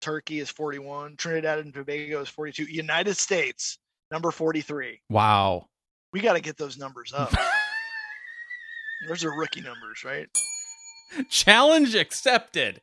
Turkey 0.00 0.38
is 0.40 0.50
41. 0.50 1.16
Trinidad 1.16 1.58
and 1.58 1.72
Tobago 1.74 2.20
is 2.20 2.28
42. 2.28 2.64
United 2.64 3.16
States, 3.16 3.78
number 4.10 4.30
43. 4.30 5.00
Wow. 5.10 5.66
We 6.12 6.20
got 6.20 6.34
to 6.34 6.40
get 6.40 6.56
those 6.56 6.78
numbers 6.78 7.12
up. 7.14 7.32
Those 9.08 9.24
are 9.24 9.30
rookie 9.36 9.60
numbers, 9.60 10.04
right? 10.04 10.28
Challenge 11.28 11.94
accepted. 11.94 12.80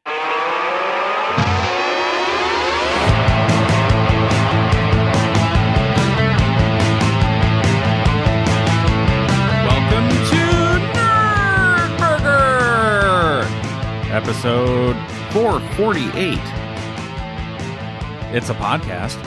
Welcome 9.67 10.09
to 10.29 10.43
Nerd 10.95 11.97
Burger, 11.99 13.47
episode 14.13 14.95
448. 15.31 16.54
It's 18.33 18.49
a 18.49 18.53
podcast. 18.53 19.17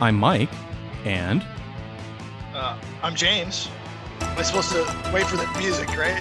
I'm 0.00 0.16
Mike, 0.16 0.50
and 1.04 1.44
Uh, 2.54 2.76
I'm 3.02 3.14
James. 3.14 3.68
Am 4.20 4.38
I 4.38 4.42
supposed 4.42 4.70
to 4.72 4.82
wait 5.12 5.26
for 5.26 5.36
the 5.36 5.46
music, 5.58 5.88
right? 5.96 6.20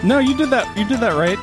no, 0.04 0.18
you 0.18 0.36
did 0.36 0.50
that. 0.50 0.72
You 0.76 0.84
did 0.86 1.00
that 1.00 1.14
right. 1.16 1.38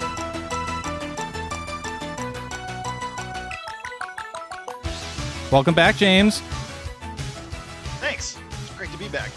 Welcome 5.52 5.74
back, 5.74 5.96
James. 5.96 6.42
Thanks. 8.00 8.38
It's 8.50 8.74
great 8.78 8.92
to 8.92 8.98
be 8.98 9.08
back. 9.08 9.32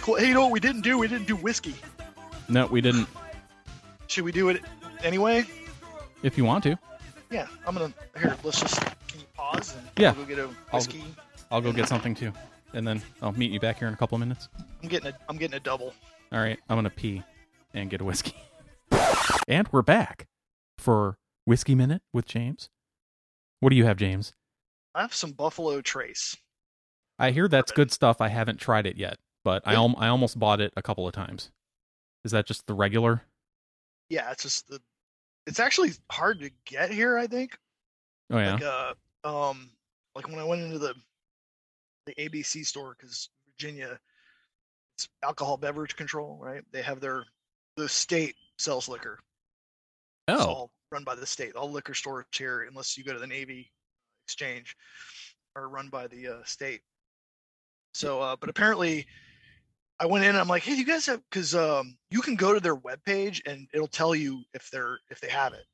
Pretty 0.00 0.04
cool. 0.04 0.16
Hey, 0.16 0.28
you 0.28 0.34
know 0.34 0.42
what 0.42 0.50
we 0.52 0.60
didn't 0.60 0.82
do? 0.82 0.98
We 0.98 1.08
didn't 1.08 1.26
do 1.26 1.36
whiskey. 1.36 1.74
No, 2.48 2.66
we 2.66 2.80
didn't. 2.80 3.08
Should 4.08 4.24
we 4.24 4.32
do 4.32 4.50
it 4.50 4.62
anyway? 5.02 5.44
If 6.22 6.36
you 6.36 6.44
want 6.44 6.64
to, 6.64 6.78
Yeah, 7.30 7.46
I'm 7.66 7.74
gonna. 7.74 7.92
Here, 8.18 8.36
let's 8.44 8.60
just. 8.60 8.80
Can 9.08 9.20
you 9.20 9.26
pause 9.34 9.74
and 9.74 9.88
Yeah. 9.98 10.08
I'll 10.10 10.14
go 10.14 10.24
get 10.24 10.38
a 10.38 10.48
whiskey? 10.72 11.02
I'll 11.50 11.60
go 11.60 11.72
get 11.72 11.88
something 11.88 12.14
too, 12.14 12.32
and 12.74 12.86
then 12.86 13.02
I'll 13.22 13.32
meet 13.32 13.50
you 13.50 13.58
back 13.60 13.78
here 13.78 13.88
in 13.88 13.94
a 13.94 13.96
couple 13.96 14.16
of 14.16 14.20
minutes. 14.20 14.48
I'm 14.82 14.88
getting 14.88 15.08
a. 15.08 15.16
I'm 15.28 15.38
getting 15.38 15.56
a 15.56 15.60
double. 15.60 15.94
All 16.30 16.40
right, 16.40 16.58
I'm 16.68 16.76
gonna 16.76 16.90
pee 16.90 17.22
and 17.72 17.88
get 17.88 18.00
a 18.00 18.04
whiskey. 18.04 18.34
and 19.48 19.66
we're 19.72 19.82
back 19.82 20.26
for 20.78 21.16
whiskey 21.46 21.74
minute 21.74 22.02
with 22.12 22.26
James. 22.26 22.68
What 23.60 23.70
do 23.70 23.76
you 23.76 23.86
have, 23.86 23.96
James? 23.96 24.34
I 24.94 25.00
have 25.02 25.14
some 25.14 25.32
Buffalo 25.32 25.80
Trace. 25.80 26.36
I 27.18 27.30
hear 27.30 27.48
that's 27.48 27.72
good 27.72 27.90
stuff. 27.90 28.20
I 28.20 28.28
haven't 28.28 28.60
tried 28.60 28.86
it 28.86 28.96
yet, 28.96 29.16
but 29.46 29.62
I 29.64 29.74
al- 29.74 29.94
I 29.96 30.08
almost 30.08 30.40
bought 30.40 30.60
it 30.60 30.72
a 30.76 30.82
couple 30.82 31.06
of 31.06 31.14
times. 31.14 31.52
Is 32.24 32.32
that 32.32 32.46
just 32.46 32.66
the 32.66 32.74
regular? 32.74 33.22
Yeah, 34.10 34.32
it's 34.32 34.42
just 34.42 34.66
the. 34.66 34.80
It's 35.46 35.60
actually 35.60 35.92
hard 36.10 36.40
to 36.40 36.50
get 36.64 36.90
here. 36.90 37.16
I 37.16 37.28
think. 37.28 37.56
Oh 38.32 38.38
yeah. 38.38 38.54
Like 38.54 38.64
uh, 38.64 39.50
um, 39.50 39.70
like 40.16 40.28
when 40.28 40.40
I 40.40 40.44
went 40.44 40.62
into 40.62 40.80
the 40.80 40.94
the 42.06 42.14
ABC 42.14 42.66
store 42.66 42.96
because 42.98 43.28
Virginia, 43.52 44.00
it's 44.96 45.08
alcohol 45.22 45.56
beverage 45.56 45.94
control, 45.94 46.40
right? 46.42 46.64
They 46.72 46.82
have 46.82 46.98
their 46.98 47.22
the 47.76 47.88
state 47.88 48.34
sells 48.58 48.88
liquor. 48.88 49.20
It's 50.26 50.42
oh, 50.42 50.48
all 50.48 50.70
run 50.90 51.04
by 51.04 51.14
the 51.14 51.24
state. 51.24 51.54
All 51.54 51.70
liquor 51.70 51.94
stores 51.94 52.24
here, 52.36 52.66
unless 52.68 52.98
you 52.98 53.04
go 53.04 53.12
to 53.12 53.20
the 53.20 53.28
Navy 53.28 53.70
Exchange, 54.26 54.76
are 55.54 55.68
run 55.68 55.88
by 55.88 56.08
the 56.08 56.26
uh, 56.26 56.44
state. 56.44 56.80
So, 57.94 58.20
uh, 58.20 58.34
but 58.34 58.48
apparently, 58.48 59.06
I 59.98 60.06
went 60.06 60.24
in. 60.24 60.30
and 60.30 60.38
I'm 60.38 60.48
like, 60.48 60.62
hey, 60.62 60.74
you 60.74 60.84
guys 60.84 61.06
have 61.06 61.22
because 61.30 61.54
um, 61.54 61.96
you 62.10 62.20
can 62.20 62.36
go 62.36 62.52
to 62.52 62.60
their 62.60 62.76
webpage 62.76 63.40
and 63.46 63.66
it'll 63.72 63.86
tell 63.86 64.14
you 64.14 64.42
if 64.54 64.70
they're 64.70 64.98
if 65.10 65.20
they 65.20 65.28
have 65.28 65.52
it. 65.54 65.64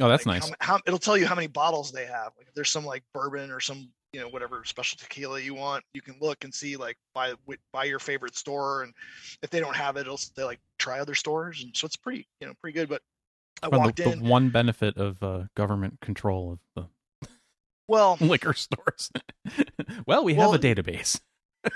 oh, 0.00 0.08
that's 0.08 0.26
Like, 0.26 0.42
nice. 0.42 0.50
How, 0.60 0.74
how, 0.74 0.80
it'll 0.86 0.98
tell 0.98 1.16
you 1.16 1.26
how 1.26 1.34
many 1.34 1.46
bottles 1.46 1.92
they 1.92 2.06
have. 2.06 2.32
Like 2.36 2.48
if 2.48 2.54
there's 2.54 2.70
some 2.70 2.84
like 2.84 3.02
bourbon 3.14 3.50
or 3.50 3.60
some 3.60 3.88
you 4.12 4.20
know 4.20 4.28
whatever 4.28 4.62
special 4.64 4.98
tequila 4.98 5.40
you 5.40 5.54
want, 5.54 5.84
you 5.94 6.02
can 6.02 6.16
look 6.20 6.44
and 6.44 6.52
see 6.52 6.76
like 6.76 6.96
by 7.14 7.34
by 7.72 7.84
your 7.84 7.98
favorite 7.98 8.36
store, 8.36 8.82
and 8.82 8.92
if 9.42 9.50
they 9.50 9.60
don't 9.60 9.76
have 9.76 9.96
it, 9.96 10.00
it'll 10.02 10.16
say 10.18 10.44
like 10.44 10.60
try 10.78 11.00
other 11.00 11.14
stores, 11.14 11.62
and 11.62 11.74
so 11.76 11.86
it's 11.86 11.96
pretty 11.96 12.26
you 12.40 12.46
know 12.46 12.52
pretty 12.60 12.78
good. 12.78 12.88
But 12.88 13.00
I 13.62 13.68
Well, 13.68 13.80
walked 13.80 13.96
the, 13.96 14.10
in. 14.10 14.22
the 14.22 14.28
one 14.28 14.50
benefit 14.50 14.96
of 14.98 15.22
uh, 15.22 15.44
government 15.54 16.00
control 16.00 16.52
of 16.52 16.58
the 16.74 17.28
Well, 17.88 18.18
liquor 18.20 18.52
stores. 18.54 19.10
well, 20.06 20.24
we 20.24 20.34
Well, 20.34 20.52
have 20.52 20.62
a 20.62 20.62
database. 20.62 21.20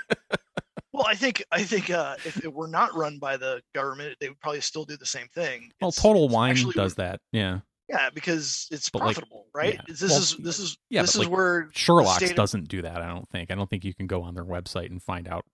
well, 0.97 1.05
I 1.07 1.15
think 1.15 1.43
I 1.51 1.63
think 1.63 1.89
uh, 1.89 2.15
if 2.25 2.43
it 2.43 2.51
were 2.53 2.67
not 2.67 2.95
run 2.95 3.19
by 3.19 3.37
the 3.37 3.61
government, 3.73 4.15
they 4.19 4.29
would 4.29 4.39
probably 4.39 4.61
still 4.61 4.83
do 4.85 4.97
the 4.97 5.05
same 5.05 5.27
thing. 5.29 5.71
Well, 5.81 5.89
It's- 5.89 6.01
Total 6.01 6.25
it's 6.25 6.33
Wine 6.33 6.55
does 6.75 6.95
that. 6.95 7.19
Yeah. 7.31 7.59
Yeah, 7.89 8.09
because 8.09 8.67
it's 8.69 8.89
But, 8.89 8.99
like, 8.99 9.15
profitable, 9.15 9.45
right? 9.53 9.75
yeah. 9.75 9.81
This 9.87 10.01
Well, 10.01 10.17
is 10.19 10.35
this 10.37 10.59
is 10.59 10.77
yeah, 10.89 11.03
this 11.03 11.15
is 11.15 11.19
like, 11.21 11.29
where 11.29 11.69
the 11.73 11.79
Sherlock's 11.79 12.17
state 12.17 12.31
of- 12.31 12.35
doesn't 12.35 12.67
do 12.67 12.81
that. 12.81 13.01
I 13.01 13.07
don't 13.07 13.29
think. 13.29 13.49
I 13.49 13.55
don't 13.55 13.69
think 13.69 13.85
you 13.85 13.93
can 13.93 14.07
go 14.07 14.23
on 14.23 14.33
their 14.35 14.43
website 14.43 14.87
and 14.89 15.01
find 15.01 15.25
out 15.27 15.45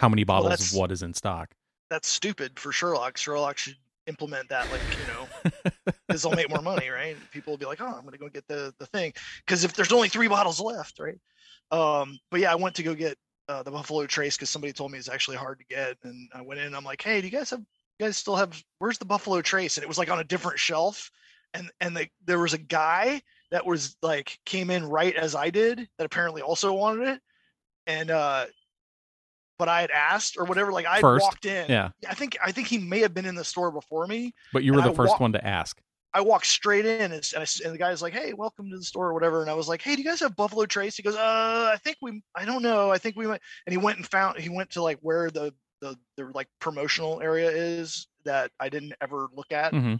how 0.00 0.08
many 0.10 0.24
bottles 0.24 0.50
that's- 0.50 0.72
of 0.72 0.76
what 0.78 0.92
is 0.92 1.02
in 1.02 1.14
stock. 1.14 1.54
that's 1.88 2.08
stupid 2.08 2.58
for 2.60 2.72
Sherlock. 2.72 3.16
Sherlock 3.16 3.56
should 3.56 3.76
implement 4.06 4.48
that, 4.50 4.70
like 4.70 4.80
you 5.00 5.06
know, 5.14 5.92
this 6.08 6.24
will 6.24 6.32
make 6.32 6.50
more 6.50 6.60
money, 6.62 6.88
right? 6.90 7.16
People 7.32 7.52
will 7.54 7.58
be 7.58 7.64
like, 7.66 7.80
oh, 7.80 7.86
I'm 7.86 8.04
gonna 8.04 8.18
go 8.18 8.28
get 8.28 8.46
the 8.48 8.74
the 8.78 8.86
thing, 8.86 9.12
because 9.46 9.64
if 9.64 9.72
there's 9.72 9.92
only 9.92 10.08
three 10.10 10.28
bottles 10.28 10.60
left, 10.60 10.98
right? 10.98 11.18
Um, 11.70 12.18
but 12.30 12.40
yeah, 12.40 12.52
I 12.52 12.56
went 12.56 12.74
to 12.76 12.82
go 12.82 12.94
get 12.94 13.16
uh, 13.48 13.62
the 13.62 13.70
Buffalo 13.70 14.06
Trace 14.06 14.36
because 14.36 14.50
somebody 14.50 14.72
told 14.72 14.92
me 14.92 14.98
it's 14.98 15.08
actually 15.08 15.36
hard 15.36 15.58
to 15.58 15.64
get, 15.66 15.96
and 16.04 16.28
I 16.34 16.42
went 16.42 16.60
in. 16.60 16.74
I'm 16.74 16.84
like, 16.84 17.02
hey, 17.02 17.20
do 17.20 17.26
you 17.26 17.32
guys 17.32 17.50
have? 17.50 17.60
You 17.60 18.06
guys 18.06 18.16
still 18.16 18.36
have? 18.36 18.62
Where's 18.78 18.98
the 18.98 19.04
Buffalo 19.04 19.40
Trace? 19.40 19.76
And 19.76 19.84
it 19.84 19.88
was 19.88 19.98
like 19.98 20.10
on 20.10 20.18
a 20.18 20.24
different 20.24 20.58
shelf, 20.58 21.10
and 21.54 21.70
and 21.80 21.96
the, 21.96 22.08
there 22.24 22.38
was 22.38 22.54
a 22.54 22.58
guy 22.58 23.22
that 23.50 23.64
was 23.64 23.96
like 24.02 24.38
came 24.44 24.70
in 24.70 24.84
right 24.84 25.14
as 25.14 25.34
I 25.34 25.50
did 25.50 25.88
that 25.98 26.04
apparently 26.04 26.42
also 26.42 26.72
wanted 26.72 27.08
it, 27.08 27.20
and 27.86 28.10
uh, 28.10 28.46
but 29.58 29.68
I 29.68 29.80
had 29.80 29.90
asked 29.90 30.36
or 30.36 30.44
whatever, 30.44 30.72
like 30.72 30.86
I 30.86 31.00
walked 31.00 31.46
in. 31.46 31.66
Yeah, 31.68 31.90
I 32.08 32.14
think 32.14 32.36
I 32.44 32.52
think 32.52 32.66
he 32.66 32.78
may 32.78 33.00
have 33.00 33.14
been 33.14 33.26
in 33.26 33.34
the 33.34 33.44
store 33.44 33.70
before 33.70 34.06
me. 34.06 34.34
but 34.52 34.64
you 34.64 34.74
were 34.74 34.82
the 34.82 34.90
I 34.90 34.94
first 34.94 35.18
one 35.20 35.32
to 35.32 35.46
ask. 35.46 35.80
I 36.16 36.20
walked 36.22 36.46
straight 36.46 36.86
in, 36.86 37.12
and, 37.12 37.12
and, 37.12 37.22
I 37.36 37.46
and 37.62 37.74
the 37.74 37.78
guy's 37.78 38.00
like, 38.00 38.14
"Hey, 38.14 38.32
welcome 38.32 38.70
to 38.70 38.78
the 38.78 38.82
store, 38.82 39.08
or 39.08 39.12
whatever." 39.12 39.42
And 39.42 39.50
I 39.50 39.54
was 39.54 39.68
like, 39.68 39.82
"Hey, 39.82 39.94
do 39.96 40.00
you 40.00 40.08
guys 40.08 40.20
have 40.20 40.34
Buffalo 40.34 40.64
Trace?" 40.64 40.96
He 40.96 41.02
goes, 41.02 41.14
"Uh, 41.14 41.70
I 41.74 41.76
think 41.84 41.98
we, 42.00 42.22
I 42.34 42.46
don't 42.46 42.62
know, 42.62 42.90
I 42.90 42.96
think 42.96 43.16
we 43.16 43.26
might." 43.26 43.42
And 43.66 43.72
he 43.74 43.76
went 43.76 43.98
and 43.98 44.06
found, 44.08 44.38
he 44.38 44.48
went 44.48 44.70
to 44.70 44.82
like 44.82 44.98
where 45.02 45.30
the 45.30 45.52
the 45.82 45.94
the 46.16 46.30
like 46.34 46.48
promotional 46.58 47.20
area 47.20 47.50
is 47.50 48.06
that 48.24 48.50
I 48.58 48.70
didn't 48.70 48.94
ever 49.02 49.28
look 49.34 49.52
at, 49.52 49.74
hmm 49.74 49.96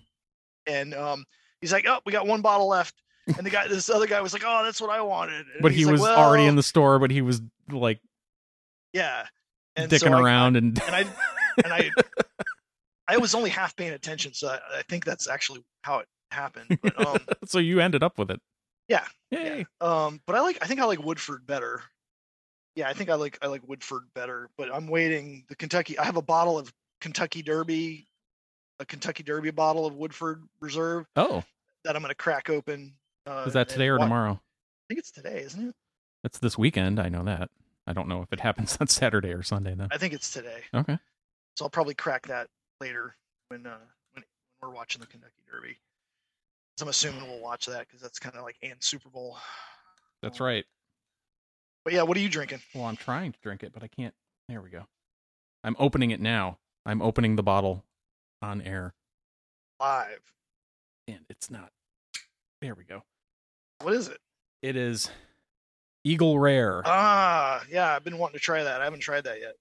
and 0.67 0.95
um, 0.95 1.27
he's 1.61 1.71
like, 1.71 1.85
"Oh, 1.87 2.01
we 2.07 2.13
got 2.13 2.27
one 2.27 2.41
bottle 2.41 2.69
left." 2.69 2.95
And 3.37 3.45
the 3.45 3.51
guy, 3.51 3.69
this 3.69 3.91
other 3.91 4.07
guy 4.07 4.23
was 4.23 4.33
like, 4.33 4.43
"Oh, 4.47 4.65
that's 4.65 4.81
what 4.81 4.89
I 4.89 5.03
wanted." 5.03 5.45
And 5.53 5.61
But 5.61 5.73
he 5.73 5.79
he's 5.79 5.87
like, 5.87 6.01
was 6.01 6.09
already 6.09 6.47
in 6.47 6.57
the 6.57 6.63
store, 6.63 6.99
but 6.99 7.11
he 7.11 7.21
was 7.21 7.43
like 7.71 8.01
yeah, 8.95 9.27
and 9.77 9.93
dicking 9.93 9.99
so 9.99 10.15
I- 10.15 10.23
around 10.23 10.57
and 10.57 10.81
and 10.87 10.95
I 10.95 11.01
and 11.63 11.73
I 11.75 11.91
I 13.09 13.19
was 13.19 13.35
only 13.35 13.51
half 13.51 13.77
paying 13.77 13.93
attention, 13.93 14.35
so 14.35 14.49
I, 14.49 14.59
I 14.79 14.83
think 14.89 15.05
that's 15.05 15.29
actually 15.29 15.65
how 15.83 15.99
it 16.01 16.09
happened. 16.31 16.79
But 16.83 17.07
um, 17.07 17.19
so 17.45 17.59
you 17.59 17.81
ended 17.81 18.03
up 18.03 18.19
with 18.19 18.31
it. 18.31 18.41
Yeah, 18.89 19.05
Yay. 19.31 19.67
um, 19.81 20.21
but 20.27 20.37
I 20.37 20.41
like 20.41 20.59
I 20.63 20.67
think 20.67 20.81
I 20.81 20.85
like 20.85 21.03
Woodford 21.03 21.47
better. 21.47 21.83
Yeah, 22.77 22.89
I 22.89 22.93
think 22.93 23.11
I 23.11 23.15
like 23.15 23.39
I 23.43 23.47
like 23.47 23.67
Woodford 23.67 24.05
better. 24.15 24.49
But 24.57 24.73
I'm 24.73 24.87
waiting 24.87 25.45
the 25.49 25.57
Kentucky. 25.57 25.99
I 25.99 26.05
have 26.05 26.17
a 26.17 26.23
bottle 26.23 26.59
of 26.59 26.73
Kentucky 27.01 27.43
Derby, 27.43 28.07
a 28.81 28.85
Kentucky 28.85 29.23
Derby 29.23 29.51
bottle 29.51 29.87
of 29.87 29.97
Woodford 29.97 30.43
Reserve 30.61 31.07
Oh, 31.17 31.43
that 31.85 31.97
I'm 31.97 32.03
gonna 32.03 32.15
crack 32.15 32.49
open. 32.51 32.93
Uh, 33.27 33.45
is 33.47 33.55
that 33.55 33.69
today 33.69 33.89
or 33.89 33.99
tomorrow? 33.99 34.33
I 34.33 34.85
think 34.89 35.01
it's 35.01 35.11
today, 35.11 35.41
isn't 35.41 35.69
it? 35.69 35.75
It's 36.23 36.39
this 36.39 36.57
weekend. 36.57 37.01
I 37.01 37.09
know 37.09 37.25
that. 37.25 37.51
I 37.89 37.93
don't 37.93 38.09
know 38.09 38.23
if 38.23 38.33
it 38.33 38.41
happens 38.41 38.77
on 38.81 38.87
Saturday 38.89 39.31
or 39.33 39.43
Sunday 39.43 39.75
though. 39.75 39.89
I 39.91 39.99
think 39.99 40.13
it's 40.13 40.33
today. 40.33 40.61
Okay. 40.75 40.99
So 41.57 41.65
I'll 41.65 41.71
probably 41.71 41.95
crack 41.95 42.27
that 42.29 42.49
later 42.81 43.17
when 43.49 43.67
uh, 43.67 43.79
when, 44.13 44.25
when 44.61 44.71
we're 44.71 44.77
watching 44.77 45.01
the 45.01 45.07
Kentucky 45.07 45.43
Derby. 45.51 45.77
I'm 46.81 46.89
assuming 46.89 47.27
we'll 47.27 47.41
watch 47.41 47.67
that 47.67 47.87
because 47.87 48.03
that's 48.03 48.19
kind 48.19 48.37
of 48.37 48.43
like 48.43 48.57
and 48.63 48.75
Super 48.81 49.09
Bowl. 49.09 49.39
That's 50.23 50.41
right. 50.41 50.65
But 51.85 51.95
yeah, 51.95 52.03
what 52.03 52.17
are 52.17 52.21
you 52.21 52.29
drinking? 52.29 52.61
Well, 52.75 52.85
I'm 52.85 52.97
trying 52.97 53.33
to 53.33 53.39
drink 53.43 53.63
it, 53.63 53.73
but 53.73 53.83
I 53.83 53.89
can't. 53.89 54.15
There 54.49 54.61
we 54.61 54.71
go. 54.71 54.87
I'm 55.65 55.77
opening 55.79 56.11
it 56.11 56.21
now. 56.21 56.59
I'm 56.85 57.01
opening 57.01 57.37
the 57.37 57.43
bottle 57.43 57.85
on 58.43 58.61
air, 58.61 58.95
Live. 59.81 60.21
and 61.09 61.21
it's 61.29 61.51
not. 61.51 61.71
There 62.61 62.75
we 62.75 62.85
go. 62.85 63.03
What 63.83 63.95
is 63.95 64.09
it? 64.09 64.19
It 64.63 64.77
is 64.77 65.11
Eagle 66.05 66.39
Rare. 66.39 66.83
Ah, 66.85 67.65
yeah, 67.71 67.95
I've 67.95 68.05
been 68.05 68.19
wanting 68.19 68.39
to 68.39 68.45
try 68.45 68.63
that. 68.63 68.81
I 68.81 68.85
haven't 68.85 69.01
tried 69.01 69.25
that 69.25 69.41
yet. 69.41 69.55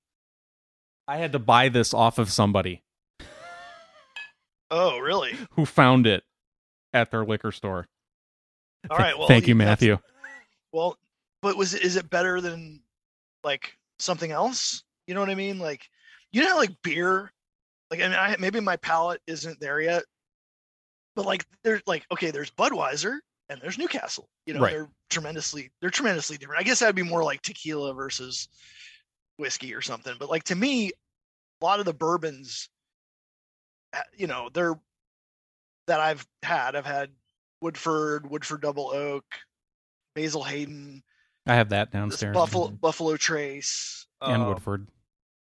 I 1.08 1.18
had 1.18 1.32
to 1.32 1.40
buy 1.40 1.70
this 1.70 1.94
off 1.94 2.20
of 2.20 2.32
somebody 2.32 2.84
Oh, 4.78 5.00
really? 5.00 5.38
who 5.52 5.66
found 5.66 6.06
it 6.06 6.24
at 6.94 7.10
their 7.12 7.24
liquor 7.26 7.52
store. 7.52 7.88
All 8.90 8.98
right. 8.98 9.18
Well, 9.18 9.28
thank 9.28 9.48
you, 9.48 9.56
Matthew. 9.56 9.98
Well, 10.74 10.98
but 11.42 11.56
was 11.58 11.74
it 11.74 11.82
is 11.84 11.96
it 11.96 12.10
better 12.10 12.42
than 12.42 12.82
like 13.44 13.78
something 14.00 14.32
else? 14.32 14.84
You 15.08 15.14
know 15.14 15.22
what 15.22 15.30
I 15.30 15.36
mean? 15.36 15.60
Like 15.60 15.88
you 16.32 16.44
know 16.44 16.58
like 16.58 16.72
beer, 16.84 17.32
like 17.90 18.02
I 18.02 18.08
mean, 18.10 18.14
I, 18.18 18.36
maybe 18.40 18.60
my 18.60 18.76
palate 18.78 19.22
isn't 19.28 19.60
there 19.62 19.80
yet, 19.80 20.04
but 21.16 21.26
like 21.26 21.46
there's 21.64 21.82
like 21.88 22.06
okay, 22.12 22.32
there's 22.32 22.52
Budweiser 22.52 23.18
and 23.50 23.62
there's 23.62 23.78
Newcastle. 23.78 24.28
You 24.46 24.56
know, 24.56 24.62
Right. 24.62 24.72
they're 24.74 24.90
tremendously 25.10 25.72
they're 25.80 25.90
tremendously 25.90 26.38
different. 26.38 26.60
I 26.60 26.64
guess 26.64 26.80
that'd 26.80 26.96
be 26.96 27.04
more 27.04 27.24
like 27.24 27.42
tequila 27.42 27.94
versus 27.94 28.50
whiskey 29.38 29.74
or 29.74 29.82
something. 29.82 30.16
But 30.20 30.30
like 30.30 30.44
to 30.46 30.56
me, 30.56 30.92
a 31.62 31.66
lot 31.66 31.80
of 31.80 31.86
the 31.86 31.94
bourbons, 31.94 32.70
you 34.18 34.28
know, 34.28 34.50
they're 34.54 34.80
that 35.88 36.00
I've 36.00 36.26
had. 36.44 36.76
I've 36.76 36.86
had 36.86 37.12
Woodford, 37.62 38.30
Woodford 38.30 38.62
Double 38.62 38.92
Oak, 38.92 39.26
Basil 40.16 40.44
Hayden, 40.44 41.04
I 41.48 41.56
have 41.56 41.70
that 41.70 41.92
downstairs. 41.92 42.34
Buffalo 42.34 42.70
Buffalo 42.70 43.18
Trace, 43.18 44.08
and 44.22 44.42
um, 44.42 44.48
Woodford. 44.48 44.88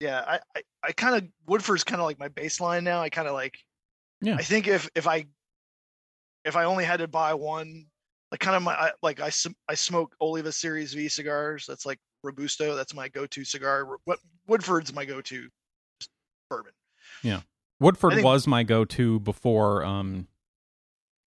Yeah, 0.01 0.25
I 0.27 0.41
I, 0.57 0.63
I 0.83 0.93
kind 0.93 1.17
of 1.17 1.29
Woodford's 1.47 1.85
kind 1.85 2.01
of 2.01 2.07
like 2.07 2.19
my 2.19 2.29
baseline 2.29 2.83
now. 2.83 3.01
I 3.01 3.09
kind 3.09 3.29
of 3.29 3.35
like. 3.35 3.57
Yeah. 4.21 4.37
I 4.37 4.43
think 4.43 4.67
if 4.67 4.89
if 4.95 5.07
I 5.07 5.27
if 6.45 6.57
I 6.57 6.65
only 6.65 6.85
had 6.85 6.99
to 6.99 7.09
buy 7.09 7.35
one, 7.35 7.87
like 8.33 8.41
kind 8.41 8.57
of 8.57 8.63
my 8.63 8.73
I, 8.73 8.91
like 9.03 9.21
I 9.21 9.31
I 9.69 9.75
smoke 9.75 10.15
Oliva 10.21 10.51
Series 10.51 10.93
V 10.93 11.09
cigars. 11.09 11.67
That's 11.69 11.87
like 11.87 12.01
Robusto. 12.25 12.75
That's 12.75 12.95
my 12.95 13.09
go-to 13.09 13.45
cigar. 13.45 13.87
What 14.05 14.19
Woodford's 14.49 14.93
my 14.93 15.05
go-to 15.05 15.49
bourbon. 16.51 16.73
Woodford 17.81 18.15
think- 18.15 18.25
was 18.25 18.47
my 18.47 18.63
go-to 18.63 19.21
before 19.21 19.85
um 19.85 20.29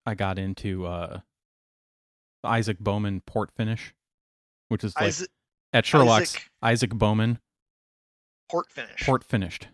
I 0.06 0.16
got 0.16 0.40
into 0.40 0.86
uh 0.86 1.19
Isaac 2.44 2.80
Bowman 2.80 3.22
port 3.22 3.51
finish, 3.51 3.94
which 4.69 4.84
is 4.84 4.96
like 4.96 5.06
Isaac 5.06 5.30
at 5.74 5.86
Sherlock's 5.86 6.36
Isaac- 6.36 6.50
Isaac 6.62 6.90
Bowman 6.92 7.40
port 8.50 8.72
finish. 8.72 9.06
port 9.06 9.24
finished. 9.24 9.68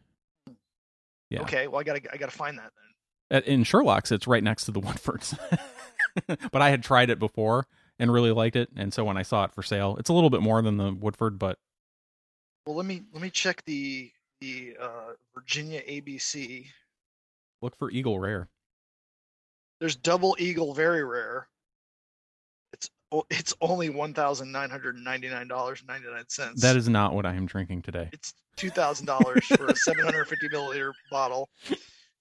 yeah. 1.29 1.41
Okay, 1.41 1.67
well 1.67 1.79
I 1.79 1.83
gotta 1.83 2.01
I 2.13 2.17
gotta 2.17 2.31
find 2.31 2.57
that 2.57 2.71
then. 2.75 3.37
At, 3.37 3.47
in 3.47 3.63
Sherlock's, 3.63 4.11
it's 4.11 4.27
right 4.27 4.43
next 4.43 4.65
to 4.65 4.71
the 4.71 4.81
Woodfords. 4.81 5.37
but 6.51 6.61
I 6.61 6.69
had 6.69 6.83
tried 6.83 7.09
it 7.09 7.19
before 7.19 7.67
and 7.97 8.11
really 8.11 8.31
liked 8.31 8.55
it, 8.55 8.69
and 8.75 8.93
so 8.93 9.03
when 9.05 9.17
I 9.17 9.21
saw 9.23 9.45
it 9.45 9.53
for 9.53 9.63
sale, 9.63 9.95
it's 9.99 10.09
a 10.09 10.13
little 10.13 10.29
bit 10.29 10.41
more 10.41 10.61
than 10.61 10.77
the 10.77 10.93
Woodford, 10.93 11.39
but 11.39 11.57
Well, 12.67 12.75
let 12.75 12.85
me 12.85 13.03
let 13.13 13.21
me 13.21 13.29
check 13.29 13.63
the 13.65 14.11
the 14.45 14.77
uh, 14.79 15.13
Virginia 15.33 15.81
ABC. 15.81 16.67
look 17.61 17.75
for 17.77 17.89
Eagle 17.89 18.19
Rare. 18.19 18.47
There's 19.79 19.95
Double 19.95 20.35
Eagle, 20.39 20.73
very 20.73 21.03
rare. 21.03 21.47
It's 22.71 22.89
it's 23.29 23.53
only 23.61 23.89
one 23.89 24.13
thousand 24.13 24.51
nine 24.51 24.69
hundred 24.69 24.95
ninety 24.97 25.29
nine 25.29 25.47
dollars 25.47 25.83
ninety 25.87 26.07
nine 26.09 26.25
cents. 26.27 26.61
That 26.61 26.75
is 26.75 26.87
not 26.87 27.13
what 27.13 27.25
I 27.25 27.33
am 27.33 27.45
drinking 27.45 27.81
today. 27.81 28.09
it's 28.13 28.33
two 28.55 28.69
thousand 28.69 29.07
dollars 29.07 29.45
for 29.45 29.65
a 29.65 29.75
seven 29.75 30.03
hundred 30.05 30.25
fifty 30.27 30.47
milliliter 30.49 30.91
bottle, 31.11 31.49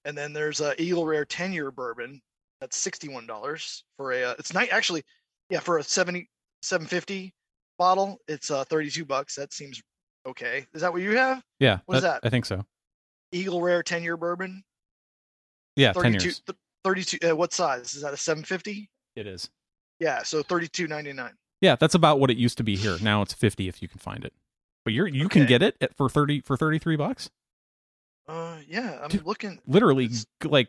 and 0.04 0.16
then 0.16 0.32
there's 0.32 0.60
a 0.60 0.80
Eagle 0.80 1.06
Rare 1.06 1.24
ten 1.24 1.52
year 1.52 1.70
bourbon 1.70 2.20
that's 2.60 2.76
sixty 2.76 3.08
one 3.08 3.26
dollars 3.26 3.84
for 3.96 4.12
a. 4.12 4.24
Uh, 4.24 4.34
it's 4.38 4.54
night 4.54 4.70
actually, 4.72 5.02
yeah, 5.50 5.60
for 5.60 5.78
a 5.78 5.82
70 5.82 6.28
750 6.62 7.34
bottle, 7.78 8.18
it's 8.28 8.50
uh 8.50 8.64
thirty 8.64 8.90
two 8.90 9.04
bucks. 9.04 9.34
That 9.36 9.52
seems 9.52 9.82
okay. 10.26 10.66
Is 10.74 10.82
that 10.82 10.92
what 10.92 11.02
you 11.02 11.16
have? 11.16 11.42
Yeah, 11.60 11.78
What 11.86 11.96
is 11.96 12.02
that? 12.02 12.20
I 12.22 12.28
think 12.30 12.44
so. 12.46 12.64
Eagle 13.32 13.60
Rare 13.62 13.82
ten 13.82 14.02
year 14.02 14.16
bourbon, 14.16 14.62
Yeah, 15.76 15.92
ten 15.92 16.12
32, 16.12 16.24
years. 16.24 16.42
32 16.84 17.30
uh, 17.30 17.34
what 17.36 17.52
size 17.52 17.94
is 17.94 18.02
that 18.02 18.12
a 18.12 18.16
750 18.16 18.90
It 19.16 19.26
is. 19.26 19.48
yeah 19.98 20.22
so 20.22 20.42
32.99 20.42 21.30
Yeah, 21.60 21.76
that's 21.76 21.94
about 21.94 22.20
what 22.20 22.30
it 22.30 22.36
used 22.36 22.58
to 22.58 22.64
be 22.64 22.76
here. 22.76 22.96
Now 23.02 23.22
it's 23.22 23.32
fifty 23.34 23.68
if 23.68 23.80
you 23.82 23.88
can 23.88 23.98
find 23.98 24.24
it. 24.24 24.32
But 24.84 24.92
you're 24.92 25.06
you 25.08 25.28
can 25.28 25.46
get 25.46 25.62
it 25.62 25.76
at, 25.80 25.96
for 25.96 26.08
thirty 26.10 26.40
for 26.42 26.56
thirty 26.56 26.78
three 26.78 26.96
bucks. 26.96 27.30
uh 28.28 28.58
yeah 28.68 28.98
i'm 29.02 29.08
Dude, 29.08 29.24
looking 29.26 29.60
Literally, 29.66 30.04
It's- 30.06 30.26
like 30.44 30.68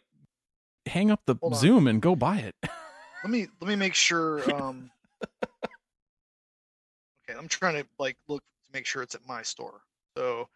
hang 0.88 1.12
up 1.12 1.22
the 1.26 1.36
Hold 1.42 1.54
on. 1.54 1.60
Zoom 1.60 1.88
and 1.88 2.02
go 2.02 2.16
buy 2.16 2.38
it. 2.38 2.56
let 3.24 3.30
me 3.30 3.48
let 3.60 3.68
me 3.68 3.76
make 3.76 3.94
sure 3.94 4.40
um 4.56 4.90
okay 7.30 7.38
i'm 7.38 7.48
trying 7.48 7.76
to 7.82 7.88
like 8.00 8.16
look 8.28 8.44
make 8.76 8.86
sure 8.86 9.02
it's 9.02 9.16
at 9.16 9.26
my 9.26 9.42
store. 9.42 9.82
So 10.18 10.50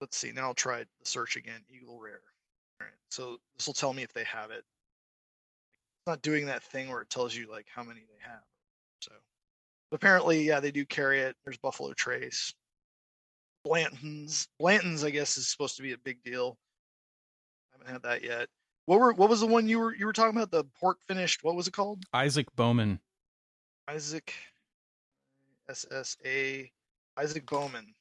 let's 0.00 0.16
see 0.18 0.30
now 0.32 0.48
i'll 0.48 0.54
try 0.54 0.80
the 0.80 1.06
search 1.06 1.36
again 1.36 1.60
eagle 1.70 2.00
rare. 2.00 2.20
All 2.80 2.86
right 2.86 2.94
so 3.10 3.38
this 3.56 3.66
will 3.66 3.74
tell 3.74 3.94
me 3.94 4.02
if 4.02 4.12
they 4.12 4.24
have 4.24 4.50
it. 4.50 4.64
It's 4.64 6.06
not 6.06 6.20
doing 6.20 6.46
that 6.46 6.64
thing 6.64 6.90
where 6.90 7.00
it 7.00 7.10
tells 7.10 7.34
you 7.34 7.48
like 7.50 7.66
how 7.72 7.84
many 7.84 8.00
they 8.00 8.28
have. 8.28 8.42
So 9.00 9.12
apparently 9.92 10.42
yeah 10.42 10.58
they 10.58 10.72
do 10.72 10.84
carry 10.84 11.20
it. 11.20 11.36
There's 11.44 11.58
buffalo 11.58 11.92
trace. 11.92 12.52
Blanton's 13.64 14.48
blanton's 14.58 15.04
i 15.04 15.10
guess 15.10 15.36
is 15.36 15.48
supposed 15.48 15.76
to 15.76 15.82
be 15.82 15.92
a 15.92 15.98
big 15.98 16.22
deal. 16.24 16.58
I 17.72 17.78
haven't 17.78 17.92
had 17.92 18.02
that 18.02 18.24
yet. 18.24 18.48
What 18.86 18.98
were 18.98 19.12
what 19.12 19.30
was 19.30 19.40
the 19.40 19.46
one 19.46 19.68
you 19.68 19.78
were 19.78 19.94
you 19.94 20.06
were 20.06 20.12
talking 20.12 20.36
about? 20.36 20.50
The 20.50 20.64
pork 20.80 20.98
finished 21.06 21.44
what 21.44 21.54
was 21.54 21.68
it 21.68 21.72
called? 21.72 22.02
Isaac 22.12 22.46
Bowman. 22.56 22.98
Isaac 23.88 24.34
SSA 25.70 26.70
Isaac 27.18 27.46
Bowman. 27.46 27.94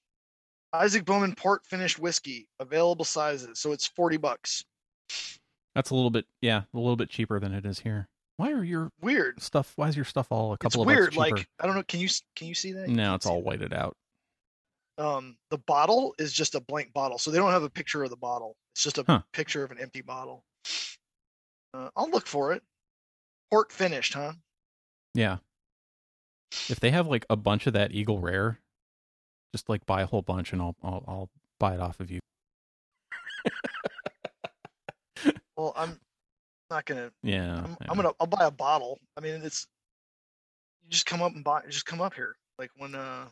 Isaac 0.73 1.05
Bowman 1.05 1.35
port 1.35 1.65
finished 1.65 1.99
whiskey, 1.99 2.47
available 2.59 3.05
sizes. 3.05 3.59
So 3.59 3.71
it's 3.71 3.87
40 3.87 4.17
bucks. 4.17 4.63
That's 5.73 5.89
a 5.89 5.95
little 5.95 6.09
bit 6.09 6.25
yeah, 6.41 6.63
a 6.73 6.77
little 6.77 6.95
bit 6.95 7.09
cheaper 7.09 7.39
than 7.39 7.53
it 7.53 7.65
is 7.65 7.79
here. 7.79 8.07
Why 8.37 8.51
are 8.51 8.63
your 8.63 8.91
Weird. 9.01 9.41
stuff? 9.41 9.73
Why 9.77 9.87
is 9.87 9.95
your 9.95 10.03
stuff 10.05 10.27
all 10.31 10.51
a 10.51 10.53
It's 10.55 10.61
couple 10.63 10.81
of 10.81 10.87
weird 10.87 11.13
bucks 11.15 11.15
cheaper? 11.15 11.35
like 11.37 11.47
I 11.61 11.65
don't 11.65 11.75
know, 11.75 11.83
can 11.83 11.99
you 12.01 12.09
can 12.35 12.47
you 12.47 12.53
see 12.53 12.73
that? 12.73 12.89
You 12.89 12.95
no, 12.95 13.15
it's 13.15 13.25
all 13.25 13.37
that. 13.37 13.45
whited 13.45 13.73
out. 13.73 13.95
Um 14.97 15.37
the 15.49 15.57
bottle 15.59 16.13
is 16.19 16.31
just 16.33 16.55
a 16.55 16.59
blank 16.61 16.93
bottle. 16.93 17.17
So 17.17 17.31
they 17.31 17.37
don't 17.37 17.51
have 17.51 17.63
a 17.63 17.69
picture 17.69 18.03
of 18.03 18.09
the 18.09 18.17
bottle. 18.17 18.55
It's 18.73 18.83
just 18.83 18.97
a 18.97 19.03
Huh. 19.07 19.21
picture 19.33 19.63
of 19.63 19.71
an 19.71 19.77
empty 19.79 20.01
bottle. 20.01 20.43
Uh, 21.73 21.89
I'll 21.95 22.09
look 22.09 22.27
for 22.27 22.53
it. 22.53 22.63
Port 23.51 23.71
finished, 23.71 24.13
huh? 24.13 24.33
Yeah. 25.13 25.37
If 26.69 26.79
they 26.79 26.91
have 26.91 27.07
like 27.07 27.25
a 27.29 27.35
bunch 27.35 27.67
of 27.67 27.73
that 27.73 27.91
Eagle 27.93 28.19
Rare, 28.19 28.59
just 29.55 29.69
like 29.69 29.85
buy 29.85 30.01
a 30.01 30.05
whole 30.05 30.21
bunch 30.21 30.51
and 30.51 30.61
I'll 30.61 30.75
I'll, 30.83 31.03
I'll 31.07 31.29
buy 31.59 31.75
it 31.75 31.79
off 31.79 32.01
of 32.01 32.11
you. 32.11 32.19
Well, 35.57 35.71
I'm 35.77 35.97
not 36.69 36.83
going 36.85 36.99
to 36.99 37.11
Yeah. 37.23 37.59
I'm, 37.63 37.77
yeah. 37.79 37.87
I'm 37.87 37.95
gonna 37.95 38.11
I'll 38.19 38.27
buy 38.27 38.43
a 38.43 38.51
bottle. 38.51 38.99
I 39.15 39.21
mean, 39.21 39.35
it's 39.41 39.65
you 40.83 40.89
just 40.89 41.05
come 41.05 41.21
up 41.21 41.33
and 41.33 41.45
buy. 41.45 41.61
Just 41.69 41.85
come 41.85 42.01
up 42.01 42.13
here, 42.13 42.35
like 42.59 42.71
when 42.75 42.93
uh 42.93 43.27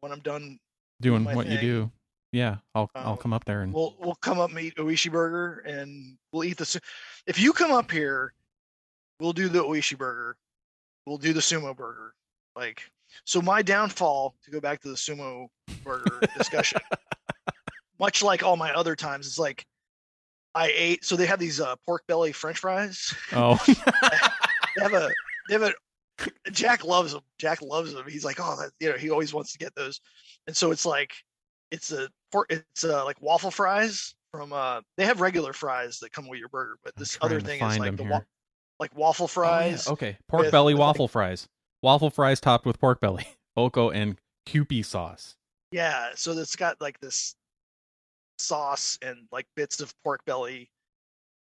when 0.00 0.10
I'm 0.10 0.18
done. 0.18 0.58
doing 1.00 1.22
what 1.22 1.46
you 1.46 1.58
do. 1.58 1.92
Yeah, 2.32 2.56
I'll 2.74 2.90
I'll 2.96 3.12
Um, 3.12 3.18
come 3.18 3.32
up 3.32 3.44
there 3.44 3.62
and 3.62 3.72
We'll 3.72 3.94
we'll 4.00 4.16
come 4.16 4.40
up 4.40 4.50
and 4.50 4.58
eat 4.58 4.74
Oishi 4.74 5.12
burger, 5.12 5.60
and 5.60 6.18
we'll 6.32 6.42
eat 6.42 6.56
the. 6.56 6.80
If 7.28 7.38
you 7.38 7.52
come 7.52 7.70
up 7.70 7.92
here, 7.92 8.32
we'll 9.20 9.32
do 9.32 9.48
the 9.48 9.62
Oishi 9.62 9.96
burger. 9.96 10.36
We'll 11.06 11.18
do 11.18 11.32
the 11.32 11.40
sumo 11.40 11.76
burger. 11.76 12.12
Like 12.56 12.90
so, 13.24 13.40
my 13.42 13.62
downfall 13.62 14.34
to 14.44 14.50
go 14.50 14.60
back 14.60 14.80
to 14.82 14.88
the 14.88 14.94
sumo 14.94 15.46
burger 15.84 16.20
discussion. 16.36 16.80
Much 17.98 18.22
like 18.22 18.42
all 18.42 18.56
my 18.56 18.72
other 18.74 18.94
times, 18.94 19.26
it's 19.26 19.38
like 19.38 19.64
I 20.54 20.70
ate. 20.74 21.04
So 21.04 21.16
they 21.16 21.26
have 21.26 21.38
these 21.38 21.60
uh, 21.60 21.76
pork 21.86 22.06
belly 22.06 22.32
French 22.32 22.58
fries. 22.58 23.14
oh 23.32 23.58
they 23.66 24.82
have 24.82 24.92
a 24.92 25.10
they 25.48 25.54
have 25.54 25.62
a 25.62 25.72
Jack 26.50 26.84
loves 26.84 27.12
them. 27.12 27.22
Jack 27.38 27.60
loves 27.62 27.92
them. 27.92 28.04
He's 28.08 28.24
like, 28.24 28.38
oh, 28.40 28.56
that, 28.60 28.70
you 28.80 28.90
know, 28.90 28.96
he 28.96 29.10
always 29.10 29.34
wants 29.34 29.52
to 29.52 29.58
get 29.58 29.74
those, 29.74 30.00
and 30.46 30.56
so 30.56 30.70
it's 30.72 30.86
like, 30.86 31.12
it's 31.70 31.92
a 31.92 32.08
por- 32.32 32.46
it's 32.50 32.84
uh 32.84 33.04
like 33.04 33.20
waffle 33.20 33.50
fries 33.50 34.14
from 34.30 34.52
uh 34.52 34.80
they 34.96 35.04
have 35.06 35.20
regular 35.20 35.52
fries 35.52 35.98
that 36.00 36.12
come 36.12 36.28
with 36.28 36.38
your 36.38 36.48
burger, 36.48 36.78
but 36.84 36.94
this 36.96 37.16
other 37.22 37.40
thing 37.40 37.62
is 37.62 37.78
like 37.78 37.96
the 37.96 38.04
wa- 38.04 38.20
like 38.78 38.94
waffle 38.96 39.24
Oh, 39.24 39.42
yeah, 39.42 39.48
fries. 39.68 39.88
Okay, 39.88 40.18
pork 40.28 40.42
with- 40.44 40.52
belly 40.52 40.74
with, 40.74 40.80
like- 40.80 40.86
waffle 40.86 41.08
fries. 41.08 41.48
Waffle 41.82 42.10
fries 42.10 42.40
topped 42.40 42.66
with 42.66 42.78
pork 42.78 43.00
belly, 43.00 43.26
oko 43.56 43.90
and 43.90 44.16
Kewpie 44.46 44.84
sauce. 44.84 45.36
Yeah, 45.72 46.10
so 46.14 46.32
it's 46.32 46.56
got 46.56 46.80
like 46.80 46.98
this 47.00 47.34
sauce 48.38 48.98
and 49.02 49.26
like 49.32 49.46
bits 49.56 49.80
of 49.80 49.92
pork 50.02 50.24
belly. 50.24 50.70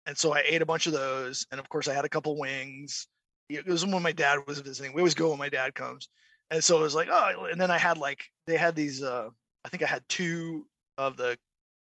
And 0.05 0.17
so 0.17 0.33
I 0.33 0.43
ate 0.45 0.61
a 0.61 0.65
bunch 0.65 0.87
of 0.87 0.93
those, 0.93 1.45
and 1.51 1.59
of 1.59 1.67
course 1.69 1.87
I 1.87 1.93
had 1.93 2.05
a 2.05 2.09
couple 2.09 2.37
wings. 2.37 3.07
It 3.49 3.65
was 3.65 3.85
when 3.85 4.01
my 4.01 4.11
dad 4.11 4.39
was 4.47 4.59
visiting. 4.59 4.93
We 4.93 5.01
always 5.01 5.15
go 5.15 5.29
when 5.29 5.39
my 5.39 5.49
dad 5.49 5.75
comes, 5.75 6.09
and 6.51 6.63
so 6.63 6.77
it 6.77 6.81
was 6.81 6.95
like, 6.95 7.09
oh. 7.11 7.47
And 7.51 7.59
then 7.59 7.71
I 7.71 7.77
had 7.77 7.97
like 7.97 8.23
they 8.47 8.57
had 8.57 8.75
these. 8.75 9.03
uh 9.03 9.29
I 9.63 9.69
think 9.69 9.81
I 9.81 9.87
had 9.87 10.03
two 10.07 10.67
of 10.97 11.17
the 11.17 11.37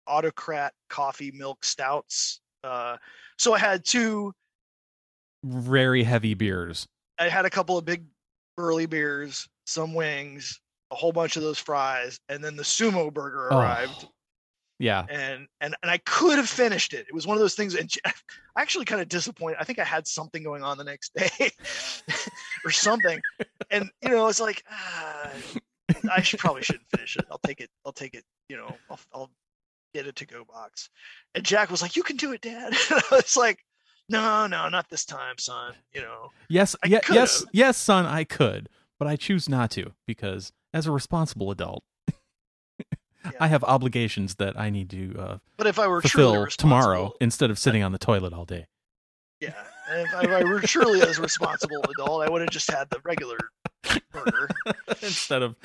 autocrat 0.08 0.74
coffee 0.90 1.32
milk 1.32 1.64
stouts. 1.64 2.42
Uh, 2.64 2.98
so 3.38 3.54
I 3.54 3.60
had 3.60 3.86
two. 3.86 4.34
Very 5.44 6.04
heavy 6.04 6.34
beers. 6.34 6.86
I 7.18 7.30
had 7.30 7.46
a 7.46 7.50
couple 7.50 7.78
of 7.78 7.86
big 7.86 8.04
burly 8.58 8.86
beers, 8.86 9.48
some 9.66 9.94
wings, 9.94 10.60
a 10.92 10.96
whole 10.96 11.12
bunch 11.12 11.38
of 11.38 11.44
those 11.44 11.60
fries, 11.60 12.20
and 12.30 12.44
then 12.44 12.56
the 12.56 12.64
sumo 12.64 13.14
burger 13.14 13.50
Oh. 13.52 13.58
arrived. 13.60 14.08
Yeah. 14.80 15.06
and 15.12 15.48
and 15.62 15.76
and 15.84 15.92
I 15.92 16.00
could 16.00 16.38
have 16.38 16.50
finished 16.50 16.94
it. 16.94 17.06
It 17.08 17.14
was 17.14 17.28
one 17.28 17.38
of 17.38 17.42
those 17.42 17.54
things, 17.54 17.76
and 17.76 17.88
I 18.06 18.62
actually 18.62 18.86
kind 18.86 19.00
of 19.02 19.08
disappointed. 19.10 19.58
I 19.60 19.64
think 19.64 19.78
I 19.78 19.84
had 19.84 20.08
something 20.08 20.42
going 20.44 20.64
on 20.64 20.78
the 20.78 20.84
next 20.84 21.14
day 21.14 21.52
or 22.66 22.72
something, 22.72 23.22
and 23.70 23.90
you 24.02 24.10
know, 24.10 24.28
it's 24.28 24.40
like 24.42 24.64
ah, 24.72 25.30
I 26.12 26.22
should 26.22 26.40
probably 26.40 26.64
shouldn't 26.64 26.90
finish 26.90 27.16
it. 27.16 27.26
I'll 27.32 27.40
take 27.46 27.62
it. 27.62 27.70
I'll 27.86 27.92
take 27.94 28.16
it. 28.16 28.24
You 28.50 28.58
know, 28.58 28.76
I'll, 28.90 29.00
I'll 29.14 29.32
get 29.94 30.08
a 30.08 30.12
to 30.14 30.26
go 30.26 30.46
box. 30.46 30.90
And 31.36 31.44
Jack 31.46 31.70
was 31.70 31.84
like, 31.84 31.96
"You 31.96 32.02
can 32.02 32.18
do 32.18 32.32
it, 32.34 32.42
Dad." 32.42 32.74
And 32.92 33.04
I 33.12 33.16
was 33.16 33.38
like, 33.38 33.60
"No, 34.10 34.48
no, 34.48 34.70
not 34.70 34.90
this 34.90 35.06
time, 35.06 35.38
son." 35.38 35.74
You 35.94 36.02
know, 36.02 36.32
Yes, 36.50 36.76
I 36.84 36.88
ye- 36.88 37.00
could've. 37.00 37.16
yes, 37.16 37.46
yes, 37.52 37.78
son, 37.78 38.06
I 38.06 38.24
could, 38.24 38.70
but 39.00 39.08
I 39.08 39.16
choose 39.16 39.48
not 39.50 39.72
to 39.72 39.94
because 40.08 40.52
as 40.74 40.86
a 40.88 40.92
responsible 40.92 41.52
adult, 41.52 41.84
I 43.40 43.48
have 43.48 43.64
obligations 43.64 44.36
that 44.36 44.60
I 44.60 44.70
need 44.70 44.90
to 44.92 45.16
uh, 45.20 45.38
but 45.58 45.68
if 45.68 45.78
I 45.80 45.88
were 45.88 46.02
truly 46.02 46.10
fulfill 46.34 46.44
responsible, 46.46 46.58
tomorrow 46.82 47.14
instead 47.22 47.52
of 47.52 47.60
sitting 47.60 47.84
on 47.84 47.92
the 47.92 48.00
toilet 48.00 48.34
all 48.34 48.46
day. 48.46 48.66
yeah, 49.40 49.54
and 49.92 50.08
if 50.08 50.14
I, 50.16 50.22
if 50.24 50.30
I 50.32 50.44
were 50.44 50.60
truly 50.62 51.02
as 51.02 51.20
a 51.20 51.22
responsible 51.22 51.84
adult, 51.98 52.24
I 52.24 52.30
would 52.30 52.42
have 52.42 52.50
just 52.50 52.70
had 52.72 52.90
the 52.90 53.00
regular 53.04 53.38
burger. 54.12 54.50
instead 55.02 55.42
of 55.44 55.56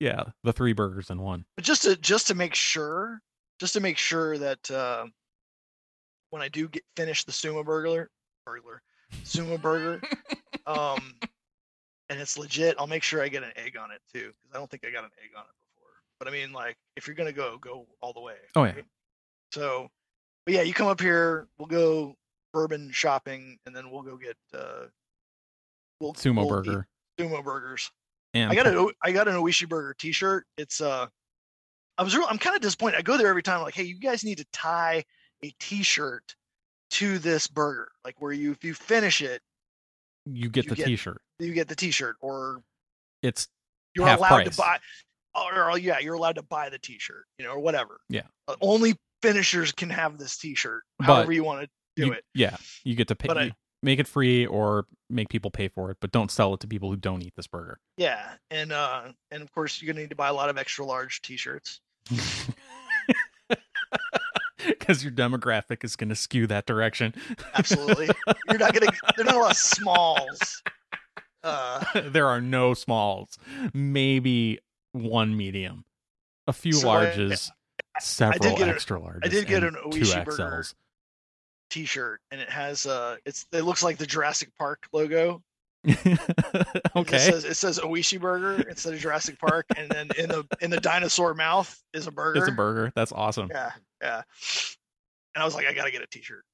yeah, 0.00 0.24
the 0.42 0.52
three 0.52 0.72
burgers 0.72 1.10
in 1.10 1.20
one. 1.22 1.44
but 1.56 1.64
just 1.64 1.82
to 1.82 1.94
just 1.96 2.26
to 2.28 2.34
make 2.34 2.54
sure, 2.54 3.20
just 3.60 3.74
to 3.74 3.80
make 3.80 3.96
sure 3.98 4.36
that 4.38 4.68
uh, 4.70 5.06
when 6.32 6.40
I 6.40 6.48
do 6.48 6.66
get 6.66 6.82
finish 6.96 7.24
the 7.24 7.30
sumo 7.32 7.62
burglar, 7.64 8.10
burglar, 8.46 8.82
sumo 9.24 9.60
burger, 9.60 10.00
um, 10.66 11.14
and 12.08 12.18
it's 12.18 12.38
legit, 12.38 12.74
I'll 12.78 12.86
make 12.86 13.02
sure 13.02 13.22
I 13.22 13.28
get 13.28 13.42
an 13.42 13.52
egg 13.54 13.76
on 13.76 13.90
it 13.90 14.00
too, 14.12 14.32
because 14.32 14.54
I 14.54 14.58
don't 14.58 14.70
think 14.70 14.84
I 14.86 14.90
got 14.90 15.04
an 15.04 15.10
egg 15.22 15.30
on 15.36 15.42
it 15.44 15.54
before. 15.60 15.90
But 16.18 16.28
I 16.28 16.30
mean, 16.30 16.52
like, 16.52 16.76
if 16.96 17.06
you're 17.06 17.14
gonna 17.14 17.32
go, 17.32 17.58
go 17.58 17.86
all 18.00 18.14
the 18.14 18.20
way. 18.20 18.36
Oh, 18.56 18.64
yeah. 18.64 18.72
right? 18.72 18.84
So, 19.52 19.88
but 20.46 20.54
yeah, 20.54 20.62
you 20.62 20.72
come 20.72 20.88
up 20.88 21.00
here, 21.00 21.48
we'll 21.58 21.68
go 21.68 22.16
bourbon 22.54 22.90
shopping, 22.92 23.58
and 23.66 23.76
then 23.76 23.90
we'll 23.90 24.02
go 24.02 24.16
get 24.16 24.36
uh, 24.54 24.86
we'll 26.00 26.14
Sumo 26.14 26.36
we'll 26.36 26.48
burger. 26.48 26.88
sumo 27.20 27.44
burgers. 27.44 27.90
And 28.32 28.50
I 28.50 28.54
got 28.54 28.66
an 28.66 28.76
O- 28.76 28.92
I 29.02 29.12
got 29.12 29.28
an 29.28 29.34
Oishi 29.34 29.68
Burger 29.68 29.94
T-shirt. 29.98 30.46
It's 30.56 30.80
uh, 30.80 31.06
I 31.98 32.02
was 32.02 32.16
real, 32.16 32.26
I'm 32.30 32.38
kind 32.38 32.56
of 32.56 32.62
disappointed. 32.62 32.96
I 32.96 33.02
go 33.02 33.18
there 33.18 33.28
every 33.28 33.42
time. 33.42 33.60
like, 33.60 33.74
hey, 33.74 33.82
you 33.82 33.98
guys 33.98 34.24
need 34.24 34.38
to 34.38 34.46
tie 34.50 35.04
a 35.44 35.52
T-shirt 35.60 36.34
to 36.92 37.18
this 37.18 37.46
burger, 37.46 37.90
like 38.04 38.20
where 38.20 38.32
you 38.32 38.52
if 38.52 38.64
you 38.64 38.74
finish 38.74 39.22
it, 39.22 39.40
you 40.26 40.48
get 40.48 40.64
you 40.64 40.70
the 40.70 40.76
get- 40.76 40.86
T-shirt. 40.86 41.20
you 41.38 41.52
get 41.52 41.68
the 41.68 41.76
T-shirt, 41.76 42.16
or 42.20 42.62
It's 43.22 43.48
you're 43.94 44.06
allowed 44.06 44.28
price. 44.28 44.50
to 44.50 44.56
buy, 44.56 44.78
or, 45.34 45.70
or, 45.70 45.78
yeah, 45.78 45.98
you're 45.98 46.14
allowed 46.14 46.36
to 46.36 46.42
buy 46.42 46.68
the 46.68 46.78
T-shirt, 46.78 47.24
you 47.38 47.44
know, 47.44 47.52
or 47.52 47.60
whatever. 47.60 48.00
Yeah. 48.08 48.22
Uh, 48.48 48.56
only 48.60 48.94
finishers 49.22 49.72
can 49.72 49.90
have 49.90 50.18
this 50.18 50.36
T-shirt, 50.36 50.82
But 50.98 51.04
however 51.06 51.32
you 51.32 51.44
want 51.44 51.62
to 51.62 51.68
do 51.96 52.06
you, 52.06 52.12
it. 52.12 52.24
yeah, 52.34 52.56
you 52.84 52.94
get 52.94 53.08
to 53.08 53.14
pay. 53.16 53.28
But 53.28 53.38
I- 53.38 53.52
make 53.82 53.98
it 53.98 54.06
free 54.06 54.46
or 54.46 54.86
make 55.10 55.28
people 55.28 55.50
pay 55.50 55.66
for 55.68 55.90
it, 55.90 55.96
but 56.00 56.12
don't 56.12 56.30
sell 56.30 56.54
it 56.54 56.60
to 56.60 56.68
people 56.68 56.88
who 56.88 56.96
don't 56.96 57.20
eat 57.22 57.32
this 57.36 57.46
burger. 57.48 57.78
Yeah, 57.96 58.34
and 58.50 58.70
uh, 58.72 59.08
and 59.30 59.42
of 59.42 59.50
course 59.52 59.80
you're 59.82 59.92
gonna 59.92 60.02
need 60.02 60.10
to 60.10 60.16
buy 60.16 60.28
a 60.28 60.32
lot 60.34 60.48
of 60.50 60.56
extra 60.58 60.84
large 60.84 61.20
T-shirts. 61.22 61.80
Because 64.82 65.04
your 65.04 65.12
demographic 65.12 65.84
is 65.84 65.94
going 65.94 66.08
to 66.08 66.16
skew 66.16 66.48
that 66.48 66.66
direction. 66.66 67.14
Absolutely, 67.54 68.08
you're 68.48 68.58
not 68.58 68.72
gonna. 68.74 68.86
There's 69.16 69.26
not 69.26 69.36
a 69.36 69.38
lot 69.38 69.50
of 69.52 69.56
smalls. 69.56 70.62
Uh, 71.44 71.84
there 72.10 72.26
are 72.26 72.40
no 72.40 72.74
smalls, 72.74 73.38
maybe 73.72 74.58
one 74.92 75.36
medium, 75.36 75.84
a 76.48 76.52
few 76.52 76.72
So 76.72 76.88
I- 76.88 77.06
larges, 77.06 77.50
several 78.00 78.56
get 78.56 78.62
an- 78.62 78.68
extra 78.70 79.00
larges. 79.00 79.20
I 79.24 79.28
did 79.28 79.46
get 79.46 79.62
an 79.62 79.76
Oishi 79.86 80.24
burger 80.24 80.64
T-shirt, 81.70 82.20
and 82.32 82.40
it 82.40 82.50
has 82.50 82.84
uh, 82.84 83.16
it's 83.24 83.46
it 83.52 83.62
looks 83.62 83.82
like 83.82 83.98
the 83.98 84.06
Jurassic 84.06 84.50
Park 84.58 84.86
logo. 84.92 85.42
okay. 85.86 87.16
It 87.16 87.20
says 87.20 87.44
it 87.44 87.54
says 87.54 87.78
Oishi 87.80 88.20
Burger 88.20 88.62
instead 88.68 88.94
of 88.94 89.00
Jurassic 89.00 89.38
Park, 89.38 89.66
and 89.76 89.90
then 89.90 90.10
in 90.18 90.28
the 90.28 90.44
in 90.60 90.70
the 90.70 90.78
dinosaur 90.80 91.34
mouth 91.34 91.80
is 91.92 92.06
a 92.06 92.12
burger. 92.12 92.38
It's 92.40 92.48
a 92.48 92.52
burger. 92.52 92.92
That's 92.94 93.10
awesome. 93.10 93.48
Yeah, 93.50 93.72
yeah. 94.02 94.22
And 95.34 95.42
I 95.42 95.44
was 95.44 95.54
like, 95.54 95.66
I 95.66 95.72
gotta 95.72 95.90
get 95.90 96.02
a 96.02 96.06
T-shirt. 96.06 96.44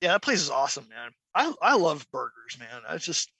Yeah, 0.00 0.12
that 0.12 0.22
place 0.22 0.40
is 0.40 0.50
awesome, 0.50 0.88
man. 0.88 1.12
I 1.34 1.52
I 1.62 1.76
love 1.76 2.06
burgers, 2.10 2.58
man. 2.58 2.82
I 2.88 2.96
just 2.96 3.30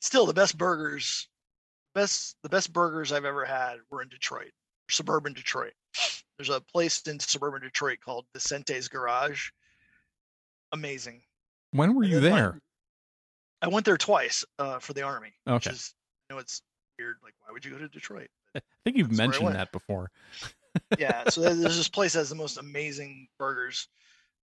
still 0.00 0.24
the 0.26 0.32
best 0.32 0.56
burgers, 0.56 1.28
best 1.94 2.36
the 2.42 2.48
best 2.48 2.72
burgers 2.72 3.12
I've 3.12 3.24
ever 3.24 3.44
had 3.44 3.78
were 3.90 4.00
in 4.00 4.08
Detroit, 4.08 4.52
suburban 4.88 5.32
Detroit. 5.32 5.72
There's 6.38 6.50
a 6.50 6.60
place 6.60 7.02
in 7.06 7.18
suburban 7.18 7.62
Detroit 7.62 7.98
called 8.04 8.26
Vicente's 8.34 8.88
Garage. 8.88 9.50
Amazing. 10.72 11.22
When 11.72 11.94
were 11.94 12.04
you 12.04 12.20
like, 12.20 12.32
there? 12.32 12.60
I 13.62 13.68
went 13.68 13.86
there 13.86 13.96
twice 13.96 14.44
uh, 14.58 14.78
for 14.78 14.92
the 14.92 15.02
army. 15.02 15.32
Okay. 15.46 15.54
Which 15.54 15.66
is, 15.68 15.94
you 16.28 16.36
know, 16.36 16.40
it's 16.40 16.62
weird. 16.98 17.16
Like, 17.24 17.34
why 17.40 17.52
would 17.52 17.64
you 17.64 17.70
go 17.70 17.78
to 17.78 17.88
Detroit? 17.88 18.28
I 18.54 18.60
think 18.84 18.96
you've 18.96 19.08
that's 19.08 19.18
mentioned 19.18 19.54
that 19.54 19.72
before. 19.72 20.10
Yeah 20.98 21.28
so 21.28 21.40
there's 21.40 21.58
this 21.76 21.88
place 21.88 22.12
that 22.12 22.20
has 22.20 22.28
the 22.28 22.34
most 22.34 22.58
amazing 22.58 23.26
burgers 23.38 23.88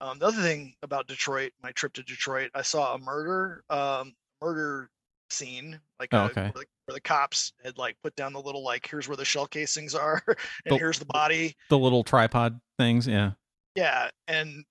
um, 0.01 0.17
the 0.19 0.25
other 0.25 0.41
thing 0.41 0.73
about 0.83 1.07
detroit 1.07 1.51
my 1.61 1.71
trip 1.71 1.93
to 1.93 2.03
detroit 2.03 2.49
i 2.55 2.61
saw 2.61 2.95
a 2.95 2.97
murder 2.97 3.63
um, 3.69 4.13
murder 4.41 4.89
scene 5.29 5.79
like 5.99 6.09
Oh, 6.13 6.19
uh, 6.19 6.25
okay. 6.25 6.41
where, 6.41 6.51
the, 6.51 6.65
where 6.85 6.93
the 6.95 7.01
cops 7.01 7.53
had 7.63 7.77
like 7.77 7.95
put 8.03 8.15
down 8.15 8.33
the 8.33 8.41
little 8.41 8.63
like 8.63 8.87
here's 8.89 9.07
where 9.07 9.15
the 9.17 9.23
shell 9.25 9.45
casings 9.47 9.95
are 9.95 10.21
and 10.27 10.35
The- 10.65 10.77
here's 10.77 10.99
the 10.99 11.05
body 11.05 11.55
The 11.69 11.77
little 11.77 12.03
tripod 12.03 12.59
things. 12.77 13.07
Yeah. 13.07 13.31
yeah 13.75 14.09
and 14.27 14.65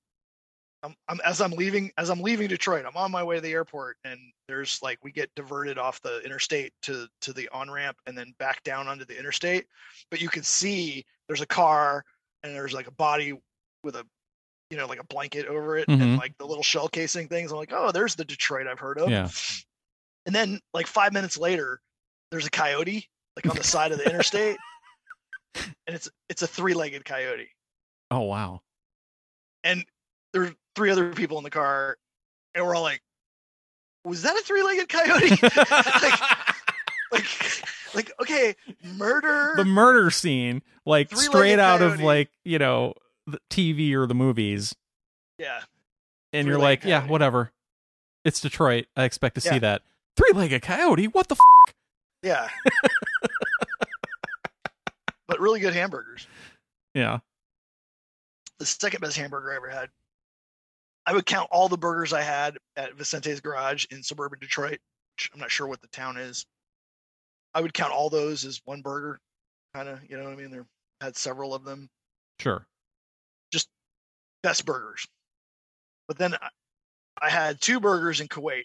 I'm, 0.83 0.95
I'm 1.09 1.21
as 1.25 1.41
i'm 1.41 1.51
leaving 1.53 1.91
as 1.99 2.09
i'm 2.11 2.21
leaving 2.21 2.49
detroit 2.49 2.87
i'm 2.87 2.97
on 2.97 3.11
my 3.11 3.23
way 3.23 3.35
to 3.37 3.41
the 3.41 3.53
airport 3.53 3.97
and 4.05 4.19
there's 4.49 4.81
like 4.83 4.99
we 5.03 5.13
get 5.13 5.31
diverted 5.37 5.77
off 5.79 6.01
the 6.01 6.21
interstate 6.25 6.73
to 6.83 7.07
to 7.21 7.33
the 7.33 7.49
on 7.51 7.71
ramp 7.71 7.99
and 8.07 8.17
then 8.17 8.33
back 8.39 8.63
down 8.63 8.89
onto 8.89 9.05
the 9.05 9.19
interstate 9.19 9.67
but 10.11 10.21
you 10.23 10.29
can 10.29 10.43
see 10.43 11.05
there's 11.29 11.43
a 11.43 11.47
car 11.47 12.03
and 12.43 12.55
there's 12.55 12.73
like 12.73 12.87
a 12.87 12.93
body 12.93 13.39
with 13.85 13.95
a 13.97 14.07
you 14.71 14.77
know 14.79 14.87
like 14.87 15.01
a 15.01 15.05
blanket 15.05 15.47
over 15.47 15.77
it 15.77 15.87
Mhm. 15.89 16.01
and 16.01 16.17
like 16.17 16.33
the 16.39 16.47
little 16.47 16.63
shell 16.63 16.89
casing 16.89 17.29
things 17.29 17.51
i'm 17.53 17.59
like 17.59 17.73
oh 17.75 17.93
there's 17.93 18.15
the 18.15 18.25
detroit 18.25 18.67
i've 18.67 18.79
heard 18.79 18.99
of 18.99 19.11
Yeah. 19.11 19.29
and 20.27 20.35
then 20.35 20.61
like 20.73 20.87
five 20.87 21.13
minutes 21.13 21.37
later 21.37 21.81
there's 22.31 22.47
a 22.47 22.51
coyote 22.51 23.07
like 23.37 23.47
on 23.51 23.57
the 23.57 23.65
side 23.77 23.93
of 23.93 23.99
the 23.99 24.09
interstate 24.09 24.57
and 25.57 25.67
it's 25.97 26.09
it's 26.31 26.41
a 26.43 26.47
three-legged 26.47 27.05
coyote 27.05 27.49
Oh 28.13 28.21
wow. 28.23 28.63
and 29.63 29.85
there 30.33 30.43
were 30.43 30.55
three 30.75 30.91
other 30.91 31.13
people 31.13 31.39
in 31.39 31.45
the 31.45 31.51
car, 31.51 31.97
and 32.55 32.65
we're 32.65 32.75
all 32.75 32.83
like, 32.83 33.03
"Was 34.05 34.23
that 34.23 34.37
a 34.37 34.43
three-legged 34.43 34.89
coyote?" 34.89 35.31
like, 36.03 36.21
like, 37.13 37.27
like, 37.95 38.13
okay, 38.21 38.55
murder. 38.97 39.55
the 39.57 39.65
murder 39.65 40.11
scene, 40.11 40.63
like 40.87 41.15
straight 41.17 41.59
out 41.59 41.83
of 41.83 42.01
like 42.01 42.31
you 42.45 42.59
know 42.59 42.95
the 43.27 43.39
TV 43.51 43.95
or 43.95 44.07
the 44.07 44.15
movies, 44.15 44.75
yeah, 45.39 45.61
and 46.33 46.47
you're 46.47 46.59
like, 46.59 46.85
yeah, 46.85 47.07
whatever. 47.07 47.53
It's 48.25 48.41
Detroit. 48.41 48.87
I 48.97 49.05
expect 49.05 49.37
to 49.37 49.41
see 49.41 49.59
that 49.61 49.83
three-legged 50.17 50.63
coyote. 50.63 51.07
What 51.07 51.29
the? 51.29 51.37
F-? 51.37 51.75
yeah. 52.23 52.49
but 55.27 55.41
really 55.41 55.61
good 55.61 55.73
hamburgers. 55.73 56.27
Yeah. 56.95 57.21
The 58.59 58.67
second 58.67 59.01
best 59.01 59.17
hamburger 59.17 59.53
I 59.53 59.57
ever 59.57 59.71
had. 59.71 59.89
I 61.07 61.13
would 61.13 61.27
count 61.27 61.49
all 61.51 61.69
the 61.69 61.79
burgers 61.79 62.13
I 62.13 62.23
had 62.23 62.57
at 62.77 62.95
Vicente's 62.95 63.41
Garage 63.41 63.87
in 63.91 64.03
suburban 64.03 64.39
Detroit. 64.39 64.79
Which 65.17 65.31
I'm 65.35 65.41
not 65.41 65.51
sure 65.51 65.67
what 65.67 65.81
the 65.81 65.89
town 65.89 66.17
is. 66.17 66.47
I 67.55 67.61
would 67.61 67.75
count 67.75 67.93
all 67.93 68.11
those 68.11 68.45
as 68.45 68.61
one 68.65 68.81
burger, 68.81 69.19
kind 69.75 69.89
of. 69.89 69.99
You 70.09 70.17
know 70.17 70.25
what 70.25 70.33
I 70.33 70.37
mean? 70.37 70.51
There 70.51 70.67
had 71.01 71.17
several 71.17 71.55
of 71.55 71.65
them. 71.65 71.89
Sure. 72.39 72.65
Just 73.53 73.69
best 74.43 74.65
burgers. 74.65 75.07
But 76.09 76.19
then 76.19 76.35
I, 76.35 76.49
I 77.21 77.31
had 77.31 77.61
two 77.61 77.81
burgers 77.81 78.21
in 78.21 78.29
Kuwait 78.29 78.65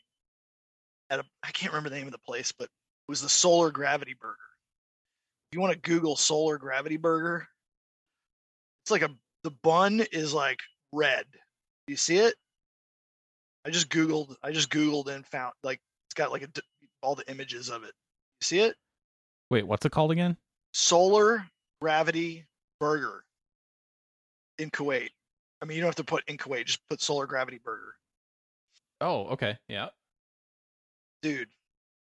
at 1.09 1.19
a 1.19 1.23
I 1.43 1.51
can't 1.51 1.71
remember 1.73 1.89
the 1.89 1.97
name 1.97 2.07
of 2.07 2.13
the 2.13 2.19
place, 2.19 2.51
but 2.51 2.65
it 2.65 3.09
was 3.09 3.21
the 3.21 3.29
Solar 3.29 3.71
Gravity 3.71 4.15
Burger. 4.19 4.37
If 5.51 5.55
you 5.55 5.61
want 5.61 5.73
to 5.73 5.79
Google 5.79 6.15
Solar 6.15 6.57
Gravity 6.57 6.97
Burger, 6.97 7.47
it's 8.83 8.91
like 8.91 9.03
a 9.03 9.09
the 9.43 9.51
bun 9.51 10.01
is 10.11 10.33
like 10.33 10.59
red. 10.91 11.25
You 11.87 11.95
see 11.95 12.17
it? 12.17 12.35
I 13.65 13.69
just 13.69 13.89
googled. 13.89 14.35
I 14.43 14.51
just 14.51 14.69
googled 14.69 15.07
and 15.07 15.25
found 15.25 15.53
like 15.63 15.79
it's 16.07 16.13
got 16.15 16.31
like 16.31 16.43
a 16.43 16.49
all 17.01 17.15
the 17.15 17.29
images 17.29 17.69
of 17.69 17.83
it. 17.83 17.93
You 18.41 18.45
see 18.45 18.59
it? 18.59 18.75
Wait, 19.49 19.65
what's 19.67 19.85
it 19.85 19.91
called 19.91 20.11
again? 20.11 20.37
Solar 20.73 21.45
Gravity 21.81 22.45
Burger 22.79 23.23
in 24.57 24.69
Kuwait. 24.71 25.09
I 25.61 25.65
mean, 25.65 25.75
you 25.77 25.81
don't 25.81 25.89
have 25.89 25.95
to 25.95 26.03
put 26.03 26.23
in 26.27 26.37
Kuwait. 26.37 26.65
Just 26.65 26.79
put 26.89 27.01
Solar 27.01 27.25
Gravity 27.27 27.59
Burger, 27.63 27.95
Oh, 29.01 29.27
okay. 29.27 29.57
Yeah. 29.67 29.87
dude. 31.21 31.49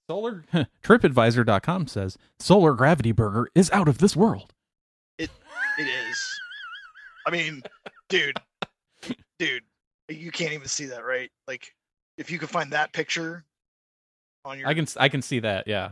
Solar 0.10 0.44
TripAdvisor.com 0.84 1.88
says 1.88 2.18
Solar 2.40 2.74
Gravity 2.74 3.12
Burger 3.12 3.50
is 3.56 3.72
out 3.72 3.88
of 3.88 3.98
this 3.98 4.16
world. 4.16 4.54
It 5.18 5.30
It 5.80 5.84
is. 5.88 6.40
I 7.26 7.32
mean, 7.32 7.64
dude, 8.10 8.38
dude, 9.40 9.64
you 10.10 10.32
can't 10.32 10.54
even 10.54 10.68
see 10.68 10.86
that, 10.86 11.04
right? 11.06 11.32
Like, 11.48 11.74
if 12.18 12.30
you 12.32 12.40
could 12.40 12.50
find 12.50 12.72
that 12.74 12.94
picture 12.94 13.44
on 14.44 14.60
your, 14.60 14.68
I 14.68 14.74
can 14.74 14.88
I 14.98 15.10
can 15.10 15.22
see 15.22 15.40
that. 15.40 15.68
Yeah, 15.68 15.92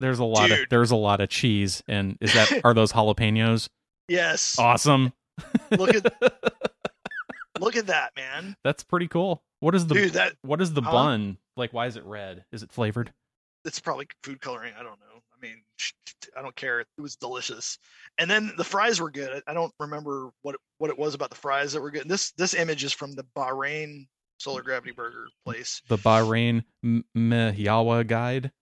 there's 0.00 0.18
a 0.18 0.24
lot 0.24 0.52
of 0.52 0.58
there's 0.70 0.90
a 0.90 0.96
lot 0.96 1.20
of 1.20 1.28
cheese, 1.28 1.82
and 1.88 2.16
is 2.20 2.32
that 2.34 2.60
are 2.64 2.74
those 2.74 2.92
jalapenos? 2.92 3.68
yes, 4.08 4.56
Awesome. 4.58 5.12
look 5.72 5.94
at 5.94 6.04
look 7.60 7.76
at 7.76 7.86
that, 7.88 8.12
man, 8.16 8.56
That's 8.64 8.84
pretty 8.84 9.08
cool. 9.08 9.42
What 9.60 9.74
is 9.74 9.86
the 9.86 9.94
dude. 9.94 10.12
That 10.12 10.34
what 10.42 10.60
is 10.60 10.72
the 10.74 10.82
Huh? 10.82 10.90
bun 10.92 11.38
like? 11.56 11.72
Why 11.72 11.86
is 11.86 11.96
it 11.96 12.04
red? 12.04 12.44
Is 12.52 12.62
it 12.62 12.70
flavored? 12.70 13.12
it's 13.64 13.80
probably 13.80 14.06
food 14.22 14.40
coloring. 14.42 14.74
I 14.78 14.82
don't 14.82 15.00
know. 15.00 15.22
I 15.34 15.40
mean, 15.40 15.62
I 16.36 16.42
don't 16.42 16.56
care. 16.56 16.80
It 16.80 16.86
was 16.98 17.16
delicious, 17.16 17.78
and 18.18 18.30
then 18.30 18.52
the 18.56 18.64
fries 18.64 19.00
were 19.00 19.10
good. 19.10 19.42
I 19.46 19.54
don't 19.54 19.72
remember 19.80 20.30
what 20.42 20.56
what 20.78 20.90
it 20.90 20.98
was 20.98 21.14
about 21.14 21.30
the 21.30 21.36
fries 21.36 21.72
that 21.72 21.80
were 21.80 21.90
good. 21.90 22.08
This 22.08 22.32
this 22.32 22.54
image 22.54 22.84
is 22.84 22.92
from 22.92 23.12
the 23.12 23.24
Bahrain 23.36 24.06
Solar 24.38 24.62
Gravity 24.62 24.92
Burger 24.92 25.26
place. 25.44 25.82
The 25.88 25.98
Bahrain 25.98 26.64
M- 26.82 27.04
guide. 28.06 28.52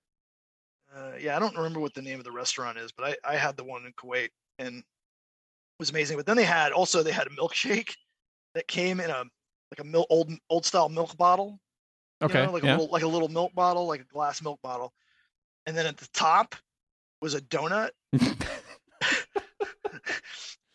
Uh, 0.94 1.12
yeah, 1.18 1.36
I 1.36 1.38
don't 1.38 1.56
remember 1.56 1.80
what 1.80 1.94
the 1.94 2.02
name 2.02 2.18
of 2.18 2.24
the 2.24 2.30
restaurant 2.30 2.76
is, 2.78 2.92
but 2.92 3.16
I, 3.24 3.32
I 3.32 3.36
had 3.36 3.56
the 3.56 3.64
one 3.64 3.86
in 3.86 3.92
Kuwait 3.94 4.28
and 4.58 4.78
it 4.78 4.84
was 5.78 5.90
amazing. 5.90 6.16
But 6.18 6.26
then 6.26 6.36
they 6.36 6.44
had 6.44 6.72
also 6.72 7.02
they 7.02 7.12
had 7.12 7.26
a 7.26 7.30
milkshake 7.30 7.94
that 8.54 8.68
came 8.68 9.00
in 9.00 9.10
a 9.10 9.24
like 9.70 9.80
a 9.80 9.84
mil- 9.84 10.06
old 10.10 10.30
old 10.50 10.66
style 10.66 10.88
milk 10.88 11.16
bottle. 11.16 11.58
you 12.20 12.28
Okay. 12.28 12.44
know, 12.44 12.52
like 12.52 12.62
a 12.62 12.66
little 12.66 12.88
like 12.88 13.02
a 13.02 13.08
little 13.08 13.28
milk 13.28 13.54
bottle, 13.54 13.86
like 13.86 14.02
a 14.02 14.12
glass 14.12 14.42
milk 14.42 14.60
bottle. 14.62 14.92
And 15.66 15.76
then 15.76 15.86
at 15.86 15.96
the 15.96 16.08
top 16.12 16.54
was 17.20 17.34
a 17.34 17.40
donut. 17.40 17.90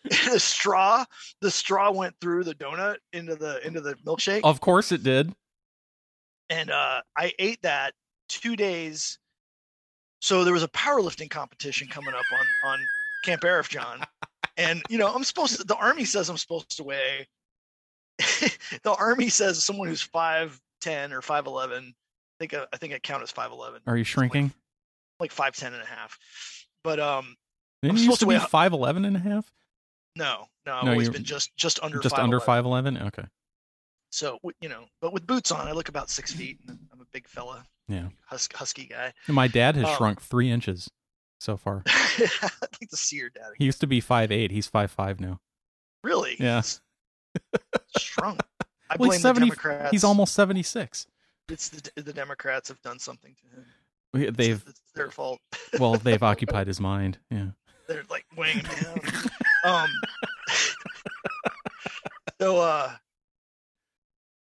the 0.04 0.40
straw, 0.40 1.04
the 1.42 1.52
straw 1.52 1.92
went 1.92 2.16
through 2.22 2.44
the 2.44 2.56
donut 2.56 2.98
into 3.14 3.36
the 3.36 3.66
into 3.66 3.82
the 3.82 3.96
milkshake. 4.06 4.42
of 4.44 4.62
course 4.62 4.92
it 4.92 5.04
did. 5.04 5.34
and 6.50 6.72
uh, 6.72 7.02
I 7.18 7.34
ate 7.40 7.62
that 7.64 7.94
two 8.30 8.56
days. 8.56 9.20
So 10.22 10.44
there 10.44 10.54
was 10.54 10.64
a 10.64 10.68
powerlifting 10.70 11.30
competition 11.30 11.88
coming 11.90 12.14
up 12.14 12.26
on 12.32 12.72
on 12.72 12.80
Camp 13.24 13.42
Arifjan, 13.42 14.04
and 14.58 14.82
you 14.90 14.98
know 14.98 15.14
I'm 15.14 15.24
supposed 15.24 15.58
to. 15.58 15.64
The 15.66 15.76
army 15.76 16.06
says 16.06 16.30
I'm 16.30 16.38
supposed 16.38 16.78
to 16.78 16.84
weigh. 16.84 17.28
the 18.18 18.96
army 18.98 19.30
says 19.30 19.64
someone 19.64 19.88
who's 19.90 20.02
five 20.02 20.60
ten 20.82 21.12
or 21.14 21.22
five 21.22 21.46
eleven. 21.48 21.94
I 21.94 22.36
think 22.40 22.54
I, 22.54 22.66
I 22.72 22.78
think 22.78 22.94
I 22.94 23.00
count 23.00 23.24
as 23.24 23.32
five 23.32 23.52
eleven, 23.52 23.82
Are 23.88 23.98
you 23.98 24.04
shrinking? 24.04 24.54
Like 25.20 25.32
five 25.32 25.56
ten 25.56 25.74
and 25.74 25.82
a 25.82 25.86
half. 25.86 26.18
But 26.84 27.00
um, 27.00 27.36
Didn't 27.82 27.92
I'm 27.92 27.98
you 27.98 28.04
used 28.04 28.20
supposed 28.20 28.20
to 28.22 28.26
be 28.28 28.36
a- 28.36 28.48
five 28.48 28.74
eleven 28.74 29.06
and 29.06 29.16
a 29.16 29.20
half? 29.20 29.52
no, 30.16 30.46
no, 30.66 30.74
I've 30.74 30.86
No, 30.86 30.92
always 30.92 31.10
been 31.10 31.24
just 31.24 31.56
just 31.56 31.82
under 31.84 32.00
Just 32.00 32.16
5'11". 32.16 32.20
under 32.24 32.40
five 32.40 32.66
eleven? 32.66 32.98
Okay. 32.98 33.26
So 34.12 34.40
you 34.62 34.70
know, 34.70 34.86
but 35.02 35.14
with 35.14 35.28
boots 35.28 35.52
on, 35.52 35.68
I 35.68 35.74
look 35.74 35.90
about 35.90 36.10
six 36.10 36.32
feet, 36.34 36.60
and 36.68 36.80
I'm 36.94 37.02
a 37.02 37.06
big 37.12 37.28
fella, 37.28 37.66
Yeah. 37.88 38.08
hus- 38.26 38.48
husky 38.54 38.86
guy. 38.86 39.14
And 39.28 39.36
my 39.36 39.48
dad 39.48 39.76
has 39.76 39.86
Oh. 39.86 39.96
shrunk 39.98 40.22
three 40.22 40.50
inches 40.50 40.90
so 41.40 41.58
far. 41.58 41.84
I'd 41.88 42.30
like 42.82 42.90
to 42.90 42.98
see 42.98 43.18
your 43.18 43.30
dad. 43.30 43.52
He 43.58 43.66
used 43.66 43.82
to 43.82 43.88
be 43.88 44.00
five 44.00 44.32
eight. 44.32 44.50
He's 44.52 44.68
five 44.68 44.92
five 44.92 45.20
now. 45.20 45.40
Really? 46.04 46.36
Yeah. 46.40 46.62
He's 46.62 46.82
Shrunk. 48.00 48.42
I 48.90 48.96
Well, 48.98 49.10
blame 49.10 49.12
he's 49.12 49.22
the 49.22 49.28
70 49.28 49.46
Democrats. 49.50 49.92
He's 49.92 50.04
almost 50.06 50.34
seventy 50.34 50.64
six. 50.64 51.06
It's 51.50 51.70
the, 51.70 52.02
the 52.02 52.14
Democrats 52.14 52.70
have 52.70 52.82
done 52.82 53.00
something 53.00 53.36
to 53.36 53.56
him. 53.58 53.66
It's- 54.14 54.34
They've 54.36 54.64
It's, 54.68 54.82
their 54.96 55.12
fault. 55.12 55.40
well, 55.80 55.96
they've 55.96 56.22
occupied 56.32 56.68
his 56.68 56.80
mind. 56.80 57.18
Yeah. 57.30 57.48
They're 57.88 58.04
like 58.10 58.26
weighing 58.36 58.60
him 58.66 58.84
down. 58.84 59.00
um. 59.66 59.90
so 62.42 62.58
uh. 62.60 62.92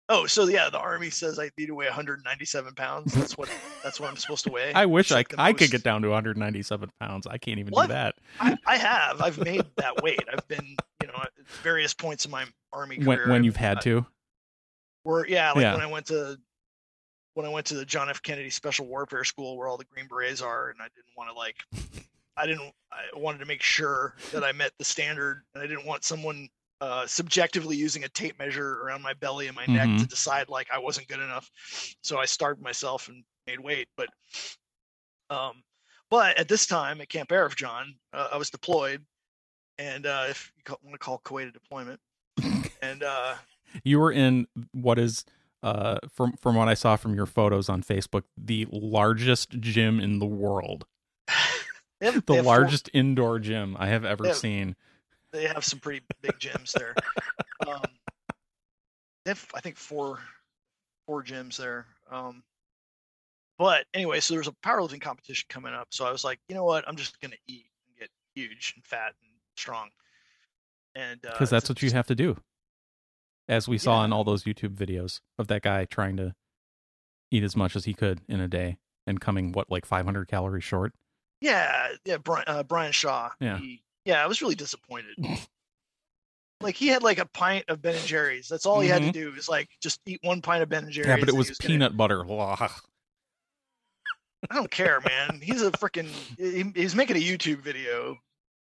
Oh, 0.08 0.24
so 0.26 0.44
yeah, 0.46 0.70
the 0.70 0.78
army 0.78 1.10
says 1.10 1.36
I 1.40 1.50
need 1.58 1.66
to 1.66 1.74
weigh 1.74 1.86
197 1.86 2.74
pounds. 2.74 3.12
That's 3.12 3.36
what 3.36 3.48
that's 3.82 3.98
what 3.98 4.08
I'm 4.08 4.16
supposed 4.16 4.44
to 4.44 4.52
weigh. 4.52 4.72
I 4.72 4.86
wish 4.86 5.06
It's 5.06 5.12
I, 5.12 5.16
like 5.16 5.28
the 5.30 5.40
I 5.40 5.52
could 5.52 5.70
get 5.72 5.82
down 5.82 6.02
to 6.02 6.08
197 6.08 6.90
pounds. 7.00 7.26
I 7.26 7.38
can't 7.38 7.58
even 7.58 7.72
What? 7.72 7.88
do 7.88 7.92
that. 7.94 8.14
I, 8.38 8.56
I 8.66 8.76
have. 8.76 9.20
I've 9.20 9.38
made 9.38 9.64
that 9.76 10.02
weight. 10.04 10.20
I've 10.32 10.46
been, 10.46 10.76
you 11.02 11.08
know, 11.08 11.14
at 11.20 11.30
various 11.64 11.92
points 11.92 12.24
in 12.24 12.30
my 12.30 12.44
army 12.72 12.98
When, 12.98 13.16
career. 13.18 13.26
when 13.28 13.36
I've- 13.38 13.44
you've 13.46 13.56
had 13.56 13.78
I- 13.78 13.82
to. 13.82 14.06
Where 15.02 15.26
yeah, 15.26 15.50
like 15.52 15.62
Yeah. 15.62 15.72
when 15.74 15.82
I 15.82 15.86
went 15.86 16.06
to 16.06 16.38
when 17.36 17.44
I 17.44 17.50
went 17.50 17.66
to 17.66 17.74
the 17.74 17.84
John 17.84 18.08
F. 18.08 18.22
Kennedy 18.22 18.48
Special 18.48 18.86
Warfare 18.86 19.22
School 19.22 19.58
where 19.58 19.68
all 19.68 19.76
the 19.76 19.84
Green 19.84 20.08
Berets 20.08 20.40
are, 20.40 20.70
and 20.70 20.80
I 20.80 20.84
didn't 20.86 21.14
want 21.18 21.28
to 21.28 21.36
like, 21.36 21.56
I 22.34 22.46
didn't, 22.46 22.72
I 22.90 23.18
wanted 23.18 23.38
to 23.38 23.44
make 23.44 23.60
sure 23.62 24.14
that 24.32 24.42
I 24.42 24.52
met 24.52 24.72
the 24.78 24.86
standard, 24.86 25.42
and 25.54 25.62
I 25.62 25.66
didn't 25.66 25.84
want 25.84 26.02
someone 26.02 26.48
uh, 26.80 27.06
subjectively 27.06 27.76
using 27.76 28.04
a 28.04 28.08
tape 28.08 28.38
measure 28.38 28.80
around 28.82 29.02
my 29.02 29.12
belly 29.12 29.48
and 29.48 29.56
my 29.56 29.66
neck 29.66 29.86
Mhm. 29.86 30.00
to 30.00 30.06
decide 30.06 30.48
like 30.48 30.68
I 30.72 30.78
wasn't 30.78 31.08
good 31.08 31.20
enough. 31.20 31.50
So 32.02 32.18
I 32.18 32.24
starved 32.24 32.62
myself 32.62 33.08
and 33.08 33.22
made 33.46 33.60
weight, 33.60 33.88
but 33.98 34.08
um, 35.28 35.62
but 36.10 36.38
at 36.38 36.48
this 36.48 36.66
time 36.66 37.00
at 37.02 37.08
Camp 37.10 37.28
Arifjan, 37.30 37.96
uh, 38.14 38.28
I 38.32 38.36
was 38.38 38.48
deployed, 38.48 39.04
and 39.76 40.06
uh, 40.06 40.26
if 40.30 40.52
you 40.56 40.74
want 40.82 40.94
to 40.94 40.98
call 40.98 41.20
Kuwait 41.24 41.48
a 41.48 41.52
deployment, 41.52 42.00
and 42.82 43.02
uh, 43.02 43.34
You 43.84 43.98
were 43.98 44.12
in 44.12 44.46
what 44.72 44.98
is 44.98 45.24
uh 45.66 45.98
from 46.12 46.32
from 46.40 46.54
what 46.54 46.68
I 46.68 46.74
saw 46.74 46.96
from 46.96 47.14
your 47.14 47.26
photos 47.26 47.68
on 47.68 47.82
Facebook, 47.82 48.22
the 48.36 48.66
largest 48.70 49.58
gym 49.60 49.98
in 50.00 50.18
the 50.18 50.26
world. 50.26 50.86
they 52.00 52.06
have- 52.06 52.14
The 52.14 52.20
they 52.34 52.34
four- 52.36 52.42
largest 52.42 52.90
indoor 52.92 53.38
gym 53.38 53.76
I 53.78 53.88
have 53.88 54.04
ever 54.04 54.26
Yeah. 54.26 54.32
seen. 54.32 54.76
they 55.32 55.46
have 55.48 55.64
some 55.64 55.80
pretty 55.80 56.02
big 56.22 56.38
gyms 56.38 56.72
there. 56.72 56.94
Um, 57.66 57.82
they 59.24 59.30
have, 59.30 59.44
I 59.54 59.60
think, 59.60 59.76
four 59.76 60.18
four 61.06 61.24
gyms 61.24 61.56
there. 61.56 61.86
Um, 62.10 62.42
but 63.58 63.86
anyway, 63.94 64.20
so 64.20 64.34
there's 64.34 64.46
a 64.46 64.52
powerlifting 64.52 65.00
competition 65.00 65.46
coming 65.48 65.72
up. 65.72 65.88
So 65.90 66.04
I 66.04 66.12
was 66.12 66.22
like, 66.22 66.38
you 66.48 66.54
know 66.54 66.64
what? 66.64 66.86
I'm 66.86 66.96
just 66.96 67.18
gonna 67.20 67.34
eat 67.48 67.64
and 67.88 67.98
get 67.98 68.10
huge 68.34 68.74
and 68.76 68.84
fat 68.84 69.14
and 69.22 69.30
strong. 69.56 69.88
And 70.94 71.24
uh, 71.26 71.30
Because 71.32 71.50
that's 71.50 71.64
it's 71.64 71.70
what 71.70 71.82
you 71.82 71.90
have 71.92 72.06
to 72.08 72.14
do. 72.14 72.36
As 73.48 73.68
we 73.68 73.78
saw 73.78 74.00
Yeah. 74.00 74.06
in 74.06 74.12
all 74.12 74.24
those 74.24 74.44
YouTube 74.44 74.74
videos 74.74 75.20
of 75.38 75.46
that 75.48 75.62
guy 75.62 75.84
trying 75.84 76.16
to 76.16 76.34
eat 77.30 77.42
as 77.44 77.56
much 77.56 77.76
as 77.76 77.84
he 77.84 77.94
could 77.94 78.20
in 78.28 78.40
a 78.40 78.48
day 78.48 78.78
and 79.06 79.20
coming 79.20 79.52
what 79.52 79.70
like 79.70 79.84
500 79.86 80.26
calories 80.28 80.64
short. 80.64 80.92
Yeah, 81.40 81.88
yeah. 82.04 82.16
Brian, 82.16 82.44
uh, 82.46 82.62
Brian 82.62 82.92
Shaw. 82.92 83.30
Yeah. 83.40 83.58
he- 83.58 83.82
yeah. 84.04 84.22
I 84.22 84.26
was 84.26 84.40
really 84.42 84.54
disappointed. 84.54 85.16
like 86.60 86.74
he 86.76 86.88
had 86.88 87.02
like 87.02 87.18
a 87.18 87.26
pint 87.26 87.64
of 87.68 87.82
Ben 87.82 87.94
and 87.94 88.04
Jerry's. 88.04 88.48
That's 88.48 88.66
all 88.66 88.80
he 88.80 88.88
had 88.88 89.02
to 89.02 89.12
do 89.12 89.32
is 89.36 89.48
like 89.48 89.68
just 89.80 90.00
eat 90.06 90.20
one 90.22 90.40
pint 90.42 90.62
of 90.62 90.68
Ben 90.68 90.84
and 90.84 90.92
Jerry's. 90.92 91.06
Mm-hmm. 91.08 91.18
yeah, 91.18 91.20
but 91.20 91.28
it 91.28 91.32
and 91.32 91.38
was, 91.38 91.48
he 91.48 91.54
gonna- 91.54 91.66
peanut 91.74 91.96
butter. 91.96 92.24
I 94.50 94.54
don't 94.54 94.70
care, 94.70 95.00
man. 95.00 95.40
He's 95.42 95.62
a 95.62 95.70
freaking. 95.72 96.08
He, 96.38 96.70
he's 96.80 96.94
making 96.94 97.16
a 97.16 97.20
YouTube 97.20 97.58
video. 97.60 98.16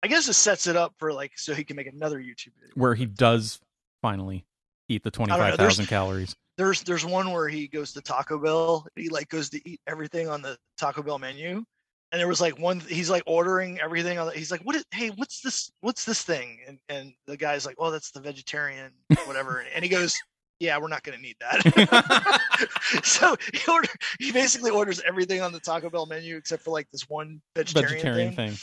I 0.02 0.08
guess 0.08 0.28
it 0.28 0.34
sets 0.34 0.66
it 0.66 0.76
up 0.76 0.94
for 0.98 1.12
like 1.12 1.32
so 1.38 1.54
he 1.54 1.64
can 1.64 1.76
make 1.76 1.86
another 1.88 2.18
YouTube 2.20 2.52
video. 2.60 2.72
Where 2.74 2.94
he 2.94 3.04
does 3.06 3.60
finally 4.02 4.44
eat 4.88 5.02
the 5.02 5.10
25,000 5.10 5.86
calories. 5.86 6.34
There's 6.56 6.82
there's 6.82 7.04
one 7.04 7.32
where 7.32 7.48
he 7.48 7.68
goes 7.68 7.92
to 7.92 8.00
Taco 8.00 8.38
Bell. 8.38 8.86
He 8.96 9.08
like 9.10 9.28
goes 9.28 9.50
to 9.50 9.68
eat 9.68 9.80
everything 9.86 10.28
on 10.28 10.40
the 10.40 10.56
Taco 10.78 11.02
Bell 11.02 11.18
menu, 11.18 11.64
and 12.12 12.20
there 12.20 12.28
was 12.28 12.40
like 12.40 12.58
one. 12.58 12.80
He's 12.80 13.10
like 13.10 13.22
ordering 13.26 13.78
everything 13.80 14.18
on. 14.18 14.26
The, 14.26 14.32
he's 14.32 14.50
like, 14.50 14.62
what 14.62 14.74
is? 14.74 14.84
Hey, 14.90 15.10
what's 15.10 15.42
this? 15.42 15.70
What's 15.82 16.04
this 16.06 16.22
thing? 16.22 16.60
And 16.66 16.78
and 16.88 17.12
the 17.26 17.36
guy's 17.36 17.66
like, 17.66 17.76
oh, 17.78 17.90
that's 17.90 18.10
the 18.10 18.20
vegetarian 18.20 18.90
whatever. 19.26 19.64
and 19.74 19.84
he 19.84 19.90
goes, 19.90 20.16
yeah, 20.58 20.78
we're 20.78 20.88
not 20.88 21.02
gonna 21.02 21.18
need 21.18 21.36
that. 21.40 22.40
so 23.04 23.36
he 23.52 23.70
order. 23.70 23.88
He 24.18 24.32
basically 24.32 24.70
orders 24.70 25.02
everything 25.06 25.42
on 25.42 25.52
the 25.52 25.60
Taco 25.60 25.90
Bell 25.90 26.06
menu 26.06 26.36
except 26.36 26.62
for 26.62 26.70
like 26.70 26.88
this 26.90 27.06
one 27.08 27.42
vegetarian, 27.54 27.92
vegetarian 27.92 28.34
thing. 28.34 28.50
thing. 28.52 28.58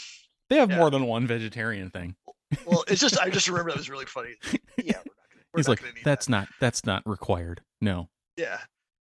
They 0.50 0.56
have 0.56 0.70
Yeah. 0.70 0.78
more 0.78 0.90
than 0.90 1.06
one 1.06 1.26
vegetarian 1.28 1.90
thing. 1.90 2.16
Well, 2.66 2.84
it's 2.88 3.00
just 3.00 3.18
I 3.20 3.30
just 3.30 3.48
remember 3.48 3.70
that 3.70 3.78
was 3.78 3.88
really 3.90 4.06
funny. 4.06 4.34
Yeah, 4.82 5.00
we're 5.54 5.60
not 5.60 5.66
gonna. 5.66 5.76
We're 5.80 5.86
He's 5.86 5.94
like, 5.96 6.04
that's 6.04 6.28
not 6.28 6.48
that's 6.60 6.84
not 6.84 7.02
required. 7.06 7.60
No. 7.80 8.08
yeah. 8.36 8.58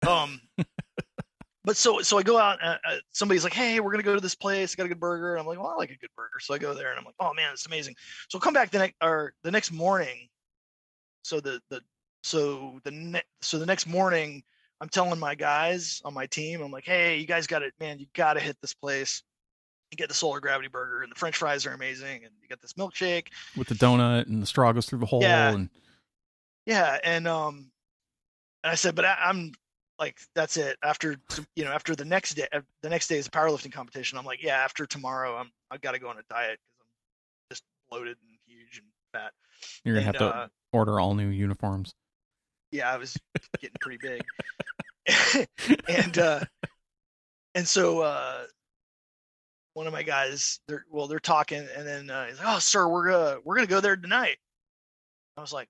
Um, 0.06 0.40
but 1.64 1.76
so 1.76 2.00
so 2.00 2.18
I 2.18 2.22
go 2.22 2.38
out. 2.38 2.58
And, 2.62 2.78
uh, 2.88 2.96
somebody's 3.12 3.44
like, 3.44 3.52
hey, 3.54 3.80
we're 3.80 3.92
gonna 3.92 4.02
go 4.02 4.14
to 4.14 4.20
this 4.20 4.34
place. 4.34 4.74
I 4.74 4.76
got 4.76 4.86
a 4.86 4.88
good 4.88 5.00
burger. 5.00 5.32
And 5.32 5.40
I'm 5.40 5.46
like, 5.46 5.58
well, 5.58 5.68
I 5.68 5.76
like 5.76 5.90
a 5.90 5.96
good 5.98 6.10
burger. 6.16 6.40
So 6.40 6.54
I 6.54 6.58
go 6.58 6.74
there 6.74 6.90
and 6.90 6.98
I'm 6.98 7.04
like, 7.04 7.14
oh 7.20 7.32
man, 7.34 7.52
it's 7.52 7.66
amazing. 7.66 7.94
So 8.28 8.38
I 8.38 8.40
come 8.40 8.54
back 8.54 8.70
the 8.70 8.78
next 8.78 8.94
or 9.02 9.32
the 9.44 9.50
next 9.50 9.70
morning. 9.72 10.28
So 11.24 11.40
the 11.40 11.60
the 11.70 11.80
so 12.24 12.80
the 12.84 12.90
ne- 12.90 13.22
so 13.40 13.58
the 13.58 13.66
next 13.66 13.86
morning, 13.86 14.42
I'm 14.80 14.88
telling 14.88 15.18
my 15.18 15.34
guys 15.34 16.00
on 16.04 16.14
my 16.14 16.26
team, 16.26 16.60
I'm 16.62 16.70
like, 16.72 16.84
hey, 16.84 17.18
you 17.18 17.26
guys 17.26 17.46
got 17.46 17.62
it, 17.62 17.72
man. 17.80 17.98
You 17.98 18.06
got 18.14 18.34
to 18.34 18.40
hit 18.40 18.56
this 18.60 18.74
place. 18.74 19.22
You 19.92 19.96
get 19.96 20.08
the 20.08 20.14
solar 20.14 20.40
gravity 20.40 20.68
burger 20.68 21.02
and 21.02 21.12
the 21.12 21.16
French 21.16 21.36
fries 21.36 21.66
are 21.66 21.72
amazing, 21.74 22.24
and 22.24 22.32
you 22.40 22.48
got 22.48 22.60
this 22.62 22.72
milkshake. 22.72 23.26
With 23.56 23.68
the 23.68 23.74
donut 23.74 24.26
and 24.26 24.42
the 24.42 24.46
straw 24.46 24.72
goes 24.72 24.86
through 24.86 25.00
the 25.00 25.06
hole 25.06 25.20
Yeah. 25.22 25.50
and 25.50 25.68
Yeah, 26.66 26.98
and 27.02 27.26
um, 27.26 27.70
and 28.62 28.70
I 28.70 28.74
said, 28.74 28.94
but 28.94 29.04
I, 29.04 29.16
I'm 29.20 29.52
like, 29.98 30.18
that's 30.34 30.56
it. 30.56 30.76
After 30.82 31.16
you 31.56 31.64
know, 31.64 31.72
after 31.72 31.94
the 31.96 32.04
next 32.04 32.34
day, 32.34 32.46
the 32.82 32.88
next 32.88 33.08
day 33.08 33.18
is 33.18 33.26
a 33.26 33.30
powerlifting 33.30 33.72
competition. 33.72 34.18
I'm 34.18 34.24
like, 34.24 34.42
yeah, 34.42 34.56
after 34.56 34.86
tomorrow, 34.86 35.36
I'm 35.36 35.50
i've 35.70 35.80
got 35.80 35.92
to 35.92 35.98
go 35.98 36.08
on 36.08 36.18
a 36.18 36.22
diet 36.30 36.58
because 36.78 36.86
I'm 37.50 37.54
just 37.54 37.62
bloated 37.90 38.16
and 38.28 38.38
huge, 38.46 38.78
and 38.78 38.86
fat. 39.12 39.32
You're 39.84 39.94
gonna 39.96 40.06
And, 40.06 40.16
have 40.16 40.30
to 40.30 40.36
uh, 40.36 40.48
order 40.72 41.00
all 41.00 41.14
new 41.14 41.28
uniforms. 41.28 41.92
yeah, 42.70 42.92
I 42.92 42.96
was 42.96 43.16
getting 43.60 43.76
pretty 43.80 43.98
big. 44.00 44.22
and 45.88 46.16
uh 46.18 46.40
and 47.56 47.66
so 47.66 48.00
uh 48.02 48.44
one 49.74 49.88
of 49.88 49.92
my 49.92 50.04
guys 50.04 50.60
they're 50.68 50.84
well 50.90 51.08
they're 51.08 51.18
talking 51.18 51.66
and 51.76 51.84
then 51.86 52.08
uh 52.08 52.26
he's 52.26 52.38
like, 52.38 52.46
oh 52.48 52.60
sir 52.60 52.86
we're 52.86 53.10
gonna 53.10 53.38
we're 53.44 53.56
gonna 53.56 53.66
go 53.66 53.80
there 53.80 53.96
tonight 53.96 54.36
i 55.36 55.40
was 55.40 55.52
like 55.52 55.66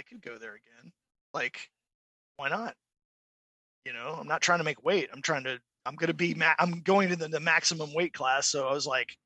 i 0.00 0.02
could 0.02 0.22
go 0.22 0.38
there 0.38 0.54
again. 0.54 0.92
Like 1.34 1.70
why 2.38 2.48
not? 2.48 2.74
You 3.84 3.92
know 3.92 4.16
i'm 4.18 4.26
not 4.26 4.40
trying 4.40 4.58
to 4.58 4.64
make 4.64 4.82
weight. 4.82 5.08
I'm 5.12 5.22
trying 5.22 5.44
to 5.44 5.60
i'm 5.86 5.94
gonna 5.94 6.14
be 6.14 6.34
ma- 6.34 6.54
i'm 6.58 6.80
going 6.80 7.10
to 7.10 7.16
the, 7.16 7.28
the 7.28 7.40
maximum 7.40 7.92
weight 7.94 8.12
class. 8.14 8.46
So 8.46 8.66
i 8.66 8.72
was 8.72 8.86
like 8.86 9.16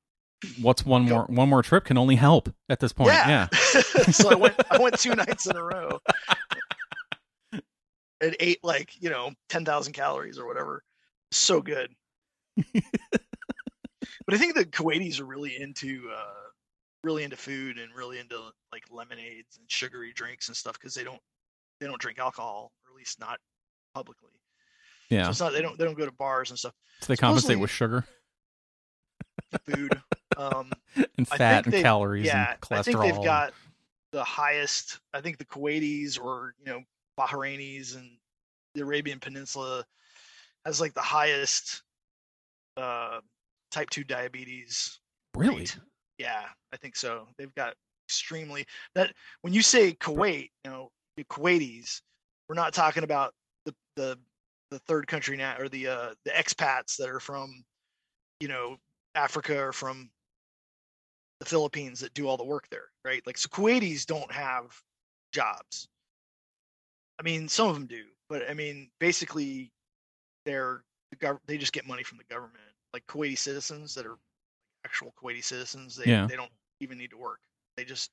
What's 0.61 0.85
one 0.85 1.07
Go- 1.07 1.15
more 1.15 1.25
one 1.27 1.49
more 1.49 1.63
trip 1.63 1.85
can 1.85 1.97
only 1.97 2.17
help 2.17 2.53
at 2.69 2.81
this 2.81 2.93
point. 2.93 3.09
yeah, 3.13 3.47
Yeah. 3.53 3.81
so 4.11 4.31
i 4.31 4.35
went 4.35 4.55
i 4.71 4.79
went 4.79 4.99
two 4.99 5.15
nights 5.15 5.47
in 5.47 5.57
a 5.57 5.63
row 5.65 6.01
and 8.21 8.37
ate 8.41 8.63
like 8.63 8.91
you 9.01 9.11
know 9.11 9.31
10,000 9.49 9.93
calories 9.93 10.39
or 10.39 10.47
whatever. 10.47 10.83
So 11.31 11.63
good. 11.63 11.93
But 14.27 14.35
i 14.35 14.39
think 14.39 14.55
the 14.55 14.65
kuwaitis 14.65 15.21
are 15.21 15.25
really 15.27 15.55
into 15.61 16.09
uh 16.15 16.49
really 17.05 17.23
into 17.23 17.37
food 17.37 17.79
and 17.79 17.95
really 17.95 18.19
into 18.19 18.37
like 18.73 18.83
lemonades 18.91 19.57
and 19.59 19.71
sugary 19.71 20.13
drinks 20.15 20.49
and 20.49 20.57
stuff 20.57 20.75
because 20.75 20.95
they 20.95 21.05
don't 21.05 21.21
they 21.81 21.87
don't 21.87 22.01
drink 22.01 22.19
alcohol 22.19 22.73
or 22.87 22.93
at 22.93 22.97
least 22.97 23.21
not 23.21 23.39
publicly 23.95 24.31
so 25.11 25.15
Yeah. 25.15 25.29
it's 25.29 25.41
not 25.41 25.53
they 25.53 25.63
don't 25.63 25.79
they 25.79 25.85
don't 25.85 25.99
go 25.99 26.07
to 26.07 26.13
bars 26.13 26.51
and 26.51 26.59
stuff 26.59 26.73
So 27.01 27.07
they 27.13 27.17
compensate 27.17 27.59
with 27.59 27.71
sugar 27.71 28.05
food 29.67 30.01
um 30.37 30.73
and 31.19 31.29
fat 31.29 31.65
and 31.67 31.73
they- 31.75 31.83
calories 31.83 32.27
yeah 32.27 32.53
and 32.53 32.61
cholesterol. 32.61 32.79
i 32.79 32.83
think 32.83 33.01
they've 33.01 33.25
got 33.25 33.53
the 34.13 34.25
highest 34.25 35.01
i 35.13 35.21
think 35.21 35.39
the 35.39 35.45
kuwaitis 35.45 36.21
or 36.21 36.55
you 36.65 36.73
know 36.73 36.81
bahrainis 37.19 37.97
and 37.97 38.11
the 38.75 38.81
arabian 38.83 39.21
peninsula 39.21 39.85
has 40.65 40.81
like 40.81 40.95
the 40.95 41.01
highest 41.01 41.83
uh 42.77 43.21
type 43.71 43.91
2 43.91 44.05
diabetes 44.05 44.99
really? 45.37 45.59
rate. 45.59 45.79
Yeah 46.19 46.45
i 46.73 46.77
think 46.77 46.97
so. 46.97 47.29
They've 47.39 47.55
got 47.55 47.75
extremely 48.09 48.67
that 48.95 49.13
when 49.43 49.55
you 49.55 49.63
say 49.63 49.95
kuwait 49.95 50.51
you 50.65 50.71
know 50.71 50.91
the 51.17 51.25
kuwaitis 51.25 52.03
we're 52.49 52.55
not 52.55 52.75
talking 52.75 53.05
about 53.05 53.33
the 53.65 53.75
the 53.97 54.19
the 54.71 54.79
third 54.81 55.07
country 55.07 55.37
now 55.37 55.57
or 55.59 55.69
the 55.69 55.87
uh 55.89 56.15
the 56.25 56.31
expats 56.33 56.97
that 56.97 57.09
are 57.09 57.21
from 57.21 57.65
you 58.41 58.49
know 58.49 58.77
africa 59.15 59.59
or 59.59 59.73
from 59.73 60.11
the 61.41 61.47
philippines 61.47 62.01
that 62.01 62.13
do 62.15 62.29
all 62.29 62.37
the 62.37 62.45
work 62.45 62.69
there 62.71 62.89
right? 63.05 63.23
Like 63.27 63.37
so 63.39 63.49
kuwaitis 63.49 64.07
don't 64.07 64.33
have 64.33 64.65
jobs. 65.33 65.89
I 67.19 67.23
mean 67.23 67.49
some 67.49 67.69
of 67.69 67.75
them 67.75 67.87
do 67.87 68.05
but 68.29 68.43
i 68.51 68.55
mean 68.55 68.91
basically 68.99 69.71
they're 70.45 70.83
the 71.11 71.17
gov- 71.17 71.41
they 71.47 71.59
just 71.59 71.73
get 71.73 71.87
money 71.87 72.03
from 72.03 72.19
the 72.19 72.25
government 72.35 72.59
like 72.93 73.07
kuwaiti 73.07 73.39
citizens 73.39 73.95
that 73.95 74.07
are 74.07 74.19
actual 74.85 75.13
kuwaiti 75.23 75.43
citizens 75.43 75.97
they, 75.97 76.07
Yeah. 76.11 76.27
they 76.27 76.37
don't 76.37 76.53
even 76.81 76.99
need 76.99 77.11
to 77.11 77.17
work 77.19 77.41
they 77.77 77.85
just 77.85 78.11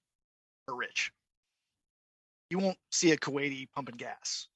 are 0.67 0.75
rich 0.75 1.11
you 2.49 2.59
won't 2.59 2.77
see 2.91 3.11
a 3.11 3.17
kuwaiti 3.17 3.67
pumping 3.73 3.95
gas 3.97 4.47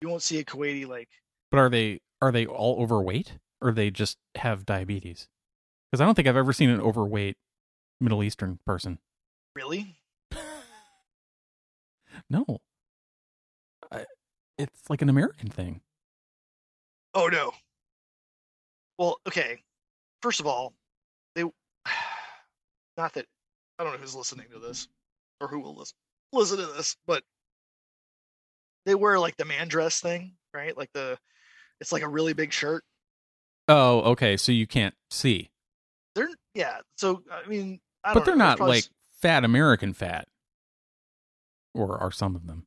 you 0.00 0.08
won't 0.08 0.22
see 0.22 0.38
a 0.38 0.44
kuwaiti 0.44 0.86
like 0.86 1.08
But 1.50 1.58
are 1.58 1.68
they 1.70 2.00
are 2.20 2.32
they 2.32 2.46
all 2.46 2.80
overweight 2.82 3.38
or 3.60 3.72
they 3.72 3.90
just 3.90 4.18
have 4.36 4.66
diabetes? 4.66 5.28
Because 5.90 6.00
I 6.00 6.04
don't 6.04 6.14
think 6.14 6.28
I've 6.28 6.36
ever 6.36 6.52
seen 6.52 6.68
an 6.70 6.80
overweight 6.80 7.36
Middle 8.00 8.22
Eastern 8.22 8.58
person. 8.66 8.98
really 9.54 9.96
No. 12.30 12.44
I, 13.90 14.04
it's 14.58 14.90
like 14.90 15.02
an 15.02 15.08
American 15.08 15.48
thing. 15.48 15.80
Oh 17.14 17.28
no. 17.28 17.52
Well, 18.98 19.20
okay. 19.26 19.62
First 20.22 20.40
of 20.40 20.46
all, 20.46 20.74
not 22.96 23.12
that 23.14 23.26
I 23.78 23.84
don't 23.84 23.92
know 23.94 23.98
who's 23.98 24.14
listening 24.14 24.46
to 24.52 24.58
this 24.58 24.88
or 25.40 25.48
who 25.48 25.60
will 25.60 25.76
listen 25.76 25.96
listen 26.32 26.58
to 26.58 26.66
this, 26.66 26.96
but 27.06 27.22
they 28.84 28.94
wear 28.94 29.18
like 29.18 29.36
the 29.36 29.44
man 29.44 29.68
dress 29.68 30.00
thing, 30.00 30.34
right? 30.54 30.76
Like 30.76 30.90
the 30.94 31.18
it's 31.80 31.92
like 31.92 32.02
a 32.02 32.08
really 32.08 32.32
big 32.32 32.52
shirt. 32.52 32.84
Oh, 33.68 34.00
okay. 34.12 34.36
So 34.36 34.52
you 34.52 34.66
can't 34.66 34.94
see, 35.10 35.50
They're 36.14 36.28
yeah. 36.54 36.78
So 36.96 37.22
I 37.30 37.48
mean, 37.48 37.80
I 38.04 38.14
but 38.14 38.24
they're 38.24 38.36
know, 38.36 38.44
not 38.44 38.60
like 38.60 38.84
s- 38.84 38.90
fat 39.20 39.44
American 39.44 39.92
fat, 39.92 40.28
or 41.74 41.98
are 41.98 42.12
some 42.12 42.36
of 42.36 42.46
them? 42.46 42.66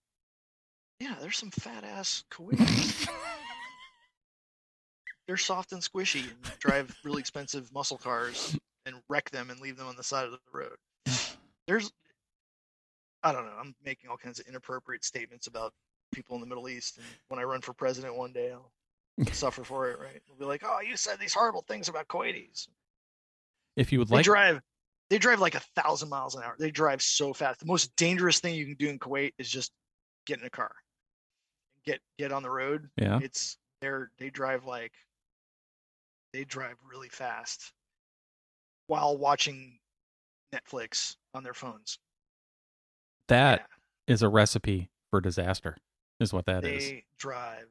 yeah. 1.00 1.16
There's 1.22 1.38
some 1.38 1.52
fat 1.52 1.84
ass 1.84 2.24
Kuwaitis. 2.32 3.08
they're 5.28 5.38
soft 5.38 5.72
and 5.72 5.82
squishy 5.82 6.30
and 6.30 6.60
drive 6.60 6.96
really 7.04 7.20
expensive 7.22 7.72
muscle 7.74 7.98
cars 7.98 8.58
and 8.94 9.02
wreck 9.10 9.30
them 9.30 9.50
and 9.50 9.60
leave 9.60 9.78
them 9.78 9.88
on 9.88 9.96
the 9.96 10.04
side 10.04 10.26
of 10.26 10.32
the 10.32 10.40
road. 10.52 10.76
There's, 11.68 11.92
I 13.24 13.32
don't 13.32 13.46
know. 13.46 13.54
I'm 13.60 13.76
making 13.86 14.10
all 14.10 14.18
kinds 14.18 14.40
of 14.40 14.48
inappropriate 14.48 15.04
statements 15.04 15.48
about 15.48 15.74
people 16.12 16.36
in 16.36 16.42
the 16.42 16.48
Middle 16.48 16.68
East, 16.70 16.98
and 16.98 17.06
when 17.28 17.40
I 17.40 17.44
run 17.44 17.62
for 17.62 17.74
president 17.74 18.16
one 18.16 18.34
day, 18.34 18.52
I'll 18.52 18.72
suffer 19.32 19.64
for 19.64 19.90
it. 19.92 20.00
Right? 20.00 20.22
They'll 20.28 20.38
be 20.38 20.46
like, 20.46 20.64
"Oh, 20.66 20.80
you 20.82 20.98
said 20.98 21.20
these 21.20 21.34
horrible 21.34 21.64
things 21.68 21.90
about 21.90 22.08
Kuwaitis." 22.08 22.68
if 23.76 23.92
you 23.94 24.00
would 24.00 24.10
They 24.10 24.16
like, 24.18 24.26
drive, 24.26 24.62
they 25.10 25.20
drive 25.20 25.40
like 25.40 25.56
a 25.56 25.62
thousand 25.76 26.10
miles 26.10 26.36
an 26.36 26.44
hour. 26.44 26.56
They 26.60 26.72
drive 26.72 27.02
so 27.02 27.34
fast. 27.34 27.60
The 27.60 27.66
most 27.66 27.96
dangerous 27.96 28.40
thing 28.40 28.56
you 28.56 28.66
can 28.66 28.76
do 28.76 28.90
in 28.90 29.00
Kuwait 29.00 29.34
is 29.38 29.48
just 29.50 29.72
get 30.26 30.40
in 30.40 30.46
a 30.46 30.50
car, 30.50 30.72
get 31.86 32.00
get 32.18 32.32
on 32.32 32.44
the 32.44 32.50
road. 32.50 32.90
yeah, 32.98 33.20
It's 33.22 33.58
they're 33.82 34.12
they 34.18 34.30
drive 34.30 34.66
like 34.66 34.94
they 36.34 36.44
drive 36.44 36.76
really 36.90 37.10
fast 37.10 37.72
while 38.90 39.18
watching 39.18 39.78
Netflix 40.54 41.16
on 41.34 41.44
their 41.44 41.54
phones. 41.54 42.00
that 43.28 43.68
is 44.08 44.22
a 44.24 44.30
recipe 44.30 44.90
for 45.12 45.22
disaster. 45.22 45.78
Is 46.20 46.34
what 46.34 46.46
that 46.48 46.64
they 46.64 46.76
is. 46.76 46.92
drive 47.18 47.66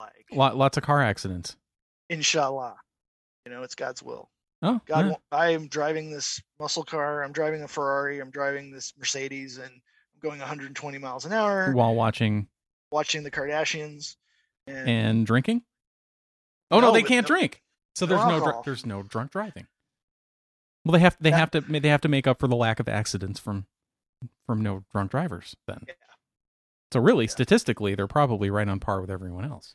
like 0.00 0.26
Lot, 0.32 0.56
lots 0.56 0.76
of 0.76 0.82
car 0.82 1.00
accidents. 1.00 1.56
inshallah. 2.10 2.76
You 3.46 3.52
know, 3.52 3.62
it's 3.62 3.74
God's 3.74 4.02
will. 4.02 4.28
Oh, 4.62 4.80
God, 4.86 5.06
yeah. 5.06 5.14
I 5.30 5.50
am 5.50 5.68
driving 5.68 6.10
this 6.10 6.42
muscle 6.58 6.82
car. 6.84 7.22
I'm 7.22 7.32
driving 7.32 7.62
a 7.62 7.68
Ferrari. 7.68 8.18
I'm 8.20 8.30
driving 8.30 8.70
this 8.70 8.92
Mercedes, 8.98 9.58
and 9.58 9.70
I'm 9.70 10.20
going 10.20 10.38
120 10.40 10.98
miles 10.98 11.24
an 11.26 11.32
hour. 11.32 11.72
while 11.72 11.94
watching 11.94 12.48
Watching 12.90 13.22
the 13.24 13.30
Kardashians, 13.30 14.16
and, 14.66 14.88
and 14.88 15.26
drinking. 15.26 15.62
Oh 16.70 16.80
no, 16.80 16.88
No, 16.88 16.92
they 16.92 17.02
can't 17.02 17.28
no- 17.28 17.36
drink. 17.36 17.62
So 17.94 18.06
there's 18.06 18.24
no 18.26 18.40
dr- 18.40 18.64
there's 18.64 18.84
no 18.86 19.02
drunk 19.02 19.30
driving. 19.32 19.66
Well, 20.84 20.92
they 20.92 21.00
have 21.00 21.16
they 21.20 21.30
That- 21.30 21.38
have 21.38 21.50
to 21.52 21.60
they 21.62 21.88
have 21.88 22.00
to 22.02 22.08
make 22.08 22.26
up 22.26 22.38
for 22.40 22.46
the 22.48 22.56
lack 22.56 22.78
of 22.80 22.88
accidents 22.88 23.40
from 23.40 23.66
from 24.46 24.62
no 24.62 24.84
drunk 24.92 25.10
drivers. 25.10 25.56
Then, 25.66 25.84
Yeah. 25.88 25.94
so 26.92 27.00
really, 27.00 27.24
Yeah. 27.24 27.30
statistically, 27.30 27.94
they're 27.94 28.06
probably 28.06 28.50
right 28.50 28.68
on 28.68 28.80
par 28.80 29.00
with 29.00 29.10
everyone 29.10 29.44
else. 29.44 29.74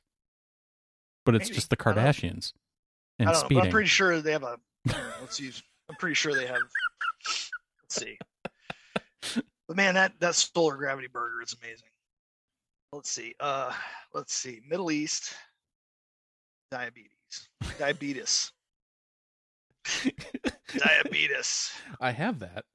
But 1.26 1.36
it's 1.36 1.46
Maybe. 1.46 1.56
just 1.56 1.70
the. 1.70 1.78
Kardashians 1.78 2.54
and 3.20 3.28
I 3.30 3.34
don't 3.34 3.34
know, 3.34 3.40
but 3.42 3.46
speeding. 3.46 3.64
I'm 3.66 3.72
pretty 3.72 3.88
sure 3.90 4.22
they 4.22 4.32
have 4.32 4.44
a. 4.44 4.58
I 4.88 4.92
don't 4.92 4.98
know, 5.10 5.14
let's 5.22 5.40
use. 5.40 5.62
I'm 5.90 5.96
pretty 5.96 6.14
sure 6.16 6.34
they 6.34 6.46
have. 6.48 6.62
Let's 7.82 7.96
see. 7.96 8.18
But 9.68 9.76
man, 9.76 9.96
that 9.96 10.20
that 10.20 10.36
solar 10.36 10.78
gravity 10.78 11.08
burger 11.08 11.42
is 11.42 11.54
amazing. 11.62 11.90
Let's 12.94 13.10
see. 13.12 13.36
Uh, 13.40 13.72
let's 14.14 14.34
see. 14.34 14.62
Middle 14.68 14.92
East 14.92 15.36
diabetes, 16.72 17.50
diabetes, 17.78 18.52
diabetes. 20.78 21.72
I 22.00 22.12
have 22.12 22.40
that. 22.40 22.66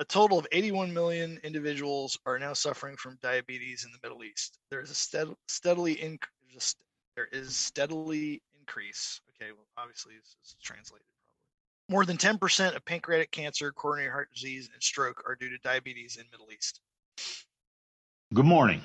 A 0.00 0.04
total 0.04 0.38
of 0.38 0.46
81 0.50 0.92
million 0.92 1.38
individuals 1.44 2.18
are 2.26 2.38
now 2.38 2.52
suffering 2.52 2.96
from 2.96 3.18
diabetes 3.22 3.84
in 3.84 3.92
the 3.92 3.98
Middle 4.02 4.24
East. 4.24 4.58
There 4.70 4.80
is 4.80 4.90
a 4.90 4.94
stead- 4.94 5.34
steadily 5.46 6.00
in 6.00 6.18
there's 6.50 6.76
there 7.16 7.28
is 7.32 7.56
steadily 7.56 8.42
increase. 8.58 9.20
Okay, 9.30 9.52
well, 9.52 9.66
obviously 9.76 10.14
this 10.16 10.36
is 10.44 10.56
translated 10.62 11.04
probably. 11.12 11.94
More 11.94 12.06
than 12.06 12.16
10% 12.16 12.74
of 12.74 12.84
pancreatic 12.84 13.30
cancer, 13.30 13.70
coronary 13.72 14.10
heart 14.10 14.30
disease, 14.32 14.70
and 14.72 14.82
stroke 14.82 15.22
are 15.26 15.34
due 15.34 15.50
to 15.50 15.58
diabetes 15.58 16.16
in 16.16 16.24
Middle 16.30 16.48
East. 16.50 16.80
Good 18.32 18.46
morning. 18.46 18.82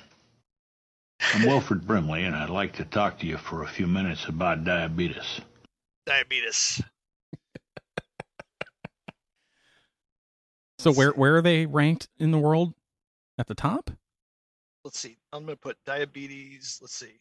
I'm 1.34 1.46
Wilford 1.46 1.86
Brimley, 1.86 2.24
and 2.24 2.36
I'd 2.36 2.50
like 2.50 2.74
to 2.74 2.84
talk 2.84 3.18
to 3.20 3.26
you 3.26 3.38
for 3.38 3.62
a 3.62 3.68
few 3.68 3.86
minutes 3.86 4.26
about 4.26 4.64
diabetes. 4.64 5.40
Diabetes. 6.06 6.82
So 10.78 10.92
where 10.92 11.10
where 11.12 11.36
are 11.36 11.42
they 11.42 11.66
ranked 11.66 12.08
in 12.18 12.30
the 12.30 12.38
world? 12.38 12.74
At 13.38 13.46
the 13.46 13.54
top? 13.54 13.90
Let's 14.84 14.98
see. 14.98 15.16
I'm 15.32 15.44
going 15.44 15.54
to 15.56 15.60
put 15.60 15.76
diabetes. 15.86 16.78
Let's 16.80 16.94
see. 16.94 17.20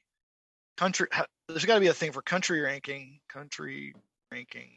Country. 0.77 1.07
There's 1.47 1.65
got 1.65 1.75
to 1.75 1.79
be 1.79 1.87
a 1.87 1.93
thing 1.93 2.11
for 2.11 2.21
country 2.23 2.59
ranking. 2.61 3.19
Country 3.29 3.93
ranking. 4.31 4.69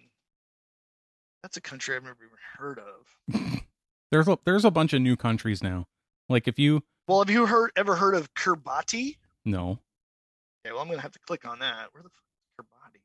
That's 1.43 1.57
a 1.57 1.61
country 1.63 1.97
I've 1.97 2.03
never 2.03 2.19
even 2.23 2.37
heard 2.59 2.79
of. 2.79 3.61
There's 4.11 4.29
a 4.29 4.39
there's 4.45 4.65
a 4.65 4.71
bunch 4.71 4.93
of 4.93 5.01
new 5.01 5.17
countries 5.17 5.63
now. 5.63 5.87
Like 6.29 6.49
if 6.49 6.59
you 6.59 6.83
Well, 7.09 7.21
have 7.21 7.31
you 7.31 7.47
heard 7.47 7.71
ever 7.77 7.95
heard 7.97 8.15
of 8.15 8.35
Kiribati? 8.35 9.17
no, 9.45 9.79
Okay, 10.67 10.73
well, 10.73 10.81
I'm 10.81 10.89
gonna 10.89 11.01
have 11.01 11.13
to 11.13 11.19
click 11.21 11.47
on 11.47 11.61
that. 11.61 11.89
Where 11.93 12.03
the 12.03 12.11
fuck 12.11 12.25
is 12.35 12.67
Kiribati? 12.67 13.01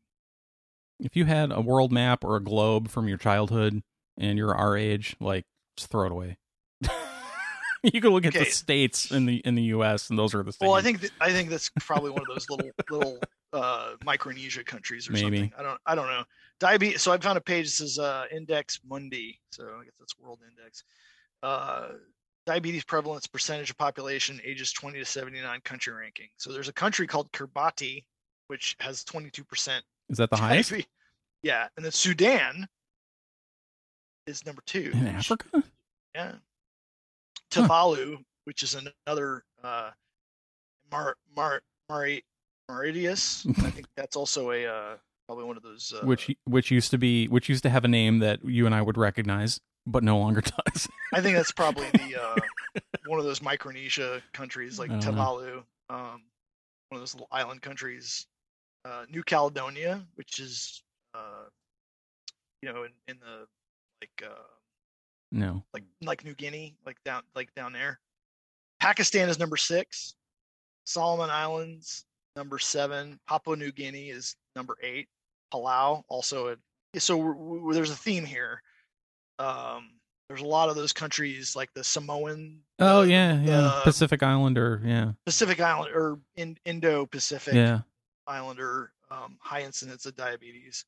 if 1.00 1.16
you 1.16 1.26
had 1.26 1.52
a 1.52 1.62
world 1.62 1.92
map 1.92 2.24
or 2.24 2.36
a 2.36 2.44
globe 2.44 2.90
from 2.90 3.08
your 3.08 3.18
childhood 3.20 3.84
and 4.18 4.38
you're 4.38 4.56
our 4.56 4.76
age, 4.76 5.16
like 5.20 5.46
just 5.78 5.90
throw 5.92 6.06
it 6.06 6.12
away. 6.12 6.38
you 7.84 8.02
can 8.02 8.10
look 8.12 8.26
at 8.26 8.36
Okay. 8.36 8.46
the 8.46 8.52
states 8.52 9.12
in 9.12 9.26
the 9.26 9.36
in 9.38 9.56
the 9.56 9.64
U.S. 9.64 10.10
and 10.10 10.18
those 10.18 10.34
are 10.34 10.44
the 10.44 10.52
same. 10.52 10.68
Well, 10.68 10.78
I 10.78 10.82
think 10.82 11.02
th- 11.02 11.14
I 11.22 11.32
think 11.32 11.50
that's 11.50 11.70
probably 11.82 12.10
one 12.12 12.22
of 12.22 12.28
those 12.28 12.50
little 12.50 12.70
little 12.90 13.20
uh, 13.54 13.92
Micronesia 14.04 14.64
countries 14.64 15.08
or 15.10 15.14
Maybe. 15.14 15.24
something. 15.24 15.52
I 15.58 15.64
don't 15.64 15.80
I 15.86 15.96
don't 15.96 16.08
know. 16.08 16.24
Diabetes. 16.60 17.02
So 17.02 17.12
I 17.12 17.18
found 17.18 17.38
a 17.38 17.42
page 17.42 17.66
that 17.66 17.72
says 17.72 18.00
uh, 18.00 18.26
Index 18.32 18.80
Mundi. 18.88 19.40
So 19.52 19.64
I 19.64 19.84
guess 19.84 19.94
that's 20.00 20.18
World 20.20 20.40
Index. 20.50 20.84
Uh, 21.44 21.90
diabetes 22.46 22.84
prevalence 22.84 23.28
percentage 23.28 23.70
of 23.72 23.78
population 23.78 24.40
ages 24.44 24.72
20 24.72 25.00
to 25.00 25.06
79 25.06 25.60
country 25.64 25.94
ranking. 25.94 26.28
So 26.38 26.52
there's 26.54 26.70
a 26.70 26.74
country 26.74 27.08
called 27.08 27.32
Kiribati, 27.32 28.04
which 28.48 28.76
has 28.80 29.04
22 29.04 29.44
percent. 29.44 29.84
is 30.10 30.18
that 30.18 30.30
the 30.30 30.38
highest 30.38 30.72
Yeah, 31.44 31.68
and 31.76 31.86
then 31.86 31.92
Sudan 31.92 32.68
is 34.28 34.46
number 34.46 34.62
two. 34.66 34.92
in 34.94 35.08
Africa? 35.08 35.64
Yeah. 36.14 36.34
Huh. 37.54 37.68
Tuvalu, 37.68 38.18
which 38.46 38.64
is 38.64 38.76
another 38.76 39.44
uh, 39.64 39.92
Mar 40.92 41.16
Mar 41.36 41.62
Mari 41.90 42.24
Mauritius. 42.70 43.46
I 43.60 43.70
think 43.70 43.88
that's 43.96 44.16
also 44.16 44.52
a 44.52 44.66
uh, 44.66 44.96
probably 45.28 45.46
one 45.46 45.58
of 45.58 45.64
those. 45.64 45.94
Uh, 45.96 46.06
which 46.06 46.34
which 46.46 46.72
used 46.72 46.92
to 46.92 46.98
be 46.98 47.28
which 47.28 47.50
used 47.50 47.64
to 47.64 47.70
have 47.70 47.86
a 47.86 47.88
name 47.88 48.20
that 48.20 48.44
you 48.44 48.66
and 48.66 48.76
I 48.76 48.82
would 48.82 48.98
recognize, 48.98 49.60
but 49.86 50.04
no 50.04 50.18
longer 50.18 50.42
does. 50.66 50.88
I 51.14 51.22
think 51.22 51.36
that's 51.38 51.52
probably 51.52 51.88
the 51.92 52.22
uh, 52.22 52.82
one 53.06 53.20
of 53.20 53.26
those 53.26 53.42
Micronesia 53.42 54.22
countries 54.34 54.80
like. 54.80 54.92
Tuvalu, 54.92 55.64
um, 55.90 56.24
one 56.90 56.98
of 56.98 57.00
those 57.00 57.14
little 57.14 57.30
island 57.32 57.62
countries. 57.62 58.26
Uh, 58.84 59.06
New 59.10 59.24
Caledonia, 59.24 60.06
which 60.14 60.40
is 60.40 60.84
uh, 61.16 61.46
you 62.62 62.72
know 62.72 62.84
in, 62.84 62.92
in 63.08 63.18
the 63.20 63.48
like 64.02 64.24
uh, 64.30 64.44
no. 65.32 65.64
like 65.74 65.84
like 66.02 66.26
New 66.26 66.36
Guinea, 66.36 66.76
like 66.86 66.98
down 67.04 67.24
like 67.36 67.54
down 67.56 67.74
there. 67.74 68.00
Pakistan 68.80 69.30
is 69.30 69.40
number 69.40 69.58
six. 69.58 70.16
Solomon 70.86 71.30
Islands 71.30 72.06
number 72.36 72.60
seven. 72.60 73.20
Papua 73.28 73.56
New 73.56 73.72
Guinea 73.72 74.10
is 74.10 74.36
number 74.56 74.78
eight. 74.82 75.08
Palau 75.54 76.04
also. 76.10 76.50
A, 76.50 77.00
so 77.00 77.18
we're, 77.18 77.34
we 77.34 77.74
there's 77.74 77.92
a 77.92 77.96
theme 77.96 78.26
here. 78.26 78.62
Um, 79.40 79.92
there's 80.28 80.42
a 80.42 80.48
lot 80.48 80.70
of 80.70 80.76
those 80.76 80.94
countries 80.94 81.56
like 81.56 81.70
the 81.74 81.84
Samoan. 81.84 82.60
Oh 82.80 83.04
yeah, 83.04 83.40
yeah. 83.42 83.60
uh, 83.60 83.84
Pacific 83.84 84.24
Islander, 84.24 84.82
yeah. 84.84 85.12
Pacific 85.26 85.60
Island 85.60 85.96
or 85.96 86.20
in 86.36 86.58
Indo 86.66 87.06
Pacific 87.06 87.54
Yeah. 87.54 87.82
Islander 88.28 88.92
um, 89.12 89.38
high 89.40 89.62
incidence 89.62 90.06
of 90.06 90.16
diabetes. 90.16 90.86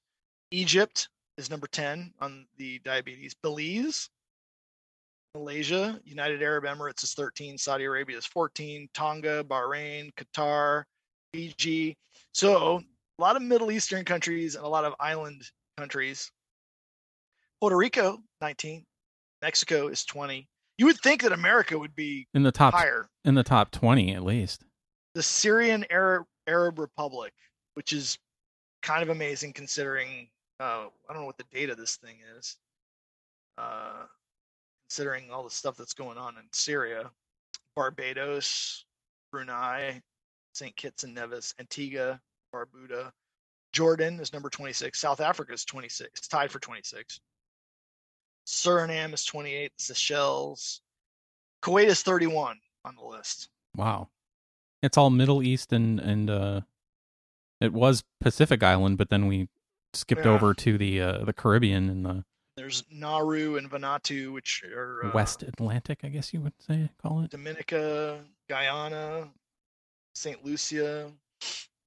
Egypt 0.52 1.10
is 1.38 1.50
number 1.50 1.68
10 1.68 2.14
on 2.20 2.46
the 2.58 2.80
diabetes. 2.80 3.34
Belize, 3.42 4.10
Malaysia, 5.36 6.00
United 6.04 6.42
Arab 6.42 6.64
Emirates 6.66 7.04
is 7.04 7.14
13, 7.14 7.58
Saudi 7.58 7.84
Arabia 7.84 8.18
is 8.18 8.26
14, 8.26 8.88
Tonga, 8.94 9.44
Bahrain, 9.44 10.10
Qatar, 10.16 10.84
Fiji. 11.34 11.96
So 12.34 12.82
a 13.20 13.22
lot 13.22 13.36
of 13.36 13.42
Middle 13.44 13.72
Eastern 13.72 14.04
countries 14.04 14.56
and 14.56 14.66
a 14.66 14.68
lot 14.68 14.86
of 14.86 14.94
island 15.00 15.44
countries. 15.78 16.32
Puerto 17.62 17.76
Rico, 17.78 18.20
19. 18.42 18.84
Mexico 19.42 19.88
is 19.88 20.04
20. 20.06 20.48
You 20.80 20.86
would 20.88 20.98
think 21.00 21.22
that 21.24 21.32
America 21.32 21.78
would 21.78 21.96
be 21.96 22.28
In 22.34 22.44
the 22.44 22.52
top 22.52 22.74
higher. 22.74 23.08
in 23.26 23.36
the 23.36 23.44
top 23.44 23.72
20 23.72 24.14
at 24.14 24.24
least. 24.24 24.64
the 25.14 25.24
Syrian 25.24 25.86
Arab 25.92 26.26
Arab 26.48 26.80
Republic, 26.80 27.34
which 27.76 27.94
is 27.94 28.18
kind 28.84 29.04
of 29.04 29.10
amazing 29.10 29.54
considering 29.54 30.30
uh, 30.60 30.88
I 31.10 31.14
don't 31.14 31.22
know 31.22 31.26
what 31.26 31.38
the 31.38 31.46
date 31.52 31.70
of 31.70 31.78
this 31.78 31.96
thing 31.96 32.18
is. 32.38 32.58
Uh, 33.58 34.06
considering 34.88 35.32
all 35.32 35.44
the 35.44 35.50
stuff 35.50 35.76
that's 35.76 35.94
going 35.94 36.18
on 36.18 36.38
in 36.38 36.44
Syria, 36.52 37.10
Barbados, 37.76 38.86
Brunei, 39.32 40.02
St. 40.54 40.76
Kitts 40.76 41.04
and 41.04 41.14
Nevis, 41.14 41.54
Antigua, 41.60 42.20
Barbuda, 42.54 43.12
Jordan 43.74 44.20
is 44.20 44.34
number 44.34 44.50
26. 44.50 44.98
South 44.98 45.20
Africa 45.20 45.54
is 45.54 45.66
26. 45.66 46.10
It's 46.16 46.28
tied 46.28 46.52
for 46.52 46.60
26. 46.60 47.20
Suriname 48.48 49.14
is 49.14 49.26
28. 49.26 49.72
Seychelles. 49.78 50.82
Kuwait 51.62 51.86
is 51.88 52.02
31 52.02 52.58
on 52.86 52.96
the 52.96 53.04
list. 53.04 53.50
Wow. 53.76 54.08
It's 54.82 54.98
all 54.98 55.10
Middle 55.10 55.44
East 55.44 55.74
and 55.74 56.00
and 56.00 56.30
uh 56.30 56.62
it 57.60 57.74
was 57.74 58.04
Pacific 58.22 58.64
Island, 58.64 58.98
but 58.98 59.10
then 59.10 59.28
we 59.28 59.50
skipped 59.98 60.26
Yeah. 60.26 60.32
over 60.32 60.54
to 60.54 60.78
the 60.78 61.02
uh 61.02 61.26
the 61.26 61.34
Caribbean 61.34 61.90
and 61.90 62.06
the 62.06 62.24
There's 62.56 62.84
Nauru 62.92 63.58
and 63.58 63.70
Vanuatu, 63.70 64.32
which 64.34 64.64
are 64.64 65.06
uh, 65.06 65.12
West 65.14 65.44
Atlantic, 65.44 66.00
I 66.04 66.10
guess 66.10 66.34
you 66.34 66.42
would 66.42 66.54
say 66.60 66.90
call 67.02 67.22
it. 67.22 67.32
Dominica, 67.32 68.24
Guyana, 68.50 69.30
St. 70.16 70.44
Lucia, 70.44 71.12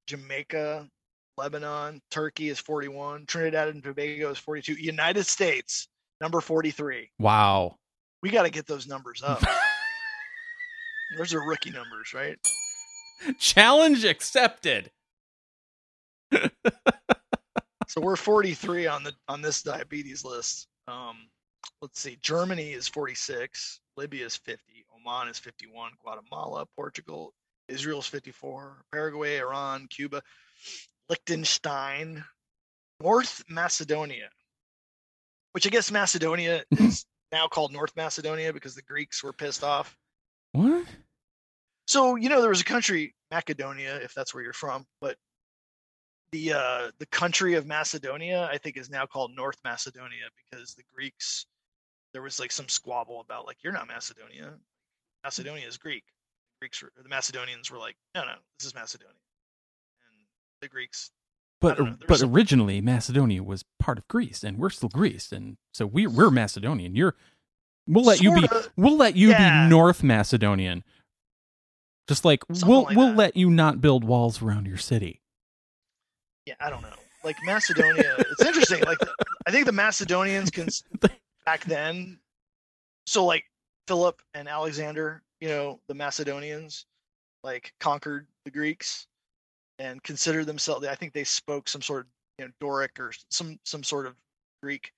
Jamaica, 0.06 0.88
Lebanon, 1.36 2.00
Turkey 2.10 2.48
is 2.50 2.58
41, 2.58 3.26
Trinidad 3.26 3.68
and 3.68 3.82
Tobago 3.82 4.30
is 4.30 4.38
42, 4.38 4.74
United 4.74 5.24
States 5.26 5.88
number 6.20 6.40
43. 6.40 7.10
Wow. 7.18 7.76
We 8.22 8.30
got 8.30 8.42
to 8.42 8.50
get 8.50 8.66
those 8.66 8.86
numbers 8.86 9.22
up. 9.24 9.42
Those 11.18 11.32
are 11.34 11.40
rookie 11.40 11.70
numbers, 11.70 12.12
right? 12.14 12.36
Challenge 13.38 14.04
accepted. 14.04 14.90
So 17.90 18.00
we're 18.00 18.14
43 18.14 18.86
on 18.86 19.02
the 19.02 19.12
on 19.26 19.42
this 19.42 19.64
diabetes 19.64 20.24
list. 20.24 20.68
Um, 20.86 21.26
let's 21.82 21.98
see. 21.98 22.16
Germany 22.22 22.70
is 22.70 22.86
46, 22.86 23.80
Libya 23.96 24.26
is 24.26 24.36
50, 24.36 24.86
Oman 24.94 25.26
is 25.26 25.40
51, 25.40 25.90
Guatemala, 26.00 26.66
Portugal, 26.76 27.34
Israel 27.66 27.98
is 27.98 28.06
54, 28.06 28.84
Paraguay, 28.92 29.40
Iran, 29.40 29.88
Cuba, 29.90 30.22
Liechtenstein, 31.08 32.22
North 33.02 33.42
Macedonia, 33.48 34.28
which 35.50 35.66
I 35.66 35.70
guess 35.70 35.90
Macedonia 35.90 36.62
is 36.70 37.06
now 37.32 37.48
called 37.48 37.72
North 37.72 37.96
Macedonia 37.96 38.52
because 38.52 38.76
the 38.76 38.82
Greeks 38.82 39.24
were 39.24 39.32
pissed 39.32 39.64
off. 39.64 39.96
What? 40.52 40.86
So 41.88 42.14
you 42.14 42.28
know 42.28 42.40
there 42.40 42.50
was 42.50 42.60
a 42.60 42.64
country, 42.64 43.16
Macedonia, 43.32 43.96
if 43.96 44.14
that's 44.14 44.32
where 44.32 44.44
you're 44.44 44.52
from, 44.52 44.86
but 45.00 45.16
the 46.32 46.52
uh, 46.52 46.90
the 46.98 47.06
country 47.06 47.54
of 47.54 47.66
Macedonia, 47.66 48.48
I 48.52 48.58
think, 48.58 48.76
is 48.76 48.88
now 48.90 49.06
called 49.06 49.32
North 49.34 49.58
Macedonia 49.64 50.24
because 50.50 50.74
the 50.74 50.82
Greeks 50.94 51.46
there 52.12 52.22
was 52.22 52.38
like 52.40 52.52
some 52.52 52.68
squabble 52.68 53.20
about 53.20 53.46
like 53.46 53.58
you're 53.62 53.72
not 53.72 53.88
Macedonia, 53.88 54.52
Macedonia 55.24 55.66
is 55.66 55.76
Greek. 55.76 56.04
Greeks 56.60 56.82
were, 56.82 56.92
the 57.02 57.08
Macedonians 57.08 57.70
were 57.70 57.78
like, 57.78 57.96
no, 58.14 58.22
no, 58.22 58.34
this 58.58 58.66
is 58.66 58.74
Macedonia, 58.74 59.14
and 60.06 60.26
the 60.60 60.68
Greeks. 60.68 61.10
But 61.60 61.78
know, 61.78 61.96
but 62.08 62.22
a- 62.22 62.26
originally 62.26 62.80
Macedonia 62.80 63.42
was 63.42 63.64
part 63.78 63.98
of 63.98 64.06
Greece 64.08 64.42
and 64.44 64.56
we're 64.58 64.70
still 64.70 64.88
Greece 64.88 65.30
and 65.32 65.56
so 65.74 65.86
we 65.86 66.06
we're 66.06 66.30
Macedonian. 66.30 66.94
You're 66.96 67.14
we'll 67.86 68.04
let 68.04 68.20
you 68.22 68.34
be 68.34 68.46
Sorta. 68.46 68.70
we'll 68.76 68.96
let 68.96 69.14
you 69.16 69.30
Yeah. 69.30 69.64
be 69.64 69.70
North 69.70 70.02
Macedonian. 70.02 70.84
Just 72.08 72.24
like 72.24 72.42
Something 72.52 72.68
we'll 72.68 72.82
like 72.84 72.96
we'll 72.96 73.08
that. 73.08 73.16
let 73.16 73.36
you 73.36 73.50
not 73.50 73.80
build 73.80 74.04
walls 74.04 74.40
around 74.42 74.66
your 74.66 74.78
city. 74.78 75.19
Yeah, 76.46 76.54
I 76.60 76.70
don't 76.70 76.82
know. 76.82 76.88
Like 77.22 77.36
Macedonia, 77.44 78.16
it's 78.18 78.42
interesting. 78.42 78.82
Like 78.84 78.98
I 79.46 79.50
think 79.50 79.66
the 79.66 79.72
Macedonians 79.72 80.50
can 80.50 80.68
back 81.44 81.64
then. 81.64 82.18
So 83.06 83.24
like 83.24 83.44
Philip 83.86 84.22
and 84.34 84.48
Alexander, 84.48 85.22
you 85.40 85.48
know, 85.48 85.80
the 85.88 85.94
Macedonians, 85.94 86.86
like 87.42 87.74
conquered 87.80 88.26
the 88.44 88.50
Greeks 88.50 89.06
and 89.78 90.02
considered 90.02 90.46
themselves. 90.46 90.86
I 90.86 90.94
think 90.94 91.12
they 91.12 91.24
spoke 91.24 91.68
some 91.68 91.82
sort 91.82 92.02
of 92.02 92.06
you 92.38 92.46
know 92.46 92.52
Doric 92.60 92.98
or 93.00 93.12
some 93.30 93.58
some 93.64 93.82
sort 93.82 94.06
of 94.06 94.14
Greek. 94.62 94.92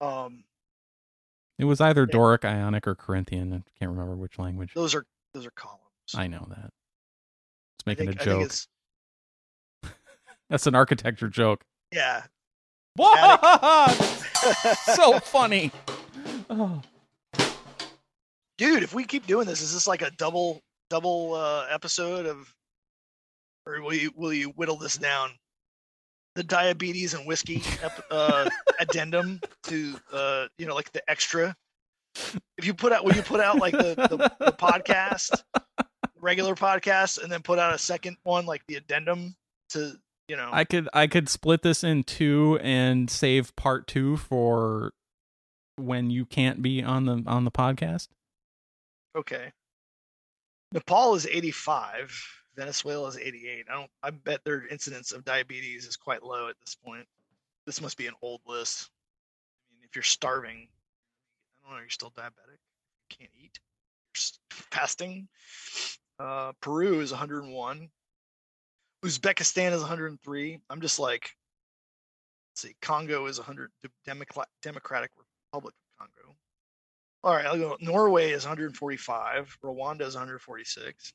Um, 0.00 0.44
It 1.58 1.64
was 1.64 1.80
either. 1.80 2.06
Doric, 2.06 2.44
Ionic, 2.44 2.86
or 2.86 2.94
Corinthian. 2.94 3.52
I 3.52 3.62
can't 3.78 3.90
remember 3.90 4.16
which 4.16 4.38
language. 4.38 4.72
those 4.74 4.94
are 4.94 5.04
those 5.34 5.46
are 5.46 5.52
columns. 5.52 5.80
I 6.14 6.26
know 6.26 6.46
that. 6.48 6.70
It's 7.78 7.86
making 7.86 8.08
think, 8.08 8.22
a 8.22 8.24
joke. 8.24 8.52
That's 10.50 10.66
an 10.66 10.74
architecture 10.74 11.28
joke. 11.28 11.62
yeah. 11.92 12.24
so 14.94 15.18
funny. 15.22 15.70
Oh. 16.50 16.82
dude 18.58 18.82
if 18.82 18.92
we 18.92 19.04
keep 19.04 19.26
doing 19.26 19.46
this 19.46 19.62
is 19.62 19.72
this 19.72 19.86
like 19.86 20.02
a 20.02 20.10
double 20.12 20.60
double 20.90 21.34
uh 21.34 21.64
episode 21.70 22.26
of 22.26 22.52
or 23.64 23.80
will 23.80 23.94
you 23.94 24.10
will 24.16 24.32
you 24.32 24.48
whittle 24.50 24.76
this 24.76 24.98
down 24.98 25.30
the 26.34 26.42
diabetes 26.42 27.14
and 27.14 27.26
whiskey 27.26 27.62
ep- 27.82 28.04
uh 28.10 28.50
addendum 28.80 29.40
to 29.62 29.94
uh 30.12 30.46
you 30.58 30.66
know 30.66 30.74
like 30.74 30.90
the 30.92 31.08
extra 31.08 31.54
if 32.58 32.66
you 32.66 32.74
put 32.74 32.92
out 32.92 33.04
will 33.04 33.14
you 33.14 33.22
put 33.22 33.40
out 33.40 33.58
like 33.58 33.72
the, 33.72 33.94
the, 33.94 34.16
the 34.44 34.52
podcast, 34.52 35.42
regular 36.20 36.54
podcast, 36.56 37.22
and 37.22 37.30
then 37.30 37.40
put 37.40 37.58
out 37.60 37.72
a 37.74 37.78
second 37.78 38.16
one 38.24 38.44
like 38.46 38.62
the 38.66 38.74
addendum 38.74 39.34
to 39.70 39.92
you 40.30 40.36
know. 40.36 40.48
I 40.52 40.62
could 40.62 40.88
I 40.94 41.08
could 41.08 41.28
split 41.28 41.62
this 41.62 41.82
in 41.82 42.04
two 42.04 42.56
and 42.62 43.10
save 43.10 43.54
part 43.56 43.88
two 43.88 44.16
for 44.16 44.92
when 45.76 46.08
you 46.10 46.24
can't 46.24 46.62
be 46.62 46.84
on 46.84 47.04
the 47.04 47.24
on 47.26 47.44
the 47.44 47.50
podcast. 47.50 48.06
Okay. 49.16 49.50
Nepal 50.72 51.16
is 51.16 51.26
85. 51.26 52.24
Venezuela 52.54 53.08
is 53.08 53.18
88. 53.18 53.66
I 53.68 53.74
don't. 53.74 53.90
I 54.04 54.10
bet 54.10 54.44
their 54.44 54.68
incidence 54.68 55.10
of 55.10 55.24
diabetes 55.24 55.84
is 55.84 55.96
quite 55.96 56.22
low 56.22 56.48
at 56.48 56.54
this 56.64 56.76
point. 56.76 57.06
This 57.66 57.80
must 57.80 57.96
be 57.96 58.06
an 58.06 58.14
old 58.22 58.40
list. 58.46 58.88
I 59.68 59.74
mean, 59.74 59.82
if 59.88 59.96
you're 59.96 60.04
starving, 60.04 60.68
I 61.64 61.68
don't 61.68 61.76
know, 61.76 61.80
you're 61.80 61.90
still 61.90 62.12
diabetic. 62.16 62.60
You 63.10 63.16
can't 63.18 63.30
eat. 63.36 63.58
You're 64.14 64.60
fasting. 64.70 65.26
Uh, 66.20 66.52
Peru 66.60 67.00
is 67.00 67.10
101. 67.10 67.88
Uzbekistan 69.04 69.72
is 69.72 69.80
103. 69.80 70.60
I'm 70.68 70.80
just 70.80 70.98
like, 70.98 71.30
let's 72.52 72.62
see. 72.62 72.74
Congo 72.82 73.26
is 73.26 73.38
100. 73.38 73.70
the 73.82 73.90
Democratic 74.62 75.10
Republic 75.52 75.74
of 75.74 76.06
Congo. 76.06 76.34
All 77.22 77.34
right, 77.34 77.46
I'll 77.46 77.58
go. 77.58 77.76
Norway 77.80 78.30
is 78.30 78.44
145. 78.44 79.58
Rwanda 79.64 80.02
is 80.02 80.14
146. 80.14 81.12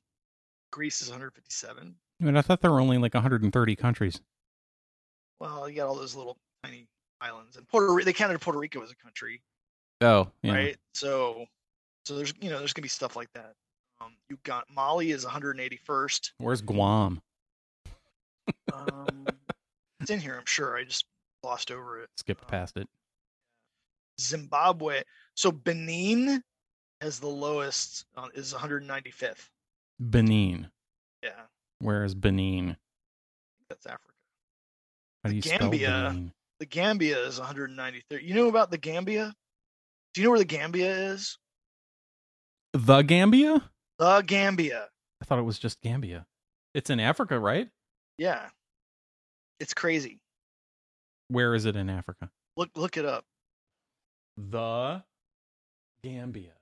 Greece 0.71 1.01
is 1.01 1.09
157. 1.09 1.95
I 2.21 2.23
mean, 2.23 2.37
I 2.37 2.41
thought 2.41 2.61
there 2.61 2.71
were 2.71 2.79
only 2.79 2.97
like 2.97 3.13
130 3.13 3.75
countries. 3.75 4.21
Well, 5.39 5.69
you 5.69 5.75
got 5.75 5.87
all 5.87 5.95
those 5.95 6.15
little 6.15 6.37
tiny 6.63 6.87
islands, 7.21 7.57
and 7.57 7.67
Puerto 7.67 8.03
they 8.03 8.13
counted 8.13 8.39
Puerto 8.39 8.59
Rico 8.59 8.81
as 8.81 8.91
a 8.91 8.95
country, 8.95 9.41
Oh, 10.01 10.29
yeah. 10.43 10.53
right? 10.53 10.77
So, 10.93 11.45
so 12.05 12.15
there's 12.15 12.33
you 12.39 12.49
know 12.49 12.59
there's 12.59 12.71
gonna 12.73 12.83
be 12.83 12.89
stuff 12.89 13.15
like 13.15 13.29
that. 13.33 13.53
Um, 13.99 14.13
you 14.29 14.37
got 14.43 14.65
Mali 14.73 15.11
is 15.11 15.25
181st. 15.25 16.31
Where's 16.37 16.61
Guam? 16.61 17.21
Um, 18.73 19.25
it's 20.01 20.09
in 20.11 20.19
here, 20.19 20.35
I'm 20.35 20.45
sure. 20.45 20.77
I 20.77 20.83
just 20.83 21.05
glossed 21.43 21.71
over 21.71 22.01
it. 22.01 22.09
Skipped 22.17 22.47
past 22.47 22.77
it. 22.77 22.87
Zimbabwe. 24.19 25.03
So 25.35 25.51
Benin 25.51 26.41
has 27.01 27.19
the 27.19 27.27
lowest 27.27 28.05
uh, 28.15 28.27
is 28.33 28.53
195th. 28.53 29.49
Benin. 29.99 30.69
Yeah, 31.23 31.31
Where 31.79 32.03
is 32.03 32.13
Benin? 32.15 32.77
that's 33.69 33.85
Africa. 33.85 34.13
How 35.23 35.31
you 35.31 35.41
Gambia. 35.41 36.15
The 36.59 36.65
Gambia 36.65 37.17
is 37.25 37.39
193. 37.39 38.23
You 38.23 38.35
know 38.35 38.47
about 38.47 38.69
the 38.71 38.77
Gambia? 38.77 39.33
Do 40.13 40.21
you 40.21 40.25
know 40.25 40.31
where 40.31 40.39
the 40.39 40.45
Gambia 40.45 40.91
is? 41.11 41.37
The 42.73 43.01
Gambia? 43.01 43.61
The 43.97 44.21
Gambia. 44.21 44.87
I 45.21 45.25
thought 45.25 45.39
it 45.39 45.43
was 45.43 45.57
just 45.59 45.81
Gambia. 45.81 46.25
It's 46.73 46.89
in 46.89 46.99
Africa, 46.99 47.39
right? 47.39 47.69
Yeah. 48.17 48.47
It's 49.59 49.73
crazy. 49.73 50.19
Where 51.27 51.55
is 51.55 51.65
it 51.65 51.75
in 51.75 51.89
Africa? 51.89 52.29
Look 52.57 52.69
look 52.75 52.97
it 52.97 53.05
up. 53.05 53.25
The 54.37 55.03
Gambia. 56.03 56.53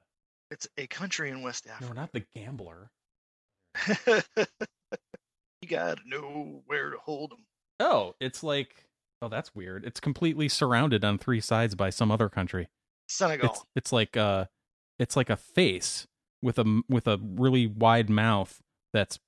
It's 0.52 0.68
a 0.78 0.88
country 0.88 1.30
in 1.30 1.42
West 1.42 1.68
Africa. 1.68 1.94
No, 1.94 2.02
Africa. 2.02 2.02
not 2.02 2.13
the 2.13 2.39
gambler. 2.39 2.92
you 5.62 5.68
gotta 5.68 6.02
know 6.06 6.62
where 6.68 6.92
to 6.92 6.98
hold 6.98 7.32
them. 7.32 7.46
Oh, 7.80 8.16
it's 8.20 8.44
like 8.44 8.88
oh, 9.22 9.30
that's 9.30 9.56
weird. 9.56 9.86
It's 9.86 10.00
completely 10.00 10.48
surrounded 10.48 11.04
on 11.04 11.18
three 11.18 11.42
sides 11.42 11.76
by 11.76 11.89
some 11.89 12.12
other 12.12 12.30
country. 12.30 12.70
Senegal. 13.08 13.50
It's 13.50 13.66
it's 13.76 13.92
like 13.92 14.16
uh 14.16 14.46
it's 15.00 15.16
like 15.16 15.30
a 15.30 15.38
face 15.38 16.08
with 16.42 16.60
a 16.60 16.82
with 16.88 17.08
a 17.08 17.20
really 17.22 17.68
wide 17.68 18.10
mouth 18.10 18.62
that's 18.94 19.20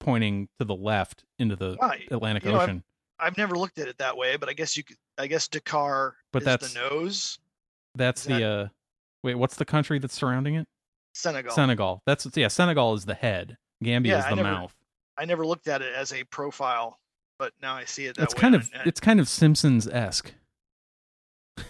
pointing 0.00 0.48
to 0.58 0.64
the 0.64 0.74
left 0.74 1.24
into 1.38 1.56
the. 1.56 1.72
Atlantic 2.10 2.44
You 2.44 2.52
know, 2.52 2.56
I've- 2.60 2.64
Ocean. 2.64 2.84
I've 3.18 3.36
never 3.38 3.56
looked 3.56 3.78
at 3.78 3.86
it 3.88 3.96
that 3.98 4.16
way, 4.16 4.36
but 4.36 4.48
I 4.48 4.52
guess 4.52 4.76
you 4.76 4.82
could. 4.82 4.96
I 5.18 5.26
guess 5.28 5.46
Dakar 5.48 6.16
But 6.32 6.42
is 6.42 6.46
that's- 6.46 6.72
the 6.72 6.80
nose. 6.80 7.38
That's 7.94 8.22
is 8.22 8.26
the 8.26 8.34
that- 8.34 8.42
uh 8.42 8.68
wait, 9.22 9.36
what's 9.36 9.56
the 9.56 9.64
country 9.64 9.98
that's 10.00 10.14
surrounding 10.14 10.56
it? 10.56 10.66
Senegal. 11.14 11.52
Senegal. 11.54 12.02
That's 12.06 12.26
yeah, 12.36 12.48
Senegal 12.48 12.94
is 12.94 13.04
the 13.04 13.14
head. 13.14 13.56
Gambia 13.82 14.14
Yeah, 14.14 14.18
is 14.18 14.24
I 14.26 14.30
the 14.30 14.36
never- 14.36 14.50
mouth. 14.50 14.74
I 15.16 15.24
never 15.26 15.46
looked 15.46 15.68
at 15.68 15.80
it 15.80 15.94
as 15.94 16.12
a 16.12 16.24
profile, 16.24 16.98
but 17.38 17.52
now 17.62 17.74
I 17.76 17.84
see 17.84 18.06
it 18.06 18.16
that 18.16 18.24
It's 18.24 18.34
kind 18.34 18.56
of 18.56 18.68
it's 18.84 18.98
kind 19.00 19.20
of 19.20 19.28
Simpsons 19.28 19.86
esque. 19.86 20.32
a 21.56 21.62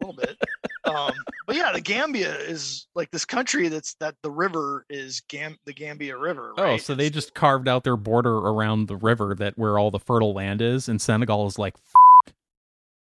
little 0.00 0.14
bit. 0.14 0.36
um, 0.86 1.12
but 1.46 1.56
yeah, 1.56 1.72
the 1.72 1.80
Gambia 1.80 2.34
is 2.36 2.86
like 2.94 3.10
this 3.10 3.24
country 3.24 3.68
that's 3.68 3.94
that 3.94 4.14
the 4.22 4.30
river 4.30 4.84
is 4.88 5.20
Gam 5.28 5.58
the 5.64 5.72
Gambia 5.72 6.16
River. 6.16 6.52
Oh, 6.56 6.62
Right? 6.62 6.80
so 6.80 6.94
they 6.94 7.10
just 7.10 7.34
carved 7.34 7.68
out 7.68 7.84
their 7.84 7.96
border 7.96 8.36
around 8.36 8.88
the 8.88 8.96
river 8.96 9.34
that 9.38 9.56
where 9.56 9.78
all 9.78 9.90
the 9.90 9.98
fertile 10.00 10.32
land 10.34 10.60
is, 10.62 10.88
and 10.88 11.00
Senegal 11.00 11.46
is 11.46 11.58
like, 11.58 11.74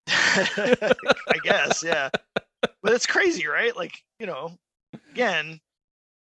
I 0.08 0.94
guess, 1.42 1.82
yeah. 1.84 2.10
But 2.82 2.92
it's 2.92 3.06
crazy, 3.06 3.46
right? 3.46 3.76
Like, 3.76 4.02
you 4.18 4.26
know, 4.26 4.58
again, 5.10 5.60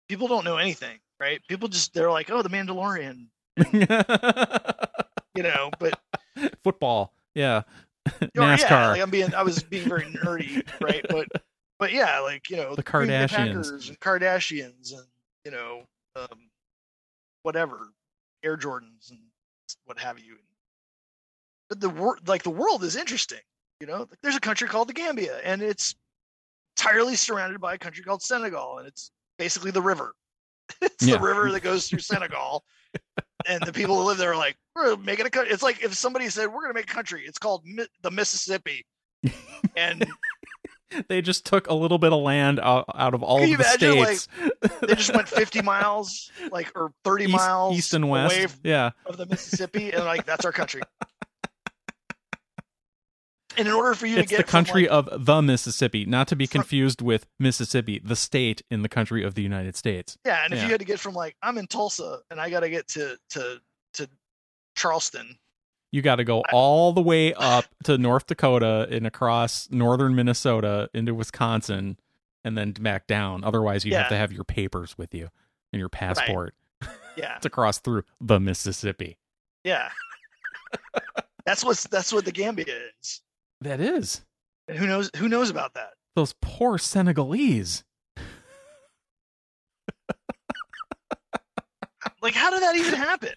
people 0.10 0.28
don't 0.28 0.46
know 0.46 0.58
anything, 0.58 1.00
right? 1.20 1.42
People 1.48 1.68
just 1.68 1.94
they're 1.94 2.12
like, 2.12 2.30
oh, 2.32 2.42
the 2.42 2.50
Mandalorian, 2.50 3.28
you 5.36 5.44
know. 5.44 5.70
But 5.80 6.00
football, 6.64 7.14
yeah, 7.36 7.64
oh, 8.22 8.28
yeah, 8.34 8.58
NASCAR. 8.58 8.92
like 8.92 9.02
I'm 9.02 9.10
being, 9.10 9.34
I 9.34 9.44
was 9.44 9.64
being 9.64 9.88
very 9.88 10.04
nerdy, 10.06 10.66
right? 10.82 11.06
But, 11.10 11.28
but 11.80 11.92
yeah, 11.94 12.20
like 12.20 12.50
you 12.50 12.58
know, 12.58 12.76
The 12.76 12.84
Kardashians. 12.84 13.90
And 13.90 14.00
Kardashians, 14.00 14.94
and 14.94 15.06
you 15.46 15.52
know, 15.52 15.84
um, 16.16 16.50
whatever, 17.44 17.90
Air 18.44 18.58
Jordans 18.58 19.10
and 19.12 19.20
what 19.86 19.98
have 20.00 20.20
you. 20.20 20.38
But 21.70 21.80
the 21.80 21.90
world, 21.90 22.28
like 22.28 22.44
the 22.44 22.50
world, 22.50 22.84
is 22.84 22.96
interesting. 22.96 23.40
You 23.80 23.88
know, 23.88 24.00
Like, 24.00 24.20
there's 24.22 24.36
a 24.36 24.40
country 24.42 24.68
called 24.68 24.88
the 24.90 24.94
Gambia, 24.94 25.40
and 25.44 25.62
it's 25.62 25.96
entirely 26.78 27.16
surrounded 27.16 27.60
by 27.60 27.74
a 27.74 27.78
country 27.78 28.04
called 28.04 28.22
Senegal, 28.22 28.78
and 28.80 28.88
it's 28.88 29.12
basically 29.38 29.72
the 29.72 29.82
river. 29.82 30.14
it's 30.82 31.06
Yeah. 31.06 31.18
the 31.18 31.22
river 31.24 31.52
that 31.52 31.62
goes 31.64 31.88
through 31.90 32.00
Senegal, 32.00 32.64
and 33.48 33.64
the 33.64 33.74
people 33.74 33.98
who 33.98 34.04
live 34.08 34.18
there 34.18 34.32
are 34.32 34.38
like, 34.38 34.58
"We're 34.76 34.96
making 34.98 35.26
a 35.26 35.30
country." 35.30 35.54
It's 35.54 35.64
like 35.64 35.84
if 35.84 35.94
somebody 35.94 36.30
said, 36.30 36.48
"We're 36.48 36.62
going 36.62 36.70
to 36.72 36.76
make 36.76 36.90
a 36.90 36.94
country," 36.94 37.24
it's 37.26 37.38
called 37.38 37.66
Mi- 37.66 37.88
the 38.02 38.12
Mississippi, 38.12 38.86
and 39.78 40.06
they 41.08 41.22
just 41.22 41.46
took 41.46 41.68
a 41.68 41.74
little 41.74 41.98
bit 41.98 42.14
of 42.14 42.22
land 42.22 42.60
out, 42.60 42.86
out 42.96 43.14
of 43.14 43.24
all 43.24 43.38
of 43.42 43.44
the 43.44 43.54
imagine, 43.54 43.98
like, 43.98 44.18
states, 44.18 44.28
they 44.82 44.96
just 44.96 45.14
went 45.16 45.28
50 45.28 45.62
miles, 45.62 46.32
like 46.52 46.72
or 46.76 46.92
30 47.04 47.26
east, 47.26 47.34
miles 47.34 47.78
east 47.78 47.94
and 47.94 48.10
west. 48.10 48.58
Yeah, 48.64 48.92
of 49.06 49.18
the 49.18 49.26
Mississippi, 49.26 49.92
and 49.92 50.06
like 50.06 50.26
that's 50.26 50.46
our 50.46 50.52
country. 50.52 50.82
And 53.58 53.68
in 53.68 53.74
order 53.74 53.94
for 53.94 54.06
you 54.08 54.18
it's 54.18 54.30
to 54.32 54.38
the 54.38 54.42
get 54.44 54.50
from, 54.50 54.66
country 54.66 54.88
like, 54.88 54.92
of 54.92 55.26
the 55.26 55.42
Mississippi, 55.42 56.06
not 56.06 56.28
to 56.30 56.36
be 56.36 56.46
From- 56.46 56.62
confused 56.62 57.02
with 57.02 57.26
Mississippi, 57.40 58.00
the 58.04 58.16
state 58.16 58.62
in 58.72 58.82
the 58.82 58.90
country 58.90 59.24
of 59.24 59.36
the 59.36 59.42
United 59.42 59.76
States. 59.76 60.18
yeah, 60.26 60.44
and 60.44 60.54
if 60.54 60.60
yeah. 60.60 60.66
you 60.66 60.72
had 60.72 60.80
to 60.80 60.86
get 60.86 61.00
from 61.00 61.14
like 61.14 61.36
I'm 61.42 61.58
in 61.58 61.68
Tulsa 61.68 62.20
and 62.32 62.40
I 62.40 62.50
got 62.50 62.62
to 62.62 62.70
get 62.70 62.88
to 62.90 63.18
to 63.32 63.62
to 63.96 64.10
Charleston, 64.76 65.38
You 65.92 66.02
got 66.02 66.16
to 66.16 66.24
go 66.24 66.44
all 66.52 66.94
the 66.94 67.02
way 67.02 67.34
up 67.34 67.66
to 67.84 67.98
North 67.98 68.26
Dakota 68.28 68.88
and 68.90 69.06
across 69.06 69.70
northern 69.70 70.16
Minnesota 70.16 70.90
into 70.94 71.14
Wisconsin 71.14 72.00
and 72.44 72.58
then 72.58 72.72
back 72.72 73.06
down. 73.08 73.44
Otherwise, 73.44 73.86
you 73.86 73.94
have 73.96 74.10
to 74.10 74.18
have 74.18 74.34
your 74.34 74.44
papers 74.44 74.98
with 74.98 75.14
you 75.14 75.30
and 75.72 75.80
your 75.80 75.90
passport 75.90 76.56
yeah, 77.16 77.38
to 77.40 77.50
cross 77.50 77.78
through 77.80 78.04
the 78.20 78.40
Mississippi. 78.40 79.18
yeah. 79.64 79.90
that's 81.46 81.64
what's 81.64 81.86
that's 81.88 82.12
what 82.12 82.26
the 82.26 82.32
Gambia 82.32 82.66
is. 83.00 83.22
That 83.64 83.80
is. 83.80 84.22
And 84.68 84.78
who 84.78 84.88
knows 84.88 85.10
who 85.18 85.28
knows 85.28 85.50
about 85.50 85.74
that? 85.74 85.92
Those 86.16 86.34
poor 86.42 86.78
Senegalese. 86.78 87.84
Like 92.24 92.34
how 92.34 92.50
did 92.50 92.64
that 92.64 92.78
even 92.78 92.94
happen? 92.94 93.34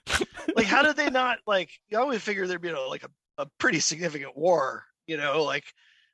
like 0.55 0.67
how 0.67 0.83
did 0.83 0.97
they 0.97 1.11
not 1.11 1.39
like 1.47 1.71
you 1.89 1.99
always 1.99 2.23
figure 2.23 2.47
there'd 2.47 2.63
be 2.63 2.69
a, 2.69 2.81
like 2.81 3.03
a, 3.03 3.43
a 3.43 3.47
pretty 3.59 3.81
significant 3.81 4.37
war, 4.37 4.85
you 5.09 5.17
know, 5.17 5.43
like 5.43 5.65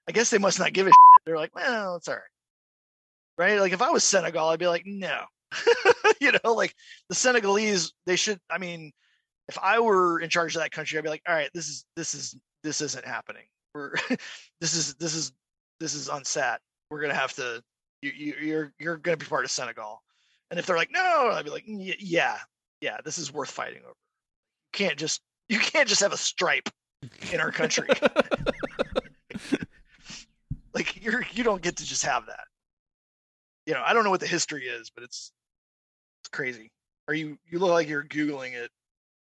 I 0.09 0.13
guess 0.13 0.31
they 0.31 0.39
must 0.39 0.59
not 0.59 0.73
give 0.73 0.87
a 0.87 0.91
shit. 0.91 1.23
They're 1.27 1.37
like, 1.37 1.55
well, 1.55 1.97
it's 1.97 2.09
all 2.09 2.15
right. 2.15 2.23
Right? 3.37 3.61
Like 3.61 3.73
if 3.73 3.83
I 3.83 3.91
was 3.91 4.03
Senegal, 4.03 4.49
I'd 4.49 4.59
be 4.59 4.67
like, 4.67 4.85
no. 4.87 5.21
you 6.21 6.33
know, 6.33 6.55
like 6.55 6.75
the 7.11 7.15
Senegalese, 7.15 7.93
they 8.07 8.17
should 8.17 8.41
I 8.51 8.57
mean, 8.57 8.91
if 9.49 9.59
I 9.63 9.79
were 9.79 10.21
in 10.21 10.31
charge 10.31 10.57
of 10.57 10.63
that 10.63 10.73
country, 10.73 10.99
I'd 10.99 11.05
be 11.05 11.11
like, 11.11 11.23
all 11.29 11.35
right, 11.35 11.51
this 11.53 11.69
is 11.69 11.85
this 11.95 12.15
is 12.15 12.35
this 12.63 12.81
isn't 12.81 13.05
happening. 13.05 13.45
We're 13.75 13.95
this 14.61 14.75
is 14.75 14.95
this 14.95 15.15
is 15.15 15.33
this 15.81 15.95
is 15.95 16.09
unsat. 16.09 16.59
We're 16.91 17.01
gonna 17.01 17.15
have 17.15 17.33
to 17.35 17.63
you, 18.03 18.13
you 18.15 18.35
you're 18.41 18.73
you're 18.79 18.97
gonna 18.97 19.17
be 19.17 19.27
part 19.27 19.45
of 19.45 19.51
Senegal. 19.51 20.03
And 20.51 20.59
if 20.59 20.67
they're 20.67 20.77
like, 20.77 20.91
no, 20.93 21.31
I'd 21.33 21.47
be 21.47 21.51
like, 21.51 21.65
yeah, 21.67 22.37
yeah, 22.83 22.99
this 23.05 23.17
is 23.17 23.33
worth 23.33 23.51
fighting 23.51 23.81
over. 23.85 23.89
You 23.89 24.87
can't 24.87 24.99
just 24.99 25.23
you 25.49 25.59
can't 25.59 25.89
just 25.89 26.03
have 26.03 26.13
a 26.13 26.19
stripe 26.19 26.69
in 27.33 27.41
our 27.41 27.51
country. 27.51 27.89
like 30.75 31.03
you're 31.03 31.25
you 31.33 31.45
don't 31.45 31.63
get 31.63 31.77
to 31.77 31.85
just 31.85 32.05
have 32.05 32.27
that. 32.27 32.45
You 33.67 33.75
know, 33.75 33.83
I 33.85 33.95
don't 33.95 34.05
know 34.05 34.11
what 34.11 34.21
the 34.21 34.27
history 34.27 34.65
is, 34.65 34.91
but 34.91 35.05
it's 35.05 35.33
it's 36.23 36.29
crazy. 36.29 36.71
Are 37.09 37.15
you 37.15 37.39
you 37.51 37.59
look 37.59 37.71
like 37.71 37.89
you're 37.89 38.05
googling 38.05 38.55
it? 38.55 38.71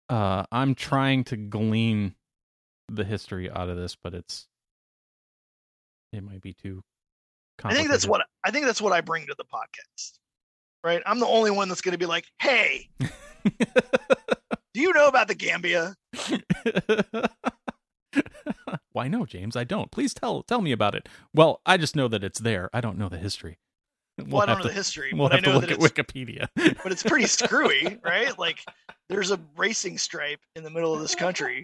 Uh, 0.09 0.43
I'm 0.51 0.73
trying 0.75 1.25
to 1.25 1.35
glean 1.35 2.15
the 2.89 3.03
history 3.03 3.49
out 3.49 3.69
of 3.69 3.77
this, 3.77 3.95
but 3.95 4.13
it's 4.13 4.47
it 6.13 6.23
might 6.23 6.41
be 6.41 6.53
too. 6.53 6.83
I 7.63 7.73
think 7.73 7.89
that's 7.89 8.07
what 8.07 8.21
I 8.43 8.51
think 8.51 8.65
that's 8.65 8.81
what 8.81 8.93
I 8.93 9.01
bring 9.01 9.25
to 9.27 9.35
the 9.37 9.43
podcast. 9.45 10.19
Right? 10.83 11.01
I'm 11.05 11.19
the 11.19 11.27
only 11.27 11.51
one 11.51 11.69
that's 11.69 11.81
going 11.81 11.93
to 11.93 11.97
be 11.97 12.05
like, 12.05 12.25
"Hey, 12.39 12.89
do 12.99 13.07
you 14.75 14.93
know 14.93 15.07
about 15.07 15.27
the 15.27 15.35
Gambia?" 15.35 15.95
Why 18.91 19.07
no, 19.07 19.25
James? 19.25 19.55
I 19.55 19.63
don't. 19.63 19.91
Please 19.91 20.13
tell 20.13 20.43
tell 20.43 20.61
me 20.61 20.71
about 20.71 20.95
it. 20.95 21.09
Well, 21.33 21.61
I 21.65 21.77
just 21.77 21.95
know 21.95 22.07
that 22.07 22.23
it's 22.23 22.39
there. 22.39 22.69
I 22.73 22.81
don't 22.81 22.97
know 22.97 23.09
the 23.09 23.17
history. 23.17 23.57
We'll, 24.19 24.27
well 24.29 24.41
I 24.41 24.45
don't 24.47 24.57
know 24.57 24.63
to, 24.63 24.69
the 24.69 24.73
history, 24.73 25.11
we'll 25.13 25.29
have 25.29 25.37
I 25.37 25.41
know 25.41 25.61
to 25.61 25.67
look 25.67 25.69
at 25.69 25.77
Wikipedia. 25.77 26.47
but 26.55 26.91
it's 26.91 27.03
pretty 27.03 27.27
screwy, 27.27 27.99
right? 28.03 28.35
Like 28.39 28.65
there's 29.09 29.29
a 29.29 29.39
racing 29.55 29.99
stripe 29.99 30.39
in 30.55 30.63
the 30.63 30.71
middle 30.71 30.91
of 30.91 31.01
this 31.01 31.13
country. 31.13 31.63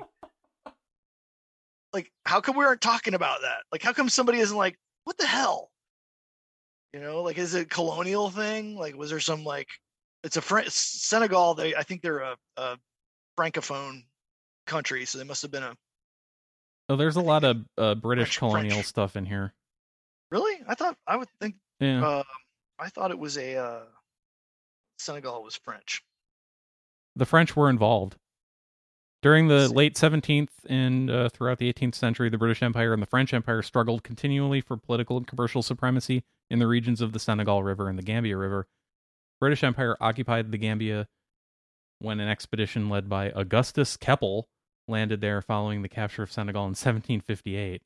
Like, 1.93 2.11
how 2.25 2.41
come 2.41 2.57
we 2.57 2.65
aren't 2.65 2.81
talking 2.81 3.13
about 3.13 3.41
that? 3.41 3.63
Like, 3.71 3.83
how 3.83 3.93
come 3.93 4.09
somebody 4.09 4.39
isn't 4.39 4.57
like, 4.57 4.77
what 5.03 5.17
the 5.17 5.27
hell? 5.27 5.69
You 6.93 6.99
know, 6.99 7.21
like, 7.21 7.37
is 7.37 7.53
it 7.53 7.61
a 7.61 7.65
colonial 7.65 8.29
thing? 8.29 8.75
Like, 8.75 8.95
was 8.95 9.09
there 9.09 9.19
some 9.19 9.43
like, 9.43 9.67
it's 10.23 10.37
a 10.37 10.41
French 10.41 10.69
Senegal? 10.69 11.53
They, 11.53 11.75
I 11.75 11.83
think 11.83 12.01
they're 12.01 12.19
a, 12.19 12.35
a 12.57 12.77
francophone 13.37 14.03
country, 14.65 15.05
so 15.05 15.17
they 15.17 15.23
must 15.23 15.41
have 15.41 15.51
been 15.51 15.63
a. 15.63 15.75
Oh, 16.89 16.95
there's 16.95 17.15
a 17.15 17.21
lot 17.21 17.43
of 17.43 17.57
uh, 17.77 17.95
British 17.95 18.37
French, 18.37 18.39
colonial 18.39 18.75
French. 18.75 18.87
stuff 18.87 19.15
in 19.15 19.25
here. 19.25 19.53
Really? 20.31 20.61
I 20.67 20.75
thought 20.75 20.97
I 21.07 21.15
would 21.15 21.29
think. 21.39 21.55
Yeah. 21.79 22.17
Um, 22.17 22.23
I 22.79 22.89
thought 22.89 23.11
it 23.11 23.19
was 23.19 23.37
a 23.37 23.55
uh, 23.55 23.83
Senegal 24.97 25.43
was 25.43 25.55
French. 25.55 26.03
the 27.15 27.25
French 27.25 27.55
were 27.55 27.69
involved. 27.69 28.15
During 29.23 29.47
the 29.47 29.69
late 29.69 29.95
17th 29.95 30.49
and 30.67 31.09
uh, 31.09 31.29
throughout 31.29 31.57
the 31.57 31.71
18th 31.71 31.95
century, 31.95 32.27
the 32.27 32.37
British 32.37 32.61
Empire 32.61 32.91
and 32.91 33.01
the 33.01 33.07
French 33.07 33.33
Empire 33.33 33.61
struggled 33.61 34.03
continually 34.03 34.59
for 34.59 34.75
political 34.75 35.15
and 35.15 35.25
commercial 35.25 35.63
supremacy 35.63 36.25
in 36.49 36.59
the 36.59 36.67
regions 36.67 36.99
of 36.99 37.13
the 37.13 37.19
Senegal 37.19 37.63
River 37.63 37.87
and 37.87 37.97
the 37.97 38.03
Gambia 38.03 38.35
River. 38.35 38.67
British 39.39 39.63
Empire 39.63 39.95
occupied 40.01 40.51
the 40.51 40.57
Gambia 40.57 41.07
when 41.99 42.19
an 42.19 42.27
expedition 42.27 42.89
led 42.89 43.07
by 43.07 43.31
Augustus 43.33 43.95
Keppel 43.95 44.49
landed 44.89 45.21
there 45.21 45.41
following 45.41 45.83
the 45.83 45.89
capture 45.89 46.23
of 46.23 46.31
Senegal 46.31 46.63
in 46.63 46.71
1758. 46.71 47.81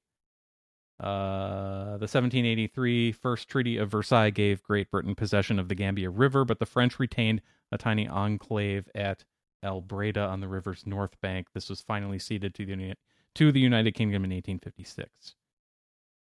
Uh, 1.00 1.98
the 1.98 2.10
1783 2.10 3.12
First 3.12 3.48
Treaty 3.48 3.78
of 3.78 3.92
Versailles 3.92 4.32
gave 4.32 4.64
Great 4.64 4.90
Britain 4.90 5.14
possession 5.14 5.60
of 5.60 5.70
the 5.70 5.76
Gambia 5.76 6.10
River, 6.10 6.46
but 6.46 6.58
the 6.58 6.66
French 6.66 6.98
retained 6.98 7.44
a 7.72 7.78
tiny 7.78 8.08
enclave 8.08 8.90
at 8.96 9.24
Albreda 9.68 10.28
on 10.28 10.40
the 10.40 10.48
river's 10.48 10.86
north 10.86 11.20
bank. 11.22 11.48
This 11.54 11.70
was 11.70 11.82
finally 11.82 12.20
ceded 12.20 12.56
to 12.56 12.66
the 12.66 12.94
to 13.36 13.52
the 13.52 13.60
United 13.60 13.94
Kingdom 13.94 14.24
in 14.24 14.32
1856. 14.32 15.36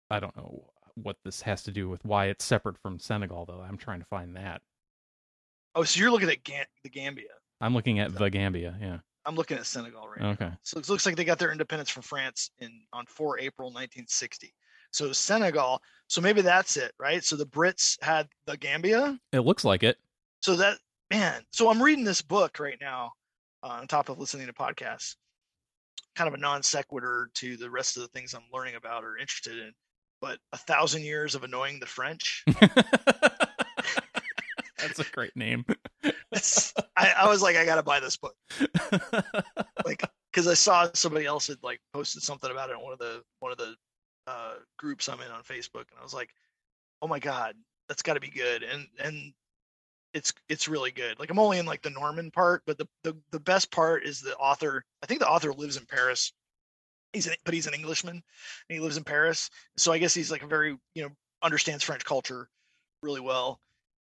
I 0.09 0.19
don't 0.19 0.35
know 0.35 0.71
what 0.95 1.17
this 1.23 1.41
has 1.41 1.63
to 1.63 1.71
do 1.71 1.89
with 1.89 2.03
why 2.05 2.25
it's 2.25 2.45
separate 2.45 2.77
from 2.77 2.99
Senegal, 2.99 3.45
though. 3.45 3.61
I'm 3.61 3.77
trying 3.77 3.99
to 3.99 4.05
find 4.05 4.35
that. 4.35 4.61
Oh, 5.75 5.83
so 5.83 5.99
you're 5.99 6.11
looking 6.11 6.29
at 6.29 6.43
Ga- 6.43 6.67
the 6.83 6.89
Gambia. 6.89 7.29
I'm 7.61 7.73
looking 7.73 7.99
at 7.99 8.15
the 8.15 8.29
Gambia. 8.29 8.77
Yeah. 8.79 8.99
I'm 9.25 9.35
looking 9.35 9.57
at 9.57 9.65
Senegal 9.65 10.07
right 10.07 10.19
now. 10.19 10.29
Okay. 10.31 10.51
So 10.63 10.79
it 10.79 10.89
looks 10.89 11.05
like 11.05 11.15
they 11.15 11.23
got 11.23 11.39
their 11.39 11.51
independence 11.51 11.89
from 11.89 12.03
France 12.03 12.51
in 12.59 12.81
on 12.91 13.05
4 13.05 13.39
April 13.39 13.69
1960. 13.69 14.53
So 14.91 15.11
Senegal. 15.11 15.81
So 16.07 16.21
maybe 16.21 16.41
that's 16.41 16.77
it, 16.77 16.91
right? 16.99 17.23
So 17.23 17.35
the 17.35 17.45
Brits 17.45 18.01
had 18.03 18.27
the 18.45 18.57
Gambia. 18.57 19.17
It 19.31 19.39
looks 19.39 19.63
like 19.65 19.81
it. 19.83 19.97
So 20.41 20.55
that 20.57 20.77
man. 21.09 21.43
So 21.51 21.69
I'm 21.69 21.81
reading 21.81 22.03
this 22.03 22.21
book 22.21 22.59
right 22.59 22.77
now, 22.81 23.13
uh, 23.63 23.79
on 23.79 23.87
top 23.87 24.09
of 24.09 24.19
listening 24.19 24.47
to 24.47 24.53
podcasts. 24.53 25.15
Kind 26.15 26.27
of 26.27 26.33
a 26.33 26.37
non 26.37 26.61
sequitur 26.61 27.29
to 27.35 27.57
the 27.57 27.69
rest 27.69 27.97
of 27.97 28.03
the 28.03 28.09
things 28.09 28.33
I'm 28.33 28.43
learning 28.53 28.75
about 28.75 29.03
or 29.03 29.17
interested 29.17 29.57
in. 29.57 29.71
But 30.21 30.39
a 30.51 30.57
thousand 30.57 31.03
years 31.03 31.33
of 31.35 31.43
annoying 31.43 31.79
the 31.79 31.85
French. 31.85 32.43
That's 34.79 34.99
a 34.99 35.11
great 35.11 35.35
name. 35.35 35.65
I, 36.03 37.13
I 37.17 37.27
was 37.27 37.41
like, 37.41 37.55
I 37.55 37.65
gotta 37.65 37.83
buy 37.83 37.99
this 37.99 38.17
book. 38.17 38.35
like 39.85 40.03
because 40.31 40.47
I 40.47 40.53
saw 40.53 40.89
somebody 40.93 41.25
else 41.25 41.47
had 41.47 41.57
like 41.63 41.79
posted 41.93 42.23
something 42.23 42.51
about 42.51 42.69
it 42.69 42.73
in 42.73 42.79
one 42.79 42.93
of 42.93 42.99
the 42.99 43.21
one 43.39 43.51
of 43.51 43.57
the 43.57 43.75
uh, 44.27 44.53
groups 44.77 45.07
I'm 45.09 45.21
in 45.21 45.31
on 45.31 45.43
Facebook, 45.43 45.85
and 45.89 45.99
I 45.99 46.03
was 46.03 46.13
like, 46.13 46.29
oh 47.01 47.07
my 47.07 47.19
god, 47.19 47.55
that's 47.87 48.01
got 48.01 48.15
to 48.15 48.19
be 48.19 48.29
good, 48.29 48.63
and 48.63 48.87
and 48.99 49.33
it's 50.13 50.33
it's 50.49 50.67
really 50.67 50.91
good. 50.91 51.19
Like 51.19 51.29
I'm 51.29 51.39
only 51.39 51.59
in 51.59 51.65
like 51.65 51.81
the 51.81 51.89
Norman 51.89 52.31
part, 52.31 52.63
but 52.65 52.77
the 52.77 52.87
the 53.03 53.15
the 53.31 53.39
best 53.39 53.71
part 53.71 54.05
is 54.05 54.21
the 54.21 54.35
author. 54.37 54.83
I 55.01 55.05
think 55.05 55.19
the 55.19 55.29
author 55.29 55.53
lives 55.53 55.77
in 55.77 55.85
Paris. 55.85 56.33
He's 57.13 57.27
an, 57.27 57.35
but 57.45 57.53
he's 57.53 57.67
an 57.67 57.73
Englishman, 57.73 58.15
and 58.15 58.23
he 58.75 58.79
lives 58.79 58.97
in 58.97 59.03
Paris. 59.03 59.49
So 59.77 59.91
I 59.91 59.97
guess 59.97 60.13
he's 60.13 60.31
like 60.31 60.43
a 60.43 60.47
very 60.47 60.77
you 60.95 61.03
know 61.03 61.09
understands 61.41 61.83
French 61.83 62.05
culture 62.05 62.47
really 63.01 63.21
well. 63.21 63.59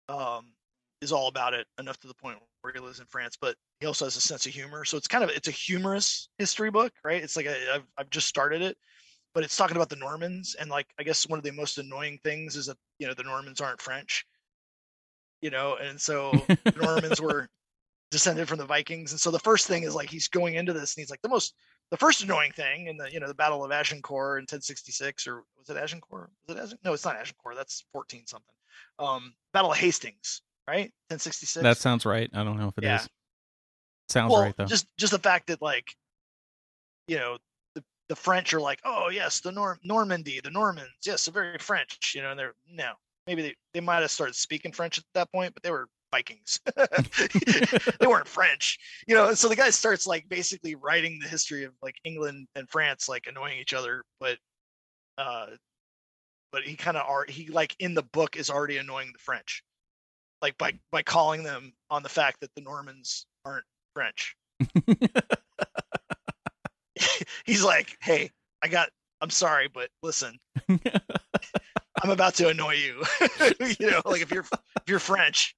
Um, 0.07 0.53
is 1.01 1.11
all 1.11 1.27
about 1.27 1.53
it 1.53 1.65
enough 1.79 1.99
to 1.99 2.07
the 2.07 2.15
point 2.15 2.37
where 2.61 2.73
he 2.73 2.79
lives 2.79 2.99
in 2.99 3.05
France, 3.05 3.37
but 3.39 3.55
he 3.79 3.85
also 3.85 4.05
has 4.05 4.17
a 4.17 4.21
sense 4.21 4.45
of 4.45 4.53
humor. 4.53 4.83
So 4.83 4.97
it's 4.97 5.07
kind 5.07 5.23
of 5.23 5.29
it's 5.29 5.47
a 5.47 5.51
humorous 5.51 6.29
history 6.37 6.71
book, 6.71 6.91
right? 7.03 7.23
It's 7.23 7.35
like 7.35 7.47
I've 7.47 7.85
I've 7.97 8.09
just 8.09 8.27
started 8.27 8.61
it, 8.61 8.77
but 9.33 9.43
it's 9.43 9.55
talking 9.55 9.77
about 9.77 9.89
the 9.89 9.95
Normans 9.95 10.55
and 10.59 10.69
like 10.69 10.87
I 10.99 11.03
guess 11.03 11.27
one 11.27 11.39
of 11.39 11.43
the 11.43 11.51
most 11.51 11.77
annoying 11.77 12.19
things 12.23 12.55
is 12.55 12.65
that 12.67 12.77
you 12.99 13.07
know 13.07 13.13
the 13.13 13.23
Normans 13.23 13.61
aren't 13.61 13.81
French, 13.81 14.25
you 15.41 15.49
know, 15.49 15.77
and 15.81 15.99
so 15.99 16.31
the 16.47 16.73
Normans 16.81 17.21
were 17.21 17.47
descended 18.11 18.47
from 18.47 18.57
the 18.57 18.65
Vikings, 18.65 19.11
and 19.11 19.19
so 19.19 19.31
the 19.31 19.39
first 19.39 19.67
thing 19.67 19.83
is 19.83 19.95
like 19.95 20.09
he's 20.09 20.27
going 20.27 20.55
into 20.55 20.73
this 20.73 20.95
and 20.95 21.01
he's 21.01 21.09
like 21.09 21.21
the 21.21 21.29
most 21.29 21.53
the 21.91 21.97
first 21.97 22.23
annoying 22.23 22.51
thing 22.51 22.87
in 22.87 22.97
the 22.97 23.11
you 23.11 23.19
know 23.19 23.27
the 23.27 23.33
Battle 23.33 23.63
of 23.63 23.71
Agincourt 23.71 24.39
in 24.39 24.43
1066 24.43 25.27
or 25.27 25.43
was 25.57 25.69
it 25.69 25.77
Agincourt? 25.77 26.29
Was 26.47 26.55
it 26.55 26.59
Agincourt? 26.59 26.79
No, 26.83 26.93
it's 26.93 27.05
not 27.05 27.15
Agincourt. 27.15 27.55
That's 27.55 27.83
14 27.91 28.25
something. 28.27 28.53
Um, 28.99 29.33
Battle 29.53 29.71
of 29.71 29.77
Hastings, 29.77 30.41
right? 30.67 30.91
1066. 31.09 31.63
that 31.63 31.77
sounds 31.77 32.05
right. 32.05 32.29
I 32.33 32.43
don't 32.43 32.57
know 32.57 32.67
if 32.67 32.77
it 32.77 32.83
is. 32.83 32.87
Yeah. 32.87 33.05
Sounds 34.09 34.31
well, 34.31 34.41
right 34.41 34.55
though. 34.57 34.65
just 34.65 34.87
just 34.97 35.11
the 35.11 35.19
fact 35.19 35.47
that 35.47 35.61
like, 35.61 35.95
you 37.07 37.17
know, 37.17 37.37
the 37.75 37.83
the 38.07 38.15
French 38.15 38.53
are 38.53 38.61
like, 38.61 38.79
oh 38.83 39.09
yes, 39.09 39.39
the 39.39 39.51
Norm 39.51 39.79
Normandy, 39.83 40.39
the 40.43 40.51
Normans, 40.51 40.89
yes, 41.05 41.25
they're 41.25 41.33
very 41.33 41.59
French, 41.59 42.13
you 42.15 42.21
know, 42.21 42.31
and 42.31 42.39
they're 42.39 42.55
no, 42.71 42.93
maybe 43.29 43.43
they 43.43 43.55
they 43.75 43.79
might 43.79 44.01
have 44.01 44.09
started 44.09 44.33
speaking 44.33 44.71
French 44.71 44.97
at 44.97 45.03
that 45.13 45.31
point, 45.31 45.53
but 45.53 45.61
they 45.61 45.69
were 45.69 45.87
Vikings. 46.11 46.59
they 47.99 48.07
weren't 48.07 48.27
French, 48.27 48.79
you 49.07 49.13
know. 49.13 49.35
So 49.35 49.47
the 49.47 49.55
guy 49.55 49.69
starts 49.69 50.07
like 50.07 50.27
basically 50.27 50.73
writing 50.73 51.19
the 51.21 51.27
history 51.27 51.63
of 51.63 51.73
like 51.83 51.93
England 52.03 52.47
and 52.55 52.67
France 52.67 53.07
like 53.07 53.27
annoying 53.27 53.59
each 53.59 53.73
other, 53.73 54.03
but 54.19 54.39
uh, 55.19 55.45
but 56.51 56.63
he 56.63 56.75
kind 56.75 56.97
of 56.97 57.07
are 57.07 57.25
he 57.29 57.49
like 57.49 57.75
in 57.77 57.93
the 57.93 58.01
book 58.01 58.35
is 58.35 58.49
already 58.49 58.77
annoying 58.77 59.11
the 59.13 59.19
French, 59.19 59.63
like 60.41 60.57
by 60.57 60.73
by 60.91 61.03
calling 61.03 61.43
them 61.43 61.71
on 61.91 62.01
the 62.01 62.09
fact 62.09 62.41
that 62.41 62.49
the 62.55 62.61
Normans 62.61 63.27
aren't 63.45 63.65
French. 63.93 64.35
He's 67.45 67.63
like, 67.63 67.95
"Hey, 68.01 68.31
I 68.63 68.69
got. 68.69 68.89
I'm 69.21 69.29
sorry, 69.29 69.69
but 69.71 69.89
listen, 70.01 70.39
I'm 72.01 72.09
about 72.09 72.35
to 72.35 72.49
annoy 72.49 72.75
you. 72.75 73.03
you 73.79 73.91
know, 73.91 74.01
like 74.05 74.21
if 74.21 74.31
you're 74.31 74.45
if 74.51 74.87
you're 74.87 74.99
French, 74.99 75.55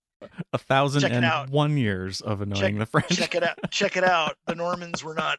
a 0.53 0.57
thousand 0.57 1.01
check 1.01 1.11
and 1.11 1.25
out. 1.25 1.49
one 1.49 1.77
years 1.77 2.21
of 2.21 2.41
annoying 2.41 2.61
Check- 2.61 2.79
the 2.79 2.85
French. 2.85 3.09
check 3.09 3.35
it 3.35 3.43
out. 3.43 3.57
Check 3.71 3.97
it 3.97 4.03
out. 4.03 4.37
The 4.47 4.55
Normans 4.55 5.03
were 5.03 5.15
not. 5.15 5.37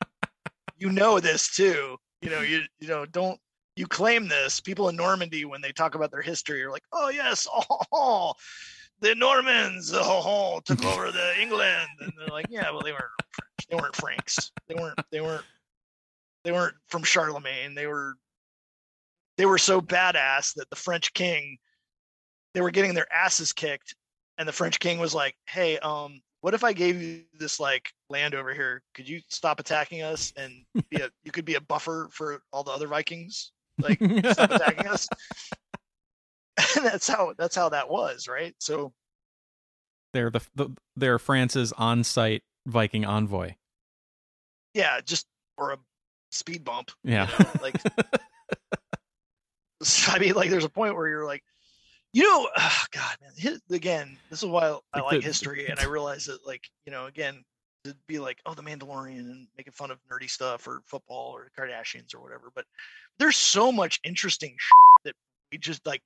You 0.79 0.91
know 0.91 1.21
this 1.21 1.55
too. 1.55 1.97
You 2.21 2.31
know 2.31 2.41
you 2.41 2.63
you 2.81 2.89
know 2.89 3.07
don't 3.07 3.39
you 3.77 3.87
claim 3.87 4.29
this. 4.29 4.61
People 4.61 4.89
in 4.89 4.97
Normandy 4.97 5.45
when 5.45 5.61
they 5.61 5.73
talk 5.73 5.95
about 5.95 6.11
their 6.11 6.23
history 6.23 6.63
are 6.63 6.71
like, 6.71 6.85
oh 6.93 7.09
yes, 7.09 7.47
oh, 7.55 7.63
oh, 7.71 7.79
oh, 7.93 8.33
the 9.01 9.15
Normans, 9.15 9.93
oh, 9.95 10.01
oh 10.03 10.61
took 10.65 10.85
over 10.85 11.11
the 11.11 11.41
England, 11.41 11.89
and 12.01 12.13
they're 12.19 12.29
like, 12.29 12.47
yeah, 12.51 12.71
well 12.71 12.83
they 12.83 12.93
weren't 12.93 13.05
French. 13.33 13.69
They 13.69 13.77
weren't 13.77 13.97
Franks. 13.97 14.53
They 14.69 14.75
weren't. 14.75 14.99
They 15.11 15.21
weren't. 15.21 15.45
They 16.45 16.53
weren't 16.53 16.75
from 16.89 17.03
Charlemagne. 17.05 17.75
They 17.75 17.87
were. 17.87 18.15
They 19.43 19.47
were 19.47 19.59
so 19.59 19.81
badass 19.81 20.55
that 20.55 20.71
the 20.71 20.77
French 20.77 21.13
king, 21.15 21.59
they 22.55 22.61
were 22.61 22.71
getting 22.71 22.95
their 22.95 23.13
asses 23.13 23.53
kicked, 23.53 23.97
and 24.39 24.47
the 24.47 24.53
French 24.53 24.79
king 24.79 25.01
was 25.01 25.17
like, 25.17 25.35
"Hey, 25.49 25.81
um, 25.81 26.21
what 26.43 26.55
if 26.55 26.63
I 26.63 26.73
gave 26.73 27.03
you 27.03 27.25
this 27.41 27.59
like 27.59 27.91
land 28.09 28.37
over 28.37 28.55
here? 28.55 28.83
Could 28.95 29.09
you 29.09 29.21
stop 29.27 29.59
attacking 29.59 30.03
us 30.03 30.33
and 30.37 30.65
be 30.91 30.99
a 30.99 31.11
you 31.25 31.33
could 31.33 31.45
be 31.45 31.57
a 31.57 31.61
buffer 31.61 32.09
for 32.13 32.41
all 32.53 32.63
the 32.63 32.71
other 32.71 32.87
Vikings? 32.87 33.51
Like 33.81 33.99
stop 34.31 34.53
attacking 34.53 34.87
us." 34.87 35.09
and 36.77 36.87
that's 36.87 37.09
how 37.09 37.35
that's 37.37 37.57
how 37.57 37.69
that 37.71 37.91
was, 37.91 38.29
right? 38.29 38.55
So 38.61 38.93
they're 40.13 40.31
the, 40.31 40.43
the 40.55 40.69
they're 40.95 41.19
France's 41.19 41.73
on-site 41.73 42.45
Viking 42.69 43.05
envoy. 43.05 43.57
yeah, 44.73 45.01
just 45.01 45.27
or 45.59 45.73
a 45.73 45.79
speed 46.31 46.63
bump. 46.63 46.93
Yeah. 47.03 47.29
You 47.41 47.45
know, 47.45 47.51
like 47.61 47.75
I 50.09 50.19
mean, 50.19 50.35
like, 50.35 50.51
there's 50.51 50.65
a 50.65 50.69
point 50.71 50.97
where 50.97 51.09
you're 51.09 51.27
like, 51.27 51.43
you 52.13 52.23
know, 52.25 52.49
oh, 52.57 52.85
God, 52.93 53.17
man. 53.21 53.33
His, 53.37 53.61
again, 53.71 54.17
this 54.31 54.43
is 54.43 54.49
why 54.49 54.79
I 54.93 55.01
Like 55.01 55.21
the- 55.21 55.21
history, 55.21 55.67
and 55.69 55.79
I 55.81 55.85
realize 55.85 56.27
that, 56.27 56.47
like, 56.47 56.63
you 56.87 56.93
know, 56.93 57.07
again, 57.07 57.45
to 57.85 57.97
be 58.07 58.19
like, 58.21 58.39
oh, 58.47 58.55
the 58.55 58.63
Mandalorian 58.63 59.19
and 59.19 59.49
making 59.57 59.73
fun 59.73 59.91
of 59.91 59.99
nerdy 60.11 60.31
stuff 60.31 60.69
or 60.69 60.83
football 60.87 61.33
or 61.33 61.45
the 61.45 61.61
Kardashians 61.61 62.15
or 62.15 62.21
whatever. 62.21 62.53
But 62.55 62.65
there's 63.19 63.37
so 63.37 63.73
much 63.73 63.99
interesting 64.05 64.51
shit 64.59 65.05
that 65.05 65.15
we 65.51 65.59
just 65.59 65.85
like. 65.87 66.03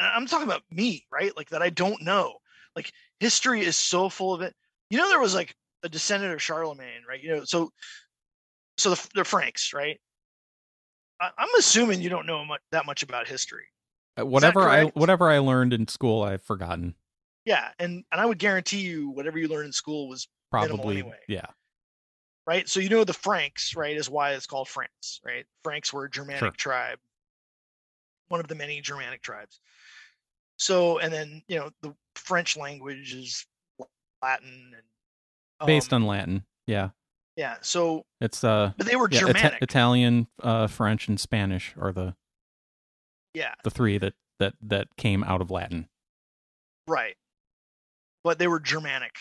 I'm 0.00 0.26
talking 0.26 0.46
about 0.46 0.62
me, 0.70 1.04
right? 1.10 1.36
Like 1.36 1.48
that 1.50 1.60
I 1.60 1.70
don't 1.70 2.00
know. 2.02 2.34
Like 2.76 2.92
history 3.18 3.62
is 3.62 3.76
so 3.76 4.08
full 4.08 4.32
of 4.32 4.42
it. 4.42 4.54
You 4.90 4.98
know, 4.98 5.08
there 5.08 5.18
was 5.18 5.34
like 5.34 5.56
a 5.82 5.88
descendant 5.88 6.32
of 6.32 6.40
Charlemagne, 6.40 7.02
right? 7.08 7.20
You 7.20 7.34
know, 7.36 7.44
so 7.44 7.70
so 8.78 8.90
the, 8.90 9.08
the 9.16 9.24
Franks, 9.24 9.72
right? 9.72 9.98
I'm 11.38 11.48
assuming 11.58 12.00
you 12.00 12.08
don't 12.08 12.26
know 12.26 12.44
much, 12.44 12.60
that 12.72 12.86
much 12.86 13.02
about 13.02 13.28
history. 13.28 13.66
Uh, 14.18 14.26
Whatever 14.26 14.68
I 14.68 14.84
whatever 14.86 15.30
I 15.30 15.38
learned 15.38 15.72
in 15.72 15.88
school, 15.88 16.22
I've 16.22 16.42
forgotten. 16.42 16.94
Yeah, 17.44 17.68
and 17.78 18.04
and 18.12 18.20
I 18.20 18.26
would 18.26 18.38
guarantee 18.38 18.80
you 18.80 19.10
whatever 19.10 19.38
you 19.38 19.48
learned 19.48 19.66
in 19.66 19.72
school 19.72 20.08
was 20.08 20.28
Probably, 20.50 20.98
anyway. 20.98 21.18
yeah. 21.28 21.46
right. 22.46 22.68
So 22.68 22.78
you 22.80 22.88
know 22.88 23.04
the 23.04 23.14
Franks, 23.14 23.74
right, 23.74 23.96
is 23.96 24.10
why 24.10 24.32
it's 24.32 24.46
called 24.46 24.68
France, 24.68 25.20
right? 25.24 25.46
Franks 25.64 25.92
were 25.92 26.04
a 26.04 26.10
Germanic 26.10 26.40
Sure. 26.40 26.50
tribe, 26.50 26.98
one 28.28 28.40
of 28.40 28.48
the 28.48 28.54
many 28.54 28.80
Germanic 28.80 29.22
tribes. 29.22 29.60
So 30.56 30.98
and 30.98 31.12
then 31.12 31.42
you 31.48 31.58
know 31.58 31.70
the 31.80 31.94
French 32.14 32.56
language 32.56 33.14
is 33.14 33.46
Latin 34.22 34.72
and 34.76 35.66
Based 35.66 35.92
um, 35.92 36.02
on 36.02 36.08
Latin, 36.08 36.44
yeah. 36.66 36.90
Yeah. 37.36 37.56
So 37.62 38.04
It's 38.20 38.44
uh, 38.44 38.72
but 38.76 38.86
they 38.86 38.96
were 38.96 39.08
yeah, 39.10 39.20
Ita- 39.20 39.26
Germanic, 39.32 39.62
Italian, 39.62 40.26
uh, 40.42 40.66
French, 40.66 41.08
and 41.08 41.18
Spanish 41.18 41.74
are 41.78 41.92
the 41.92 42.14
yeah, 43.34 43.54
the 43.64 43.70
three 43.70 43.98
that 43.98 44.14
that 44.38 44.54
that 44.62 44.88
came 44.96 45.24
out 45.24 45.40
of 45.40 45.50
Latin, 45.50 45.88
right. 46.86 47.16
But 48.24 48.38
they 48.38 48.46
were 48.46 48.60
Germanic. 48.60 49.16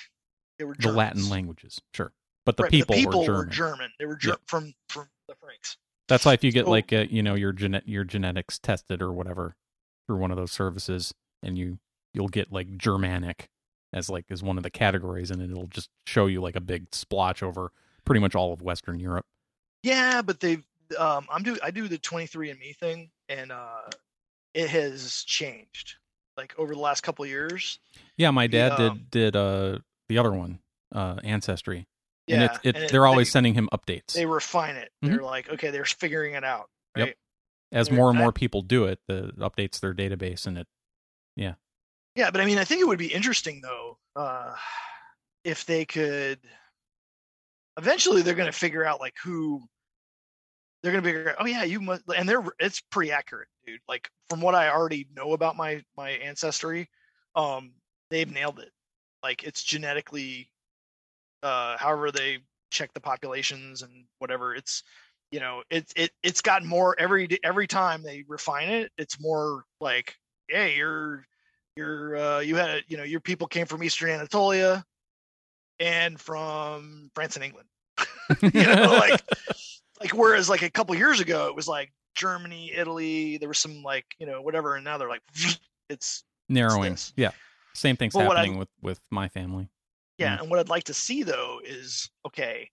They 0.59 0.66
were 0.66 0.76
the 0.78 0.91
Latin 0.91 1.30
languages, 1.30 1.80
sure. 1.93 2.12
But 2.45 2.57
the 2.57 2.64
Right, 2.64 2.72
people, 2.72 2.95
people 2.95 3.22
were 3.22 3.45
German. 3.45 3.51
German. 3.51 3.91
They 3.99 4.05
were 4.05 4.20
Yeah. 4.24 4.36
from 4.47 4.74
from 4.89 5.07
the 5.28 5.36
Franks. 5.36 5.78
That's 6.07 6.26
why 6.26 6.34
if 6.34 6.43
you 6.43 6.51
get 6.51 6.66
So- 6.66 6.72
like 6.72 6.91
uh 6.93 7.05
you 7.09 7.24
know 7.24 7.36
your 7.36 7.53
genet 7.53 7.88
your 7.88 8.03
genetics 8.03 8.59
tested 8.59 9.01
or 9.01 9.12
whatever 9.12 9.55
through 10.07 10.18
one 10.18 10.32
of 10.32 10.38
those 10.38 10.51
services, 10.51 11.14
and 11.41 11.57
you 11.57 11.80
you'll 12.14 12.28
get 12.28 12.51
like 12.51 12.78
Germanic 12.78 13.49
as 13.93 14.09
like 14.09 14.26
as 14.30 14.43
one 14.43 14.57
of 14.57 14.64
the 14.64 14.70
categories, 14.72 15.32
and 15.32 15.41
it'll 15.41 15.68
just 15.68 15.89
show 16.05 16.26
you 16.26 16.41
like 16.41 16.55
a 16.55 16.62
big 16.62 16.88
splotch 16.93 17.41
over 17.41 17.72
pretty 18.06 18.20
much 18.22 18.36
all 18.36 18.54
of 18.54 18.62
Western 18.62 18.99
Europe. 18.99 19.26
Yeah, 19.84 20.22
but 20.22 20.39
they've 20.39 20.64
um 20.97 21.26
I'm 21.30 21.43
do 21.43 21.58
I 21.64 21.72
do 21.72 21.88
the 21.88 21.97
23andme 21.97 22.76
thing 22.78 23.10
and 23.30 23.52
uh 23.52 23.82
it 24.54 24.70
has 24.70 25.24
changed 25.26 25.95
like 26.38 26.54
over 26.58 26.74
the 26.74 26.80
last 26.80 27.02
couple 27.02 27.24
of 27.24 27.30
years. 27.30 27.80
Yeah, 28.18 28.32
my 28.32 28.47
The, 28.47 28.52
dad 28.52 28.72
um, 28.74 28.97
did 29.10 29.12
did 29.12 29.36
uh 29.36 29.80
the 30.10 30.18
other 30.18 30.32
one, 30.34 30.60
uh 30.93 31.18
Ancestry, 31.24 31.88
and 32.28 32.41
Yeah, 32.41 32.45
it's 32.45 32.60
it, 32.64 32.76
and 32.76 32.86
it- 32.86 32.91
they're 32.91 33.06
always 33.08 33.28
they, 33.28 33.32
sending 33.32 33.54
him 33.54 33.70
updates. 33.72 34.14
they 34.14 34.26
refine 34.26 34.76
it. 34.76 34.91
Mhm. 35.04 35.10
They're 35.10 35.24
like, 35.24 35.49
okay, 35.49 35.72
they're 35.72 35.86
figuring 35.86 36.34
it 36.36 36.43
out, 36.43 36.70
Yep. 36.97 37.16
as 37.72 37.88
they're- 37.88 37.95
more 37.97 38.10
and 38.10 38.18
I- 38.20 38.22
more 38.22 38.32
people 38.34 38.62
do 38.62 38.86
it, 38.86 38.99
the 39.08 39.32
updates 39.38 39.80
their 39.80 39.93
database 39.93 40.45
and 40.45 40.58
it. 40.58 40.68
Yeah. 41.38 41.54
Yeah, 42.16 42.30
but 42.32 42.41
I 42.41 42.45
mean, 42.45 42.58
I 42.58 42.66
think 42.66 42.82
it 42.82 42.88
would 42.88 42.99
be 42.99 43.14
interesting 43.14 43.62
though, 43.62 43.97
uh, 44.18 44.54
if 45.45 45.66
they 45.66 45.86
could. 45.86 46.39
Eventually, 47.78 48.22
they're 48.22 48.36
going 48.36 48.52
to 48.52 48.58
figure 48.58 48.86
out 48.86 49.00
like 49.00 49.16
who. 49.24 49.62
They're 50.84 50.92
going 50.92 51.04
to 51.04 51.24
be. 51.26 51.32
Oh 51.40 51.46
yeah, 51.46 51.64
you 51.64 51.80
must, 51.80 52.04
and 52.16 52.28
they're 52.28 52.44
it's 52.60 52.82
pretty 52.82 53.12
accurate, 53.12 53.48
dude. 53.66 53.80
Like 53.88 54.10
from 54.30 54.42
what 54.42 54.56
I 54.56 54.70
already 54.70 55.08
know 55.16 55.34
about 55.34 55.56
my 55.56 55.84
my 55.96 56.12
ancestry, 56.12 56.90
um, 57.36 57.72
they've 58.10 58.32
nailed 58.32 58.60
it. 58.60 58.72
Like 59.24 59.44
it's 59.44 59.64
genetically, 59.64 60.50
uh, 61.44 61.78
however 61.78 62.12
they 62.12 62.40
check 62.72 62.94
the 62.94 63.00
populations 63.00 63.84
and 63.84 64.06
whatever. 64.20 64.56
It's, 64.56 64.84
you 65.32 65.40
know, 65.40 65.64
it's 65.70 65.94
it 65.96 66.12
it's 66.24 66.42
gotten 66.42 66.68
more 66.68 66.96
every 67.00 67.28
every 67.44 67.68
time 67.68 68.02
they 68.02 68.24
refine 68.28 68.70
it. 68.70 68.92
It's 68.98 69.20
more 69.22 69.64
like, 69.80 70.16
hey, 70.48 70.76
you're 70.76 71.26
your 71.76 72.18
uh, 72.18 72.40
you 72.40 72.56
had 72.56 72.84
you 72.88 72.98
know 72.98 73.04
your 73.04 73.20
people 73.20 73.48
came 73.48 73.66
from 73.66 73.84
eastern 73.84 74.10
anatolia 74.10 74.84
and 75.82 76.20
from 76.20 77.10
france 77.16 77.36
and 77.36 77.44
england 77.44 77.68
you 78.42 78.64
know 78.64 78.84
like 78.98 79.22
like 80.00 80.12
whereas 80.12 80.48
like 80.50 80.62
a 80.62 80.70
couple 80.70 80.96
years 80.96 81.20
ago 81.20 81.48
it 81.48 81.56
was 81.56 81.68
like 81.68 81.92
germany 82.16 82.72
italy 82.76 83.38
there 83.38 83.50
was 83.50 83.58
some 83.58 83.82
like 83.84 84.06
you 84.20 84.26
know 84.28 84.42
whatever 84.42 84.76
and 84.76 84.86
now 84.86 84.98
they're 84.98 85.10
like 85.10 85.22
it's 85.90 86.24
narrowing. 86.48 86.92
this. 86.92 87.12
Yeah, 87.18 87.32
same 87.74 87.96
thing's 87.98 88.16
I- 88.16 88.24
happening 88.24 88.58
with 88.58 88.70
with 88.82 89.00
my 89.10 89.28
family. 89.30 89.68
yeah 90.18 90.38
Mm. 90.38 90.42
and 90.42 90.50
what 90.50 90.60
i'd 90.60 90.70
like 90.70 90.84
to 90.86 90.94
see 90.94 91.24
though 91.24 91.60
is 91.64 92.10
okay 92.26 92.70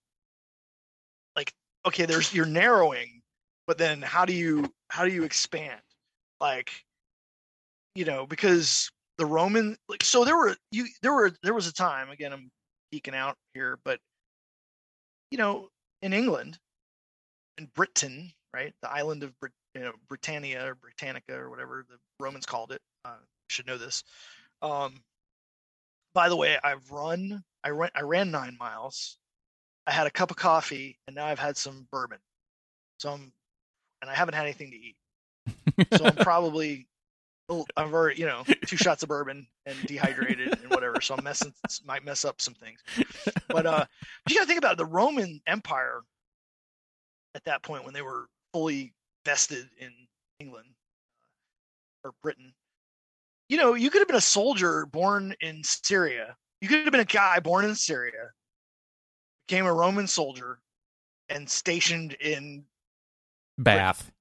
like 1.35 1.53
okay 1.85 2.05
there's 2.05 2.33
you're 2.33 2.45
narrowing 2.45 3.21
but 3.67 3.77
then 3.77 4.01
how 4.01 4.25
do 4.25 4.33
you 4.33 4.71
how 4.89 5.03
do 5.05 5.11
you 5.11 5.23
expand 5.23 5.79
like 6.41 6.71
you 7.95 8.05
know 8.05 8.25
because 8.25 8.91
the 9.17 9.25
roman 9.25 9.77
like 9.87 10.03
so 10.03 10.23
there 10.25 10.37
were 10.37 10.55
you 10.71 10.85
there 11.01 11.13
were 11.13 11.31
there 11.43 11.53
was 11.53 11.67
a 11.67 11.73
time 11.73 12.09
again 12.09 12.31
i'm 12.33 12.49
geeking 12.93 13.15
out 13.15 13.37
here 13.53 13.77
but 13.83 13.99
you 15.31 15.37
know 15.37 15.69
in 16.01 16.13
england 16.13 16.57
in 17.57 17.69
britain 17.75 18.31
right 18.53 18.73
the 18.81 18.91
island 18.91 19.23
of 19.23 19.37
Brit- 19.39 19.51
you 19.75 19.81
know 19.81 19.93
britannia 20.07 20.69
or 20.69 20.75
britannica 20.75 21.35
or 21.35 21.49
whatever 21.49 21.85
the 21.89 21.97
romans 22.19 22.45
called 22.45 22.71
it 22.71 22.81
uh, 23.05 23.17
should 23.47 23.67
know 23.67 23.77
this 23.77 24.03
um 24.61 25.03
by 26.13 26.29
the 26.29 26.35
way 26.35 26.57
i've 26.63 26.91
run 26.91 27.43
i 27.63 27.69
ran 27.69 27.91
i 27.95 28.01
ran 28.01 28.31
nine 28.31 28.57
miles 28.59 29.17
i 29.87 29.91
had 29.91 30.07
a 30.07 30.11
cup 30.11 30.31
of 30.31 30.37
coffee 30.37 30.97
and 31.07 31.15
now 31.15 31.25
i've 31.25 31.39
had 31.39 31.57
some 31.57 31.87
bourbon 31.91 32.19
so 32.99 33.11
i'm 33.11 33.31
and 34.01 34.09
i 34.09 34.15
haven't 34.15 34.33
had 34.33 34.43
anything 34.43 34.71
to 34.71 34.77
eat. 34.77 34.95
So 35.97 36.05
i'm 36.05 36.15
probably 36.23 36.87
I've 37.77 37.93
already, 37.93 38.19
you 38.19 38.25
know, 38.27 38.43
two 38.65 38.77
shots 38.77 39.03
of 39.03 39.09
bourbon 39.09 39.47
and 39.65 39.77
dehydrated 39.85 40.59
and 40.61 40.69
whatever. 40.71 41.01
So 41.01 41.15
I'm 41.15 41.23
messing, 41.23 41.53
might 41.85 42.05
mess 42.05 42.25
up 42.25 42.41
some 42.41 42.53
things. 42.53 42.79
But 43.47 43.65
uh, 43.65 43.85
you 44.27 44.35
got 44.35 44.41
to 44.41 44.47
think 44.47 44.59
about 44.59 44.73
it, 44.73 44.77
the 44.77 44.85
Roman 44.85 45.41
Empire 45.47 46.01
at 47.35 47.43
that 47.45 47.63
point 47.63 47.85
when 47.85 47.93
they 47.93 48.01
were 48.01 48.27
fully 48.53 48.93
vested 49.25 49.67
in 49.79 49.91
England 50.39 50.67
uh, 52.05 52.09
or 52.09 52.13
Britain. 52.23 52.53
You 53.49 53.57
know, 53.57 53.73
you 53.73 53.89
could 53.89 53.99
have 53.99 54.07
been 54.07 54.17
a 54.17 54.21
soldier 54.21 54.85
born 54.85 55.33
in 55.41 55.61
Syria. 55.63 56.35
You 56.61 56.67
could 56.67 56.83
have 56.83 56.91
been 56.91 57.01
a 57.01 57.05
guy 57.05 57.39
born 57.39 57.65
in 57.65 57.73
Syria, 57.73 58.31
became 59.47 59.65
a 59.65 59.73
Roman 59.73 60.07
soldier, 60.07 60.59
and 61.29 61.49
stationed 61.49 62.13
in 62.13 62.63
Bath. 63.57 64.11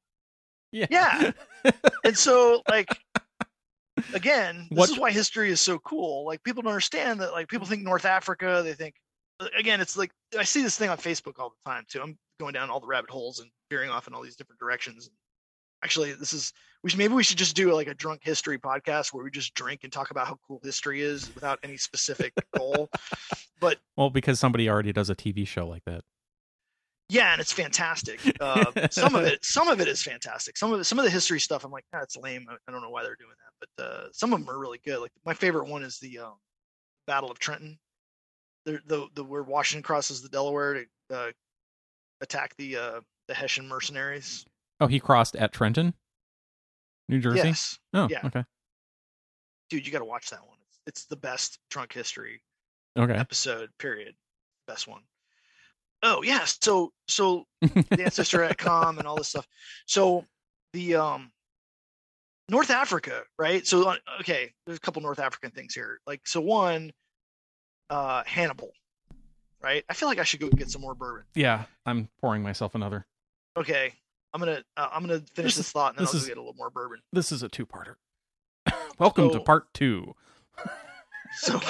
yeah 0.72 0.86
Yeah. 0.90 1.32
and 2.04 2.16
so 2.16 2.62
like 2.68 2.88
again 4.14 4.66
this 4.70 4.78
What- 4.78 4.90
is 4.90 4.98
why 4.98 5.10
history 5.10 5.50
is 5.50 5.60
so 5.60 5.78
cool. 5.78 6.24
Like 6.26 6.42
people 6.42 6.62
don't 6.62 6.70
understand 6.72 7.20
that 7.20 7.32
like 7.32 7.48
people 7.48 7.66
think 7.66 7.82
north 7.82 8.04
africa 8.04 8.62
they 8.64 8.74
think 8.74 8.94
again 9.56 9.80
it's 9.80 9.96
like 9.96 10.10
i 10.38 10.42
see 10.42 10.62
this 10.62 10.76
thing 10.76 10.90
on 10.90 10.96
facebook 10.98 11.38
all 11.38 11.50
the 11.64 11.70
time 11.70 11.84
too. 11.88 12.00
I'm 12.02 12.18
going 12.40 12.52
down 12.54 12.70
all 12.70 12.80
the 12.80 12.86
rabbit 12.86 13.10
holes 13.10 13.40
and 13.40 13.50
veering 13.70 13.90
off 13.90 14.06
in 14.08 14.14
all 14.14 14.22
these 14.22 14.36
different 14.36 14.58
directions. 14.60 15.10
Actually 15.84 16.12
this 16.12 16.32
is 16.32 16.52
we 16.82 16.90
should 16.90 16.98
maybe 16.98 17.14
we 17.14 17.22
should 17.24 17.38
just 17.38 17.54
do 17.56 17.72
like 17.72 17.88
a 17.88 17.94
drunk 17.94 18.20
history 18.22 18.58
podcast 18.58 19.12
where 19.12 19.24
we 19.24 19.30
just 19.30 19.54
drink 19.54 19.80
and 19.84 19.92
talk 19.92 20.10
about 20.10 20.26
how 20.26 20.38
cool 20.46 20.60
history 20.62 21.02
is 21.02 21.32
without 21.34 21.58
any 21.62 21.76
specific 21.76 22.32
goal. 22.56 22.88
But 23.60 23.78
well, 23.96 24.10
because 24.10 24.38
somebody 24.38 24.68
already 24.68 24.92
does 24.92 25.10
a 25.10 25.16
TV 25.16 25.46
show 25.46 25.66
like 25.66 25.84
that. 25.86 26.02
Yeah 27.08 27.32
and 27.32 27.40
it's 27.40 27.52
fantastic. 27.52 28.20
Uh, 28.40 28.64
some 28.90 29.14
of 29.14 29.24
it 29.24 29.44
some 29.44 29.68
of 29.68 29.80
it 29.80 29.88
is 29.88 30.02
fantastic. 30.02 30.56
Some 30.56 30.72
of 30.72 30.80
it 30.80 30.84
some 30.84 30.98
of 30.98 31.04
the 31.04 31.10
history 31.10 31.40
stuff 31.40 31.64
i'm 31.64 31.70
like 31.70 31.84
ah, 31.94 32.00
it's 32.02 32.16
lame. 32.16 32.46
I, 32.48 32.54
I 32.66 32.72
don't 32.72 32.82
know 32.82 32.90
why 32.90 33.02
they're 33.02 33.16
doing 33.16 33.30
that. 33.30 33.68
But 33.76 33.84
uh, 33.84 34.08
some 34.12 34.32
of 34.32 34.40
them 34.40 34.48
are 34.48 34.58
really 34.58 34.80
good. 34.84 35.00
Like 35.00 35.12
my 35.24 35.34
favorite 35.34 35.68
one 35.68 35.82
is 35.82 35.98
the 35.98 36.20
um, 36.20 36.34
battle 37.06 37.30
of 37.30 37.38
trenton. 37.38 37.78
The, 38.64 38.80
the 38.86 39.06
the 39.14 39.24
where 39.24 39.42
washington 39.42 39.82
crosses 39.82 40.20
the 40.20 40.28
delaware 40.28 40.74
to 40.74 41.16
uh, 41.16 41.30
attack 42.20 42.54
the 42.58 42.76
uh, 42.76 43.00
the 43.26 43.34
hessian 43.34 43.68
mercenaries. 43.68 44.44
Oh, 44.80 44.86
he 44.86 45.00
crossed 45.00 45.34
at 45.34 45.52
Trenton, 45.52 45.92
New 47.08 47.18
Jersey. 47.18 47.48
yes. 47.48 47.78
Oh, 47.94 48.06
yeah. 48.08 48.20
okay, 48.24 48.44
dude 49.70 49.86
you 49.86 49.92
got 49.92 50.00
to 50.00 50.04
watch 50.04 50.30
that 50.30 50.46
one. 50.46 50.58
It's, 50.68 50.80
it's 50.86 51.04
the 51.06 51.16
best 51.16 51.58
drunk 51.70 51.92
history 51.92 52.42
okay. 52.98 53.14
episode 53.14 53.70
period. 53.78 54.14
Best 54.66 54.86
one 54.86 55.00
oh 56.02 56.22
yeah 56.22 56.44
so 56.44 56.92
so 57.08 57.44
the 57.60 58.02
ancestry.com 58.04 58.48
and 58.48 58.58
Com 58.58 58.98
and 58.98 59.06
all 59.06 59.16
this 59.16 59.28
stuff. 59.28 59.46
So 59.86 60.24
the 60.72 60.96
um 60.96 61.30
North 62.50 62.70
Africa, 62.70 63.22
right? 63.38 63.66
So 63.66 63.88
uh, 63.88 63.96
okay, 64.20 64.52
there's 64.66 64.78
a 64.78 64.80
couple 64.80 65.02
North 65.02 65.18
African 65.18 65.50
things 65.50 65.74
here. 65.74 66.00
Like 66.06 66.26
so 66.26 66.40
one 66.40 66.92
uh 67.90 68.22
Hannibal, 68.26 68.70
right? 69.62 69.84
I 69.88 69.94
feel 69.94 70.08
like 70.08 70.18
I 70.18 70.24
should 70.24 70.40
go 70.40 70.48
get 70.48 70.70
some 70.70 70.82
more 70.82 70.94
bourbon. 70.94 71.24
Yeah, 71.34 71.64
I'm 71.86 72.08
pouring 72.20 72.42
myself 72.42 72.74
another. 72.74 73.06
Okay. 73.56 73.92
I'm 74.34 74.40
gonna 74.40 74.62
uh, 74.76 74.88
I'm 74.92 75.00
gonna 75.02 75.20
finish 75.34 75.52
This 75.54 75.56
this, 75.56 75.72
thought 75.72 75.90
and 75.92 75.98
then 75.98 76.04
this 76.04 76.14
I'll 76.14 76.20
is- 76.20 76.26
get 76.28 76.36
a 76.36 76.40
little 76.40 76.54
more 76.54 76.70
bourbon. 76.70 77.00
This 77.12 77.32
is 77.32 77.42
a 77.42 77.48
two-parter. 77.48 77.94
Welcome 78.98 79.30
to 79.30 79.40
part 79.40 79.72
two. 79.72 80.14
So 81.38 81.60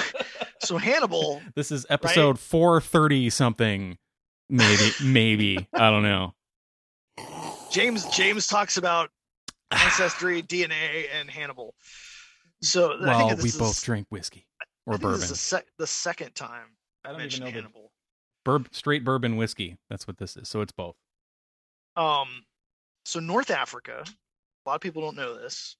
so 0.61 0.77
Hannibal, 0.77 1.41
This 1.55 1.71
is 1.71 1.85
episode 1.89 2.37
four 2.39 2.81
thirty 2.81 3.29
something. 3.29 3.97
Maybe, 4.49 4.91
maybe 5.03 5.67
I 5.73 5.89
don't 5.91 6.03
know. 6.03 6.33
James 7.71 8.05
James 8.15 8.47
talks 8.47 8.77
about 8.77 9.11
ancestry, 9.71 10.41
DNA, 10.41 11.05
and 11.13 11.29
Hannibal. 11.29 11.75
So 12.61 12.93
I 12.93 13.05
Well, 13.05 13.27
think 13.29 13.37
we 13.37 13.43
this 13.43 13.57
both 13.57 13.77
is, 13.77 13.81
drink 13.83 14.07
whiskey 14.09 14.47
I 14.61 14.65
or 14.85 14.93
think 14.93 15.01
this 15.03 15.11
bourbon. 15.11 15.23
is 15.23 15.29
the, 15.29 15.35
sec- 15.35 15.67
the 15.77 15.87
second 15.87 16.35
time 16.35 16.65
I 17.05 17.09
I 17.09 17.11
don't 17.11 17.21
even 17.21 17.23
mentioned 17.23 17.45
know 17.45 17.51
the 17.51 17.55
Hannibal. 17.61 17.91
Burb, 18.45 18.67
straight 18.73 19.03
bourbon 19.03 19.37
whiskey. 19.37 19.77
That's 19.89 20.07
what 20.07 20.17
this 20.17 20.35
is. 20.35 20.49
So 20.49 20.61
it's 20.61 20.71
both. 20.71 20.95
Um, 21.95 22.43
so 23.05 23.19
North 23.19 23.51
Africa, 23.51 24.03
a 24.05 24.69
lot 24.69 24.75
of 24.75 24.81
people 24.81 25.01
don't 25.01 25.15
know 25.15 25.35
this, 25.37 25.75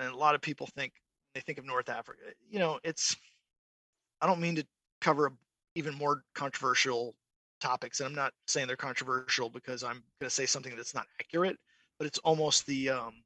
and 0.00 0.12
a 0.12 0.16
lot 0.16 0.34
of 0.34 0.40
people 0.40 0.66
think 0.66 0.92
they 1.34 1.40
think 1.40 1.58
of 1.58 1.64
North 1.64 1.88
Africa. 1.88 2.20
You 2.50 2.58
know, 2.58 2.78
it's. 2.84 3.16
I 4.20 4.26
don't 4.26 4.40
mean 4.40 4.56
to 4.56 4.66
cover 5.00 5.26
a 5.26 5.30
even 5.74 5.94
more 5.94 6.22
controversial 6.34 7.14
topics, 7.62 8.00
and 8.00 8.08
I'm 8.08 8.14
not 8.14 8.32
saying 8.46 8.66
they're 8.66 8.76
controversial 8.76 9.48
because 9.48 9.82
I'm 9.82 10.02
going 10.20 10.28
to 10.28 10.30
say 10.30 10.46
something 10.46 10.74
that's 10.76 10.94
not 10.94 11.06
accurate, 11.20 11.56
but 11.98 12.06
it's 12.06 12.18
almost 12.18 12.66
the 12.66 12.90
um, 12.90 13.22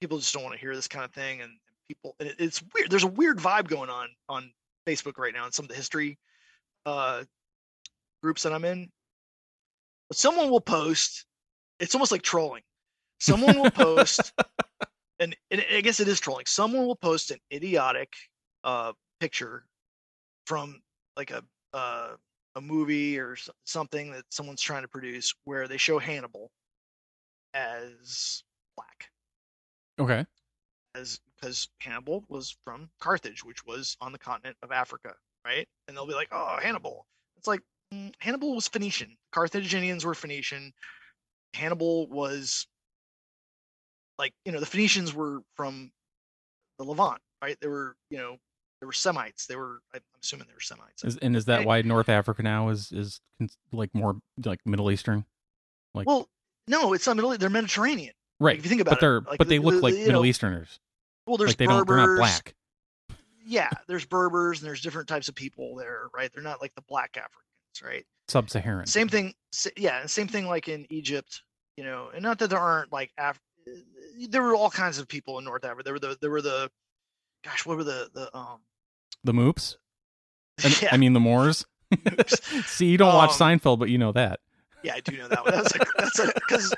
people 0.00 0.18
just 0.18 0.32
don't 0.32 0.42
want 0.42 0.54
to 0.54 0.60
hear 0.60 0.74
this 0.74 0.88
kind 0.88 1.04
of 1.04 1.12
thing, 1.12 1.40
and 1.42 1.52
people. 1.88 2.14
And 2.20 2.28
it, 2.28 2.36
it's 2.38 2.62
weird. 2.74 2.90
There's 2.90 3.04
a 3.04 3.08
weird 3.08 3.38
vibe 3.38 3.68
going 3.68 3.90
on 3.90 4.08
on 4.28 4.52
Facebook 4.86 5.18
right 5.18 5.34
now, 5.34 5.44
and 5.44 5.52
some 5.52 5.64
of 5.64 5.68
the 5.68 5.74
history 5.76 6.18
uh, 6.86 7.24
groups 8.22 8.42
that 8.44 8.52
I'm 8.52 8.64
in. 8.64 8.88
But 10.08 10.16
someone 10.16 10.50
will 10.50 10.60
post 10.60 11.26
it's 11.80 11.94
almost 11.94 12.12
like 12.12 12.22
trolling. 12.22 12.62
Someone 13.18 13.58
will 13.58 13.70
post, 13.70 14.32
and, 15.18 15.34
and 15.50 15.64
I 15.72 15.80
guess 15.80 15.98
it 15.98 16.08
is 16.08 16.20
trolling. 16.20 16.46
Someone 16.46 16.86
will 16.86 16.96
post 16.96 17.30
an 17.30 17.38
idiotic 17.52 18.12
uh, 18.62 18.92
picture 19.18 19.64
from 20.46 20.80
like 21.16 21.30
a 21.30 21.42
uh, 21.72 22.10
a 22.54 22.60
movie 22.60 23.18
or 23.18 23.36
something 23.64 24.12
that 24.12 24.24
someone's 24.30 24.62
trying 24.62 24.82
to 24.82 24.88
produce, 24.88 25.34
where 25.44 25.68
they 25.68 25.76
show 25.76 25.98
Hannibal 25.98 26.50
as 27.54 28.44
black, 28.76 29.10
Okay. 29.98 30.26
as 30.94 31.20
because 31.36 31.68
Hannibal 31.80 32.24
was 32.28 32.56
from 32.64 32.90
Carthage, 33.00 33.44
which 33.44 33.64
was 33.64 33.96
on 34.00 34.12
the 34.12 34.18
continent 34.18 34.56
of 34.62 34.72
Africa, 34.72 35.14
right? 35.44 35.68
And 35.88 35.96
they'll 35.96 36.06
be 36.06 36.14
like, 36.14 36.28
"Oh, 36.32 36.58
Hannibal." 36.60 37.06
It's 37.36 37.46
like 37.46 37.62
mm, 37.92 38.14
Hannibal 38.18 38.54
was 38.54 38.68
Phoenician. 38.68 39.16
Carthaginians 39.32 40.04
were 40.04 40.14
Phoenician. 40.14 40.72
Hannibal 41.54 42.08
was 42.08 42.66
like 44.18 44.32
you 44.44 44.52
know 44.52 44.60
the 44.60 44.66
Phoenicians 44.66 45.14
were 45.14 45.40
from 45.56 45.90
the 46.78 46.84
Levant, 46.84 47.20
right? 47.42 47.58
They 47.60 47.68
were 47.68 47.96
you 48.10 48.18
know 48.18 48.38
they 48.80 48.86
were 48.86 48.92
Semites. 48.92 49.46
They 49.46 49.56
were 49.56 49.80
I'm 49.94 50.00
assuming 50.22 50.46
they 50.48 50.54
were 50.54 50.60
Semites. 50.60 51.04
Is, 51.04 51.16
and 51.18 51.36
is 51.36 51.44
that 51.46 51.64
why 51.64 51.82
North 51.82 52.08
Africa 52.08 52.42
now 52.42 52.68
is 52.70 52.90
is 52.92 53.20
like 53.72 53.94
more 53.94 54.16
like 54.44 54.60
Middle 54.64 54.90
Eastern? 54.90 55.24
like- 55.94 56.06
well, 56.06 56.28
no, 56.68 56.92
it's 56.92 57.06
not 57.06 57.16
Middle. 57.16 57.36
They're 57.36 57.50
Mediterranean. 57.50 58.14
Right. 58.38 58.56
If 58.58 58.64
you 58.64 58.68
think 58.68 58.80
about 58.80 58.92
but 58.92 59.00
they're 59.00 59.20
like, 59.20 59.38
but 59.38 59.48
they 59.48 59.58
look 59.58 59.74
the- 59.76 59.80
like 59.82 59.94
Middle 59.94 60.22
know, 60.22 60.24
Easterners. 60.24 60.78
Well, 61.26 61.36
there's 61.36 61.50
Like 61.50 61.56
they 61.58 61.66
Berbers. 61.66 61.86
don't 61.86 61.96
they're 61.96 62.06
not 62.06 62.16
black. 62.16 62.54
Yeah, 63.44 63.70
there's 63.88 64.04
Berbers 64.04 64.60
and 64.60 64.66
there's 64.68 64.80
different 64.80 65.08
types 65.08 65.28
of 65.28 65.34
people 65.34 65.74
there, 65.76 66.08
right? 66.14 66.30
They're 66.32 66.42
not 66.42 66.60
like 66.60 66.74
the 66.74 66.82
black 66.82 67.16
Africans, 67.16 67.82
right? 67.82 68.04
Sub-Saharan. 68.28 68.86
Same 68.86 69.08
thing. 69.08 69.34
Yeah, 69.76 70.06
same 70.06 70.28
thing 70.28 70.46
like 70.46 70.68
in 70.68 70.86
Egypt, 70.90 71.42
you 71.76 71.84
know, 71.84 72.10
and 72.14 72.22
not 72.22 72.38
that 72.38 72.50
there 72.50 72.58
aren't 72.60 72.92
like 72.92 73.10
Af- 73.18 73.40
there 74.28 74.42
were 74.42 74.54
all 74.54 74.70
kinds 74.70 74.98
of 74.98 75.08
people 75.08 75.38
in 75.38 75.44
North 75.44 75.64
Africa. 75.64 75.82
There 75.84 75.92
were 75.94 75.98
the 75.98 76.18
there 76.20 76.30
were 76.30 76.42
the, 76.42 76.70
gosh, 77.44 77.66
what 77.66 77.76
were 77.76 77.84
the 77.84 78.08
the 78.14 78.36
um. 78.36 78.60
The 79.24 79.32
Moops. 79.32 79.76
And- 80.64 80.82
yeah, 80.82 80.88
I 80.92 80.96
mean 80.96 81.12
the 81.12 81.20
Moors. 81.20 81.64
See, 82.66 82.86
you 82.86 82.96
don't 82.98 83.14
watch 83.14 83.40
Um, 83.40 83.58
Seinfeld, 83.58 83.78
but 83.78 83.88
you 83.90 83.98
know 83.98 84.12
that. 84.12 84.40
yeah, 84.84 84.94
I 84.94 85.00
do 85.00 85.16
know 85.16 85.28
that 85.28 85.44
one. 85.44 85.54
That's 85.54 85.76
like 85.76 85.88
that's 85.98 86.20
because 86.34 86.74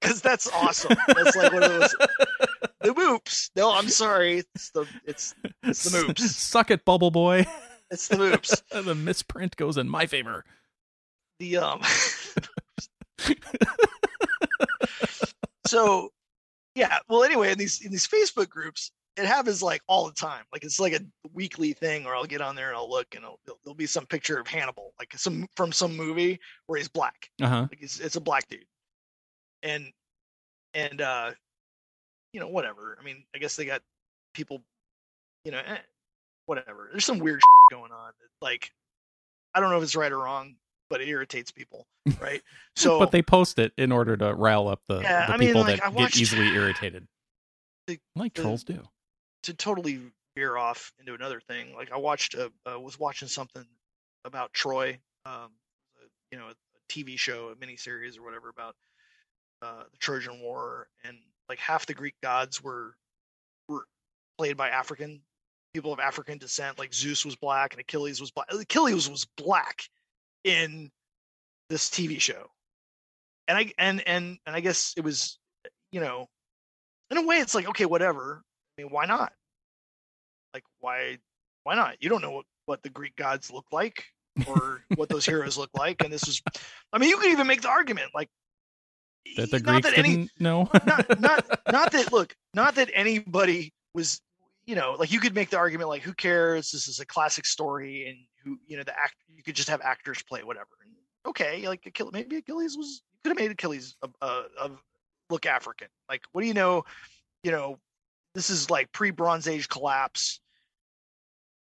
because 0.00 0.20
that's 0.20 0.48
awesome. 0.52 0.96
That's 1.08 1.36
like 1.36 1.52
one 1.52 1.62
of 1.62 1.70
those 1.70 1.94
the 2.80 2.90
moops. 2.94 3.50
No, 3.56 3.72
I'm 3.72 3.88
sorry. 3.88 4.38
It's 4.54 4.70
the 4.70 4.84
it's 5.04 5.34
it's 5.62 5.84
the 5.84 5.98
moops. 5.98 6.20
Suck 6.20 6.70
it, 6.70 6.84
Bubble 6.84 7.10
Boy. 7.10 7.46
It's 7.90 8.08
the 8.08 8.16
moops. 8.16 8.60
the 8.84 8.94
misprint 8.94 9.56
goes 9.56 9.76
in 9.78 9.88
my 9.88 10.06
favor. 10.06 10.44
The 11.38 11.56
um. 11.58 11.80
so, 15.66 16.10
yeah. 16.74 16.98
Well, 17.08 17.24
anyway, 17.24 17.52
in 17.52 17.58
these 17.58 17.80
in 17.84 17.90
these 17.92 18.06
Facebook 18.06 18.48
groups, 18.48 18.90
it 19.18 19.26
happens 19.26 19.62
like 19.62 19.82
all 19.88 20.06
the 20.06 20.12
time. 20.12 20.44
Like 20.52 20.64
it's 20.64 20.78
like 20.80 20.92
a 20.92 21.00
weekly 21.32 21.72
thing, 21.72 22.04
where 22.04 22.14
I'll 22.14 22.24
get 22.24 22.40
on 22.40 22.54
there 22.54 22.68
and 22.68 22.76
I'll 22.76 22.88
look, 22.90 23.14
and 23.14 23.24
there'll, 23.64 23.74
be 23.74 23.86
some 23.86 24.06
picture 24.06 24.38
of 24.38 24.46
Hannibal, 24.46 24.92
like 24.98 25.12
some 25.16 25.46
from 25.56 25.72
some 25.72 25.96
movie 25.96 26.38
where 26.66 26.78
he's 26.78 26.88
black. 26.88 27.28
Uh 27.42 27.48
huh. 27.48 27.60
Like 27.70 27.78
it's 27.82 27.98
it's 28.00 28.16
a 28.16 28.20
black 28.20 28.48
dude, 28.48 28.64
and 29.62 29.86
and 30.74 31.00
uh, 31.00 31.32
you 32.32 32.40
know 32.40 32.48
whatever. 32.48 32.96
I 33.00 33.04
mean, 33.04 33.24
I 33.34 33.38
guess 33.38 33.56
they 33.56 33.64
got 33.64 33.82
people, 34.34 34.62
you 35.44 35.52
know, 35.52 35.58
eh, 35.58 35.78
whatever. 36.46 36.88
There's 36.92 37.04
some 37.04 37.18
weird 37.18 37.40
going 37.70 37.92
on. 37.92 38.12
that, 38.20 38.44
Like 38.44 38.70
I 39.54 39.60
don't 39.60 39.70
know 39.70 39.76
if 39.78 39.82
it's 39.82 39.96
right 39.96 40.12
or 40.12 40.18
wrong, 40.18 40.56
but 40.90 41.00
it 41.00 41.08
irritates 41.08 41.50
people, 41.50 41.86
right? 42.20 42.42
So, 42.76 43.00
but 43.00 43.10
they 43.10 43.22
post 43.22 43.58
it 43.58 43.72
in 43.76 43.90
order 43.90 44.16
to 44.16 44.32
rile 44.34 44.68
up 44.68 44.82
the, 44.86 45.00
Yeah, 45.00 45.26
the 45.26 45.32
I 45.32 45.36
mean, 45.36 45.48
people 45.48 45.62
like, 45.62 45.80
that 45.80 45.92
watched- 45.92 46.14
get 46.14 46.20
easily 46.22 46.46
irritated. 46.54 47.08
The- 47.88 47.98
like 48.14 48.34
the- 48.34 48.42
trolls 48.42 48.62
do. 48.62 48.82
To 49.44 49.54
totally 49.54 50.00
veer 50.36 50.56
off 50.56 50.92
into 50.98 51.14
another 51.14 51.40
thing, 51.40 51.74
like 51.74 51.92
I 51.92 51.98
watched 51.98 52.34
a 52.34 52.50
uh, 52.70 52.78
was 52.78 52.98
watching 52.98 53.28
something 53.28 53.64
about 54.24 54.52
Troy, 54.52 54.98
um, 55.24 55.50
you 56.30 56.38
know, 56.38 56.46
a 56.46 56.92
TV 56.92 57.18
show, 57.18 57.48
a 57.48 57.56
miniseries 57.56 58.18
or 58.18 58.22
whatever 58.22 58.48
about 58.48 58.74
uh, 59.62 59.84
the 59.90 59.98
Trojan 59.98 60.40
War, 60.40 60.88
and 61.04 61.16
like 61.48 61.58
half 61.58 61.86
the 61.86 61.94
Greek 61.94 62.14
gods 62.22 62.62
were 62.62 62.94
were 63.68 63.86
played 64.36 64.56
by 64.56 64.68
African 64.68 65.20
people 65.74 65.92
of 65.92 66.00
African 66.00 66.38
descent. 66.38 66.78
Like 66.78 66.94
Zeus 66.94 67.24
was 67.24 67.36
black 67.36 67.72
and 67.72 67.80
Achilles 67.80 68.20
was 68.20 68.30
black. 68.30 68.46
Achilles 68.52 69.08
was 69.08 69.26
black 69.36 69.82
in 70.44 70.90
this 71.68 71.88
TV 71.90 72.20
show, 72.20 72.46
and 73.46 73.58
I 73.58 73.72
and 73.78 74.06
and 74.06 74.38
and 74.46 74.56
I 74.56 74.60
guess 74.60 74.94
it 74.96 75.04
was, 75.04 75.38
you 75.92 76.00
know, 76.00 76.28
in 77.10 77.18
a 77.18 77.26
way, 77.26 77.38
it's 77.38 77.54
like 77.54 77.68
okay, 77.68 77.86
whatever. 77.86 78.42
I 78.78 78.82
mean, 78.82 78.92
why 78.92 79.06
not? 79.06 79.32
Like, 80.54 80.64
why 80.80 81.18
why 81.64 81.74
not? 81.74 81.96
You 82.00 82.08
don't 82.08 82.22
know 82.22 82.30
what 82.30 82.46
what 82.66 82.82
the 82.82 82.90
Greek 82.90 83.16
gods 83.16 83.50
look 83.50 83.66
like 83.72 84.04
or 84.46 84.82
what 84.94 85.08
those 85.08 85.26
heroes 85.26 85.58
look 85.58 85.70
like, 85.76 86.02
and 86.04 86.12
this 86.12 86.28
is, 86.28 86.40
I 86.92 86.98
mean, 86.98 87.08
you 87.10 87.16
could 87.16 87.30
even 87.30 87.46
make 87.46 87.62
the 87.62 87.68
argument 87.68 88.10
like 88.14 88.28
That 89.36 89.50
the 89.50 89.58
not 89.58 89.82
Greeks 89.82 89.90
that 89.90 89.98
any 89.98 90.16
didn't 90.16 90.30
know. 90.38 90.70
not 90.86 91.20
not 91.20 91.60
not 91.72 91.92
that 91.92 92.12
look 92.12 92.36
not 92.54 92.76
that 92.76 92.90
anybody 92.94 93.72
was 93.94 94.20
you 94.66 94.76
know 94.76 94.94
like 94.98 95.10
you 95.10 95.18
could 95.18 95.34
make 95.34 95.50
the 95.50 95.56
argument 95.56 95.88
like 95.88 96.02
who 96.02 96.14
cares 96.14 96.70
this 96.70 96.86
is 96.86 97.00
a 97.00 97.06
classic 97.06 97.46
story 97.46 98.06
and 98.08 98.18
who 98.44 98.58
you 98.66 98.76
know 98.76 98.84
the 98.84 98.96
act 98.96 99.14
you 99.34 99.42
could 99.42 99.56
just 99.56 99.68
have 99.68 99.80
actors 99.80 100.22
play 100.28 100.42
whatever 100.44 100.68
and 100.84 100.92
okay 101.26 101.66
like 101.66 101.84
Achilles, 101.86 102.12
maybe 102.12 102.36
Achilles 102.36 102.76
was 102.76 103.02
you 103.12 103.18
could 103.24 103.30
have 103.30 103.44
made 103.44 103.50
Achilles 103.50 103.96
of 104.02 104.14
uh, 104.22 104.42
of 104.60 104.78
look 105.30 105.46
African 105.46 105.88
like 106.08 106.22
what 106.32 106.42
do 106.42 106.46
you 106.46 106.54
know 106.54 106.84
you 107.42 107.50
know 107.50 107.78
this 108.34 108.50
is 108.50 108.70
like 108.70 108.92
pre 108.92 109.10
Bronze 109.10 109.48
Age 109.48 109.68
collapse 109.68 110.40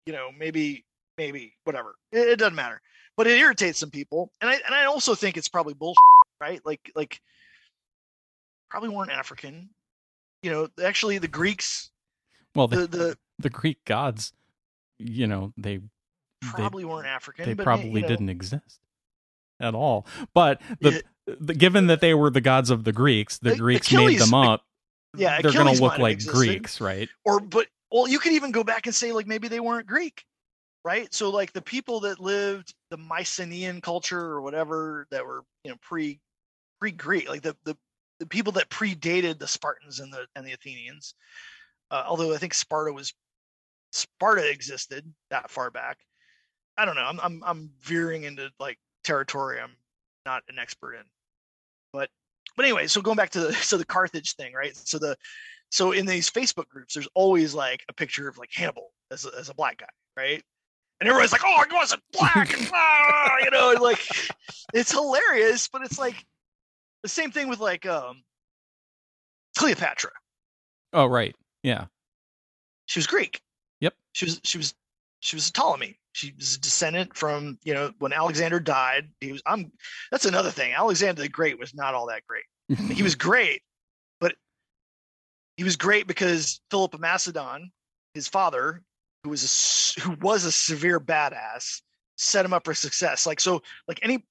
you 0.05 0.13
know 0.13 0.29
maybe 0.37 0.85
maybe 1.17 1.53
whatever 1.63 1.95
it, 2.11 2.27
it 2.27 2.39
doesn't 2.39 2.55
matter 2.55 2.81
but 3.15 3.27
it 3.27 3.37
irritates 3.39 3.79
some 3.79 3.91
people 3.91 4.31
and 4.41 4.49
I 4.49 4.53
and 4.53 4.73
I 4.73 4.85
also 4.85 5.15
think 5.15 5.37
it's 5.37 5.49
probably 5.49 5.73
bullshit 5.73 5.97
right 6.39 6.61
like 6.65 6.91
like 6.95 7.21
probably 8.69 8.89
weren't 8.89 9.11
African. 9.11 9.69
You 10.43 10.51
know, 10.51 10.67
actually, 10.83 11.17
the 11.17 11.27
Greeks, 11.27 11.89
well, 12.55 12.67
the, 12.67 12.81
the 12.81 12.87
the 12.87 13.17
the 13.39 13.49
Greek 13.49 13.83
gods, 13.85 14.33
you 14.99 15.27
know, 15.27 15.53
they 15.57 15.79
probably 16.41 16.85
weren't 16.85 17.07
African. 17.07 17.45
they 17.45 17.55
probably 17.63 17.89
you 17.89 18.01
know, 18.01 18.07
didn't 18.07 18.29
exist 18.29 18.79
at 19.59 19.73
all. 19.73 20.05
But 20.33 20.61
the, 20.79 21.03
the 21.25 21.53
given 21.53 21.87
that 21.87 22.01
they 22.01 22.13
were 22.13 22.29
the 22.29 22.41
gods 22.41 22.69
of 22.69 22.83
the 22.83 22.93
Greeks, 22.93 23.39
the 23.39 23.51
The- 23.51 23.57
Greeks 23.57 23.87
Achilles- 23.87 24.19
made 24.19 24.21
them 24.21 24.33
up. 24.33 24.63
Yeah, 25.17 25.41
they're 25.41 25.51
Achilles 25.51 25.79
gonna 25.79 25.89
look 25.89 25.99
like 25.99 26.13
existed. 26.13 26.37
Greeks, 26.37 26.81
right? 26.81 27.09
Or, 27.25 27.39
but 27.39 27.67
well, 27.91 28.07
you 28.07 28.19
could 28.19 28.33
even 28.33 28.51
go 28.51 28.63
back 28.63 28.85
and 28.85 28.95
say 28.95 29.11
like 29.11 29.27
maybe 29.27 29.47
they 29.47 29.59
weren't 29.59 29.87
Greek, 29.87 30.23
right? 30.83 31.13
So 31.13 31.29
like 31.29 31.53
the 31.53 31.61
people 31.61 31.99
that 32.01 32.19
lived 32.19 32.73
the 32.89 32.97
Mycenaean 32.97 33.81
culture 33.81 34.19
or 34.19 34.41
whatever 34.41 35.07
that 35.11 35.25
were 35.25 35.43
you 35.63 35.71
know 35.71 35.77
pre 35.81 36.19
pre 36.79 36.91
Greek, 36.91 37.29
like 37.29 37.41
the 37.41 37.55
the 37.65 37.77
the 38.19 38.27
people 38.27 38.51
that 38.53 38.69
predated 38.69 39.39
the 39.39 39.47
Spartans 39.47 39.99
and 39.99 40.11
the 40.11 40.25
and 40.35 40.45
the 40.45 40.53
Athenians. 40.53 41.15
Uh, 41.89 42.03
although 42.05 42.33
I 42.33 42.37
think 42.37 42.53
Sparta 42.53 42.91
was 42.91 43.13
Sparta 43.91 44.49
existed 44.49 45.11
that 45.29 45.49
far 45.49 45.71
back. 45.71 45.97
I 46.77 46.85
don't 46.85 46.95
know. 46.95 47.05
I'm 47.05 47.19
I'm 47.21 47.43
I'm 47.45 47.69
veering 47.81 48.23
into 48.23 48.49
like 48.59 48.77
territory 49.03 49.59
I'm 49.59 49.75
not 50.25 50.43
an 50.49 50.59
expert 50.59 50.95
in. 50.95 51.03
But 51.93 52.09
but 52.57 52.65
anyway, 52.65 52.87
so 52.87 53.01
going 53.01 53.15
back 53.15 53.29
to 53.29 53.39
the 53.39 53.53
so 53.53 53.77
the 53.77 53.85
Carthage 53.85 54.35
thing, 54.35 54.53
right? 54.53 54.75
So 54.75 54.99
the 54.99 55.15
so 55.69 55.91
in 55.91 56.05
these 56.05 56.29
Facebook 56.29 56.67
groups, 56.67 56.93
there's 56.93 57.07
always 57.13 57.53
like 57.53 57.85
a 57.87 57.93
picture 57.93 58.27
of 58.27 58.37
like 58.37 58.49
Hannibal 58.53 58.91
as 59.11 59.25
a, 59.25 59.29
as 59.39 59.49
a 59.49 59.53
black 59.53 59.77
guy, 59.77 59.87
right? 60.17 60.43
And 60.99 61.07
everybody's 61.07 61.31
like, 61.31 61.43
"Oh, 61.45 61.63
he 61.69 61.75
wasn't 61.75 62.01
black," 62.11 62.57
and, 62.57 62.69
ah, 62.73 63.37
you 63.43 63.51
know, 63.51 63.75
like 63.79 63.99
it's 64.73 64.91
hilarious, 64.91 65.69
but 65.69 65.83
it's 65.83 65.99
like 65.99 66.25
the 67.03 67.09
same 67.09 67.31
thing 67.31 67.47
with 67.47 67.59
like 67.59 67.85
um 67.85 68.23
Cleopatra. 69.57 70.11
Oh, 70.93 71.05
right. 71.05 71.35
Yeah. 71.63 71.85
She 72.87 72.99
was 72.99 73.07
Greek. 73.07 73.41
Yep. 73.81 73.93
She 74.13 74.25
was 74.25 74.41
she 74.43 74.57
was 74.57 74.73
she 75.19 75.35
was 75.35 75.49
a 75.49 75.53
Ptolemy. 75.53 75.99
She 76.17 76.33
was 76.35 76.55
a 76.55 76.59
descendant 76.59 77.15
from 77.15 77.59
you 77.63 77.75
know 77.75 77.91
when 77.99 78.11
Alexander 78.11 78.59
died. 78.59 79.09
He 79.21 79.31
was 79.31 79.43
I'm. 79.45 79.71
That's 80.11 80.25
another 80.25 80.49
thing. 80.49 80.73
Alexander 80.73 81.21
the 81.21 81.29
Great 81.29 81.59
was 81.59 81.75
not 81.75 81.93
all 81.93 82.07
that 82.07 82.23
great. 82.25 82.45
he 82.91 83.03
was 83.03 83.13
great, 83.13 83.61
but 84.19 84.33
he 85.57 85.63
was 85.63 85.75
great 85.75 86.07
because 86.07 86.59
Philip 86.71 86.95
of 86.95 87.01
Macedon, 87.01 87.71
his 88.15 88.27
father, 88.27 88.81
who 89.23 89.29
was 89.29 89.43
a 89.95 90.01
who 90.01 90.17
was 90.19 90.43
a 90.43 90.51
severe 90.51 90.99
badass, 90.99 91.83
set 92.15 92.43
him 92.43 92.51
up 92.51 92.65
for 92.65 92.73
success. 92.73 93.27
Like 93.27 93.39
so, 93.39 93.61
like 93.87 93.99
any 94.01 94.25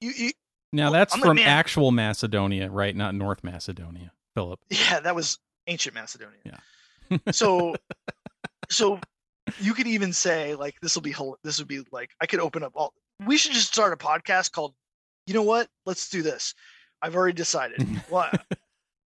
you, 0.00 0.12
you 0.16 0.30
Now 0.72 0.90
that's 0.90 1.16
I'm 1.16 1.20
from 1.20 1.34
man- 1.34 1.48
actual 1.48 1.90
Macedonia, 1.90 2.70
right? 2.70 2.94
Not 2.94 3.16
North 3.16 3.42
Macedonia, 3.42 4.12
Philip. 4.34 4.60
yeah, 4.70 5.00
that 5.00 5.16
was 5.16 5.40
ancient 5.66 5.96
Macedonia. 5.96 6.38
Yeah. 6.44 7.18
so 7.32 7.74
so 8.70 9.00
you 9.60 9.74
could 9.74 9.86
even 9.86 10.12
say 10.12 10.54
like 10.54 10.74
this 10.80 10.94
will 10.94 11.02
be 11.02 11.14
this 11.42 11.58
would 11.58 11.68
be 11.68 11.82
like 11.92 12.10
I 12.20 12.26
could 12.26 12.40
open 12.40 12.62
up 12.62 12.72
all 12.74 12.92
we 13.26 13.36
should 13.36 13.52
just 13.52 13.68
start 13.72 13.92
a 13.92 13.96
podcast 13.96 14.52
called 14.52 14.74
you 15.26 15.32
know 15.34 15.42
what? 15.42 15.68
Let's 15.86 16.08
do 16.10 16.20
this. 16.22 16.54
I've 17.00 17.14
already 17.16 17.34
decided. 17.34 17.86
Well 18.10 18.28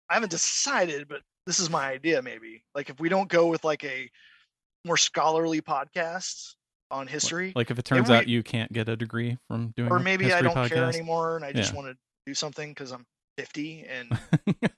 I 0.08 0.14
haven't 0.14 0.30
decided 0.30 1.08
but 1.08 1.20
this 1.46 1.58
is 1.60 1.68
my 1.70 1.88
idea 1.90 2.22
maybe. 2.22 2.64
Like 2.74 2.90
if 2.90 2.98
we 3.00 3.08
don't 3.08 3.28
go 3.28 3.46
with 3.46 3.64
like 3.64 3.84
a 3.84 4.10
more 4.84 4.96
scholarly 4.96 5.60
podcast 5.60 6.54
on 6.90 7.06
history 7.08 7.52
Like 7.56 7.70
if 7.70 7.78
it 7.78 7.84
turns 7.84 8.10
out 8.10 8.26
we- 8.26 8.32
you 8.32 8.42
can't 8.42 8.72
get 8.72 8.88
a 8.88 8.96
degree 8.96 9.36
from 9.48 9.72
doing 9.76 9.90
or 9.90 9.98
maybe 9.98 10.32
I 10.32 10.42
don't 10.42 10.68
care 10.68 10.88
anymore 10.88 11.36
and 11.36 11.44
I 11.44 11.52
just 11.52 11.72
Yeah. 11.72 11.76
want 11.80 11.88
to 11.88 11.96
do 12.26 12.34
something 12.34 12.70
because 12.70 12.92
I'm 12.92 13.04
50 13.38 13.84
and 13.86 14.18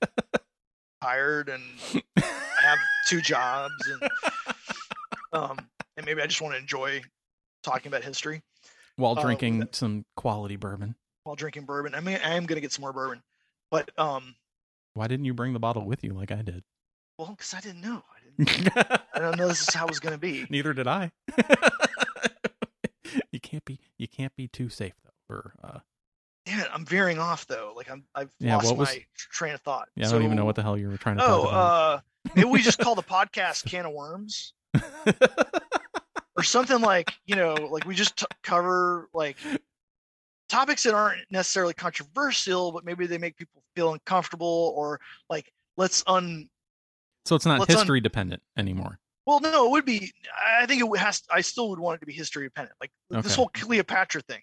tired 1.01 1.49
and 1.49 1.63
I 2.17 2.61
have 2.63 2.79
two 3.07 3.21
jobs 3.21 3.73
and 3.87 4.09
um 5.33 5.57
and 5.97 6.05
maybe 6.05 6.21
I 6.21 6.27
just 6.27 6.41
want 6.41 6.53
to 6.55 6.59
enjoy 6.59 7.01
talking 7.63 7.87
about 7.89 8.03
history 8.03 8.41
While 8.95 9.17
uh, 9.17 9.21
drinking 9.21 9.67
some 9.71 10.05
quality 10.15 10.55
bourbon. 10.55 10.95
while 11.23 11.35
drinking 11.35 11.65
bourbon. 11.65 11.93
I 11.95 11.99
mean 11.99 12.19
I 12.23 12.35
am 12.35 12.45
gonna 12.45 12.61
get 12.61 12.71
some 12.71 12.81
more 12.81 12.93
bourbon. 12.93 13.21
But 13.71 13.91
um 13.99 14.35
Why 14.93 15.07
didn't 15.07 15.25
you 15.25 15.33
bring 15.33 15.53
the 15.53 15.59
bottle 15.59 15.85
with 15.85 16.03
you 16.03 16.13
like 16.13 16.31
I 16.31 16.41
did? 16.41 16.63
well 17.17 17.29
because 17.31 17.53
I 17.53 17.59
didn't 17.59 17.81
know. 17.81 18.01
I 18.09 18.43
didn't 18.43 18.77
I 19.13 19.19
don't 19.19 19.37
know 19.37 19.47
this 19.49 19.61
is 19.67 19.73
how 19.73 19.85
it 19.85 19.89
was 19.89 19.99
gonna 19.99 20.17
be. 20.17 20.45
Neither 20.49 20.73
did 20.73 20.87
I. 20.87 21.11
you 23.31 23.39
can't 23.39 23.65
be 23.65 23.79
you 23.97 24.07
can't 24.07 24.35
be 24.35 24.47
too 24.47 24.69
safe 24.69 24.93
though. 25.03 25.35
Or 25.35 25.53
uh, 25.63 25.79
Damn 26.45 26.59
it, 26.61 26.67
I'm 26.73 26.85
veering 26.85 27.19
off 27.19 27.45
though. 27.47 27.73
Like 27.75 27.89
I'm 27.91 28.03
I've 28.15 28.31
Yeah, 28.39 28.55
lost 28.57 28.75
was- 28.75 28.87
my 28.89 29.05
train 29.15 29.53
of 29.53 29.61
thought. 29.61 29.89
yeah, 29.95 30.07
I 30.07 30.11
don't 30.11 30.23
even 30.23 30.35
know 30.37 30.45
what 30.45 30.55
the 30.55 30.63
hell 30.63 30.77
you 30.77 30.89
were 30.89 30.97
trying 30.97 31.17
to 31.17 31.23
Oh, 31.23 31.27
talk 31.43 31.49
about. 31.49 31.53
uh 31.53 31.99
maybe 32.35 32.47
we 32.49 32.61
just 32.61 32.79
call 32.79 32.95
the 32.95 33.03
podcast 33.03 33.69
can 33.69 33.85
of 33.85 33.91
worms. 33.93 34.53
or 36.39 36.43
something 36.43 36.81
like 36.81 37.13
you 37.25 37.35
know 37.35 37.53
like 37.53 37.85
we 37.85 37.93
just 37.93 38.17
t- 38.17 38.25
cover 38.43 39.09
like 39.13 39.37
topics 40.47 40.83
that 40.83 40.93
aren't 40.93 41.19
necessarily 41.29 41.73
controversial 41.73 42.71
but 42.71 42.85
maybe 42.85 43.05
they 43.05 43.17
make 43.17 43.35
people 43.37 43.61
feel 43.75 43.93
uncomfortable 43.93 44.73
or 44.75 44.99
like 45.29 45.51
let's 45.77 46.03
un 46.07 46.49
so 47.25 47.35
it's 47.35 47.45
not 47.45 47.59
let's 47.59 47.71
un- 47.71 47.77
history 47.77 47.99
dependent 48.01 48.41
anymore. 48.57 48.99
well 49.25 49.39
no 49.39 49.65
it 49.65 49.71
would 49.71 49.85
be 49.85 50.11
i 50.59 50.65
think 50.65 50.81
it 50.81 50.97
has 50.97 51.21
i 51.31 51.41
still 51.41 51.69
would 51.69 51.79
want 51.79 51.95
it 51.95 51.99
to 51.99 52.05
be 52.05 52.13
history 52.13 52.45
dependent 52.45 52.75
like 52.79 52.91
this 53.23 53.35
whole 53.35 53.49
cleopatra 53.53 54.21
thing 54.21 54.41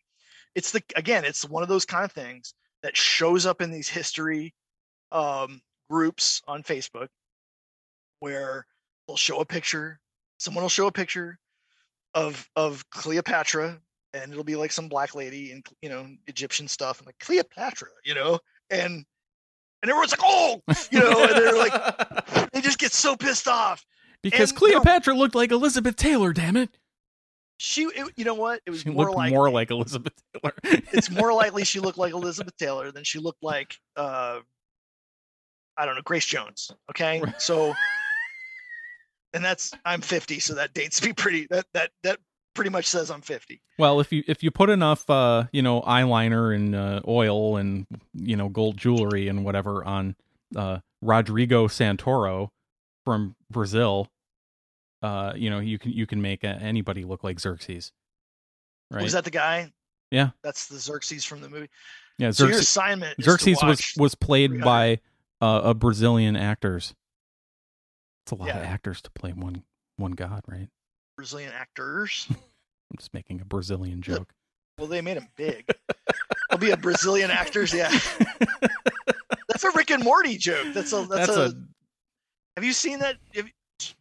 it's 0.54 0.70
the 0.72 0.82
again 0.96 1.24
it's 1.24 1.48
one 1.48 1.62
of 1.62 1.68
those 1.68 1.84
kind 1.84 2.04
of 2.04 2.12
things 2.12 2.54
that 2.82 2.96
shows 2.96 3.46
up 3.46 3.62
in 3.62 3.70
these 3.70 3.88
history 3.88 4.54
um 5.12 5.60
groups 5.88 6.42
on 6.46 6.62
facebook 6.62 7.08
where 8.20 8.66
they'll 9.06 9.16
show 9.16 9.40
a 9.40 9.44
picture 9.44 9.98
someone 10.38 10.62
will 10.62 10.68
show 10.68 10.86
a 10.86 10.92
picture 10.92 11.38
of 12.14 12.48
of 12.56 12.88
cleopatra 12.90 13.78
and 14.14 14.32
it'll 14.32 14.44
be 14.44 14.56
like 14.56 14.72
some 14.72 14.88
black 14.88 15.14
lady 15.14 15.52
and 15.52 15.66
you 15.82 15.88
know 15.88 16.06
egyptian 16.26 16.66
stuff 16.68 16.98
and 16.98 17.06
like 17.06 17.18
cleopatra 17.18 17.88
you 18.04 18.14
know? 18.14 18.38
And 18.70 19.04
and 19.82 19.90
everyone's 19.90 20.10
like 20.12 20.20
oh! 20.24 20.60
You 20.90 21.00
know 21.00 21.24
and 21.24 21.32
they're 21.32 21.56
like 21.56 22.50
they 22.52 22.60
just 22.60 22.78
get 22.78 22.92
so 22.92 23.16
pissed 23.16 23.46
off. 23.48 23.84
Because 24.22 24.50
and 24.50 24.58
Cleopatra 24.58 25.14
looked 25.14 25.34
like 25.34 25.52
Elizabeth 25.52 25.94
Taylor. 25.94 26.32
Damn 26.32 26.56
it, 26.56 26.70
she 27.58 27.82
it, 27.84 28.12
you 28.16 28.24
know 28.24 28.34
what? 28.34 28.60
It 28.66 28.70
was 28.70 28.80
she 28.80 28.90
more 28.90 29.12
like 29.12 29.32
more 29.32 29.50
like 29.50 29.70
Elizabeth 29.70 30.14
Taylor. 30.34 30.54
it's 30.92 31.10
more 31.10 31.32
likely 31.34 31.64
she 31.64 31.80
looked 31.80 31.98
like 31.98 32.12
elizabeth 32.12 32.56
taylor 32.56 32.90
than 32.90 33.04
she 33.04 33.18
looked 33.18 33.42
like 33.42 33.76
uh 33.96 34.40
i 35.76 35.86
don't 35.86 35.94
know 35.94 36.02
grace 36.04 36.26
jones 36.26 36.70
okay? 36.90 37.22
So 37.38 37.74
and 39.36 39.44
that's 39.44 39.72
i'm 39.84 40.00
50 40.00 40.40
so 40.40 40.54
that 40.54 40.72
dates 40.74 41.04
me 41.04 41.12
pretty 41.12 41.46
that 41.50 41.66
that 41.74 41.90
that 42.02 42.18
pretty 42.54 42.70
much 42.70 42.86
says 42.86 43.10
i'm 43.10 43.20
50 43.20 43.60
Well, 43.78 44.00
if 44.00 44.10
you 44.12 44.24
if 44.26 44.42
you 44.42 44.50
put 44.50 44.70
enough 44.70 45.08
uh, 45.10 45.44
you 45.52 45.60
know, 45.62 45.82
eyeliner 45.82 46.54
and 46.54 46.74
uh, 46.74 47.00
oil 47.06 47.58
and 47.58 47.86
you 48.14 48.34
know, 48.36 48.48
gold 48.48 48.78
jewelry 48.78 49.28
and 49.28 49.44
whatever 49.44 49.84
on 49.84 50.16
uh 50.56 50.78
Rodrigo 51.02 51.68
Santoro 51.68 52.48
from 53.04 53.36
Brazil, 53.50 54.08
uh, 55.02 55.32
you 55.36 55.50
know, 55.50 55.58
you 55.58 55.78
can 55.78 55.92
you 55.92 56.06
can 56.06 56.22
make 56.22 56.42
anybody 56.44 57.04
look 57.04 57.22
like 57.22 57.38
Xerxes. 57.38 57.92
Right? 58.90 59.02
was 59.02 59.12
that 59.12 59.24
the 59.24 59.30
guy 59.30 59.70
Yeah. 60.10 60.30
that's 60.42 60.68
the 60.68 60.78
xerxes 60.78 61.24
from 61.24 61.40
the 61.42 61.48
movie 61.50 61.68
yeah, 62.18 62.30
so 62.30 62.44
your 62.44 62.54
Xerxes, 62.54 62.68
assignment 62.68 63.22
Xerxes 63.22 63.58
was 63.62 63.92
was 63.98 64.14
played 64.14 64.50
300. 64.52 64.64
by 64.64 65.00
uh, 65.42 65.60
a 65.64 65.74
Brazilian 65.74 66.36
actors. 66.36 66.94
It's 68.26 68.32
a 68.32 68.34
lot 68.34 68.48
of 68.50 68.56
actors 68.56 69.00
to 69.02 69.10
play 69.12 69.30
one 69.30 69.62
one 69.98 70.10
god, 70.12 70.42
right? 70.48 70.68
brazilian 71.16 71.52
actors 71.54 72.26
I'm 72.30 72.98
just 72.98 73.14
making 73.14 73.40
a 73.40 73.44
Brazilian 73.44 74.02
joke. 74.02 74.34
well 74.78 74.86
they 74.88 75.00
made 75.00 75.16
him 75.16 75.28
big 75.36 75.64
I'll 76.50 76.58
be 76.58 76.72
a 76.72 76.76
brazilian 76.76 77.30
actors 77.30 77.72
yeah 77.72 77.88
that's 79.48 79.64
a 79.64 79.70
rick 79.74 79.90
and 79.90 80.02
morty 80.04 80.36
joke 80.36 80.74
that's 80.74 80.92
a 80.92 81.06
that's, 81.08 81.28
That's 81.28 81.36
a, 81.36 81.42
a 81.46 81.54
have 82.56 82.64
you 82.64 82.72
seen 82.74 82.98
that 82.98 83.16
have, 83.34 83.46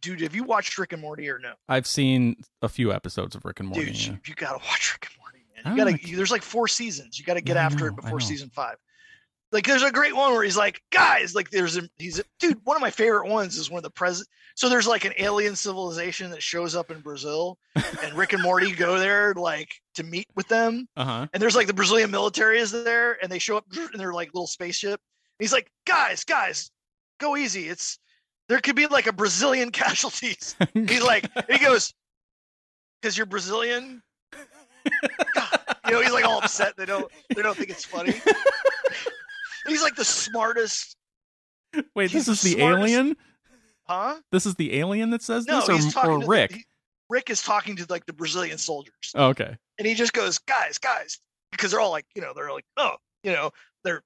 dude 0.02 0.20
have 0.20 0.34
you 0.34 0.44
watched 0.44 0.76
rick 0.76 0.92
and 0.92 1.00
morty 1.00 1.28
or 1.30 1.38
no 1.38 1.52
I've 1.70 1.86
seen 1.86 2.36
a 2.60 2.68
few 2.68 2.92
episodes 2.92 3.34
of 3.34 3.44
Rick 3.46 3.60
and 3.60 3.68
Morty. 3.68 3.86
Dude, 3.86 4.06
yeah. 4.06 4.12
you, 4.12 4.18
you 4.26 4.34
gotta 4.34 4.58
watch 4.58 4.92
Rick 4.92 5.08
and 5.10 5.18
Morty, 5.20 5.44
man. 5.64 5.72
You 5.76 5.84
gotta. 5.98 6.08
you- 6.08 6.16
there's 6.16 6.30
like 6.30 6.42
four 6.42 6.68
seasons. 6.68 7.18
You 7.18 7.24
gotta 7.24 7.40
get 7.40 7.56
Yeah, 7.56 7.64
after 7.66 7.86
it 7.88 7.96
before 7.96 8.20
season 8.20 8.50
five. 8.50 8.76
Like, 9.52 9.66
there's 9.66 9.82
a 9.82 9.92
great 9.92 10.14
one 10.14 10.32
where 10.32 10.42
he's 10.42 10.56
like, 10.56 10.82
guys, 10.90 11.34
like, 11.34 11.50
there's 11.50 11.76
a 11.76 11.88
he's 11.98 12.18
a, 12.18 12.24
dude. 12.40 12.58
One 12.64 12.76
of 12.76 12.80
my 12.80 12.90
favorite 12.90 13.28
ones 13.28 13.56
is 13.56 13.70
when 13.70 13.82
the 13.82 13.90
president. 13.90 14.28
So 14.56 14.70
there's 14.70 14.86
like 14.86 15.04
an 15.04 15.12
alien 15.18 15.54
civilization 15.54 16.30
that 16.30 16.42
shows 16.42 16.74
up 16.74 16.90
in 16.90 17.00
Brazil, 17.00 17.58
and 18.02 18.14
Rick 18.14 18.32
and 18.32 18.42
Morty 18.42 18.72
go 18.72 18.98
there 18.98 19.34
like 19.34 19.68
to 19.94 20.02
meet 20.02 20.26
with 20.34 20.48
them. 20.48 20.88
Uh-huh. 20.96 21.26
And 21.32 21.42
there's 21.42 21.54
like 21.54 21.66
the 21.66 21.74
Brazilian 21.74 22.10
military 22.10 22.58
is 22.58 22.72
there, 22.72 23.18
and 23.22 23.30
they 23.30 23.38
show 23.38 23.58
up 23.58 23.66
in 23.92 23.98
their 23.98 24.14
like 24.14 24.32
little 24.32 24.46
spaceship. 24.46 24.98
And 25.38 25.44
he's 25.44 25.52
like, 25.52 25.70
guys, 25.86 26.24
guys, 26.24 26.70
go 27.20 27.36
easy. 27.36 27.68
It's 27.68 27.98
there 28.48 28.60
could 28.60 28.76
be 28.76 28.86
like 28.86 29.06
a 29.06 29.12
Brazilian 29.12 29.70
casualties. 29.72 30.56
He's 30.72 31.02
like, 31.02 31.28
he 31.50 31.58
goes, 31.58 31.92
because 33.00 33.16
you're 33.16 33.26
Brazilian. 33.26 34.02
you 34.34 35.92
know, 35.92 36.00
he's 36.00 36.12
like 36.12 36.24
all 36.24 36.38
upset. 36.38 36.76
They 36.76 36.86
don't, 36.86 37.10
they 37.34 37.42
don't 37.42 37.56
think 37.56 37.70
it's 37.70 37.84
funny. 37.84 38.14
He's 39.76 39.82
like 39.82 39.96
the 39.96 40.04
smartest, 40.04 40.96
Wait, 41.94 42.10
this 42.10 42.28
is 42.28 42.40
the 42.42 42.52
smartest- 42.52 42.80
alien? 42.94 43.16
huh? 43.86 44.16
This 44.32 44.46
is 44.46 44.54
the 44.56 44.78
alien 44.78 45.10
that 45.10 45.22
says 45.22 45.46
No, 45.46 45.60
this, 45.60 45.68
or, 45.68 45.72
he's 45.74 45.92
talking 45.94 46.10
or 46.12 46.20
to 46.20 46.26
Rick? 46.26 46.50
The, 46.50 46.56
he- 46.56 46.64
Rick 47.10 47.30
is 47.30 47.42
talking 47.42 47.76
to 47.76 47.86
like 47.88 48.04
the 48.06 48.12
Brazilian 48.12 48.58
soldiers, 48.58 49.12
Oh, 49.14 49.26
okay. 49.28 49.56
and 49.78 49.86
he 49.86 49.94
just 49.94 50.12
goes, 50.12 50.38
guys, 50.38 50.78
guys, 50.78 51.18
because 51.52 51.70
they're 51.70 51.80
all 51.80 51.90
like, 51.92 52.06
you 52.16 52.22
know, 52.22 52.32
they're 52.34 52.50
like, 52.52 52.64
oh, 52.76 52.96
you 53.22 53.32
know, 53.32 53.50
they're. 53.84 54.02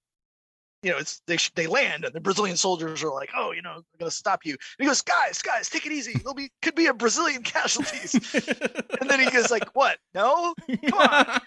You 0.82 0.92
know, 0.92 0.96
it's 0.96 1.20
they 1.26 1.36
sh- 1.36 1.52
they 1.54 1.66
land 1.66 2.06
and 2.06 2.14
the 2.14 2.22
Brazilian 2.22 2.56
soldiers 2.56 3.02
are 3.04 3.12
like, 3.12 3.28
oh, 3.36 3.52
you 3.52 3.60
know, 3.60 3.74
they're 3.74 3.98
gonna 3.98 4.10
stop 4.10 4.46
you. 4.46 4.52
And 4.52 4.58
he 4.78 4.86
goes, 4.86 5.02
guys, 5.02 5.42
guys, 5.42 5.68
take 5.68 5.84
it 5.84 5.92
easy. 5.92 6.14
There'll 6.14 6.32
be 6.32 6.48
could 6.62 6.74
be 6.74 6.86
a 6.86 6.94
Brazilian 6.94 7.42
casualties. 7.44 8.14
and 8.98 9.10
then 9.10 9.20
he 9.20 9.30
goes 9.30 9.50
like, 9.50 9.68
what? 9.76 9.98
No, 10.14 10.54
come 10.88 10.98
on. 10.98 11.40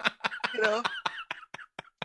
you 0.54 0.62
know 0.62 0.84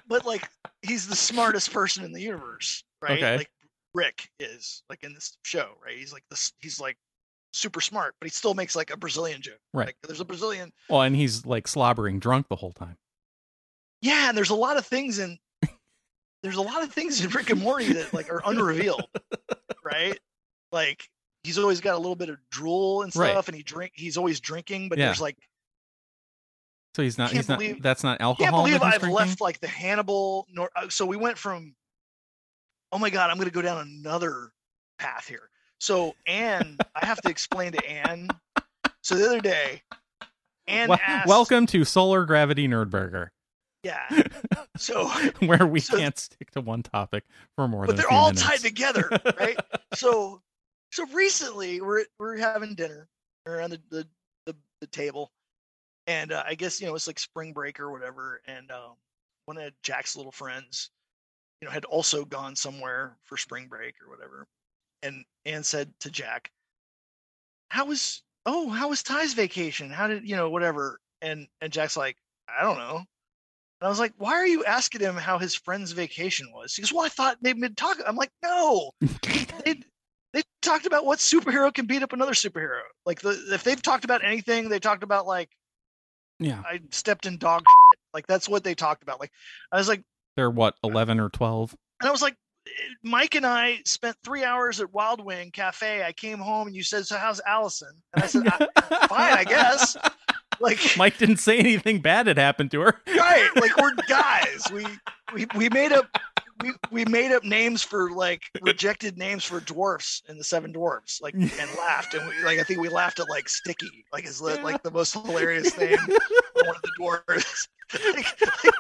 but 0.09 0.25
like 0.27 0.49
he's 0.83 1.07
the 1.07 1.17
smartest 1.17 1.73
person 1.73 2.05
in 2.05 2.13
the 2.13 2.21
universe 2.21 2.83
right 3.01 3.13
Okay. 3.23 3.37
like 3.39 3.51
rick 3.95 4.29
is 4.41 4.83
like 4.91 5.03
in 5.05 5.15
this 5.15 5.37
show 5.45 5.71
right 5.85 5.97
he's 5.97 6.13
like 6.13 6.25
this 6.31 6.53
he's 6.59 6.81
like 6.81 6.97
super 7.53 7.81
smart 7.81 8.15
but 8.21 8.27
he 8.27 8.31
still 8.31 8.55
makes 8.55 8.75
like 8.77 8.91
a 8.91 8.97
brazilian 8.97 9.41
joke 9.41 9.59
Right. 9.73 9.87
like 9.87 9.97
there's 10.07 10.21
a 10.21 10.25
brazilian 10.25 10.73
well, 10.89 11.03
and 11.03 11.15
he's 11.17 11.47
like 11.47 11.67
slobbering 11.69 12.19
drunk 12.19 12.49
the 12.49 12.57
whole 12.57 12.73
time. 12.73 12.97
yeah 14.03 14.29
and 14.29 14.37
there's 14.37 14.51
a 14.51 14.55
lot 14.55 14.77
of 14.77 14.87
things 14.87 15.19
in 15.19 15.39
there's 16.43 16.57
a 16.57 16.63
lot 16.63 16.83
of 16.85 16.93
things 16.93 17.25
in 17.25 17.31
Rick 17.31 17.51
and 17.51 17.61
Morty 17.61 17.93
that 17.95 18.15
like 18.15 18.31
are 18.31 18.41
unrevealed, 18.47 19.09
right? 19.85 20.17
Like 20.71 21.03
he's 21.43 21.59
always 21.59 21.81
got 21.81 21.95
a 21.97 21.99
little 21.99 22.15
bit 22.15 22.29
of 22.29 22.37
drool 22.53 23.03
and 23.03 23.13
stuff, 23.13 23.25
Right. 23.25 23.49
and 23.49 23.57
he 23.57 23.65
drink. 23.65 23.91
He's 23.97 24.17
always 24.17 24.39
drinking, 24.39 24.89
but 24.89 24.99
Yeah. 24.99 25.07
there's 25.07 25.21
like 25.21 25.37
So 26.95 27.03
he's 27.03 27.17
not. 27.19 27.27
Can't 27.31 27.37
He's 27.39 27.49
not. 27.49 27.59
believe- 27.59 27.83
That's 27.83 28.03
not 28.03 28.19
can't 28.19 28.23
alcohol. 28.23 28.65
believe 28.65 28.83
I've 28.83 29.01
drinking? 29.01 29.11
left 29.17 29.41
like 29.41 29.61
the 29.61 29.69
Hannibal. 29.69 30.47
Nor- 30.51 30.71
uh, 30.75 30.89
so 30.89 31.07
we 31.07 31.17
went 31.17 31.39
from, 31.39 31.75
oh 32.93 32.99
my 32.99 33.11
god, 33.11 33.31
I'm 33.31 33.37
going 33.37 33.49
to 33.49 33.55
go 33.55 33.63
down 33.63 33.79
another 33.87 34.51
path 34.99 35.29
here. 35.29 35.49
So 35.81 36.15
Anne, 36.27 36.77
I 36.95 37.07
have 37.07 37.21
to 37.23 37.31
explain 37.31 37.73
to 37.73 37.87
Anne. 37.89 38.29
So 39.03 39.15
the 39.15 39.27
other 39.27 39.41
day, 39.41 39.83
Anne 40.67 40.89
Wel- 40.89 40.99
asked, 41.07 41.29
Welcome 41.29 41.67
to 41.67 41.85
Solar 41.85 42.25
Gravity 42.27 42.67
Nerdburger, 42.69 43.29
yeah. 43.85 44.09
So, 44.77 45.09
where 45.41 45.67
we 45.67 45.81
So- 45.81 45.97
can't 45.99 46.17
stick 46.19 46.51
to 46.53 46.61
one 46.61 46.83
topic 46.83 47.25
for 47.57 47.67
more 47.69 47.87
but 47.87 47.97
than. 47.97 48.05
a 48.05 48.09
they're 48.09 48.13
all 48.13 48.27
minutes. 48.29 48.43
tied 48.43 48.59
together, 48.61 49.09
right? 49.39 49.57
so, 49.95 50.41
so 50.93 51.05
recently 51.13 51.81
we're 51.81 52.05
we're 52.19 52.37
having 52.37 52.75
dinner 52.75 53.09
around 53.47 53.71
the 53.71 53.81
the, 53.91 54.07
the, 54.47 54.57
the 54.81 54.87
table, 54.89 55.33
and 56.09 56.33
uh, 56.33 56.43
I 56.45 56.55
guess 56.57 56.81
you 56.81 56.89
know 56.89 56.95
it's 56.97 57.07
like 57.07 57.21
spring 57.21 57.53
break 57.53 57.79
or 57.79 57.93
whatever, 57.93 58.41
and 58.47 58.69
um, 58.73 58.95
one 59.45 59.59
of 59.59 59.73
Jack's 59.83 60.17
little 60.17 60.33
friends, 60.33 60.91
you 61.61 61.67
know, 61.69 61.73
had 61.73 61.85
also 61.85 62.25
gone 62.25 62.57
somewhere 62.57 63.17
for 63.25 63.37
spring 63.37 63.69
break 63.69 63.95
or 64.03 64.11
whatever, 64.11 64.49
and 65.03 65.25
Anne 65.45 65.63
said 65.63 65.93
to 66.01 66.11
Jack, 66.11 66.51
"How 67.69 67.85
was 67.85 68.23
oh 68.47 68.71
how 68.71 68.89
was 68.89 69.03
Ty's 69.03 69.35
vacation? 69.35 69.91
How 69.91 70.09
did 70.09 70.27
you 70.29 70.35
know 70.35 70.51
whatever?" 70.51 70.99
And 71.21 71.47
and 71.61 71.73
Jack's 71.73 71.97
like, 71.97 72.17
"I 72.49 72.63
don't 72.63 72.79
know." 72.79 72.97
And 72.97 73.87
I 73.87 73.89
was 73.91 74.01
like, 74.01 74.15
"Why 74.17 74.33
are 74.33 74.47
you 74.47 74.65
asking 74.65 75.03
him 75.03 75.15
how 75.17 75.39
his 75.39 75.55
friend's 75.55 75.93
vacation 75.93 76.51
was?" 76.55 76.75
He 76.75 76.83
goes, 76.83 76.93
"Well, 76.93 77.05
I 77.05 77.11
thought 77.11 77.39
maybe 77.43 77.61
they'd 77.61 77.77
talk." 77.77 77.99
I'm 78.07 78.17
like, 78.17 78.33
"No, 78.43 78.93
they 79.01 79.83
they 80.33 80.43
talked 80.63 80.87
about 80.87 81.05
what 81.05 81.19
superhero 81.19 81.73
can 81.73 81.87
beat 81.87 82.03
up 82.03 82.15
another 82.15 82.33
superhero. 82.33 82.81
Like 83.05 83.21
the 83.21 83.39
if 83.53 83.63
they've 83.63 83.83
talked 83.83 84.05
about 84.05 84.25
anything, 84.25 84.71
they 84.71 84.81
talked 84.81 85.03
about 85.03 85.27
like 85.27 85.51
yeah, 86.39 86.63
I 86.67 86.81
stepped 86.91 87.27
in 87.27 87.39
dog 87.39 87.61
shit. 87.61 88.01
Like 88.15 88.27
that's 88.27 88.49
what 88.49 88.65
they 88.65 88.75
talked 88.75 89.03
about. 89.03 89.21
Like 89.21 89.33
I 89.73 89.77
was 89.77 89.89
like, 89.89 90.03
they're 90.37 90.51
what 90.51 90.75
eleven 90.83 91.21
or 91.21 91.29
twelve. 91.29 91.75
and 92.01 92.09
I 92.09 92.13
was 92.13 92.23
like, 92.23 92.37
eh, 92.67 92.71
Mike 93.03 93.35
and 93.35 93.47
I 93.47 93.79
spent 93.85 94.17
three 94.25 94.45
hours 94.45 94.81
at 94.81 94.93
Wild 94.93 95.25
Wing 95.25 95.51
Cafe. 95.51 96.03
I 96.03 96.13
came 96.13 96.39
home 96.39 96.67
and 96.67 96.77
you 96.77 96.83
said, 96.83 97.07
"So 97.07 97.17
how's 97.17 97.41
Allison?" 97.47 97.93
And 98.15 98.25
I 98.25 98.27
said, 98.27 98.43
I, 98.47 99.07
"Fine, 99.09 99.39
I 99.39 99.45
guess." 99.45 99.97
Like 100.61 100.79
Mike 100.97 101.19
didn't 101.19 101.37
say 101.37 101.59
anything 101.59 102.01
bad 102.01 102.27
had 102.27 102.39
happened 102.39 102.71
to 102.73 102.81
her. 102.81 103.01
right, 103.07 103.51
like 103.57 103.77
we're 103.77 103.95
guys. 104.09 104.65
We 104.73 104.87
we 105.35 105.47
we 105.55 105.69
made 105.69 105.93
up. 105.93 106.07
We, 106.63 106.73
we 106.91 107.05
made 107.05 107.33
up 107.33 107.45
names 107.45 107.83
for 107.83 108.11
like 108.11 108.43
rejected 108.63 109.17
names 109.17 109.45
for 109.45 109.61
dwarfs 109.61 110.23
in 110.29 110.39
the 110.39 110.45
Seven 110.45 110.73
Dwarfs, 110.73 111.21
like 111.23 111.35
and 111.35 111.51
laughed, 111.79 112.15
and 112.15 112.29
we, 112.29 112.45
like 112.45 112.59
I 112.59 112.63
think 112.65 112.81
we 112.81 112.89
laughed 112.89 113.21
at 113.21 113.29
like 113.31 113.49
Sticky, 113.49 114.05
like 114.13 114.25
is 114.27 114.41
li- 114.41 114.61
like 114.63 114.83
the 114.83 114.91
most 114.91 115.13
hilarious 115.13 115.71
thing. 115.73 115.97
one 115.97 116.75
of 116.77 116.83
the 116.83 116.91
dwarves, 117.01 117.69
like, 118.15 118.41
like, 118.65 118.75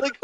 like, 0.00 0.16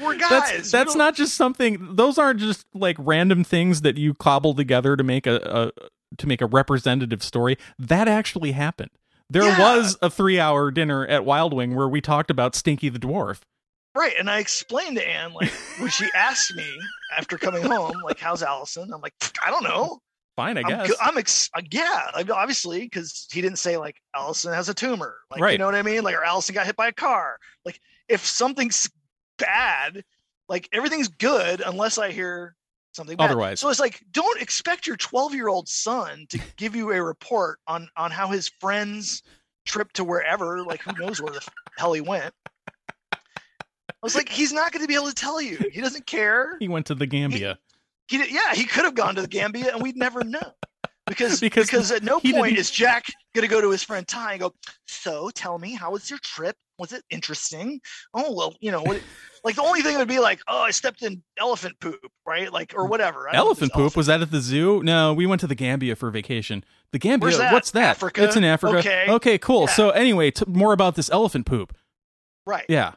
we're 0.00 0.16
guys. 0.16 0.30
That's 0.30 0.70
that's 0.70 0.94
not 0.94 1.14
just 1.16 1.34
something. 1.34 1.96
Those 1.96 2.16
aren't 2.16 2.40
just 2.40 2.64
like 2.74 2.96
random 2.98 3.42
things 3.44 3.80
that 3.82 3.96
you 3.96 4.14
cobble 4.14 4.54
together 4.54 4.96
to 4.96 5.02
make 5.02 5.26
a, 5.26 5.72
a 5.78 6.16
to 6.18 6.26
make 6.26 6.40
a 6.40 6.46
representative 6.46 7.22
story. 7.22 7.56
That 7.78 8.06
actually 8.08 8.52
happened. 8.52 8.90
There 9.28 9.42
Yeah. 9.44 9.58
was 9.76 9.96
a 10.02 10.10
three-hour 10.10 10.70
dinner 10.72 11.06
at 11.06 11.24
Wild 11.24 11.52
Wing 11.54 11.76
where 11.76 11.88
we 11.88 12.00
talked 12.00 12.30
about 12.30 12.54
Stinky 12.56 12.88
the 12.88 12.98
dwarf. 12.98 13.40
Right. 13.94 14.14
And 14.18 14.30
I 14.30 14.38
explained 14.38 14.96
to 14.96 15.06
Anne 15.06 15.32
like 15.32 15.50
when 15.78 15.90
she 15.90 16.08
asked 16.14 16.54
me 16.54 16.78
after 17.16 17.38
coming 17.38 17.62
home, 17.62 18.00
like, 18.04 18.18
"How's 18.18 18.42
Allison?" 18.42 18.92
I'm 18.92 19.00
like, 19.00 19.14
"I 19.44 19.50
don't 19.50 19.64
know." 19.64 20.00
Fine, 20.36 20.56
I 20.56 20.62
I'm, 20.62 20.68
guess. 20.68 20.96
I'm 21.02 21.18
ex- 21.18 21.50
uh, 21.54 21.60
yeah, 21.70 22.10
like, 22.14 22.30
obviously, 22.30 22.80
because 22.80 23.28
he 23.30 23.42
didn't 23.42 23.58
say 23.58 23.76
like 23.76 24.00
Allison 24.14 24.54
has 24.54 24.68
a 24.68 24.74
tumor, 24.74 25.16
like 25.30 25.52
you 25.52 25.58
know 25.58 25.66
what 25.66 25.74
I 25.74 25.82
mean, 25.82 26.02
like 26.02 26.14
or 26.16 26.24
Allison 26.24 26.54
got 26.54 26.66
hit 26.66 26.76
by 26.76 26.88
a 26.88 26.92
car. 26.92 27.38
Like 27.64 27.80
if 28.08 28.24
something's 28.24 28.90
bad, 29.38 30.04
like 30.48 30.68
everything's 30.72 31.08
good 31.08 31.60
unless 31.64 31.98
I 31.98 32.10
hear 32.10 32.54
something 32.92 33.16
bad. 33.16 33.30
Otherwise. 33.30 33.60
so 33.60 33.68
it's 33.68 33.80
like 33.80 34.02
don't 34.12 34.40
expect 34.40 34.86
your 34.86 34.96
12 34.96 35.34
year 35.34 35.48
old 35.48 35.68
son 35.68 36.26
to 36.30 36.40
give 36.56 36.74
you 36.74 36.90
a 36.92 37.02
report 37.02 37.58
on 37.66 37.88
on 37.96 38.10
how 38.10 38.28
his 38.28 38.48
friends 38.60 39.22
trip 39.66 39.92
to 39.92 40.04
wherever, 40.04 40.62
like 40.64 40.80
who 40.80 40.92
knows 40.98 41.20
where 41.20 41.32
the 41.32 41.46
hell 41.76 41.92
he 41.92 42.00
went. 42.00 42.34
I 44.02 44.06
was 44.06 44.14
like, 44.14 44.28
he's 44.28 44.52
not 44.52 44.72
going 44.72 44.82
to 44.82 44.88
be 44.88 44.94
able 44.94 45.08
to 45.08 45.14
tell 45.14 45.40
you. 45.40 45.58
He 45.72 45.80
doesn't 45.80 46.06
care 46.06 46.56
he 46.58 46.68
went 46.68 46.86
to 46.86 46.94
the 46.94 47.06
Gambia. 47.06 47.58
he 48.08 48.16
did, 48.18 48.30
yeah, 48.32 48.54
he 48.54 48.64
could 48.64 48.84
have 48.84 48.94
gone 48.94 49.14
to 49.16 49.22
the 49.22 49.28
Gambia 49.28 49.72
and 49.74 49.82
we'd 49.82 49.96
never 49.96 50.24
know. 50.24 50.40
Because, 51.06 51.40
Because 51.40 51.66
because 51.66 51.90
at 51.92 52.02
no 52.02 52.14
point 52.20 52.34
didn't- 52.34 52.58
is 52.58 52.70
Jack 52.70 53.06
gonna 53.34 53.48
go 53.48 53.60
to 53.60 53.70
his 53.70 53.82
friend 53.82 54.06
Ty 54.08 54.32
and 54.32 54.40
go, 54.40 54.54
So 54.86 55.30
tell 55.34 55.58
me, 55.58 55.74
how 55.74 55.90
was 55.92 56.08
your 56.08 56.18
trip? 56.20 56.56
Was 56.78 56.92
it 56.94 57.02
interesting? 57.10 57.80
Oh 58.14 58.32
well, 58.32 58.54
you 58.60 58.70
know, 58.70 58.80
what, 58.82 59.02
like 59.44 59.56
the 59.56 59.62
only 59.62 59.82
thing 59.82 59.98
would 59.98 60.08
be 60.08 60.18
like, 60.18 60.40
Oh, 60.48 60.62
I 60.62 60.70
stepped 60.70 61.02
in 61.02 61.22
elephant 61.38 61.76
poop, 61.80 62.00
right? 62.26 62.50
Like 62.50 62.72
or 62.74 62.86
whatever. 62.86 63.28
Elephant 63.34 63.72
poop 63.74 63.96
was 63.96 64.06
that 64.06 64.22
at 64.22 64.30
the 64.30 64.40
zoo? 64.40 64.82
No, 64.82 65.12
we 65.12 65.26
went 65.26 65.40
to 65.42 65.46
the 65.46 65.54
Gambia 65.54 65.94
for 65.94 66.10
vacation. 66.10 66.64
The 66.92 66.98
Gambia, 66.98 67.26
Where's 67.26 67.38
that? 67.38 67.52
what's 67.52 67.70
that? 67.72 67.90
Africa? 67.90 68.24
It's 68.24 68.36
in 68.36 68.44
Africa. 68.44 69.10
Okay. 69.12 69.36
cool. 69.38 69.62
Yeah. 69.62 69.66
So 69.74 69.90
anyway, 69.90 70.30
t- 70.30 70.44
more 70.48 70.72
about 70.72 70.94
this 70.94 71.10
elephant 71.10 71.44
poop. 71.44 71.74
right. 72.46 72.64
Yeah, 72.68 72.92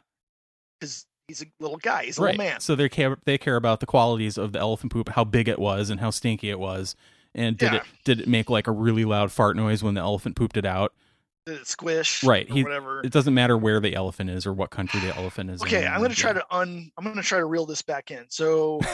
Because 0.80 1.06
he's 1.28 1.42
a 1.42 1.46
little 1.60 1.76
guy, 1.78 2.04
he's 2.04 2.18
a 2.18 2.22
right. 2.22 2.36
little 2.38 2.52
man. 2.52 2.60
So 2.60 2.74
they 2.74 2.88
care 2.88 3.16
they 3.24 3.38
care 3.38 3.56
about 3.56 3.80
the 3.80 3.86
qualities 3.86 4.36
of 4.38 4.52
the 4.52 4.58
elephant 4.58 4.92
poop, 4.92 5.08
how 5.10 5.24
big 5.24 5.48
it 5.48 5.58
was, 5.58 5.90
and 5.90 6.00
how 6.00 6.10
stinky 6.10 6.50
it 6.50 6.58
was, 6.58 6.94
and 7.34 7.56
did 7.56 7.72
Yeah. 7.72 7.78
it 7.78 7.84
did 8.04 8.20
it 8.20 8.28
make 8.28 8.50
like 8.50 8.66
a 8.66 8.72
really 8.72 9.04
loud 9.04 9.32
fart 9.32 9.56
noise 9.56 9.82
when 9.82 9.94
the 9.94 10.00
elephant 10.00 10.36
pooped 10.36 10.56
it 10.56 10.66
out? 10.66 10.92
Did 11.46 11.60
it 11.60 11.66
squish? 11.66 12.24
Right, 12.24 12.48
Or 12.50 12.54
he- 12.54 12.62
whatever. 12.62 13.00
It 13.04 13.12
doesn't 13.12 13.34
matter 13.34 13.56
where 13.58 13.78
the 13.78 13.94
elephant 13.94 14.30
is 14.30 14.46
or 14.46 14.52
what 14.54 14.70
country 14.70 15.00
the 15.00 15.14
elephant 15.14 15.50
is. 15.50 15.62
Okay, 15.62 15.84
in, 15.84 15.92
I'm 15.92 16.00
gonna 16.00 16.14
try 16.14 16.30
yeah. 16.30 16.40
to 16.40 16.54
un 16.56 16.90
I'm 16.96 17.04
gonna 17.04 17.22
try 17.22 17.38
to 17.38 17.44
reel 17.44 17.66
this 17.66 17.82
back 17.82 18.10
in. 18.10 18.24
So 18.28 18.80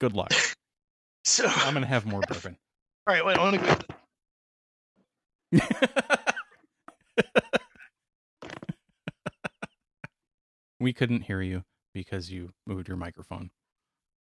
Good 0.00 0.12
luck. 0.14 0.32
so 1.24 1.46
I'm 1.46 1.74
gonna 1.74 1.86
have 1.86 2.06
more 2.06 2.20
bourbon. 2.28 2.56
All 3.06 3.14
right, 3.14 3.24
wait, 3.24 3.38
I'm 3.38 3.54
gonna 3.56 3.76
go 3.76 3.76
we 10.80 10.92
couldn't 10.92 11.22
hear 11.22 11.42
you 11.42 11.64
because 11.92 12.30
you 12.30 12.52
moved 12.66 12.88
your 12.88 12.96
microphone, 12.96 13.50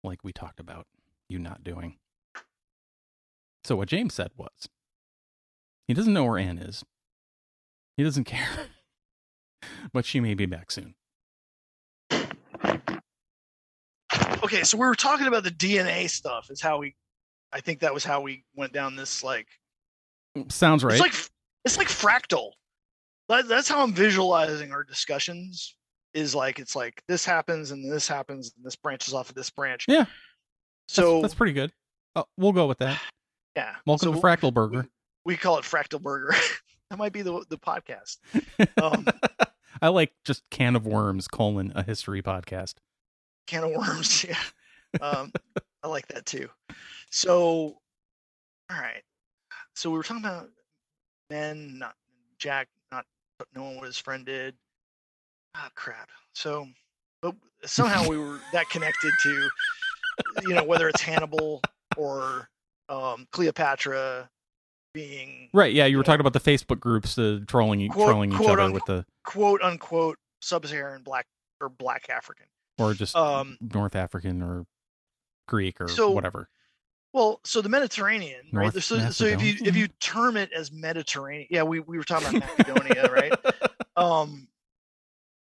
like 0.02 0.24
we 0.24 0.32
talked 0.32 0.60
about 0.60 0.86
you 1.28 1.38
not 1.38 1.62
doing. 1.62 1.96
So 3.64 3.76
what 3.76 3.88
James 3.88 4.14
said 4.14 4.30
was, 4.36 4.68
he 5.86 5.94
doesn't 5.94 6.12
know 6.12 6.24
where 6.24 6.38
Anne 6.38 6.58
is. 6.58 6.84
He 7.96 8.04
doesn't 8.04 8.24
care, 8.24 8.68
but 9.92 10.04
she 10.04 10.20
may 10.20 10.34
be 10.34 10.46
back 10.46 10.70
soon. 10.70 10.94
okay, 14.42 14.62
so 14.62 14.78
we 14.78 14.86
were 14.86 14.94
talking 14.94 15.26
about 15.26 15.44
the 15.44 15.50
DNA 15.50 16.08
stuff. 16.08 16.50
Is 16.50 16.60
how 16.60 16.78
we, 16.78 16.94
I 17.52 17.60
think 17.60 17.80
that 17.80 17.94
was 17.94 18.04
how 18.04 18.20
we 18.20 18.44
went 18.56 18.72
down 18.72 18.96
this 18.96 19.22
like. 19.22 19.46
Sounds 20.48 20.84
right. 20.84 20.92
It's 20.92 21.00
like 21.00 21.14
it's 21.64 21.76
like 21.76 21.88
fractal. 21.88 22.52
That, 23.28 23.46
that's 23.48 23.68
how 23.68 23.82
I'm 23.82 23.92
visualizing 23.92 24.72
our 24.72 24.82
discussions. 24.82 25.76
Is 26.12 26.34
like 26.34 26.58
it's 26.58 26.74
like 26.74 27.02
this 27.06 27.24
happens 27.24 27.70
and 27.70 27.90
this 27.90 28.08
happens 28.08 28.52
and 28.56 28.64
this 28.64 28.76
branches 28.76 29.14
off 29.14 29.28
of 29.28 29.34
this 29.34 29.50
branch. 29.50 29.84
Yeah. 29.86 30.06
So 30.88 31.14
that's, 31.14 31.22
that's 31.22 31.34
pretty 31.34 31.52
good. 31.52 31.72
Oh, 32.16 32.24
we'll 32.36 32.52
go 32.52 32.66
with 32.66 32.78
that. 32.78 33.00
yeah. 33.56 33.76
Welcome 33.86 34.14
so 34.14 34.20
to 34.20 34.20
Fractal 34.20 34.52
Burger. 34.52 34.88
We 35.24 35.36
call 35.36 35.58
it 35.58 35.64
Fractal 35.64 36.02
Burger. 36.02 36.34
that 36.90 36.98
might 36.98 37.12
be 37.12 37.22
the 37.22 37.44
the 37.48 37.58
podcast. 37.58 38.18
Um, 38.82 39.06
I 39.82 39.88
like 39.88 40.12
just 40.24 40.42
can 40.50 40.76
of 40.76 40.86
worms 40.86 41.28
colon 41.28 41.72
a 41.74 41.82
history 41.82 42.22
podcast. 42.22 42.74
can 43.46 43.64
of 43.64 43.70
worms. 43.72 44.24
Yeah. 44.94 45.00
Um, 45.00 45.32
I 45.84 45.86
like 45.86 46.08
that 46.08 46.26
too. 46.26 46.48
So, 47.10 47.78
all 48.68 48.76
right. 48.76 49.04
So 49.76 49.88
we 49.88 49.96
were 49.96 50.02
talking 50.02 50.24
about 50.24 50.48
men, 51.30 51.78
not 51.78 51.94
Jack, 52.38 52.66
not 52.90 53.06
knowing 53.54 53.76
what 53.76 53.86
his 53.86 53.98
friend 53.98 54.26
did. 54.26 54.56
Ah, 55.54 55.70
crap. 55.74 56.08
So, 56.34 56.66
but 57.22 57.34
somehow 57.64 58.08
we 58.08 58.18
were 58.18 58.38
that 58.52 58.68
connected 58.70 59.12
to, 59.22 59.48
you 60.42 60.54
know, 60.54 60.64
whether 60.64 60.88
it's 60.88 61.00
Hannibal 61.00 61.60
or 61.96 62.48
um, 62.88 63.26
Cleopatra 63.32 64.28
being 64.92 65.48
Right? 65.52 65.72
Yeah, 65.72 65.86
you 65.86 65.96
were 65.96 66.02
talking 66.02 66.20
about 66.20 66.32
the 66.32 66.40
Facebook 66.40 66.80
groups 66.80 67.14
the 67.14 67.44
trolling 67.46 67.88
Quote- 67.90 68.08
trolling 68.08 68.32
each 68.32 68.40
other 68.40 68.60
unquote. 68.60 68.72
with 68.74 68.84
the 68.86 69.06
quote 69.24 69.62
unquote 69.62 70.16
sub-Saharan 70.42 71.02
black 71.02 71.26
or 71.60 71.68
black 71.68 72.08
African. 72.10 72.46
or 72.78 72.94
just 72.94 73.14
Um, 73.14 73.56
North 73.60 73.94
African 73.94 74.42
or 74.42 74.66
Greek 75.46 75.80
or 75.80 75.88
So- 75.88 76.10
whatever. 76.10 76.48
Well, 77.12 77.40
so 77.44 77.60
the 77.60 77.68
Mediterranean, 77.68 78.42
right? 78.52 78.72
North 78.72 78.84
So, 78.84 79.10
so 79.10 79.24
if 79.24 79.42
you 79.42 79.56
if 79.66 79.74
you 79.76 79.88
term 79.98 80.36
it 80.36 80.52
as 80.52 80.70
Mediterranean, 80.70 81.48
yeah, 81.50 81.64
we, 81.64 81.80
we 81.80 81.98
were 81.98 82.04
talking 82.04 82.36
about 82.36 82.56
Macedonia, 82.58 83.10
right? 83.12 83.32
Um, 83.96 84.46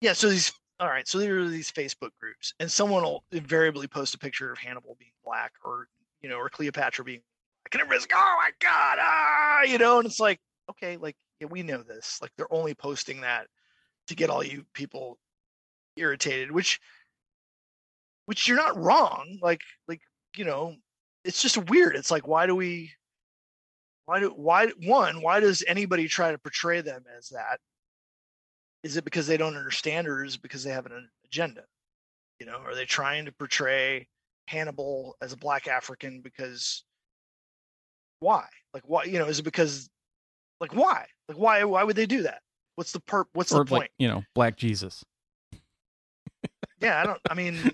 yeah. 0.01 0.13
So 0.13 0.29
these 0.29 0.53
all 0.81 0.89
right, 0.89 1.07
so 1.07 1.19
there 1.19 1.39
are 1.39 1.49
these 1.49 1.71
Facebook 1.71 2.11
groups, 2.19 2.55
and 2.59 2.73
someone 2.73 3.03
will 3.03 3.23
invariably 3.33 3.87
post 3.87 4.15
a 4.15 4.19
picture 4.19 4.51
of 4.51 4.59
Hannibal 4.59 4.97
being 4.99 5.13
black, 5.25 5.53
or 5.63 5.89
you 6.23 6.29
know, 6.31 6.37
or 6.37 6.49
Cleopatra 6.49 7.05
being 7.05 7.21
black, 7.63 7.75
and 7.75 7.83
everybody's 7.83 8.05
like, 8.05 8.15
"Oh 8.15 8.37
my 8.39 8.51
god!" 8.61 8.99
Ah, 9.01 9.63
you 9.63 9.77
know, 9.79 9.99
and 9.99 10.07
it's 10.07 10.21
like, 10.21 10.41
okay, 10.71 10.97
like 10.97 11.17
yeah, 11.41 11.49
we 11.49 11.63
know 11.63 11.83
this. 11.83 12.19
Like 12.23 12.31
they're 12.37 12.53
only 12.53 12.75
posting 12.75 13.21
that 13.21 13.47
to 14.09 14.15
get 14.15 14.31
all 14.31 14.43
you 14.43 14.65
people 14.75 15.19
irritated, 15.97 16.51
which, 16.51 16.81
which 18.27 18.49
you're 18.49 18.57
not 18.57 18.77
wrong. 18.79 19.39
Like, 19.43 19.61
like 19.87 20.01
you 20.37 20.45
know, 20.47 20.77
it's 21.25 21.43
just 21.43 21.59
weird. 21.69 21.95
It's 21.95 22.11
like, 22.11 22.27
why 22.27 22.47
do 22.47 22.55
we? 22.57 22.93
Why 24.07 24.21
do 24.21 24.31
why 24.31 24.69
one? 24.87 25.21
Why 25.23 25.41
does 25.41 25.63
anybody 25.69 26.09
try 26.09 26.33
to 26.33 26.39
portray 26.39 26.81
them 26.81 27.05
as 27.17 27.29
that? 27.29 27.61
Is 28.83 28.97
it 28.97 29.05
because 29.05 29.27
they 29.27 29.37
don't 29.37 29.57
understand 29.57 30.09
or 30.09 30.25
is 30.25 30.37
it 30.37 30.43
because 30.43 30.65
they 30.65 30.71
have 30.71 30.87
an 30.87 31.09
agenda? 31.25 31.63
You 32.39 32.47
know 32.47 32.59
are 32.65 32.75
they 32.75 32.87
trying 32.87 33.27
to 33.27 33.33
portray 33.33 34.09
hannibal 34.47 35.17
as 35.21 35.33
a 35.33 35.37
black 35.37 35.69
african 35.69 36.21
because 36.23 36.85
why? 38.21 38.47
Like 38.75 38.83
why 38.87 39.05
you 39.05 39.19
know 39.19 39.27
is 39.27 39.39
it 39.39 39.45
because 39.45 39.89
like 40.61 40.75
why? 40.75 41.07
Like 41.29 41.39
why 41.39 41.65
why 41.65 41.85
would 41.85 41.97
they 41.97 42.07
do 42.07 42.23
that? 42.23 42.41
What's 42.77 42.93
the 42.93 43.01
perp 43.01 43.27
what's 43.33 43.53
or 43.53 43.65
the 43.65 43.65
point? 43.65 43.91
you 43.99 44.09
know 44.09 44.23
black 44.35 44.57
jesus. 44.57 45.05
Yeah 46.81 47.01
i 47.01 47.05
don't 47.05 47.21
i 47.29 47.35
mean 47.35 47.55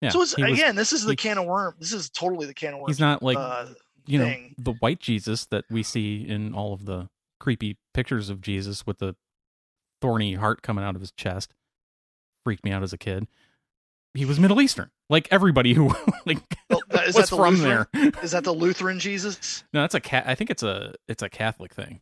yeah 0.00 0.08
so 0.10 0.22
it's, 0.22 0.36
was- 0.36 0.50
again 0.58 0.76
this 0.76 0.92
is 0.92 1.04
the 1.04 1.12
he- 1.12 1.16
can 1.16 1.36
of 1.38 1.44
worm 1.44 1.74
this 1.78 1.92
is 1.92 2.08
totally 2.08 2.46
the 2.46 2.54
can 2.54 2.74
of 2.74 2.80
worm 2.80 2.88
he's 2.88 3.00
not 3.00 3.22
like 3.22 3.36
uh, 3.36 3.66
you 4.06 4.18
know 4.18 4.24
thing. 4.24 4.54
the 4.56 4.72
white 4.72 4.98
jesus 4.98 5.44
that 5.46 5.64
we 5.70 5.82
see 5.82 6.26
in 6.26 6.54
all 6.54 6.72
of 6.72 6.86
the 6.86 7.08
creepy 7.38 7.76
pictures 7.92 8.30
of 8.30 8.40
jesus 8.40 8.86
with 8.86 8.98
the 8.98 9.14
thorny 10.00 10.34
heart 10.34 10.62
coming 10.62 10.84
out 10.84 10.94
of 10.94 11.00
his 11.00 11.12
chest. 11.12 11.52
Freaked 12.44 12.64
me 12.64 12.70
out 12.72 12.82
as 12.82 12.92
a 12.92 12.98
kid. 12.98 13.26
He 14.14 14.24
was 14.24 14.40
middle 14.40 14.60
eastern 14.62 14.90
like 15.10 15.28
everybody 15.30 15.74
who 15.74 15.88
like 16.26 16.38
Well, 16.70 16.80
that- 16.90 17.08
is 17.08 17.14
was 17.16 17.28
that 17.28 17.36
the 17.36 17.42
from 17.42 17.54
Lutheran? 17.56 17.86
there. 17.92 18.12
Is 18.24 18.30
that 18.30 18.44
the 18.44 18.52
lutheran 18.54 18.98
jesus? 18.98 19.62
No 19.74 19.82
that's 19.82 19.94
a 19.94 20.00
cat 20.00 20.24
i 20.26 20.34
think 20.34 20.48
it's 20.50 20.62
a 20.62 20.94
it's 21.06 21.22
a 21.22 21.28
catholic 21.28 21.74
thing. 21.74 22.00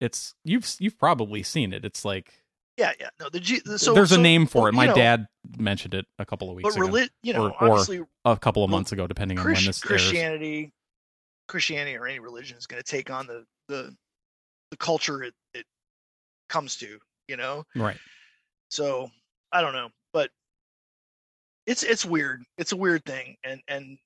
It's 0.00 0.34
you've 0.44 0.76
you've 0.78 0.98
probably 0.98 1.42
seen 1.42 1.72
it. 1.72 1.84
It's 1.84 2.04
like 2.04 2.32
yeah 2.76 2.92
yeah. 3.00 3.08
No 3.18 3.28
the 3.28 3.40
G, 3.40 3.60
so 3.76 3.92
there's 3.94 4.10
so- 4.10 4.16
a 4.16 4.22
name 4.22 4.46
for 4.46 4.68
it. 4.68 4.72
my 4.74 4.86
know, 4.86 4.94
dad 4.94 5.26
mentioned 5.58 5.94
it 5.94 6.06
a 6.18 6.24
couple 6.26 6.48
of 6.50 6.56
weeks 6.56 6.76
but 6.76 6.80
ago. 6.84 6.92
reli- 6.92 7.08
you 7.22 7.32
know 7.32 7.52
Or- 7.60 7.68
or 7.88 8.06
a 8.24 8.36
couple 8.36 8.62
of 8.62 8.70
months 8.70 8.92
ago 8.92 9.06
depending 9.08 9.38
on 9.38 9.44
when 9.44 9.54
this 9.54 9.66
airs. 9.66 9.80
Christianity, 9.82 10.70
Christianity 11.48 11.96
or 11.96 12.06
any 12.06 12.20
religion 12.20 12.56
is 12.56 12.66
going 12.66 12.80
to 12.80 12.88
take 12.88 13.10
on 13.10 13.26
the 13.26 13.44
the 13.68 13.94
the 14.70 14.76
culture 14.76 15.24
it, 15.24 15.34
it 15.54 15.64
comes 16.48 16.76
to, 16.76 16.98
you 17.28 17.36
know. 17.36 17.64
right 17.76 17.98
So 18.68 19.10
I 19.52 19.60
don't 19.60 19.72
know, 19.72 19.88
but 20.12 20.30
it's 21.66 21.82
it's 21.82 22.04
weird. 22.04 22.42
It's 22.56 22.72
a 22.72 22.76
weird 22.76 23.04
thing, 23.04 23.36
and 23.44 23.60
and 23.68 23.98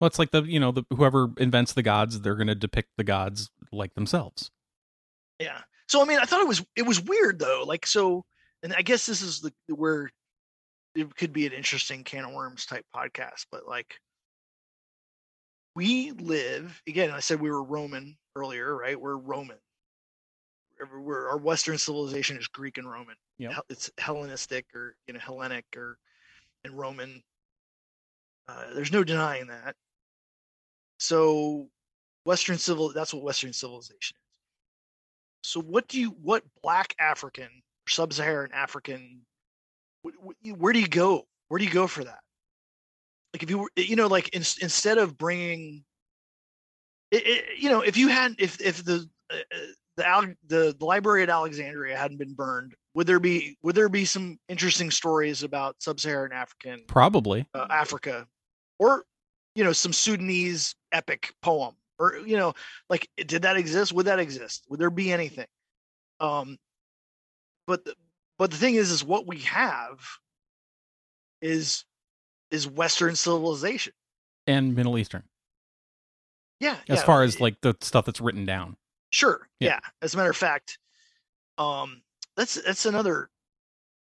Well, 0.00 0.06
it's 0.08 0.18
like 0.18 0.30
the 0.30 0.42
you 0.42 0.60
know 0.60 0.72
the 0.72 0.84
whoever 0.90 1.30
invents 1.38 1.72
the 1.72 1.82
gods, 1.82 2.20
they're 2.20 2.34
going 2.34 2.48
to 2.48 2.54
depict 2.54 2.90
the 2.96 3.04
gods 3.04 3.50
like 3.72 3.94
themselves. 3.94 4.50
yeah. 5.38 5.60
So 5.88 6.00
I 6.00 6.06
mean, 6.06 6.18
I 6.18 6.24
thought 6.24 6.40
it 6.40 6.48
was 6.48 6.64
it 6.76 6.86
was 6.86 7.00
weird 7.00 7.38
though. 7.38 7.64
Like 7.66 7.86
so, 7.86 8.24
and 8.62 8.72
I 8.74 8.82
guess 8.82 9.06
this 9.06 9.22
is 9.22 9.40
the 9.40 9.52
where 9.74 10.10
it 10.94 11.14
could 11.16 11.32
be 11.32 11.46
an 11.46 11.52
interesting 11.52 12.04
can 12.04 12.24
of 12.24 12.32
worms 12.32 12.66
type 12.66 12.86
podcast, 12.94 13.46
but 13.50 13.66
like 13.66 13.96
we 15.74 16.12
live 16.12 16.80
again. 16.86 17.10
I 17.10 17.20
said 17.20 17.40
we 17.40 17.50
were 17.50 17.62
Roman 17.62 18.16
earlier, 18.36 18.74
right? 18.76 19.00
We're 19.00 19.16
Roman. 19.16 19.58
We're- 20.80 21.26
our 21.28 21.38
Western 21.38 21.78
civilization 21.78 22.36
is 22.36 22.48
Greek 22.48 22.78
and 22.78 22.90
Roman. 22.90 23.16
Yep. 23.38 23.52
Hel- 23.52 23.64
It's 23.68 23.90
Hellenistic 23.98 24.66
or 24.74 24.96
you 25.06 25.14
know 25.14 25.20
Hellenic 25.20 25.64
or 25.76 25.98
and 26.64 26.76
Roman. 26.76 27.22
Uh, 28.48 28.74
there's 28.74 28.92
no 28.92 29.04
denying 29.04 29.46
that. 29.46 29.76
So, 30.98 31.68
Western 32.24 32.58
civil 32.58 32.92
that's 32.92 33.12
what 33.14 33.22
Western 33.22 33.52
civilization 33.52 34.16
is. 34.32 34.38
So, 35.42 35.60
what 35.60 35.88
do 35.88 36.00
you 36.00 36.10
what 36.10 36.42
Black 36.62 36.94
African, 36.98 37.48
Sub-Saharan 37.88 38.52
African, 38.52 39.24
wh- 40.04 40.16
wh- 40.44 40.58
where 40.60 40.72
do 40.72 40.80
you 40.80 40.88
go? 40.88 41.26
Where 41.48 41.58
do 41.58 41.64
you 41.64 41.70
go 41.70 41.86
for 41.86 42.04
that? 42.04 42.20
Like 43.32 43.42
if 43.42 43.50
you 43.50 43.58
were, 43.58 43.70
you 43.76 43.96
know, 43.96 44.06
like 44.06 44.28
in, 44.28 44.42
instead 44.60 44.96
of 44.98 45.18
bringing, 45.18 45.84
it, 47.10 47.26
it, 47.26 47.58
you 47.58 47.68
know, 47.68 47.80
if 47.80 47.96
you 47.96 48.08
had, 48.08 48.34
if 48.38 48.60
if 48.60 48.84
the 48.84 49.08
uh, 49.30 49.36
uh, 49.36 49.58
the, 49.96 50.06
Al- 50.06 50.34
the 50.46 50.74
the 50.78 50.84
library 50.84 51.22
at 51.22 51.30
Alexandria 51.30 51.96
hadn't 51.96 52.18
been 52.18 52.34
burned, 52.34 52.74
would 52.94 53.06
there 53.06 53.20
be 53.20 53.56
would 53.62 53.74
there 53.74 53.88
be 53.88 54.04
some 54.04 54.38
interesting 54.48 54.90
stories 54.90 55.42
about 55.42 55.76
Sub-Saharan 55.80 56.32
African 56.32 56.82
Probably. 56.86 57.46
uh, 57.54 57.66
Africa, 57.70 58.26
or 58.78 59.04
you 59.54 59.64
know 59.64 59.72
some 59.72 59.92
Sudanese 59.92 60.74
epic 60.92 61.32
poem, 61.42 61.74
or 61.98 62.18
you 62.18 62.36
know 62.36 62.54
like 62.90 63.08
did 63.26 63.42
that 63.42 63.56
exist? 63.56 63.92
Would 63.92 64.06
that 64.06 64.18
exist? 64.18 64.64
Would 64.68 64.80
there 64.80 64.90
be 64.90 65.12
anything? 65.12 65.46
Um, 66.20 66.58
but 67.66 67.84
the, 67.84 67.94
but 68.38 68.50
the 68.50 68.56
thing 68.56 68.74
is, 68.74 68.90
is 68.90 69.04
what 69.04 69.26
we 69.26 69.38
have 69.40 70.00
is 71.40 71.84
is 72.50 72.66
Western 72.68 73.16
civilization. 73.16 73.92
And 74.46 74.74
Middle 74.74 74.98
Eastern. 74.98 75.22
Yeah, 76.60 76.76
As 76.88 76.98
yeah, 77.00 77.04
far 77.04 77.22
as 77.22 77.40
like 77.40 77.60
the 77.62 77.76
stuff 77.80 78.06
that's 78.06 78.20
written 78.20 78.44
down. 78.44 78.76
Sure. 79.14 79.48
Yeah. 79.60 79.68
Yeah. 79.74 79.80
As 80.02 80.14
a 80.14 80.16
matter 80.16 80.30
of 80.30 80.36
fact, 80.36 80.78
um, 81.56 82.02
that's 82.36 82.54
that's 82.66 82.84
another 82.84 83.30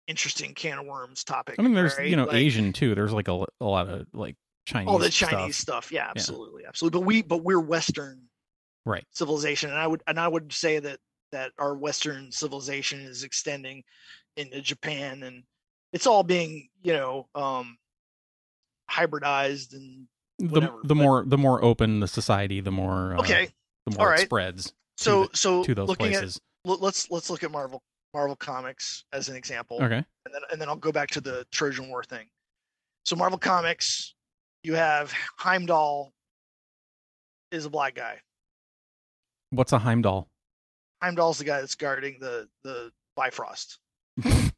interesting 0.07 0.55
can 0.55 0.79
of 0.79 0.87
worms 0.87 1.23
topic. 1.23 1.57
I 1.59 1.63
mean, 1.63 1.75
there's 1.75 1.99
right? 1.99 2.09
you 2.09 2.17
know 2.17 2.25
Like, 2.25 2.37
Asian 2.37 2.73
too. 2.73 2.95
There's 2.95 3.13
like 3.13 3.29
a, 3.29 3.45
a 3.61 3.65
lot 3.65 3.89
of 3.91 4.07
like 4.15 4.37
Chinese. 4.65 4.89
all 4.89 4.99
the 4.99 5.11
Chinese 5.11 5.57
stuff. 5.57 5.85
stuff. 5.85 5.93
Yeah, 5.93 6.09
absolutely, 6.09 6.65
absolutely. 6.67 6.99
But 7.01 7.07
we 7.07 7.23
but 7.23 7.45
we're 7.45 7.61
Western 7.61 8.23
Right. 8.87 9.05
civilization, 9.11 9.69
and 9.69 9.79
I 9.79 9.87
would 9.87 10.03
and 10.07 10.19
I 10.19 10.27
would 10.27 10.51
say 10.53 10.79
that 10.79 10.99
that 11.31 11.53
our 11.59 11.77
Western 11.77 12.33
civilization 12.33 13.01
is 13.01 13.23
extending 13.23 13.85
into 14.39 14.63
Japan, 14.63 15.23
and 15.25 15.43
it's 15.93 16.07
all 16.07 16.23
being 16.23 16.71
you 16.83 16.95
know 16.95 17.29
um 17.35 17.77
hybridized 18.91 19.75
and 19.75 20.07
The, 20.39 20.47
whatever, 20.47 20.79
the 20.83 20.89
but- 20.89 20.95
more 20.97 21.25
the 21.27 21.39
more 21.39 21.63
open 21.63 22.01
the 22.01 22.09
society, 22.09 22.61
the 22.61 22.73
more 22.73 23.15
uh, 23.15 23.21
okay. 23.21 23.51
the 23.87 23.97
more 23.99 24.09
all 24.09 24.15
it 24.15 24.21
spreads 24.21 24.73
So 24.97 25.25
the- 25.27 25.37
so 25.37 25.65
to 25.65 25.75
those 25.75 25.89
looking 25.89 26.13
places. 26.13 26.37
at 26.65 26.81
let's 26.81 27.11
let's 27.11 27.31
look 27.31 27.43
at 27.43 27.51
Marvel 27.51 27.83
Marvel 28.15 28.37
Comics 28.37 29.05
as 29.13 29.29
an 29.29 29.37
example. 29.37 29.79
okay. 29.83 29.97
and 30.25 30.35
then 30.35 30.43
and 30.53 30.61
then 30.61 30.69
I'll 30.69 30.77
go 30.77 30.93
back 30.93 31.09
to 31.11 31.21
the 31.21 31.47
Trojan 31.51 31.89
War 31.89 32.05
thing. 32.05 32.29
So 33.05 33.17
Marvel 33.17 33.39
Comics, 33.39 34.15
you 34.63 34.75
have 34.75 35.13
Heimdall 35.39 36.13
is 37.51 37.65
a 37.65 37.71
black 37.71 37.95
guy. 37.95 38.21
What's 39.51 39.73
a 39.73 39.79
Heimdall? 39.79 40.29
Heimdall's 41.03 41.39
the 41.39 41.45
guy 41.45 41.61
that's 41.61 41.75
guarding 41.75 42.19
the 42.21 42.49
the 42.65 42.93
Bifrost. 43.17 43.79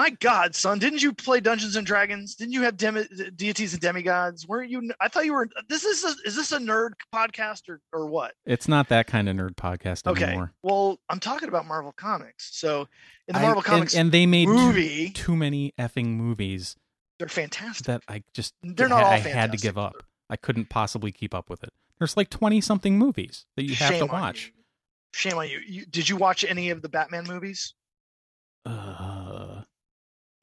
My 0.00 0.08
God, 0.08 0.54
son, 0.54 0.78
didn't 0.78 1.02
you 1.02 1.12
play 1.12 1.40
Dungeons 1.40 1.76
and 1.76 1.86
Dragons? 1.86 2.34
Didn't 2.34 2.54
you 2.54 2.62
have 2.62 2.78
demi- 2.78 3.04
deities 3.36 3.74
and 3.74 3.82
demigods? 3.82 4.48
Weren't 4.48 4.70
you? 4.70 4.90
I 4.98 5.08
thought 5.08 5.26
you 5.26 5.34
were. 5.34 5.46
This 5.68 5.84
is 5.84 6.02
a, 6.04 6.14
is 6.26 6.34
this 6.34 6.52
a 6.52 6.58
nerd 6.58 6.92
podcast 7.14 7.68
or 7.68 7.82
or 7.92 8.06
what? 8.06 8.32
It's 8.46 8.66
not 8.66 8.88
that 8.88 9.06
kind 9.06 9.28
of 9.28 9.36
nerd 9.36 9.56
podcast 9.56 10.06
Okay. 10.06 10.24
anymore. 10.24 10.54
Well, 10.62 10.98
I'm 11.10 11.20
talking 11.20 11.48
about 11.50 11.66
Marvel 11.66 11.92
Comics. 11.92 12.48
So 12.58 12.88
in 13.28 13.34
the 13.34 13.40
I- 13.40 13.42
Marvel 13.42 13.58
and- 13.58 13.66
Comics 13.66 13.94
and, 13.94 14.10
they 14.10 14.24
made 14.24 14.46
too, 14.46 14.54
movie, 14.54 15.10
too 15.10 15.36
many 15.36 15.74
effing 15.78 16.16
movies 16.16 16.76
they're 17.18 17.28
fantastic. 17.28 17.84
that 17.84 18.02
I 18.08 18.22
just 18.32 18.54
They're 18.62 18.88
not 18.88 19.02
all 19.04 19.10
I 19.10 19.18
had 19.18 19.52
to 19.52 19.58
give 19.58 19.76
up. 19.76 20.02
I 20.30 20.36
couldn't 20.36 20.70
possibly 20.70 21.12
keep 21.12 21.34
up 21.34 21.50
with 21.50 21.62
it. 21.62 21.74
There's 21.98 22.16
like 22.16 22.30
20 22.30 22.62
something 22.62 22.96
movies 22.98 23.44
that 23.58 23.64
you 23.64 23.74
have 23.74 23.90
Shame 23.90 24.06
to 24.06 24.12
watch. 24.14 24.50
Shame 25.12 25.36
on 25.36 25.46
you. 25.50 25.60
you. 25.68 25.84
Did 25.84 26.08
you 26.08 26.16
watch 26.16 26.42
any 26.42 26.70
of 26.70 26.80
the 26.80 26.88
Batman 26.88 27.24
movies? 27.24 27.74
Uh, 28.64 29.59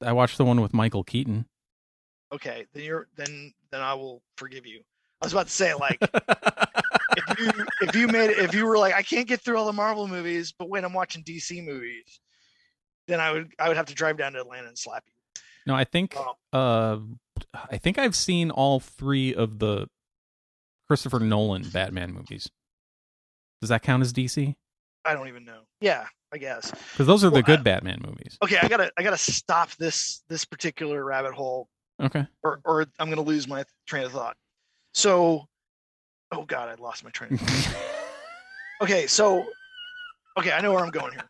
I 0.02 0.12
watched 0.12 0.38
the 0.38 0.44
one 0.44 0.60
with 0.60 0.72
Michael 0.74 1.04
Keaton. 1.04 1.46
Okay, 2.32 2.66
then 2.74 2.84
you're 2.84 3.08
then 3.16 3.52
then 3.70 3.80
I 3.80 3.94
will 3.94 4.22
forgive 4.36 4.66
you. 4.66 4.80
I 5.22 5.26
was 5.26 5.32
about 5.32 5.46
to 5.46 5.52
say 5.52 5.74
like 5.74 5.98
if 7.16 7.38
you 7.38 7.50
if 7.80 7.94
you 7.96 8.06
made 8.08 8.30
if 8.30 8.54
you 8.54 8.66
were 8.66 8.78
like 8.78 8.94
I 8.94 9.02
can't 9.02 9.26
get 9.26 9.40
through 9.40 9.56
all 9.56 9.66
the 9.66 9.72
Marvel 9.72 10.06
movies, 10.06 10.52
but 10.56 10.68
wait, 10.68 10.84
I'm 10.84 10.92
watching 10.92 11.22
DC 11.24 11.64
movies, 11.64 12.20
then 13.08 13.18
I 13.20 13.32
would 13.32 13.52
I 13.58 13.68
would 13.68 13.76
have 13.76 13.86
to 13.86 13.94
drive 13.94 14.18
down 14.18 14.32
to 14.34 14.40
Atlanta 14.40 14.68
and 14.68 14.78
slap 14.78 15.04
you. 15.06 15.42
no, 15.66 15.74
I 15.74 15.84
think 15.84 16.14
Oh. 16.16 16.34
uh 16.52 16.98
I 17.70 17.76
think 17.78 17.98
I've 17.98 18.16
seen 18.16 18.50
all 18.50 18.78
3 18.80 19.34
of 19.34 19.58
the 19.58 19.88
Christopher 20.86 21.20
Nolan 21.20 21.62
Batman 21.70 22.12
movies. 22.12 22.50
Does 23.60 23.70
that 23.70 23.82
count 23.82 24.02
as 24.02 24.12
DC? 24.12 24.54
I 25.04 25.14
don't 25.14 25.28
even 25.28 25.44
know. 25.44 25.60
Yeah, 25.80 26.06
I 26.32 26.38
guess. 26.38 26.70
Cuz 26.96 27.06
those 27.06 27.24
are 27.24 27.28
the 27.30 27.34
Well, 27.34 27.42
good 27.42 27.60
I- 27.60 27.62
Batman 27.62 28.00
movies. 28.06 28.36
Okay, 28.42 28.58
I 28.60 28.68
gotta 28.68 28.92
I 28.98 29.02
gotta 29.02 29.16
stop 29.18 29.70
this 29.76 30.22
this 30.28 30.44
particular 30.44 31.04
rabbit 31.04 31.32
hole, 31.34 31.68
Okay. 32.00 32.26
or 32.42 32.60
or 32.64 32.86
I'm 32.98 33.08
gonna 33.08 33.22
lose 33.22 33.48
my 33.48 33.64
train 33.86 34.04
of 34.04 34.12
thought. 34.12 34.36
So, 34.94 35.48
oh 36.32 36.44
god, 36.44 36.68
I 36.68 36.80
lost 36.82 37.04
my 37.04 37.10
train. 37.10 37.34
of 37.34 37.40
thought. 37.40 37.84
Okay, 38.80 39.08
so 39.08 39.44
okay, 40.38 40.52
I 40.52 40.60
know 40.60 40.72
where 40.72 40.84
I'm 40.84 40.90
going 40.92 41.12
here. 41.12 41.28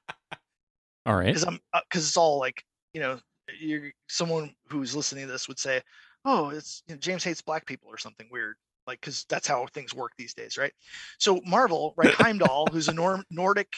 All 1.06 1.14
right. 1.16 1.26
because 1.28 1.44
I'm 1.44 1.58
uh, 1.72 1.80
because 1.88 2.06
it's 2.06 2.16
all 2.18 2.38
like 2.38 2.62
you 2.92 3.00
know 3.00 3.18
you're 3.58 3.90
someone 4.08 4.54
who's 4.68 4.94
listening 4.94 5.26
to 5.26 5.32
this 5.32 5.48
would 5.48 5.58
say, 5.58 5.80
oh, 6.26 6.50
it's 6.50 6.82
you 6.88 6.94
know, 6.94 6.98
James 6.98 7.24
hates 7.24 7.40
black 7.40 7.64
people 7.64 7.88
or 7.88 7.96
something 7.96 8.28
weird. 8.30 8.56
Like, 8.86 9.00
because 9.00 9.24
that's 9.30 9.46
how 9.48 9.66
things 9.72 9.94
work 9.94 10.12
these 10.18 10.34
days, 10.34 10.58
right? 10.58 10.72
So 11.18 11.40
Marvel, 11.46 11.94
right? 11.96 12.12
Heimdall, 12.18 12.68
who's 12.70 12.88
a 12.88 12.92
Nor- 12.92 13.24
Nordic 13.30 13.72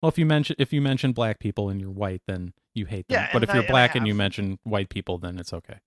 Well, 0.00 0.08
if 0.08 0.18
you 0.18 0.26
mention 0.26 0.56
if 0.58 0.72
you 0.72 0.80
mention 0.80 1.12
black 1.12 1.38
people 1.40 1.70
and 1.70 1.80
you're 1.80 1.90
white, 1.90 2.22
then 2.26 2.52
you 2.74 2.86
hate 2.86 3.08
them. 3.08 3.20
Yeah, 3.20 3.30
but 3.32 3.42
if 3.42 3.48
you're 3.48 3.58
I- 3.58 3.60
and 3.60 3.68
black 3.68 3.94
and 3.94 4.06
you 4.06 4.14
mention 4.14 4.58
white 4.62 4.88
people, 4.88 5.18
then 5.18 5.38
it's 5.38 5.52
okay. 5.52 5.78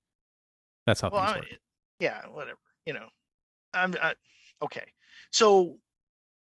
That's 0.85 1.01
how 1.01 1.09
well, 1.09 1.25
things 1.25 1.35
I- 1.35 1.39
work. 1.39 1.59
yeah, 1.99 2.21
whatever. 2.27 2.59
You 2.85 2.93
know, 2.93 3.07
I'm 3.73 3.95
I, 4.01 4.15
okay. 4.63 4.83
So 5.31 5.77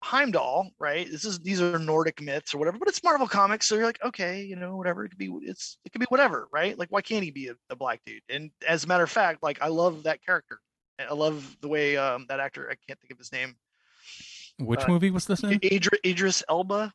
Heimdall, 0.04 0.72
right? 0.80 1.10
This 1.10 1.26
is 1.26 1.40
these 1.40 1.62
are 1.62 1.80
Nordic 1.80 2.22
myths 2.22 2.54
or 2.54 2.60
whatever, 2.60 2.78
but 2.78 2.88
it's 2.88 3.04
Marvel 3.04 3.28
comics, 3.28 3.66
so 3.66 3.76
you're 3.76 3.86
like, 3.86 4.04
okay, 4.06 4.44
you 4.44 4.56
know, 4.56 4.78
whatever. 4.78 5.04
It 5.04 5.10
could 5.10 5.18
be 5.18 5.32
it's 5.42 5.78
it 5.84 5.92
could 5.92 6.00
be 6.00 6.08
whatever, 6.10 6.48
right? 6.54 6.78
Like, 6.78 6.90
why 6.92 7.02
can't 7.02 7.24
he 7.24 7.32
be 7.32 7.48
a, 7.48 7.56
a 7.70 7.76
black 7.76 8.02
dude? 8.06 8.22
And 8.30 8.52
as 8.66 8.84
a 8.84 8.88
matter 8.88 9.04
of 9.04 9.12
fact, 9.12 9.44
like 9.44 9.62
I 9.62 9.68
love 9.68 10.04
that 10.04 10.24
character. 10.24 10.60
I 11.00 11.14
love 11.14 11.58
the 11.62 11.68
way 11.68 11.98
um, 11.98 12.26
that 12.30 12.40
actor. 12.40 12.70
I 12.72 12.76
can't 12.88 13.00
think 13.00 13.12
of 13.12 13.18
his 13.18 13.32
name. 13.32 13.56
Which 14.60 14.82
uh, 14.82 14.88
movie 14.88 15.12
was 15.12 15.26
this 15.26 15.44
in? 15.44 15.60
Idris, 15.64 16.00
Idris 16.06 16.44
Elba. 16.50 16.94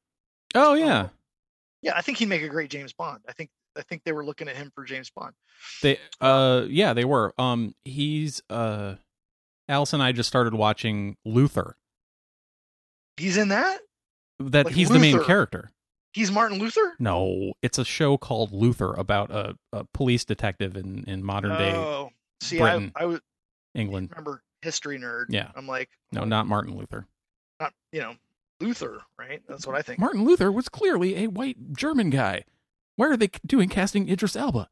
Oh 0.55 0.75
yeah, 0.75 1.09
Yeah, 1.83 1.93
I 1.97 2.03
think 2.03 2.19
he'd 2.19 2.29
make 2.29 2.43
a 2.43 2.49
great 2.49 2.71
James 2.71 2.93
Bond. 2.93 3.21
I 3.29 3.33
think 3.33 3.51
I 3.77 3.83
think 3.83 4.03
they 4.05 4.13
were 4.13 4.25
looking 4.25 4.49
at 4.49 4.57
him 4.57 4.71
for 4.75 4.85
James 4.85 5.11
Bond. 5.11 5.35
they 5.83 5.99
uh 6.21 6.65
yeah 6.69 6.93
they 6.93 7.05
were. 7.05 7.33
Um, 7.39 7.75
he's 7.85 8.43
uh, 8.51 8.97
Alice 9.69 9.93
and 9.93 10.03
I 10.03 10.13
just 10.13 10.29
started 10.29 10.55
watching 10.55 11.17
Luther. 11.25 11.77
He's 13.17 13.37
in 13.37 13.49
that. 13.49 13.81
That 14.39 14.67
Like 14.67 14.75
he's 14.75 14.89
the 14.89 14.99
main 14.99 15.23
character. 15.23 15.71
He's 16.15 16.31
Martin 16.31 16.59
Luther. 16.59 16.95
No, 16.99 17.55
it's 17.63 17.79
a 17.79 17.85
show 17.85 18.19
called 18.19 18.53
Luther 18.53 18.93
about 18.93 19.31
a, 19.31 19.57
a 19.73 19.85
police 19.95 20.25
detective 20.25 20.77
in 20.77 21.05
in 21.07 21.25
modern 21.25 21.57
day 21.57 21.73
Oh, 21.75 22.11
see, 22.41 22.59
Britain. 22.59 22.93
I 22.97 23.03
I 23.03 23.07
was 23.07 23.21
England. 23.75 24.11
remember 24.11 24.43
history 24.61 24.99
nerd. 24.99 25.27
Yeah. 25.31 25.51
I'm 25.57 25.67
like, 25.67 25.89
No, 26.13 26.25
not 26.25 26.47
Martin 26.47 26.77
Luther. 26.77 27.07
not 27.61 27.73
you 27.93 28.01
know 28.01 28.15
Luther, 28.63 29.03
right? 29.19 29.43
That's 29.49 29.67
what 29.67 29.77
I 29.77 29.83
think. 29.83 29.99
Martin 29.99 30.25
Luther 30.25 30.51
was 30.51 30.69
clearly 30.69 31.25
a 31.25 31.27
white 31.29 31.75
German 31.77 32.11
guy. 32.11 32.45
Why 32.97 33.09
are 33.09 33.17
they 33.17 33.31
doing 33.47 33.69
casting 33.69 34.09
Idris 34.09 34.37
Elba? 34.37 34.69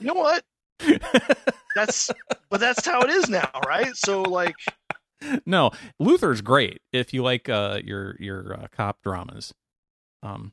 You 0.00 0.06
know 0.06 0.14
what? 0.14 0.44
That's 1.74 2.10
but 2.50 2.60
that's 2.60 2.84
how 2.84 3.02
it 3.02 3.10
is 3.10 3.28
now, 3.28 3.50
right? 3.66 3.94
So 3.94 4.22
like, 4.22 4.56
no, 5.46 5.70
Luther's 6.00 6.40
great 6.40 6.80
if 6.92 7.12
you 7.12 7.22
like 7.22 7.48
uh, 7.48 7.80
your 7.84 8.16
your 8.18 8.54
uh, 8.54 8.66
cop 8.72 9.02
dramas. 9.02 9.54
Um, 10.22 10.52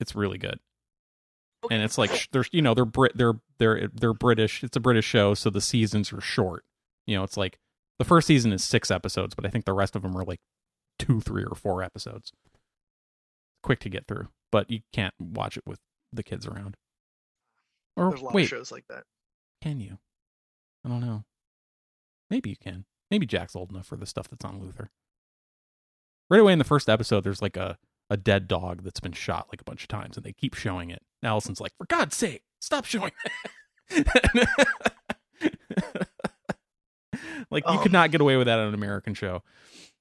it's 0.00 0.14
really 0.14 0.38
good, 0.38 0.58
and 1.70 1.82
it's 1.82 1.98
like 1.98 2.12
sh- 2.12 2.28
they're 2.32 2.44
you 2.50 2.62
know 2.62 2.74
they're 2.74 2.84
Brit 2.84 3.12
they're 3.16 3.34
they're 3.58 3.88
they're 3.92 4.14
British. 4.14 4.64
It's 4.64 4.76
a 4.76 4.80
British 4.80 5.04
show, 5.04 5.34
so 5.34 5.50
the 5.50 5.60
seasons 5.60 6.12
are 6.12 6.20
short. 6.20 6.64
You 7.06 7.16
know, 7.16 7.24
it's 7.24 7.36
like 7.36 7.58
the 7.98 8.04
first 8.04 8.26
season 8.26 8.52
is 8.52 8.64
six 8.64 8.90
episodes, 8.90 9.34
but 9.34 9.46
I 9.46 9.48
think 9.48 9.64
the 9.64 9.72
rest 9.72 9.94
of 9.94 10.02
them 10.02 10.16
are 10.16 10.24
like 10.24 10.40
two, 11.06 11.20
three, 11.20 11.44
or 11.44 11.54
four 11.54 11.82
episodes. 11.82 12.32
Quick 13.62 13.80
to 13.80 13.88
get 13.88 14.06
through, 14.06 14.28
but 14.50 14.70
you 14.70 14.80
can't 14.92 15.14
watch 15.20 15.56
it 15.56 15.64
with 15.66 15.78
the 16.12 16.22
kids 16.22 16.46
around. 16.46 16.76
Or 17.96 18.08
there's 18.10 18.20
a 18.20 18.24
lot 18.24 18.34
wait, 18.34 18.44
of 18.44 18.48
shows 18.48 18.72
like 18.72 18.84
that. 18.88 19.04
can 19.62 19.80
you? 19.80 19.98
I 20.84 20.88
don't 20.88 21.00
know. 21.00 21.24
Maybe 22.30 22.50
you 22.50 22.56
can. 22.56 22.84
Maybe 23.10 23.26
Jack's 23.26 23.54
old 23.54 23.70
enough 23.70 23.86
for 23.86 23.96
the 23.96 24.06
stuff 24.06 24.28
that's 24.28 24.44
on 24.44 24.58
Luther. 24.60 24.90
Right 26.30 26.40
away 26.40 26.52
in 26.54 26.58
the 26.58 26.64
first 26.64 26.88
episode, 26.88 27.24
there's 27.24 27.42
like 27.42 27.56
a, 27.58 27.76
a 28.08 28.16
dead 28.16 28.48
dog 28.48 28.82
that's 28.82 29.00
been 29.00 29.12
shot 29.12 29.48
like 29.52 29.60
a 29.60 29.64
bunch 29.64 29.82
of 29.82 29.88
times, 29.88 30.16
and 30.16 30.24
they 30.24 30.32
keep 30.32 30.54
showing 30.54 30.90
it. 30.90 31.02
And 31.22 31.28
Allison's 31.28 31.60
like, 31.60 31.72
for 31.76 31.84
God's 31.86 32.16
sake, 32.16 32.42
stop 32.60 32.86
showing 32.86 33.12
that. 33.90 34.48
like, 37.50 37.64
you 37.68 37.78
could 37.78 37.88
Um, 37.88 37.92
not 37.92 38.10
get 38.10 38.20
away 38.20 38.36
with 38.36 38.46
that 38.46 38.58
on 38.58 38.68
an 38.68 38.74
American 38.74 39.14
show. 39.14 39.42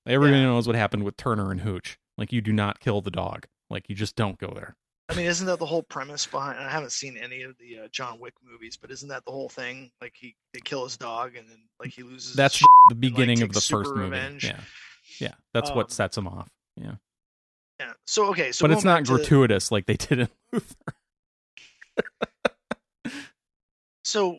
Everybody 0.08 0.40
Yeah. 0.42 0.48
knows 0.48 0.68
what 0.68 0.76
happened 0.76 1.04
with 1.04 1.18
Turner 1.18 1.52
and 1.52 1.62
Hooch. 1.62 1.98
Like, 2.18 2.32
you 2.32 2.42
do 2.42 2.52
not 2.54 2.80
kill 2.80 3.02
the 3.02 3.12
dog. 3.12 3.48
Like, 3.70 3.88
you 3.90 3.96
just 3.96 4.16
don't 4.16 4.38
go 4.38 4.52
there. 4.54 4.76
I 5.10 5.14
mean, 5.16 5.26
isn't 5.26 5.46
that 5.48 5.60
the 5.60 5.66
whole 5.66 5.84
premise 5.84 6.26
behind? 6.26 6.58
I 6.58 6.70
haven't 6.70 6.94
seen 6.94 7.18
any 7.18 7.42
of 7.42 7.58
the 7.58 7.80
uh, 7.80 7.88
John 7.92 8.18
Wick 8.20 8.34
movies, 8.44 8.78
but 8.78 8.92
isn't 8.92 9.10
that 9.10 9.26
the 9.26 9.32
whole 9.32 9.50
thing? 9.50 9.92
Like 10.00 10.14
he 10.16 10.36
they 10.54 10.62
kill 10.62 10.86
his 10.86 10.96
dog 10.96 11.36
and 11.36 11.50
then 11.50 11.58
like 11.82 11.90
he 11.92 12.02
loses. 12.04 12.34
That's 12.34 12.56
his 12.58 12.66
the 12.88 12.96
beginning 12.96 13.42
of 13.42 13.52
the 13.52 13.60
first 13.60 13.90
movie. 13.90 14.04
revenge. 14.04 14.46
Yeah. 14.46 14.60
Yeah. 15.20 15.34
That's 15.54 15.70
Um, 15.72 15.76
what 15.76 15.92
sets 15.92 16.18
him 16.18 16.30
off. 16.30 16.48
Yeah. 16.78 16.96
yeah. 17.82 17.92
So 18.08 18.28
okay, 18.28 18.54
so 18.54 18.64
but 18.66 18.72
it's 18.72 18.86
not 18.86 19.04
gratuitous 19.04 19.70
like 19.70 19.86
they 19.86 19.98
did 19.98 20.20
in 20.22 20.30
Luther. 20.54 20.94
so 24.06 24.38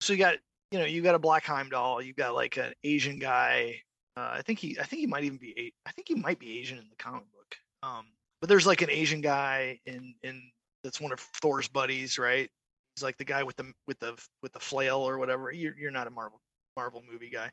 so 0.00 0.12
you 0.12 0.18
got 0.18 0.34
you 0.70 0.78
know 0.78 0.84
you 0.84 1.00
got 1.02 1.14
a 1.14 1.18
black 1.18 1.44
Heimdall, 1.44 2.02
you 2.02 2.12
got 2.12 2.34
like 2.34 2.56
an 2.58 2.74
Asian 2.84 3.18
guy. 3.18 3.80
Uh, 4.16 4.30
I 4.32 4.42
think 4.42 4.58
he 4.58 4.78
I 4.78 4.84
think 4.84 5.00
he 5.00 5.06
might 5.06 5.24
even 5.24 5.38
be 5.38 5.72
I 5.86 5.92
think 5.92 6.08
he 6.08 6.14
might 6.14 6.38
be 6.38 6.58
Asian 6.58 6.78
in 6.78 6.84
the 6.88 6.96
comic 6.96 7.24
book. 7.32 7.56
Um, 7.82 8.06
but 8.40 8.48
there's 8.48 8.66
like 8.66 8.82
an 8.82 8.90
Asian 8.90 9.20
guy 9.20 9.80
in 9.86 10.14
in 10.22 10.42
that's 10.84 11.00
one 11.00 11.12
of 11.12 11.20
Thor's 11.20 11.68
buddies, 11.68 12.18
right? 12.18 12.50
He's 12.94 13.02
like 13.02 13.16
the 13.16 13.24
guy 13.24 13.42
with 13.42 13.56
the 13.56 13.72
with 13.86 13.98
the 14.00 14.20
with 14.42 14.52
the 14.52 14.60
flail 14.60 14.98
or 14.98 15.18
whatever. 15.18 15.50
You're 15.50 15.76
you're 15.78 15.90
not 15.90 16.06
a 16.06 16.10
Marvel 16.10 16.40
Marvel 16.76 17.02
movie 17.10 17.30
guy. 17.30 17.50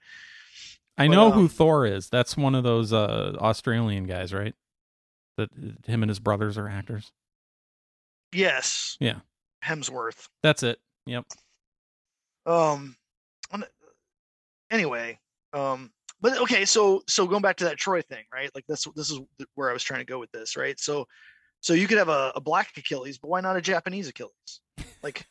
I 0.97 1.07
But, 1.07 1.13
know 1.13 1.31
who 1.31 1.41
um, 1.41 1.49
Thor 1.49 1.85
is. 1.85 2.09
That's 2.09 2.35
one 2.35 2.55
of 2.55 2.63
those 2.63 2.91
uh, 2.91 3.37
Australian 3.39 4.05
guys, 4.05 4.33
right? 4.33 4.53
That 5.37 5.49
him 5.85 6.03
and 6.03 6.09
his 6.09 6.19
brothers 6.19 6.57
are 6.57 6.67
actors. 6.67 7.11
Yes. 8.33 8.97
Yeah. 8.99 9.19
Hemsworth. 9.63 10.27
That's 10.43 10.63
it. 10.63 10.79
Yep. 11.05 11.25
Um. 12.45 12.95
Anyway. 14.69 15.19
Um. 15.53 15.91
But 16.21 16.37
okay, 16.39 16.65
so 16.65 17.01
so 17.07 17.25
going 17.27 17.41
back 17.41 17.57
to 17.57 17.63
that 17.65 17.77
Troy 17.77 18.01
thing, 18.01 18.25
right? 18.33 18.49
Like 18.53 18.65
this 18.67 18.87
this 18.95 19.09
is 19.09 19.19
where 19.55 19.69
I 19.69 19.73
was 19.73 19.83
trying 19.83 20.01
to 20.01 20.05
go 20.05 20.19
with 20.19 20.31
this, 20.31 20.57
right? 20.57 20.79
So 20.79 21.05
so 21.61 21.73
you 21.73 21.87
could 21.87 21.97
have 21.97 22.09
a, 22.09 22.31
a 22.35 22.41
black 22.41 22.69
Achilles, 22.77 23.17
but 23.17 23.29
why 23.29 23.41
not 23.41 23.55
a 23.55 23.61
Japanese 23.61 24.07
Achilles? 24.07 24.61
Like 25.01 25.25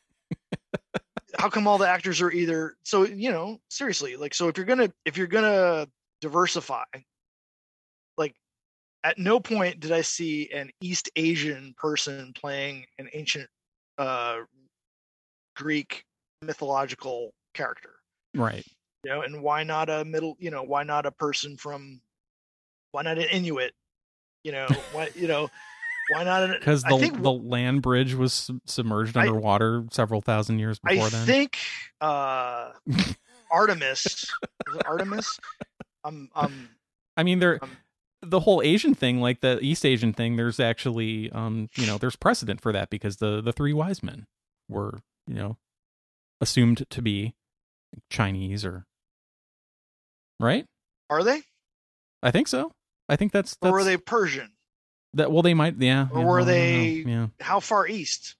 how 1.39 1.49
come 1.49 1.67
all 1.67 1.79
the 1.79 1.89
actors 1.89 2.21
are 2.21 2.31
either 2.31 2.77
so 2.85 3.05
you 3.05 3.31
know, 3.31 3.59
seriously, 3.69 4.17
like 4.17 4.35
so 4.35 4.49
if 4.49 4.57
you're 4.57 4.67
gonna 4.67 4.91
if 5.05 5.17
you're 5.17 5.27
gonna 5.27 5.87
diversify, 6.21 6.85
like 8.17 8.35
at 9.05 9.19
no 9.19 9.41
point 9.41 9.81
did 9.81 9.93
I 9.93 10.01
see 10.01 10.51
an 10.53 10.71
East 10.81 11.11
Asian 11.17 11.75
person 11.77 12.33
playing 12.35 12.87
an 12.99 13.11
ancient 13.13 13.49
uh 13.99 14.39
Greek 15.55 16.05
mythological 16.41 17.33
character 17.53 17.99
Right. 18.35 18.65
You 19.05 19.11
know 19.11 19.23
and 19.23 19.43
why 19.43 19.63
not 19.63 19.89
a 19.89 20.05
middle 20.05 20.37
you 20.39 20.51
know 20.51 20.63
why 20.63 20.83
not 20.83 21.07
a 21.07 21.11
person 21.13 21.57
from 21.57 22.01
why 22.93 23.03
not 23.03 23.19
an 23.19 23.25
inuit 23.31 23.75
you 24.45 24.53
know 24.53 24.67
why 24.93 25.09
you 25.15 25.29
know 25.29 25.49
why 26.11 26.25
not 26.25 26.59
Because 26.59 26.85
I 26.85 26.91
the 26.91 26.99
think, 26.99 27.23
the 27.23 27.33
land 27.33 27.83
bridge 27.83 28.15
was 28.15 28.33
sub- 28.33 28.61
submerged 28.67 29.17
I- 29.17 29.23
underwater 29.23 29.85
several 29.91 30.21
thousand 30.21 30.59
years 30.59 30.81
I 30.85 30.95
before 30.95 31.11
then. 31.11 31.23
I 31.23 31.27
think 31.27 31.59
uh 32.01 32.73
artemis 33.51 34.07
is 34.69 34.75
it 34.75 34.87
artemis 34.87 35.39
i'm 36.05 36.29
i'm 36.35 36.69
I 37.17 37.25
mean, 37.25 37.41
there 37.41 37.59
um, 37.63 37.77
the 38.23 38.39
whole 38.39 38.63
Asian 38.63 38.95
thing, 38.95 39.21
like 39.21 39.41
the 39.41 39.59
East 39.61 39.85
Asian 39.85 40.13
thing. 40.13 40.37
There's 40.37 40.61
actually, 40.61 41.33
um, 41.33 41.69
you 41.75 41.85
know, 41.85 41.99
there's 41.99 42.15
precedent 42.15 42.61
for 42.61 42.73
that 42.73 42.91
because 42.91 43.17
the 43.17 43.41
the 43.41 43.53
three 43.53 43.73
wise 43.73 44.05
men 44.05 44.29
were, 44.69 45.01
you 45.27 45.35
know, 45.35 45.57
assumed 46.41 46.89
to 46.91 47.03
be 47.03 47.35
Chinese 48.09 48.65
or 48.65 48.87
right. 50.41 50.65
are 51.11 51.23
they 51.25 51.43
I 52.23 52.31
think 52.31 52.49
so. 52.49 52.73
I 53.09 53.17
think 53.17 53.33
that's, 53.33 53.57
that's 53.63 53.71
or 53.71 53.75
were 53.75 53.85
they 53.85 53.97
persian 53.97 54.51
that. 55.15 55.31
Well, 55.33 55.43
they 55.43 55.55
might. 55.55 55.77
Yeah. 55.79 56.09
Or 56.13 56.21
yeah, 56.21 56.27
were 56.27 56.39
know. 56.41 56.45
they- 56.45 56.89
Yeah. 57.07 57.27
how 57.41 57.61
far 57.61 57.87
east 57.87 58.37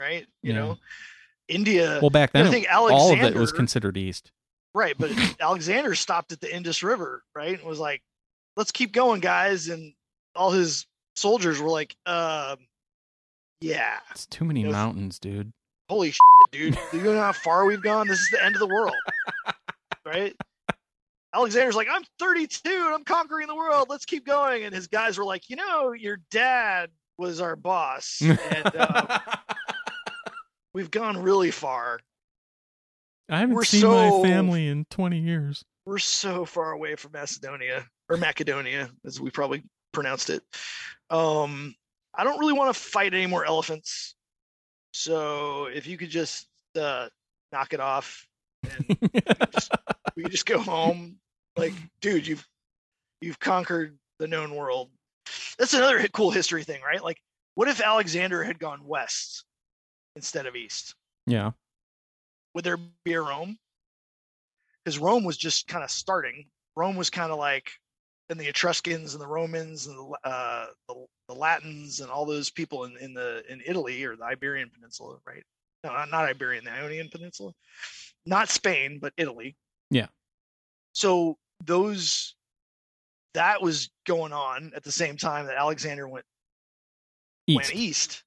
right 0.00 0.26
you 0.42 0.52
Yeah. 0.52 0.58
know 0.58 0.78
india 1.48 1.98
Well, 2.00 2.10
back 2.10 2.32
then, 2.32 2.46
I 2.46 2.50
think 2.50 2.66
all 2.70 3.12
of 3.12 3.20
it 3.20 3.34
was 3.34 3.52
considered 3.52 3.96
East. 3.96 4.30
Right, 4.74 4.94
but 4.98 5.10
Alexander 5.40 5.94
stopped 5.94 6.30
at 6.32 6.40
the 6.40 6.54
Indus 6.54 6.82
River, 6.82 7.22
right? 7.34 7.58
And 7.58 7.62
was 7.66 7.78
like, 7.80 8.02
"Let's 8.56 8.70
keep 8.70 8.92
going, 8.92 9.20
guys." 9.20 9.68
And 9.68 9.94
all 10.36 10.50
his 10.50 10.86
soldiers 11.16 11.58
were 11.58 11.70
like, 11.70 11.96
um, 12.04 12.58
"Yeah, 13.62 13.98
It's 14.10 14.26
too 14.26 14.44
many 14.44 14.62
Yes. 14.62 14.70
mountains, 14.72 15.18
dude. 15.18 15.52
holy 15.88 16.10
shit, 16.12 16.20
dude! 16.52 16.78
Do 16.92 16.98
you 16.98 17.02
know 17.04 17.18
how 17.18 17.32
far 17.32 17.64
we've 17.64 17.82
gone? 17.82 18.06
This 18.08 18.20
is 18.20 18.28
the 18.30 18.44
end 18.44 18.54
of 18.56 18.60
the 18.60 18.66
world, 18.68 18.94
right?" 20.04 20.36
Alexander's 21.34 21.74
like, 21.76 21.88
"I'm 21.90 22.02
32 22.18 22.70
and 22.70 22.94
I'm 22.94 23.04
conquering 23.04 23.46
the 23.46 23.54
world. 23.54 23.88
Let's 23.90 24.04
keep 24.04 24.24
going." 24.26 24.64
And 24.64 24.74
his 24.74 24.86
guys 24.86 25.18
were 25.18 25.24
like, 25.24 25.48
"You 25.50 25.56
know, 25.56 25.92
your 25.92 26.18
dad 26.30 26.90
was 27.18 27.40
our 27.40 27.56
boss, 27.56 28.20
and 28.22 28.76
uh, 28.76 29.18
we've 30.72 30.90
gone 30.90 31.20
really 31.22 31.50
far. 31.50 32.00
I 33.28 33.40
haven't 33.40 33.56
we're 33.56 33.64
seen 33.64 33.82
so- 33.82 34.20
my 34.22 34.28
family 34.28 34.68
in 34.68 34.86
20 34.90 35.18
years. 35.18 35.64
we're 35.84 35.98
so 35.98 36.44
far 36.44 36.72
away 36.72 36.96
from 36.96 37.12
Macedonia 37.12 37.86
or 38.08 38.16
Macedonia, 38.16 38.88
as 39.04 39.20
we 39.20 39.30
probably 39.30 39.62
pronounced 39.92 40.30
it. 40.30 40.42
Um, 41.10 41.74
I 42.14 42.24
don't 42.24 42.38
really 42.38 42.54
want 42.54 42.74
to 42.74 42.80
fight 42.80 43.12
any 43.12 43.26
more 43.26 43.44
elephants. 43.44 44.14
So 44.92 45.66
if 45.66 45.86
you 45.86 45.98
could 45.98 46.08
just 46.08 46.48
uh, 46.78 47.08
knock 47.52 47.74
it 47.74 47.80
off, 47.80 48.26
and 48.62 48.98
we 50.18 50.28
just 50.28 50.46
go 50.46 50.58
home. 50.58 51.16
Like, 51.56 51.72
dude, 52.00 52.26
you've 52.26 52.46
you've 53.20 53.38
conquered 53.38 53.96
the 54.18 54.26
known 54.26 54.54
world. 54.54 54.90
That's 55.58 55.74
another 55.74 56.06
cool 56.08 56.30
history 56.30 56.64
thing, 56.64 56.82
right? 56.82 57.02
Like, 57.02 57.18
what 57.54 57.68
if 57.68 57.80
Alexander 57.80 58.42
had 58.42 58.58
gone 58.58 58.84
west 58.84 59.44
instead 60.16 60.46
of 60.46 60.56
east? 60.56 60.94
yeah. 61.26 61.52
Would 62.54 62.64
there 62.64 62.78
be 63.04 63.12
a 63.12 63.20
Rome? 63.20 63.56
Because 64.84 64.98
Rome 64.98 65.22
was 65.22 65.36
just 65.36 65.68
kind 65.68 65.84
of 65.84 65.90
starting. 65.90 66.46
Rome 66.74 66.96
was 66.96 67.10
kind 67.10 67.30
of 67.30 67.38
like, 67.38 67.70
and 68.30 68.40
the 68.40 68.48
Etruscans 68.48 69.14
and 69.14 69.22
the 69.22 69.26
Romans 69.26 69.86
and 69.86 69.96
the, 69.96 70.28
uh, 70.28 70.66
the, 70.88 71.06
the 71.28 71.34
Latins 71.34 72.00
and 72.00 72.10
all 72.10 72.24
those 72.24 72.50
people 72.50 72.84
in, 72.84 72.96
in 72.96 73.14
the 73.14 73.42
in 73.48 73.62
Italy 73.64 74.02
or 74.04 74.16
the 74.16 74.24
Iberian 74.24 74.70
Peninsula, 74.74 75.18
right? 75.26 75.44
No, 75.84 75.90
not 75.90 76.24
Iberian, 76.24 76.64
the 76.64 76.72
Ionian 76.72 77.08
Peninsula, 77.10 77.52
not 78.26 78.48
Spain, 78.48 78.98
but 79.00 79.12
Italy. 79.16 79.54
Yeah. 79.90 80.06
So 80.92 81.36
those 81.64 82.34
that 83.34 83.62
was 83.62 83.90
going 84.06 84.32
on 84.32 84.72
at 84.74 84.82
the 84.84 84.92
same 84.92 85.16
time 85.16 85.46
that 85.46 85.56
Alexander 85.56 86.08
went 86.08 86.24
East. 87.46 87.56
went 87.56 87.74
east. 87.74 88.24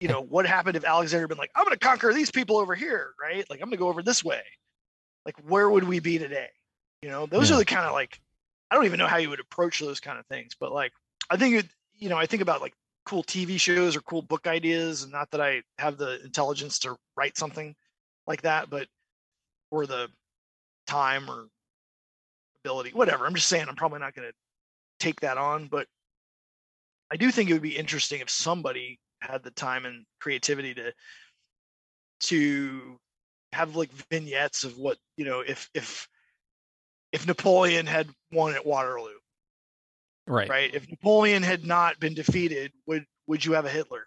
You 0.00 0.08
know, 0.08 0.20
what 0.20 0.46
happened 0.46 0.76
if 0.76 0.84
Alexander 0.84 1.22
had 1.24 1.28
been 1.28 1.38
like, 1.38 1.52
I'm 1.54 1.64
going 1.64 1.76
to 1.76 1.78
conquer 1.78 2.12
these 2.12 2.30
people 2.30 2.56
over 2.56 2.74
here, 2.74 3.12
right? 3.20 3.48
Like, 3.48 3.60
I'm 3.60 3.68
going 3.68 3.76
to 3.76 3.76
go 3.76 3.88
over 3.88 4.02
this 4.02 4.24
way. 4.24 4.42
Like, 5.24 5.36
where 5.46 5.70
would 5.70 5.84
we 5.84 6.00
be 6.00 6.18
today? 6.18 6.48
You 7.02 7.08
know, 7.08 7.26
those 7.26 7.50
Yeah. 7.50 7.56
are 7.56 7.58
the 7.58 7.64
kind 7.64 7.86
of 7.86 7.92
like, 7.92 8.20
I 8.70 8.74
don't 8.74 8.84
even 8.84 8.98
know 8.98 9.06
how 9.06 9.18
you 9.18 9.30
would 9.30 9.38
approach 9.38 9.78
those 9.78 10.00
kind 10.00 10.18
of 10.18 10.26
things, 10.26 10.56
but 10.58 10.72
like, 10.72 10.92
I 11.30 11.36
think 11.36 11.54
it, 11.54 11.66
you 11.94 12.08
know, 12.08 12.16
I 12.16 12.26
think 12.26 12.42
about 12.42 12.60
like 12.60 12.74
cool 13.06 13.22
TV 13.22 13.60
shows 13.60 13.96
or 13.96 14.00
cool 14.00 14.22
book 14.22 14.46
ideas, 14.46 15.04
and 15.04 15.12
not 15.12 15.30
that 15.30 15.40
I 15.40 15.62
have 15.78 15.98
the 15.98 16.20
intelligence 16.24 16.80
to 16.80 16.96
write 17.16 17.36
something 17.36 17.74
like 18.26 18.42
that, 18.42 18.70
but 18.70 18.88
or 19.70 19.86
the 19.86 20.08
time 20.86 21.30
or 21.30 21.48
ability, 22.64 22.90
whatever. 22.90 23.26
I'm 23.26 23.34
just 23.34 23.48
saying, 23.48 23.66
I'm 23.68 23.76
probably 23.76 24.00
not 24.00 24.14
going 24.14 24.28
to 24.28 24.34
take 25.00 25.20
that 25.20 25.38
on, 25.38 25.66
but 25.66 25.86
I 27.10 27.16
do 27.16 27.30
think 27.30 27.50
it 27.50 27.52
would 27.52 27.62
be 27.62 27.76
interesting 27.76 28.20
if 28.20 28.30
somebody 28.30 28.98
had 29.20 29.42
the 29.42 29.50
time 29.50 29.84
and 29.84 30.04
creativity 30.20 30.74
to 30.74 30.92
to 32.20 32.98
have 33.52 33.76
like 33.76 33.90
vignettes 34.10 34.64
of 34.64 34.78
what 34.78 34.96
you 35.16 35.24
know 35.24 35.40
if 35.40 35.68
if 35.74 36.08
if 37.12 37.26
Napoleon 37.26 37.86
had 37.86 38.08
won 38.32 38.54
at 38.54 38.64
Waterloo, 38.64 39.18
Right. 40.26 40.48
right? 40.48 40.74
If 40.74 40.88
Napoleon 40.88 41.42
had 41.42 41.66
not 41.66 42.00
been 42.00 42.14
defeated, 42.14 42.72
would 42.86 43.04
would 43.26 43.44
you 43.44 43.52
have 43.52 43.66
a 43.66 43.70
Hitler? 43.70 44.04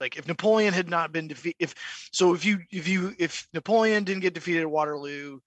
Like 0.00 0.16
if 0.16 0.26
Napoleon 0.26 0.74
had 0.74 0.90
not 0.90 1.12
been 1.12 1.28
defeated, 1.28 1.56
if 1.60 1.74
so, 2.12 2.34
if 2.34 2.44
you 2.44 2.58
if 2.70 2.88
you 2.88 3.14
if 3.18 3.46
Napoleon 3.54 4.04
didn't 4.04 4.22
get 4.22 4.34
defeated 4.34 4.62
at 4.62 4.70
Waterloo, 4.70 5.38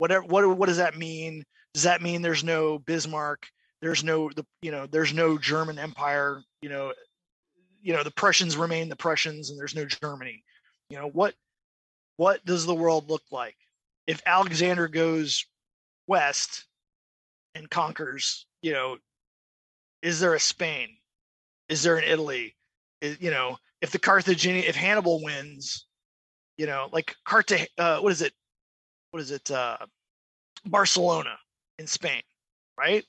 whatever 0.00 0.24
what 0.24 0.56
what 0.56 0.66
does 0.66 0.78
that 0.78 0.96
mean? 0.96 1.44
Does 1.74 1.84
that 1.84 2.02
mean 2.02 2.22
there's 2.22 2.42
no 2.42 2.78
Bismarck? 2.78 3.46
There's 3.80 4.02
no 4.02 4.30
the 4.30 4.44
you 4.62 4.70
know 4.70 4.86
there's 4.86 5.12
no 5.12 5.38
German 5.38 5.78
Empire. 5.78 6.42
You 6.62 6.70
know, 6.70 6.92
you 7.82 7.92
know 7.92 8.02
the 8.02 8.10
Prussians 8.10 8.56
remain 8.56 8.88
the 8.88 8.96
Prussians, 8.96 9.50
and 9.50 9.58
there's 9.58 9.74
no 9.74 9.84
Germany. 9.84 10.42
You 10.88 10.98
know 10.98 11.08
what 11.08 11.34
what 12.16 12.44
does 12.44 12.66
the 12.66 12.74
world 12.74 13.08
look 13.08 13.22
like 13.30 13.56
if 14.06 14.22
Alexander 14.26 14.88
goes 14.88 15.44
west 16.06 16.66
and 17.54 17.70
conquers? 17.70 18.46
You 18.62 18.72
know, 18.72 18.96
is 20.02 20.20
there 20.20 20.34
a 20.34 20.40
Spain? 20.40 20.96
Is 21.68 21.82
there 21.82 21.96
an 21.96 22.04
Italy? 22.04 22.56
Is, 23.00 23.20
you 23.20 23.30
know, 23.30 23.58
if 23.80 23.90
the 23.90 23.98
Carthaginian, 23.98 24.64
if 24.66 24.76
Hannibal 24.76 25.22
wins, 25.22 25.86
you 26.58 26.66
know, 26.66 26.88
like 26.92 27.16
Carta, 27.24 27.66
uh, 27.78 28.00
what 28.00 28.12
is 28.12 28.22
it? 28.22 28.32
What 29.10 29.20
is 29.20 29.30
it? 29.30 29.50
Uh, 29.50 29.76
Barcelona 30.66 31.36
in 31.78 31.86
Spain, 31.86 32.22
right? 32.78 33.04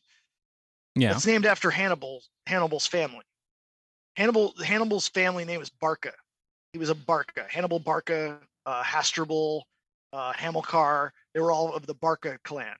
Yeah. 0.95 1.15
It's 1.15 1.25
named 1.25 1.45
after 1.45 1.69
Hannibal, 1.69 2.21
Hannibal's 2.47 2.87
family. 2.87 3.23
Hannibal, 4.15 4.53
Hannibal's 4.63 5.07
family 5.07 5.45
name 5.45 5.61
is 5.61 5.69
Barca. 5.69 6.13
He 6.73 6.79
was 6.79 6.89
a 6.89 6.95
Barca. 6.95 7.45
Hannibal 7.49 7.79
Barca, 7.79 8.39
uh, 8.65 8.83
Hasdrubal, 8.83 9.63
uh, 10.13 10.33
Hamilcar. 10.33 11.11
They 11.33 11.39
were 11.39 11.51
all 11.51 11.73
of 11.73 11.85
the 11.85 11.93
Barca 11.93 12.37
clan. 12.43 12.75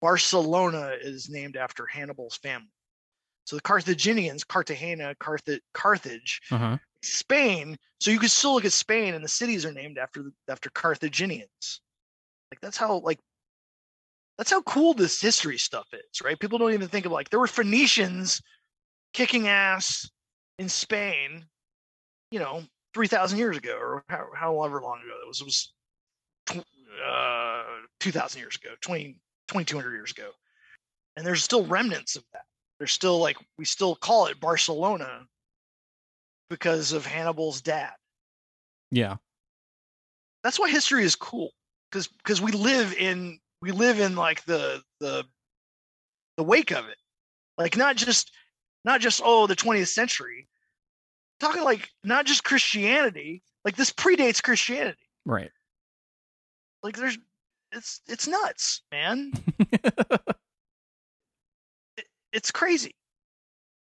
Barcelona 0.00 0.92
is 1.00 1.28
named 1.28 1.56
after 1.56 1.86
Hannibal's 1.86 2.36
family. 2.36 2.68
So 3.44 3.56
the 3.56 3.62
Carthaginians, 3.62 4.44
Cartagena, 4.44 5.14
Carthage, 5.18 5.62
Carthage, 5.74 6.40
Uh 6.50 6.58
huh. 6.58 6.78
Spain. 7.02 7.78
So 8.00 8.10
you 8.10 8.18
can 8.18 8.28
still 8.28 8.54
look 8.54 8.64
at 8.64 8.72
Spain, 8.72 9.14
and 9.14 9.24
the 9.24 9.28
cities 9.28 9.64
are 9.64 9.72
named 9.72 9.98
after 9.98 10.30
after 10.48 10.70
Carthaginians. 10.70 11.80
Like 12.50 12.60
that's 12.60 12.76
how 12.76 12.98
like 12.98 13.18
that's 14.38 14.50
how 14.50 14.62
cool 14.62 14.94
this 14.94 15.20
history 15.20 15.58
stuff 15.58 15.86
is, 15.92 16.22
right? 16.22 16.38
People 16.38 16.58
don't 16.58 16.72
even 16.72 16.88
think 16.88 17.06
of 17.06 17.12
like 17.12 17.28
there 17.28 17.40
were 17.40 17.46
Phoenicians 17.46 18.40
kicking 19.12 19.48
ass 19.48 20.08
in 20.58 20.68
Spain, 20.68 21.44
you 22.30 22.38
know, 22.38 22.62
three 22.94 23.08
thousand 23.08 23.38
years 23.38 23.56
ago, 23.56 23.76
or 23.76 24.04
how, 24.08 24.28
however 24.34 24.80
long 24.80 25.00
ago 25.00 25.14
it 25.22 25.28
was. 25.28 25.40
It 25.40 25.44
was 25.44 25.72
uh, 26.50 27.64
two 28.00 28.12
thousand 28.12 28.40
years 28.40 28.56
ago, 28.56 28.70
20, 28.80 29.18
2200 29.48 29.92
years 29.92 30.12
ago, 30.12 30.30
and 31.16 31.26
there's 31.26 31.42
still 31.42 31.66
remnants 31.66 32.16
of 32.16 32.24
that. 32.32 32.44
There's 32.78 32.92
still 32.92 33.18
like 33.18 33.36
we 33.58 33.64
still 33.64 33.96
call 33.96 34.26
it 34.26 34.40
Barcelona 34.40 35.26
because 36.48 36.92
of 36.92 37.04
Hannibal's 37.04 37.60
dad. 37.60 37.92
Yeah. 38.90 39.16
That's 40.44 40.58
why 40.58 40.70
history 40.70 41.02
is 41.02 41.16
cool 41.16 41.50
because 41.90 42.08
because 42.08 42.40
we 42.40 42.52
live 42.52 42.94
in 42.94 43.38
we 43.60 43.72
live 43.72 44.00
in 44.00 44.16
like 44.16 44.44
the 44.44 44.82
the 45.00 45.24
the 46.36 46.42
wake 46.42 46.70
of 46.70 46.86
it. 46.86 46.98
Like 47.56 47.76
not 47.76 47.96
just 47.96 48.32
not 48.84 49.00
just 49.00 49.20
oh 49.24 49.46
the 49.46 49.56
20th 49.56 49.88
century. 49.88 50.48
Talking 51.40 51.62
like 51.64 51.88
not 52.02 52.26
just 52.26 52.44
christianity 52.44 53.42
like 53.64 53.76
this 53.76 53.92
predates 53.92 54.42
christianity. 54.42 54.98
Right. 55.24 55.50
like 56.82 56.96
there's 56.96 57.18
it's 57.72 58.00
it's 58.08 58.26
nuts 58.26 58.82
man. 58.90 59.32
It's 62.32 62.50
crazy. 62.50 62.94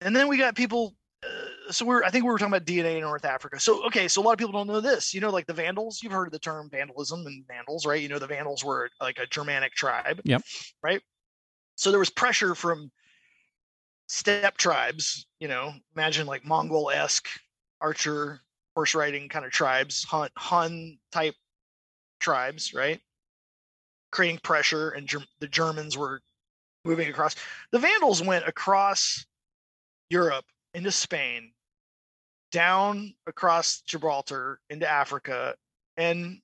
And 0.00 0.14
then 0.14 0.28
we 0.28 0.36
got 0.36 0.56
people 0.56 0.94
uh, 1.24 1.28
so 1.70 1.84
we're 1.84 2.02
i 2.04 2.10
think 2.10 2.24
we 2.24 2.30
were 2.30 2.38
talking 2.38 2.52
about 2.54 2.66
dna 2.66 2.96
in 2.96 3.00
north 3.00 3.24
africa. 3.24 3.58
So 3.60 3.84
okay 3.86 4.08
so 4.08 4.20
a 4.20 4.24
lot 4.24 4.32
of 4.32 4.38
people 4.38 4.52
don't 4.52 4.66
know 4.66 4.80
this. 4.80 5.14
You 5.14 5.20
know 5.20 5.30
like 5.30 5.46
the 5.46 5.52
vandals 5.52 6.00
you've 6.02 6.12
heard 6.12 6.26
of 6.26 6.32
the 6.32 6.38
term 6.38 6.68
vandalism 6.70 7.26
and 7.26 7.44
vandals 7.46 7.86
right? 7.86 8.00
You 8.00 8.08
know 8.08 8.18
the 8.18 8.26
vandals 8.26 8.64
were 8.64 8.90
like 9.00 9.18
a 9.18 9.26
germanic 9.26 9.74
tribe. 9.74 10.20
Yep. 10.24 10.42
right? 10.82 11.00
So 11.76 11.90
there 11.90 11.98
was 12.00 12.10
pressure 12.10 12.54
from 12.54 12.90
steppe 14.08 14.56
tribes 14.56 15.26
you 15.38 15.48
know 15.48 15.72
imagine 15.96 16.26
like 16.26 16.44
mongol-esque 16.44 17.28
archer 17.80 18.40
horse 18.74 18.94
riding 18.94 19.28
kind 19.28 19.44
of 19.44 19.50
tribes 19.52 20.04
hun 20.04 20.28
hun 20.36 20.98
type 21.10 21.34
tribes 22.20 22.74
right? 22.74 23.00
Creating 24.10 24.38
pressure 24.42 24.90
and 24.90 25.06
Germ- 25.06 25.24
the 25.40 25.48
germans 25.48 25.96
were 25.96 26.20
moving 26.84 27.08
across. 27.08 27.36
The 27.70 27.78
vandals 27.78 28.22
went 28.22 28.46
across 28.46 29.24
europe 30.10 30.44
into 30.74 30.90
spain 30.90 31.52
down 32.50 33.14
across 33.26 33.80
gibraltar 33.82 34.60
into 34.70 34.88
africa 34.88 35.54
and 35.96 36.38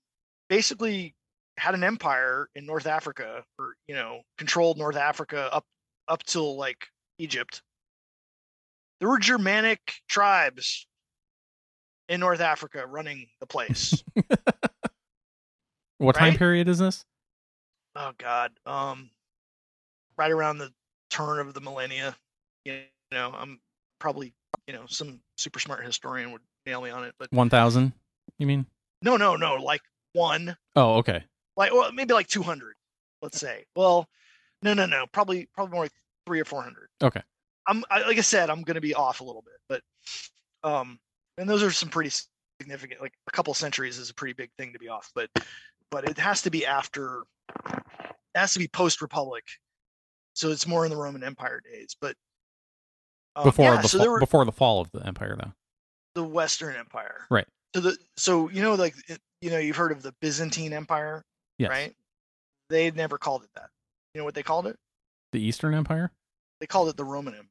basically 0.48 1.14
had 1.58 1.74
an 1.74 1.84
empire 1.84 2.48
in 2.54 2.64
north 2.64 2.86
africa 2.86 3.42
or 3.58 3.74
you 3.86 3.94
know 3.94 4.20
controlled 4.38 4.78
north 4.78 4.96
africa 4.96 5.48
up 5.52 5.64
up 6.08 6.22
till 6.22 6.56
like 6.56 6.86
egypt. 7.18 7.62
There 9.00 9.08
were 9.08 9.18
germanic 9.18 9.80
tribes 10.08 10.86
in 12.08 12.20
north 12.20 12.40
africa 12.40 12.86
running 12.86 13.26
the 13.40 13.46
place. 13.46 14.02
What 15.98 16.14
time 16.14 16.36
period 16.36 16.68
is 16.68 16.78
this? 16.78 17.04
oh 17.98 18.12
god 18.18 18.52
um 18.64 19.10
right 20.16 20.30
around 20.30 20.58
the 20.58 20.70
turn 21.10 21.40
of 21.40 21.52
the 21.52 21.60
millennia 21.60 22.16
you 22.64 22.80
know 23.10 23.34
i'm 23.36 23.58
probably 23.98 24.34
you 24.66 24.74
know 24.74 24.84
some 24.86 25.20
super 25.36 25.58
smart 25.58 25.84
historian 25.84 26.32
would 26.32 26.42
nail 26.66 26.80
me 26.82 26.90
on 26.90 27.04
it 27.04 27.14
but 27.18 27.30
1000, 27.32 27.92
you 28.38 28.46
mean? 28.46 28.66
no 29.02 29.16
no 29.16 29.36
no 29.36 29.54
like 29.56 29.82
one 30.12 30.56
Oh, 30.76 30.96
okay. 30.96 31.24
like 31.56 31.72
well 31.72 31.90
maybe 31.92 32.14
like 32.14 32.28
200 32.28 32.74
let's 33.22 33.38
say 33.38 33.64
well 33.76 34.08
no 34.62 34.74
no 34.74 34.86
no 34.86 35.06
probably 35.12 35.48
probably 35.54 35.72
more 35.72 35.84
like 35.84 35.92
three 36.26 36.40
or 36.40 36.44
400 36.44 36.88
Okay. 37.02 37.22
i'm 37.66 37.84
I, 37.90 38.02
like 38.02 38.18
i 38.18 38.22
said 38.22 38.50
i'm 38.50 38.62
gonna 38.62 38.80
be 38.80 38.94
off 38.94 39.20
a 39.20 39.24
little 39.24 39.42
bit 39.42 39.54
but 39.68 40.68
um 40.68 40.98
and 41.36 41.48
those 41.48 41.62
are 41.62 41.70
some 41.70 41.88
pretty 41.88 42.10
significant 42.60 43.00
like 43.00 43.14
a 43.28 43.32
couple 43.32 43.54
centuries 43.54 43.98
is 43.98 44.10
a 44.10 44.14
pretty 44.14 44.34
big 44.34 44.50
thing 44.58 44.72
to 44.72 44.78
be 44.78 44.88
off 44.88 45.10
but 45.14 45.30
but 45.90 46.04
it 46.08 46.18
has 46.18 46.42
to 46.42 46.50
be 46.50 46.66
after 46.66 47.22
it 47.74 47.82
has 48.34 48.52
to 48.52 48.58
be 48.58 48.68
post 48.68 49.00
republic 49.00 49.44
so 50.34 50.50
it's 50.50 50.66
more 50.66 50.84
in 50.84 50.90
the 50.90 50.96
roman 50.96 51.22
empire 51.24 51.60
days 51.64 51.96
but 52.00 52.14
Uh, 53.40 53.44
before 53.44 53.74
yeah, 53.74 53.82
the 53.82 53.88
so 53.88 53.98
fall, 53.98 54.08
were 54.10 54.20
before 54.20 54.44
the 54.44 54.52
fall 54.52 54.80
of 54.80 54.90
the 54.92 55.06
empire 55.06 55.36
though. 55.38 55.52
the 56.14 56.24
Western 56.24 56.74
Empire. 56.76 57.26
Right. 57.30 57.46
So 57.74 57.80
the 57.80 57.96
so 58.16 58.48
you 58.50 58.62
know 58.62 58.74
like 58.74 58.94
you 59.40 59.50
know 59.50 59.58
you've 59.58 59.76
heard 59.76 59.92
of 59.92 60.02
the 60.02 60.12
Byzantine 60.20 60.72
Empire, 60.72 61.24
Yes. 61.58 61.70
right? 61.70 61.94
They 62.70 62.90
never 62.90 63.18
called 63.18 63.44
it 63.44 63.50
that. 63.54 63.70
You 64.14 64.20
know 64.20 64.24
what 64.24 64.34
they 64.34 64.42
called 64.42 64.66
it? 64.66 64.76
The 65.32 65.40
Eastern 65.40 65.74
Empire? 65.74 66.10
They 66.60 66.66
called 66.66 66.88
it 66.88 66.96
the 66.96 67.04
Roman 67.04 67.34
Empire. 67.34 67.46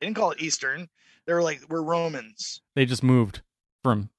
They 0.00 0.06
didn't 0.06 0.16
call 0.16 0.30
it 0.30 0.40
Eastern. 0.40 0.88
They 1.26 1.32
were 1.32 1.42
like, 1.42 1.62
we're 1.68 1.82
Romans. 1.82 2.60
They 2.76 2.84
just 2.86 3.02
moved 3.02 3.40
from 3.82 4.10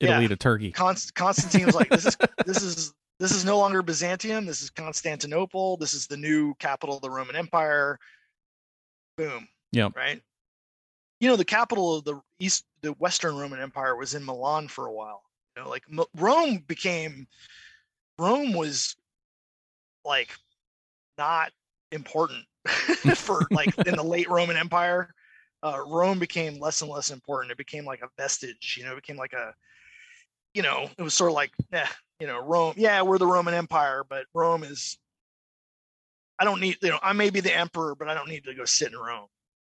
Italy 0.00 0.22
Yeah. 0.22 0.28
to 0.28 0.36
Turkey. 0.36 0.72
Const- 0.72 1.14
Constantine 1.14 1.66
was 1.66 1.74
like, 1.76 1.88
this 1.88 2.04
is 2.06 2.16
this 2.46 2.62
is 2.62 2.92
this 3.20 3.30
is 3.32 3.44
no 3.44 3.58
longer 3.58 3.82
Byzantium. 3.82 4.44
This 4.46 4.60
is 4.62 4.70
Constantinople. 4.70 5.76
This 5.76 5.94
is 5.94 6.06
the 6.08 6.16
new 6.16 6.54
capital 6.56 6.96
of 6.96 7.02
the 7.02 7.10
Roman 7.10 7.36
Empire. 7.36 7.98
Boom. 9.16 9.46
Yep. 9.72 9.96
Right. 9.96 10.22
You 11.20 11.28
know, 11.28 11.36
the 11.36 11.44
capital 11.44 11.96
of 11.96 12.04
the 12.04 12.20
East, 12.38 12.64
the 12.82 12.92
Western 12.92 13.36
Roman 13.36 13.60
Empire 13.60 13.96
was 13.96 14.14
in 14.14 14.24
Milan 14.24 14.68
for 14.68 14.86
a 14.86 14.92
while. 14.92 15.22
You 15.56 15.62
know, 15.62 15.68
like 15.68 15.84
Rome 16.16 16.64
became, 16.66 17.26
Rome 18.18 18.52
was 18.52 18.96
like 20.04 20.30
not 21.18 21.52
important 21.92 22.44
for 23.16 23.46
like 23.50 23.76
in 23.86 23.96
the 23.96 24.02
late 24.02 24.28
Roman 24.28 24.56
Empire. 24.56 25.14
Uh, 25.62 25.80
Rome 25.86 26.18
became 26.18 26.58
less 26.58 26.82
and 26.82 26.90
less 26.90 27.10
important. 27.10 27.52
It 27.52 27.58
became 27.58 27.84
like 27.84 28.02
a 28.02 28.08
vestige. 28.18 28.76
You 28.78 28.84
know, 28.84 28.92
it 28.92 28.96
became 28.96 29.16
like 29.16 29.32
a 29.32 29.54
you 30.54 30.62
know, 30.62 30.88
it 30.98 31.02
was 31.02 31.14
sort 31.14 31.30
of 31.30 31.34
like, 31.34 31.52
eh, 31.72 31.86
you 32.20 32.26
know, 32.26 32.44
Rome. 32.44 32.74
Yeah, 32.76 33.02
we're 33.02 33.18
the 33.18 33.26
Roman 33.26 33.54
Empire, 33.54 34.04
but 34.08 34.26
Rome 34.34 34.64
is. 34.64 34.98
I 36.38 36.44
don't 36.44 36.60
need, 36.60 36.78
you 36.82 36.88
know, 36.88 36.98
I 37.02 37.12
may 37.12 37.30
be 37.30 37.40
the 37.40 37.56
emperor, 37.56 37.94
but 37.94 38.08
I 38.08 38.14
don't 38.14 38.28
need 38.28 38.44
to 38.44 38.54
go 38.54 38.64
sit 38.64 38.92
in 38.92 38.98
Rome. 38.98 39.28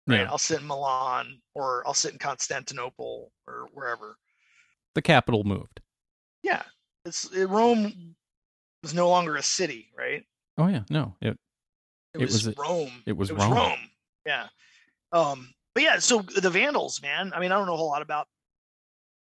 Right? 0.07 0.21
Yeah. 0.21 0.27
I'll 0.29 0.37
sit 0.37 0.61
in 0.61 0.67
Milan 0.67 1.41
or 1.53 1.83
I'll 1.87 1.93
sit 1.93 2.13
in 2.13 2.19
Constantinople 2.19 3.31
or 3.47 3.67
wherever. 3.73 4.17
The 4.93 5.01
capital 5.01 5.43
moved. 5.43 5.81
Yeah, 6.43 6.61
it's 7.05 7.25
it, 7.31 7.45
Rome 7.47 8.15
was 8.83 8.93
no 8.93 9.09
longer 9.09 9.35
a 9.35 9.43
city, 9.43 9.91
right? 9.97 10.23
Oh 10.57 10.67
yeah, 10.67 10.83
no. 10.89 11.15
It 11.21 11.29
It, 11.29 11.37
It 12.13 12.21
was, 12.21 12.45
was 12.45 12.57
Rome. 12.57 12.91
it 13.05 13.17
was 13.17 13.29
it 13.31 13.33
was 13.33 13.43
Rome. 13.45 13.53
Rome. 13.53 13.89
Yeah. 14.25 14.47
Um. 15.11 15.49
But 15.73 15.83
yeah, 15.83 15.99
so 15.99 16.21
the 16.21 16.49
Vandals, 16.49 17.01
man. 17.01 17.33
I 17.35 17.39
mean, 17.41 17.51
I 17.51 17.57
don't 17.57 17.65
know 17.67 17.73
a 17.73 17.77
whole 17.77 17.89
lot 17.89 18.01
about 18.01 18.27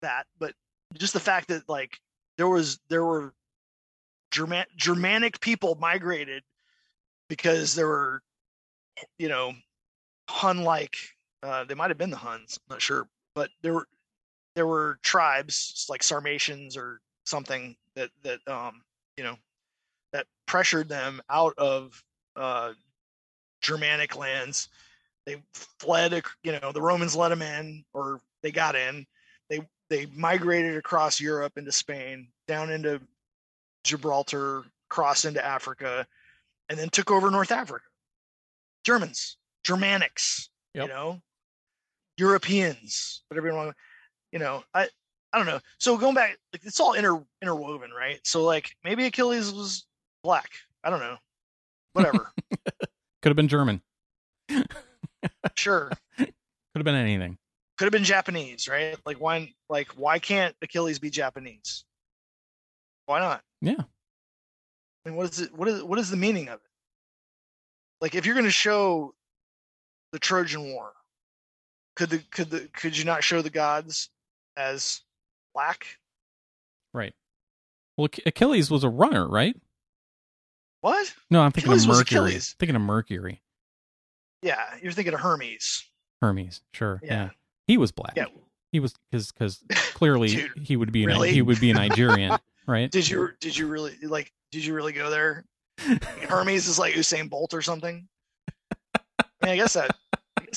that, 0.01 0.27
but 0.37 0.53
just 0.93 1.13
the 1.13 1.19
fact 1.19 1.47
that 1.47 1.67
like 1.67 1.97
there 2.37 2.47
was 2.49 2.79
there 2.89 3.03
were 3.03 3.33
German 4.29 4.65
Germanic 4.75 5.39
people 5.39 5.75
migrated 5.79 6.43
because 7.29 7.73
there 7.73 7.87
were, 7.87 8.21
you 9.17 9.29
know, 9.29 9.53
Hun 10.29 10.63
like. 10.63 10.95
Uh, 11.43 11.63
they 11.63 11.75
might 11.75 11.89
have 11.89 11.97
been 11.97 12.09
the 12.09 12.17
Huns. 12.17 12.59
I'm 12.69 12.75
not 12.75 12.81
sure, 12.81 13.07
but 13.35 13.49
there 13.61 13.73
were 13.73 13.87
there 14.55 14.65
were 14.65 14.99
tribes 15.03 15.85
like 15.89 16.01
Sarmatians 16.01 16.77
or 16.77 17.01
something 17.25 17.75
that 17.95 18.09
that 18.23 18.39
um 18.47 18.81
you 19.17 19.23
know 19.23 19.37
that 20.13 20.25
pressured 20.45 20.89
them 20.89 21.21
out 21.29 21.53
of 21.57 22.03
uh 22.35 22.73
Germanic 23.61 24.15
lands. 24.15 24.69
They 25.25 25.41
fled, 25.53 26.21
you 26.43 26.59
know, 26.59 26.71
the 26.71 26.81
Romans 26.81 27.15
let 27.15 27.29
them 27.29 27.41
in, 27.41 27.83
or 27.93 28.21
they 28.43 28.51
got 28.51 28.75
in. 28.75 29.05
They 29.49 29.61
they 29.89 30.07
migrated 30.15 30.77
across 30.77 31.19
Europe 31.19 31.57
into 31.57 31.71
Spain, 31.71 32.27
down 32.47 32.71
into 32.71 33.01
Gibraltar, 33.83 34.63
crossed 34.89 35.25
into 35.25 35.43
Africa, 35.43 36.05
and 36.69 36.77
then 36.77 36.89
took 36.89 37.11
over 37.11 37.29
North 37.31 37.51
Africa. 37.51 37.85
Germans, 38.83 39.37
Germanics, 39.65 40.49
Yep. 40.73 40.87
you 40.87 40.93
know, 40.93 41.21
Europeans, 42.17 43.23
whatever 43.27 43.47
you 43.47 43.53
want. 43.53 43.75
You 44.31 44.39
know, 44.39 44.63
I 44.73 44.87
I 45.33 45.37
don't 45.37 45.47
know. 45.47 45.59
So 45.79 45.97
going 45.97 46.15
back, 46.15 46.37
like 46.53 46.63
it's 46.65 46.79
all 46.79 46.93
inter 46.93 47.23
interwoven, 47.41 47.91
right? 47.91 48.19
So 48.23 48.43
like 48.43 48.75
maybe 48.83 49.05
Achilles 49.05 49.51
was 49.53 49.85
black. 50.23 50.49
I 50.83 50.89
don't 50.89 50.99
know. 50.99 51.17
Whatever. 51.93 52.31
could 53.21 53.29
have 53.29 53.35
been 53.35 53.47
German. 53.47 53.81
sure. 55.55 55.91
Could 56.17 56.33
have 56.75 56.83
been 56.83 56.95
anything. 56.95 57.37
Could 57.77 57.85
have 57.85 57.91
been 57.93 58.03
Japanese, 58.03 58.67
right? 58.67 58.97
Like 59.05 59.17
why 59.19 59.53
like 59.69 59.89
why 59.93 60.19
can't 60.19 60.55
Achilles 60.61 60.99
be 60.99 61.09
Japanese? 61.09 61.85
Why 63.05 63.19
not? 63.19 63.41
Yeah. 63.61 63.83
Mean, 65.05 65.15
what 65.15 65.29
is 65.31 65.39
it? 65.39 65.53
What 65.55 65.67
is 65.67 65.83
what 65.83 65.99
is 65.99 66.09
the 66.09 66.17
meaning 66.17 66.49
of 66.49 66.55
it? 66.55 66.61
Like, 68.01 68.15
if 68.15 68.25
you're 68.25 68.35
going 68.35 68.45
to 68.45 68.51
show 68.51 69.13
the 70.15 70.19
Trojan 70.19 70.71
War, 70.71 70.93
could 71.97 72.09
the 72.09 72.19
could 72.31 72.49
the 72.49 72.69
could 72.71 72.97
you 72.97 73.03
not 73.03 73.21
show 73.21 73.41
the 73.41 73.49
gods 73.49 74.09
as 74.55 75.01
black? 75.53 75.85
Right. 76.93 77.13
Well, 77.97 78.07
Achilles 78.25 78.71
was 78.71 78.85
a 78.85 78.89
runner, 78.89 79.27
right? 79.27 79.57
What? 80.79 81.13
No, 81.29 81.41
I'm 81.41 81.51
thinking 81.51 81.69
Achilles 81.73 81.83
of 81.83 81.97
Mercury. 81.97 82.39
Thinking 82.57 82.77
of 82.77 82.81
Mercury. 82.81 83.41
Yeah, 84.41 84.63
you're 84.81 84.93
thinking 84.93 85.13
of 85.13 85.19
Hermes. 85.19 85.83
Hermes. 86.21 86.61
Sure. 86.71 87.01
Yeah. 87.03 87.23
Yeah. 87.25 87.29
He 87.67 87.77
was 87.77 87.91
black. 87.91 88.13
Yeah. 88.15 88.27
He 88.71 88.79
was 88.79 88.93
because 89.11 89.33
because 89.33 89.65
clearly 89.95 90.29
Dude, 90.29 90.51
he 90.63 90.77
would 90.77 90.93
be 90.93 91.03
a, 91.03 91.07
really? 91.07 91.33
he 91.33 91.41
would 91.41 91.59
be 91.59 91.71
a 91.71 91.73
Nigerian, 91.73 92.37
right? 92.67 92.89
Did 92.89 93.09
you 93.09 93.31
did 93.41 93.57
you 93.57 93.67
really 93.67 93.97
like? 94.01 94.31
Did 94.53 94.63
you 94.63 94.73
really 94.73 94.93
go 94.93 95.09
there? 95.09 95.43
Hermes 96.29 96.69
is 96.69 96.79
like 96.79 96.93
Usain 96.93 97.29
Bolt 97.29 97.53
or 97.53 97.61
something. 97.61 98.07
I 99.43 99.47
mean, 99.47 99.51
I 99.51 99.55
guess 99.57 99.73
that. 99.73 99.91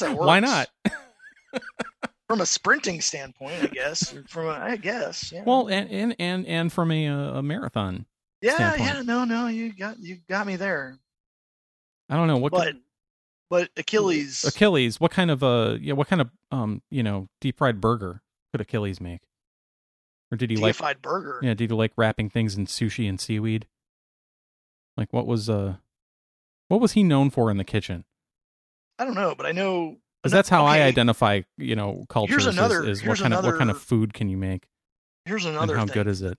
That 0.00 0.12
works. 0.12 0.26
Why 0.26 0.40
not? 0.40 0.68
From 2.28 2.40
a 2.42 2.46
sprinting 2.46 3.00
standpoint, 3.00 3.62
I 3.62 3.66
guess. 3.68 4.14
From 4.28 4.46
a, 4.46 4.50
I 4.50 4.76
guess. 4.76 5.32
Yeah. 5.32 5.44
Well, 5.46 5.68
and 5.68 5.90
and 5.90 6.16
and, 6.18 6.46
and 6.46 6.72
from 6.72 6.90
a 6.90 7.06
a 7.06 7.42
marathon, 7.42 8.04
yeah, 8.42 8.54
standpoint. 8.56 8.94
yeah. 8.96 9.02
No, 9.02 9.24
no. 9.24 9.46
You 9.46 9.72
got 9.72 9.98
you 9.98 10.18
got 10.28 10.46
me 10.46 10.56
there. 10.56 10.98
I 12.10 12.16
don't 12.16 12.26
know 12.26 12.36
what 12.36 12.52
but 12.52 12.64
kind- 12.64 12.80
but 13.48 13.70
Achilles. 13.78 14.44
Achilles. 14.44 15.00
What 15.00 15.10
kind 15.10 15.30
of 15.30 15.42
uh 15.42 15.78
yeah? 15.80 15.94
What 15.94 16.08
kind 16.08 16.20
of 16.20 16.30
um 16.50 16.82
you 16.90 17.02
know 17.02 17.28
deep 17.40 17.56
fried 17.56 17.80
burger 17.80 18.20
could 18.52 18.60
Achilles 18.60 19.00
make? 19.00 19.22
Or 20.30 20.36
did 20.36 20.50
he 20.50 20.56
like 20.58 20.74
deified 20.74 21.00
burger. 21.00 21.40
yeah? 21.42 21.54
Did 21.54 21.70
he 21.70 21.74
like 21.76 21.92
wrapping 21.96 22.28
things 22.28 22.56
in 22.56 22.66
sushi 22.66 23.08
and 23.08 23.18
seaweed? 23.18 23.66
Like 24.98 25.14
what 25.14 25.26
was 25.26 25.48
uh 25.48 25.76
what 26.68 26.82
was 26.82 26.92
he 26.92 27.02
known 27.02 27.30
for 27.30 27.50
in 27.50 27.56
the 27.56 27.64
kitchen? 27.64 28.04
I 28.98 29.04
don't 29.04 29.14
know, 29.14 29.34
but 29.36 29.46
I 29.46 29.52
know 29.52 29.96
Because 30.22 30.32
that's 30.32 30.48
how 30.48 30.64
I 30.66 30.82
identify 30.82 31.42
you 31.56 31.76
know 31.76 32.04
cultures. 32.08 32.46
is- 32.46 32.56
another- 32.56 32.84
is, 32.88 33.00
what 33.00 33.06
here's 33.06 33.20
kind 33.22 33.34
of 33.34 33.44
what 33.44 33.58
kind 33.58 33.70
of 33.70 33.80
food 33.80 34.12
can 34.14 34.28
you 34.28 34.36
make 34.36 34.66
Here's 35.24 35.44
and 35.44 35.56
another 35.56 35.76
how 35.76 35.84
thing. 35.86 35.94
good 35.94 36.06
is 36.08 36.22
it? 36.22 36.38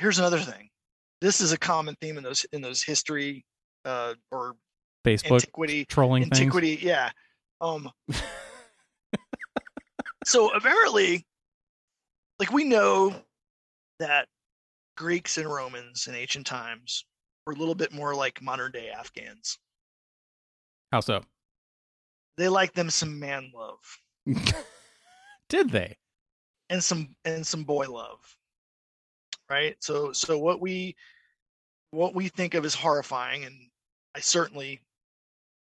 Here's 0.00 0.18
another 0.18 0.38
thing. 0.40 0.68
This 1.20 1.40
is 1.40 1.52
a 1.52 1.58
common 1.58 1.96
theme 2.00 2.16
in 2.18 2.24
those 2.24 2.44
in 2.52 2.60
those 2.62 2.82
history 2.82 3.44
uh, 3.84 4.14
or 4.30 4.54
Facebook 5.06 5.32
antiquity 5.34 5.84
trolling 5.84 6.24
things. 6.24 6.38
antiquity. 6.40 6.78
Yeah. 6.82 7.10
Um. 7.60 7.90
so 10.24 10.50
apparently, 10.54 11.26
like 12.38 12.52
we 12.52 12.64
know 12.64 13.14
that 13.98 14.26
Greeks 14.96 15.38
and 15.38 15.48
Romans 15.48 16.06
in 16.06 16.14
ancient 16.14 16.46
times 16.46 17.04
were 17.46 17.52
a 17.52 17.56
little 17.56 17.74
bit 17.74 17.92
more 17.92 18.14
like 18.14 18.42
modern 18.42 18.72
day 18.72 18.90
Afghans. 18.90 19.58
How 20.92 21.00
so? 21.00 21.22
They 22.38 22.48
like 22.48 22.72
them 22.72 22.88
some 22.88 23.18
man 23.20 23.52
love 23.54 23.78
Did 25.50 25.70
they? 25.70 25.96
and 26.70 26.82
some 26.82 27.14
and 27.24 27.46
some 27.46 27.64
boy 27.64 27.86
love. 27.90 28.18
Right? 29.50 29.76
So 29.80 30.12
so 30.12 30.38
what 30.38 30.60
we 30.60 30.96
what 31.90 32.14
we 32.14 32.28
think 32.28 32.54
of 32.54 32.64
as 32.64 32.74
horrifying 32.74 33.44
and 33.44 33.54
I 34.14 34.20
certainly 34.20 34.80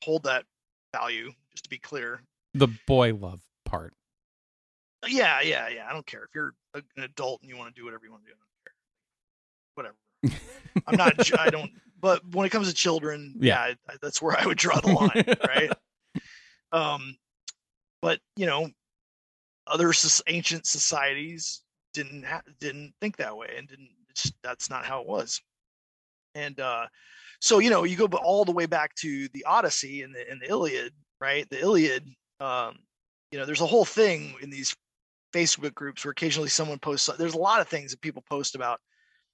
hold 0.04 0.24
that 0.24 0.46
value 0.94 1.32
just 1.52 1.64
to 1.66 1.70
be 1.70 1.78
clear. 1.78 2.22
The 2.54 2.68
boy 2.88 3.14
love 3.14 3.42
part. 3.66 3.94
Yeah, 5.08 5.42
yeah, 5.42 5.68
yeah. 5.70 5.88
I 5.90 5.94
don't 5.94 6.06
care 6.08 6.24
if 6.24 6.34
you're 6.34 6.54
a, 6.74 6.82
an 6.98 7.04
adult 7.04 7.42
and 7.42 7.50
you 7.50 7.58
want 7.58 7.74
to 7.76 7.80
do 7.80 7.86
whatever 7.86 8.06
you 8.06 8.12
want 8.12 8.24
to 8.26 8.32
do. 8.32 8.36
I 9.76 9.84
don't 9.84 10.34
care. 10.34 10.36
Whatever. 10.36 10.46
I'm 10.88 10.98
not. 10.98 11.40
I 11.40 11.50
don't. 11.50 11.72
But 12.02 12.22
when 12.36 12.46
it 12.46 12.50
comes 12.52 12.68
to 12.68 12.74
children, 12.74 13.34
Yeah. 13.40 13.68
yeah, 13.68 13.74
I, 13.90 13.94
I, 13.94 13.96
that's 14.00 14.22
where 14.22 14.40
I 14.40 14.46
would 14.46 14.58
draw 14.60 14.80
the 14.80 14.92
line, 14.92 15.24
right? 15.48 15.72
Um, 16.76 17.18
but 18.02 18.20
you 18.36 18.46
know, 18.46 18.70
other 19.68 19.94
ancient 20.28 20.68
societies 20.68 21.62
didn't 21.94 22.26
ha- 22.26 22.42
didn't 22.60 22.94
think 23.00 23.18
that 23.18 23.36
way, 23.36 23.56
and 23.58 23.68
didn't. 23.68 23.90
That's 24.44 24.70
not 24.70 24.86
how 24.86 25.02
it 25.02 25.08
was. 25.08 25.42
And 26.36 26.60
uh, 26.60 26.86
so 27.40 27.60
you 27.60 27.70
know, 27.70 27.84
you 27.84 27.96
go 27.96 28.06
all 28.18 28.46
the 28.46 28.52
way 28.52 28.66
back 28.66 28.94
to 28.96 29.28
the 29.30 29.46
Odyssey 29.46 30.02
and 30.04 30.14
the 30.14 30.30
and 30.30 30.42
the 30.42 30.50
Iliad, 30.50 30.94
right? 31.20 31.50
The 31.50 31.60
Iliad. 31.60 32.08
Um, 32.40 32.80
you 33.32 33.40
know, 33.40 33.46
there's 33.46 33.62
a 33.62 33.66
whole 33.66 33.86
thing 33.86 34.36
in 34.42 34.50
these 34.50 34.76
Facebook 35.34 35.74
groups 35.74 36.06
where 36.06 36.12
occasionally 36.12 36.50
someone 36.50 36.80
posts. 36.80 37.10
There's 37.18 37.34
a 37.34 37.40
lot 37.40 37.62
of 37.62 37.68
things 37.68 37.92
that 37.92 38.02
people 38.02 38.24
post 38.30 38.56
about 38.56 38.80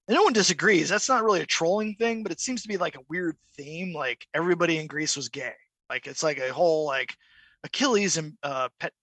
and 0.08 0.16
no 0.16 0.24
one 0.24 0.34
disagrees. 0.34 0.90
That's 0.90 1.10
not 1.10 1.24
really 1.24 1.42
a 1.42 1.46
trolling 1.46 1.96
thing, 1.96 2.24
but 2.24 2.32
it 2.32 2.40
seems 2.40 2.62
to 2.64 2.68
be 2.68 2.78
like 2.78 2.96
a 2.96 3.06
weird 3.10 3.38
theme. 3.56 3.94
Like 3.94 4.26
everybody 4.34 4.78
in 4.78 4.88
Greece 4.88 5.16
was 5.16 5.30
gay. 5.30 5.54
Like 5.90 6.08
it's 6.08 6.24
like 6.24 6.40
a 6.40 6.52
whole 6.54 6.86
like 6.86 7.16
Achilles 7.64 8.18
and 8.18 8.38
uh, 8.44 8.70
pet. 8.80 8.94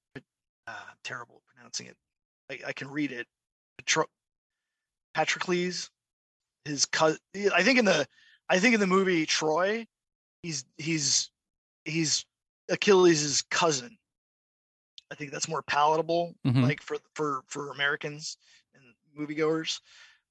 uh, 0.66 0.72
terrible 1.04 1.42
pronouncing 1.54 1.86
it. 1.86 1.96
I, 2.50 2.58
I 2.68 2.72
can 2.72 2.90
read 2.90 3.12
it. 3.12 3.26
Patro- 3.78 4.06
Patrocles, 5.14 5.90
his 6.64 6.86
cousin. 6.86 7.18
I 7.54 7.62
think 7.62 7.78
in 7.78 7.84
the 7.84 8.06
I 8.48 8.58
think 8.58 8.74
in 8.74 8.80
the 8.80 8.86
movie 8.86 9.26
Troy, 9.26 9.86
he's 10.42 10.64
he's 10.76 11.30
he's 11.84 12.24
Achilles' 12.68 13.42
cousin. 13.50 13.96
I 15.10 15.14
think 15.14 15.32
that's 15.32 15.48
more 15.48 15.62
palatable, 15.62 16.34
Mhm. 16.46 16.62
like 16.62 16.82
for 16.82 16.98
for 17.14 17.42
for 17.48 17.70
Americans 17.70 18.36
and 18.74 18.84
moviegoers. 19.18 19.80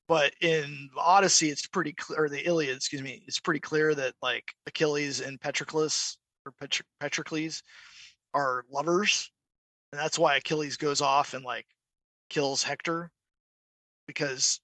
But 0.07 0.33
in 0.39 0.89
the 0.95 1.01
Odyssey, 1.01 1.49
it's 1.49 1.67
pretty 1.67 1.91
clear, 1.91 2.23
or 2.25 2.29
the 2.29 2.45
Iliad, 2.45 2.77
excuse 2.77 3.01
me, 3.01 3.23
it's 3.27 3.39
pretty 3.41 3.59
clear 3.59 3.93
that 3.95 4.13
like 4.21 4.53
Achilles 4.65 5.19
and 5.19 5.39
Patroclus 5.41 6.17
or 6.45 6.53
Petr- 6.53 6.83
Patrocles 7.01 7.61
are 8.37 8.65
lovers, 8.71 9.31
and 9.91 9.99
that's 9.99 10.19
why 10.19 10.35
Achilles 10.35 10.77
goes 10.77 11.01
off 11.01 11.33
and 11.33 11.43
like 11.43 11.65
kills 12.29 12.63
Hector 12.63 13.11
because 14.07 14.59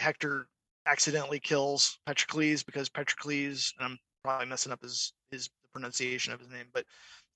Hector 0.00 0.46
accidentally 0.86 1.40
kills 1.40 1.98
Patrocles 2.06 2.62
because 2.62 2.88
Patrocles, 2.88 3.74
and 3.78 3.86
I'm 3.86 3.98
probably 4.22 4.46
messing 4.46 4.72
up 4.72 4.82
his 4.82 5.12
his 5.30 5.50
pronunciation 5.72 6.32
of 6.32 6.40
his 6.40 6.48
name, 6.48 6.66
but 6.72 6.84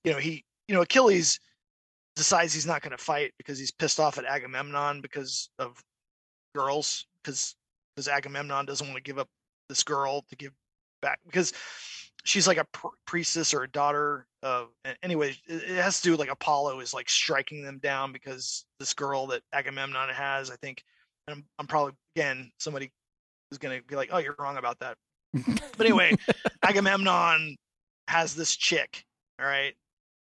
you 0.03 0.11
know 0.11 0.19
he, 0.19 0.45
you 0.67 0.75
know 0.75 0.81
Achilles 0.81 1.39
decides 2.15 2.53
he's 2.53 2.67
not 2.67 2.81
going 2.81 2.95
to 2.95 3.03
fight 3.03 3.33
because 3.37 3.59
he's 3.59 3.71
pissed 3.71 3.99
off 3.99 4.17
at 4.17 4.25
Agamemnon 4.25 5.01
because 5.01 5.49
of 5.59 5.83
girls 6.55 7.05
because 7.21 7.55
because 7.95 8.07
Agamemnon 8.07 8.65
doesn't 8.65 8.87
want 8.87 8.97
to 8.97 9.03
give 9.03 9.19
up 9.19 9.27
this 9.67 9.83
girl 9.83 10.23
to 10.29 10.35
give 10.35 10.53
back 11.01 11.19
because 11.25 11.53
she's 12.23 12.47
like 12.47 12.57
a 12.57 12.65
pr- 12.65 12.87
priestess 13.05 13.53
or 13.53 13.63
a 13.63 13.69
daughter 13.69 14.25
a- 14.43 14.67
anyway 15.03 15.35
it, 15.47 15.69
has 15.69 15.97
to 15.97 16.03
do 16.03 16.11
with 16.11 16.19
like 16.19 16.31
Apollo 16.31 16.79
is 16.79 16.93
like 16.93 17.09
striking 17.09 17.63
them 17.63 17.79
down 17.79 18.11
because 18.11 18.65
this 18.79 18.93
girl 18.93 19.27
that 19.27 19.41
Agamemnon 19.53 20.09
has 20.09 20.51
I 20.51 20.55
think 20.57 20.83
and 21.27 21.37
I'm, 21.37 21.45
I'm 21.59 21.67
probably 21.67 21.93
again 22.15 22.51
somebody 22.59 22.91
is 23.51 23.57
going 23.57 23.79
to 23.79 23.85
be 23.85 23.95
like 23.95 24.09
oh 24.11 24.17
you're 24.17 24.35
wrong 24.39 24.57
about 24.57 24.79
that. 24.79 24.97
But 25.77 25.85
anyway 25.85 26.15
Agamemnon 26.63 27.55
has 28.07 28.35
this 28.35 28.55
chick 28.55 29.03
all 29.39 29.47
right? 29.47 29.73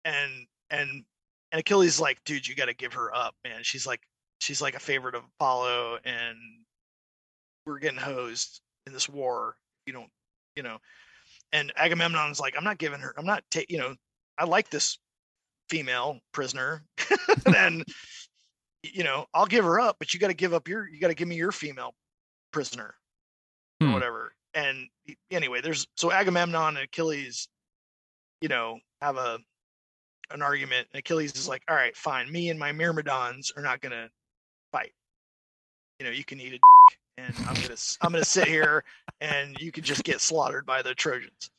And 0.05 0.47
and 0.70 1.05
and 1.53 1.61
Achilles 1.61 1.95
is 1.95 2.01
like 2.01 2.23
dude 2.24 2.47
you 2.47 2.55
got 2.55 2.66
to 2.66 2.74
give 2.74 2.95
her 2.95 3.15
up 3.15 3.35
man. 3.45 3.61
She's 3.62 3.87
like 3.87 4.01
she's 4.41 4.61
like 4.61 4.74
a 4.74 4.81
favorite 4.81 5.15
of 5.15 5.23
Apollo 5.37 5.99
and 6.05 6.37
we're 7.66 7.78
getting 7.78 7.99
hosed 7.99 8.61
in 8.87 8.93
this 8.93 9.09
war. 9.09 9.57
You 9.87 9.93
don't 9.93 10.11
you 10.57 10.62
know 10.62 10.78
and 11.53 11.73
Agamemnon's 11.77 12.41
like 12.41 12.55
I'm 12.57 12.65
not 12.65 12.79
giving 12.79 13.01
her 13.01 13.15
I'm 13.17 13.27
not 13.27 13.43
ta- 13.51 13.61
you 13.69 13.79
know 13.79 13.95
I 14.39 14.45
like 14.45 14.71
this 14.71 14.99
female 15.69 16.19
prisoner. 16.33 16.85
And 17.55 17.85
you 18.83 19.05
know 19.05 19.27
I'll 19.35 19.47
give 19.47 19.65
her 19.65 19.79
up 19.81 19.97
but 19.99 20.13
you 20.13 20.21
got 20.21 20.29
to 20.29 20.35
give 20.35 20.55
up 20.55 20.69
your 20.69 20.89
you 20.89 21.01
got 21.01 21.09
to 21.09 21.15
give 21.15 21.29
me 21.29 21.37
your 21.37 21.53
female 21.53 21.95
prisoner. 22.53 22.95
Or 23.81 23.87
Hmm. 23.87 23.93
whatever. 23.93 24.33
And 24.55 24.89
anyway 25.31 25.61
there's 25.61 25.87
so 25.97 26.11
Agamemnon 26.11 26.77
and 26.77 26.85
Achilles 26.85 27.49
you 28.41 28.49
know 28.49 28.79
have 29.01 29.17
a 29.17 29.39
an 30.33 30.43
argument 30.43 30.87
and 30.93 31.01
Achilles 31.01 31.35
is 31.35 31.49
like 31.49 31.63
all 31.69 31.77
right 31.77 31.97
fine. 31.97 32.31
Me 32.31 32.51
and 32.51 32.59
my 32.59 32.73
myrmidons 32.73 33.53
are 33.57 33.63
not 33.63 33.81
going 33.81 33.93
to 33.93 34.09
fight. 34.73 34.93
You 35.99 36.07
know 36.07 36.13
you 36.13 36.25
can 36.25 36.41
eat 36.41 36.49
a 36.49 36.51
dick 36.53 37.00
and 37.16 37.35
I'm 37.47 37.57
to 37.57 37.97
I'm 38.01 38.12
to 38.12 38.24
sit 38.24 38.49
here 38.49 38.85
and 39.20 39.57
you 39.59 39.73
can 39.73 39.85
just 39.85 40.05
get 40.05 40.20
slaughtered 40.20 40.66
by 40.66 40.82
the 40.82 40.95
Trojans 40.95 41.51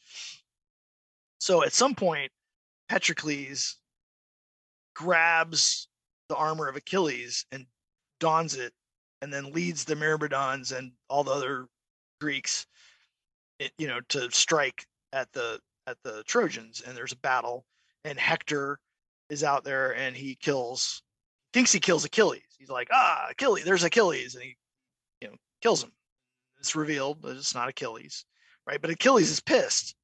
so 1.39 1.63
at 1.63 1.73
some 1.73 1.95
point 1.95 2.31
Patrocles 2.89 3.77
grabs 4.95 5.87
the 6.29 6.35
armor 6.35 6.67
of 6.67 6.75
Achilles 6.75 7.45
and 7.51 7.65
dons 8.19 8.55
it 8.55 8.73
and 9.21 9.31
then 9.31 9.51
leads 9.51 9.83
the 9.83 9.95
Myrmidons 9.95 10.71
and 10.71 10.91
all 11.09 11.23
the 11.23 11.31
other 11.31 11.67
Greeks 12.19 12.65
you 13.77 13.87
know 13.87 13.99
to 14.09 14.29
strike 14.31 14.85
at 15.13 15.31
the 15.33 15.59
at 15.87 15.97
the 16.03 16.23
Trojans 16.23 16.81
and 16.81 16.95
there's 16.95 17.11
a 17.11 17.17
battle 17.17 17.65
and 18.05 18.19
Hector 18.19 18.79
is 19.29 19.43
out 19.43 19.63
there 19.63 19.95
and 19.95 20.15
he 20.15 20.35
kills 20.35 21.01
thinks 21.53 21.71
he 21.71 21.79
kills 21.79 22.05
Achilles. 22.05 22.43
He's 22.57 22.69
like, 22.69 22.87
"Ah, 22.91 23.27
Achilles, 23.31 23.65
there's 23.65 23.83
Achilles." 23.83 24.35
And 24.35 24.43
he 24.43 24.57
you 25.21 25.29
know 25.29 25.35
kills 25.61 25.83
him. 25.83 25.91
It's 26.59 26.75
revealed 26.75 27.21
that 27.23 27.37
it's 27.37 27.55
not 27.55 27.69
Achilles, 27.69 28.25
right? 28.67 28.81
But 28.81 28.91
Achilles 28.91 29.31
is 29.31 29.39
pissed. 29.39 29.95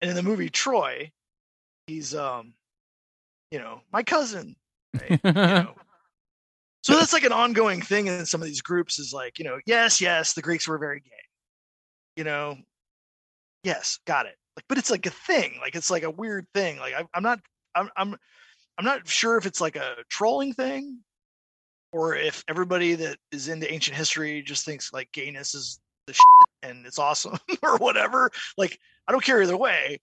And 0.00 0.08
in 0.08 0.16
the 0.16 0.22
movie 0.22 0.48
Troy, 0.48 1.10
he's 1.86 2.14
um 2.14 2.54
you 3.50 3.58
know, 3.58 3.80
my 3.92 4.02
cousin, 4.02 4.54
right? 4.94 5.20
you 5.22 5.32
know. 5.32 5.74
So 6.82 6.94
that's 6.94 7.12
like 7.12 7.24
an 7.24 7.32
ongoing 7.32 7.82
thing 7.82 8.06
in 8.06 8.24
some 8.24 8.40
of 8.40 8.46
these 8.46 8.62
groups 8.62 8.98
is 8.98 9.12
like, 9.12 9.38
you 9.38 9.44
know, 9.44 9.58
yes, 9.66 10.00
yes, 10.00 10.32
the 10.32 10.42
Greeks 10.42 10.66
were 10.66 10.78
very 10.78 11.00
gay. 11.00 11.10
You 12.16 12.24
know, 12.24 12.56
yes, 13.64 13.98
got 14.06 14.26
it. 14.26 14.36
Like, 14.56 14.64
but 14.68 14.78
it's 14.78 14.90
like 14.90 15.04
a 15.04 15.10
thing. 15.10 15.58
Like 15.60 15.74
it's 15.74 15.90
like 15.90 16.04
a 16.04 16.10
weird 16.10 16.46
thing. 16.54 16.78
Like 16.78 16.94
I, 16.94 17.04
I'm 17.12 17.22
not, 17.22 17.40
I'm, 17.74 17.90
I'm, 17.96 18.16
I'm 18.78 18.84
not 18.84 19.06
sure 19.06 19.36
if 19.36 19.44
it's 19.44 19.60
like 19.60 19.76
a 19.76 19.96
trolling 20.08 20.54
thing, 20.54 21.00
or 21.92 22.14
if 22.14 22.44
everybody 22.48 22.94
that 22.94 23.16
is 23.32 23.48
into 23.48 23.70
ancient 23.72 23.96
history 23.96 24.42
just 24.42 24.64
thinks 24.64 24.92
like 24.92 25.10
gayness 25.12 25.54
is 25.54 25.80
the 26.06 26.12
shit 26.12 26.22
and 26.70 26.86
it's 26.86 26.98
awesome 26.98 27.38
or 27.62 27.76
whatever. 27.78 28.30
Like 28.56 28.78
I 29.08 29.12
don't 29.12 29.24
care 29.24 29.42
either 29.42 29.56
way, 29.56 29.98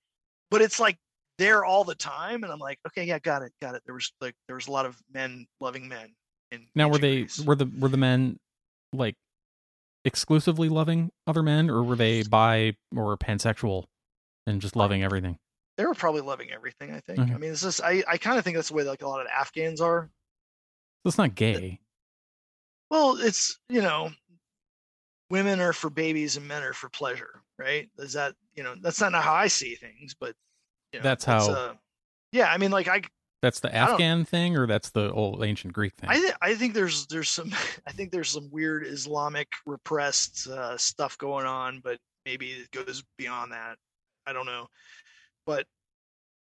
but 0.52 0.62
it's 0.62 0.80
like 0.80 0.98
there 1.38 1.64
all 1.64 1.84
the 1.84 1.96
time, 1.96 2.44
and 2.44 2.52
I'm 2.52 2.60
like, 2.60 2.80
okay, 2.88 3.04
yeah, 3.04 3.20
got 3.20 3.44
it, 3.44 3.52
got 3.62 3.76
it. 3.76 3.84
There 3.86 3.94
was 3.94 4.12
like 4.22 4.36
there 4.48 4.56
was 4.56 4.68
a 4.68 4.72
lot 4.72 4.86
of 4.86 4.98
men 5.14 5.46
loving 5.60 5.88
men. 5.88 6.14
In 6.52 6.68
now 6.76 6.90
were 6.90 6.98
they 6.98 7.28
were 7.46 7.56
the 7.56 7.70
were 7.80 7.90
the 7.90 7.98
men 7.98 8.38
like 8.94 9.16
exclusively 10.06 10.70
loving 10.70 11.12
other 11.28 11.44
men 11.44 11.70
or 11.70 11.84
were 11.84 11.96
they 11.96 12.24
bi 12.24 12.74
or 12.96 13.18
pansexual 13.18 13.86
and 14.46 14.62
just 14.62 14.76
loving 14.76 15.04
everything? 15.04 15.38
they 15.78 15.86
were 15.86 15.94
probably 15.94 16.22
loving 16.22 16.52
everything. 16.52 16.92
I 16.92 17.00
think. 17.00 17.20
Okay. 17.20 17.34
I 17.34 17.38
mean, 17.38 17.52
it's 17.52 17.62
just 17.62 17.82
I 17.82 18.04
I 18.08 18.18
kind 18.18 18.38
of 18.38 18.44
think 18.44 18.56
that's 18.56 18.70
the 18.70 18.74
way 18.74 18.84
like 18.84 19.04
a 19.04 19.08
lot 19.08 19.22
of 19.22 19.28
Afghans 19.28 19.80
are. 19.80 20.10
That's 21.08 21.18
not 21.18 21.36
gay. 21.36 21.80
Well, 22.90 23.18
it's 23.20 23.60
you 23.70 23.82
know, 23.82 24.12
women 25.30 25.60
are 25.62 25.74
for 25.74 25.90
babies 25.90 26.38
and 26.38 26.48
men 26.48 26.64
are 26.64 26.74
for 26.74 26.90
pleasure, 26.90 27.42
right? 27.58 27.90
Is 27.98 28.14
that 28.14 28.34
you 28.56 28.64
know 28.64 28.76
that's 28.82 29.00
not 29.02 29.14
how 29.14 29.34
I 29.34 29.48
see 29.48 29.76
things, 29.76 30.16
but 30.20 30.36
you 30.94 31.00
know, 31.00 31.04
That's 31.04 31.26
how- 31.26 31.50
Uh, 31.52 31.74
yeah, 32.32 32.52
I 32.52 32.58
mean, 32.58 32.72
like 32.72 32.88
I 32.88 33.02
That's 33.42 33.60
the 33.60 33.74
Afghan 33.74 34.26
thing 34.26 34.58
or 34.58 34.68
that's 34.68 34.90
the 34.90 35.12
old 35.12 35.44
ancient 35.44 35.74
Greek 35.74 35.94
thing? 35.96 36.10
I 36.10 36.16
th- 36.16 36.34
I 36.42 36.56
think 36.56 36.74
there's 36.74 37.08
there's 37.08 37.30
some 37.30 37.52
I 37.88 37.92
think 37.92 38.12
there's 38.12 38.30
some 38.30 38.50
weird 38.52 38.86
Islamic 38.86 39.48
repressed 39.66 40.48
uh, 40.48 40.78
stuff 40.78 41.18
going 41.18 41.46
on, 41.46 41.80
but 41.84 42.00
maybe 42.26 42.52
it 42.52 42.72
goes 42.72 43.04
beyond 43.18 43.52
that. 43.54 43.78
I 44.26 44.34
don't 44.34 44.46
know, 44.46 44.68
but 45.46 45.66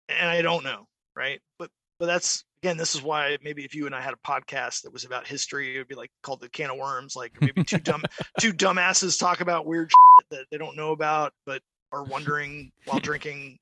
and 0.09 0.27
I 0.29 0.41
don't 0.41 0.63
know, 0.63 0.87
right? 1.15 1.39
But 1.59 1.69
but 1.99 2.07
that's 2.07 2.43
again, 2.61 2.77
this 2.77 2.95
is 2.95 3.01
why 3.01 3.37
maybe 3.43 3.63
if 3.63 3.73
you 3.73 3.85
and 3.85 3.95
I 3.95 4.01
had 4.01 4.13
a 4.13 4.27
podcast 4.27 4.83
that 4.83 4.91
was 4.91 5.05
about 5.05 5.25
history, 5.25 5.75
it 5.75 5.77
would 5.79 5.87
be 5.87 5.95
like 5.95 6.11
called 6.23 6.41
the 6.41 6.49
can 6.49 6.69
of 6.69 6.77
worms. 6.77 7.15
Like 7.15 7.33
maybe 7.39 7.63
two 7.63 7.77
dumb 7.77 8.03
two 8.39 8.53
dumbasses 8.53 9.19
talk 9.19 9.41
about 9.41 9.65
weird 9.65 9.91
shit 9.91 10.29
that 10.31 10.45
they 10.51 10.57
don't 10.57 10.75
know 10.75 10.91
about, 10.91 11.33
but 11.45 11.61
are 11.91 12.03
wondering 12.03 12.71
while 12.85 12.99
drinking. 13.01 13.57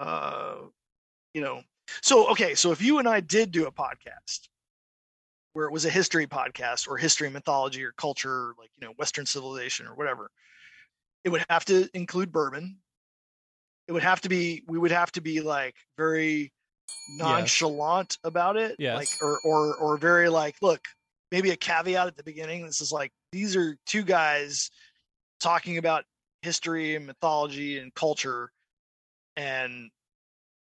Uh, 0.00 0.56
you 1.34 1.42
know, 1.42 1.62
so 2.02 2.30
okay, 2.30 2.54
so 2.54 2.72
if 2.72 2.80
you 2.80 2.98
and 2.98 3.08
I 3.08 3.20
did 3.20 3.52
do 3.52 3.66
a 3.66 3.72
podcast 3.72 4.48
where 5.52 5.66
it 5.66 5.72
was 5.72 5.84
a 5.84 5.90
history 5.90 6.26
podcast 6.26 6.88
or 6.88 6.96
history, 6.96 7.30
mythology, 7.30 7.84
or 7.84 7.92
culture, 7.92 8.54
like 8.58 8.70
you 8.80 8.86
know, 8.86 8.94
Western 8.94 9.26
civilization 9.26 9.86
or 9.86 9.94
whatever, 9.94 10.30
it 11.24 11.28
would 11.28 11.44
have 11.50 11.64
to 11.66 11.88
include 11.92 12.32
bourbon. 12.32 12.78
It 13.86 13.92
would 13.92 14.02
have 14.02 14.22
to 14.22 14.30
be. 14.30 14.62
We 14.66 14.78
would 14.78 14.92
have 14.92 15.12
to 15.12 15.20
be 15.20 15.42
like 15.42 15.74
very 15.98 16.53
nonchalant 17.08 18.18
about 18.24 18.56
it, 18.56 18.76
Yes. 18.78 18.96
like 18.96 19.08
or 19.20 19.40
or 19.44 19.74
or 19.76 19.96
very 19.96 20.28
like, 20.28 20.56
look, 20.62 20.80
maybe 21.30 21.50
a 21.50 21.56
caveat 21.56 22.06
at 22.06 22.16
the 22.16 22.22
beginning. 22.24 22.66
This 22.66 22.80
is 22.80 22.92
like 22.92 23.12
these 23.32 23.56
are 23.56 23.76
two 23.86 24.02
guys 24.02 24.70
talking 25.40 25.78
about 25.78 26.04
history 26.42 26.94
and 26.96 27.06
mythology 27.06 27.78
and 27.78 27.94
culture, 27.94 28.50
and 29.36 29.90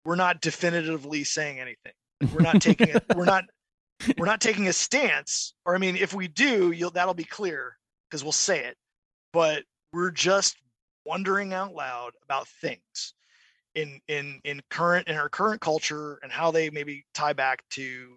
we're 0.06 0.16
not 0.16 0.42
definitively 0.42 1.24
saying 1.24 1.60
anything. 1.60 1.94
We're 2.34 2.42
not 2.42 2.62
taking 2.62 2.90
it. 2.90 3.04
We're 3.16 3.26
not 3.26 3.46
we're 4.18 4.26
not 4.26 4.42
taking 4.42 4.68
a 4.68 4.74
stance 4.74 5.54
or 5.66 5.76
i 5.76 5.78
mean 5.78 5.96
if 5.96 6.14
we 6.14 6.28
do 6.28 6.72
you'll 6.72 6.90
that'll 6.90 7.14
be 7.14 7.24
clear 7.24 7.78
because 8.10 8.22
we'll 8.22 8.34
say 8.34 8.66
it 8.66 8.76
but 9.32 9.64
we're 9.94 10.12
just 10.12 10.58
wondering 11.06 11.54
out 11.54 11.74
loud 11.74 12.12
about 12.24 12.48
things 12.48 13.14
in 13.76 14.00
in 14.08 14.40
in 14.44 14.62
current 14.70 15.08
in 15.08 15.16
our 15.16 15.30
current 15.30 15.62
culture 15.62 16.20
and 16.24 16.32
how 16.32 16.52
they 16.52 16.70
maybe 16.70 17.06
tie 17.14 17.34
back 17.34 17.64
to 17.72 18.10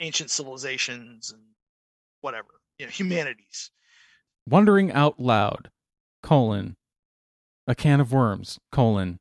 ancient 0.00 0.30
civilizations 0.30 1.30
and 1.32 1.42
whatever 2.20 2.48
you 2.78 2.86
know 2.86 2.90
humanities 2.90 3.70
Wondering 4.48 4.90
out 4.92 5.20
loud, 5.20 5.68
colon, 6.22 6.74
a 7.66 7.74
can 7.74 8.00
of 8.00 8.12
worms, 8.12 8.58
colon, 8.72 9.18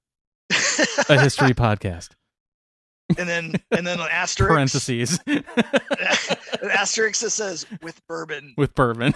a 1.09 1.19
history 1.21 1.53
podcast. 1.53 2.11
and 3.17 3.27
then 3.27 3.55
and 3.71 3.85
then 3.85 3.99
an 3.99 4.07
asterisk 4.11 4.49
Parentheses 4.49 5.19
an 5.27 5.43
asterisk 6.71 7.19
that 7.21 7.31
says 7.31 7.65
with 7.81 7.99
bourbon. 8.07 8.53
with 8.57 8.73
bourbon. 8.73 9.13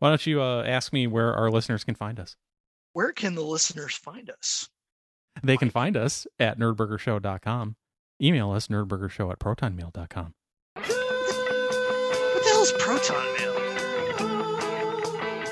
Why 0.00 0.08
don't 0.08 0.26
you 0.26 0.42
uh, 0.42 0.64
ask 0.64 0.92
me 0.92 1.06
where 1.06 1.32
our 1.32 1.50
listeners 1.50 1.84
can 1.84 1.94
find 1.94 2.18
us? 2.18 2.36
Where 2.94 3.12
can 3.12 3.34
the 3.34 3.42
listeners 3.42 3.94
find 3.96 4.30
us? 4.30 4.68
They 5.42 5.56
can 5.56 5.68
find 5.68 5.96
us 5.96 6.28
at 6.38 6.58
nerdburgershow.com. 6.60 7.74
Email 8.22 8.52
us 8.52 8.68
nerdburgershow 8.68 9.32
at 9.32 9.40
protonmail.com. 9.40 10.32
What 10.74 10.84
the 10.86 12.48
hell 12.50 12.62
is 12.62 12.72
proton 12.78 13.24
mail? 13.36 13.54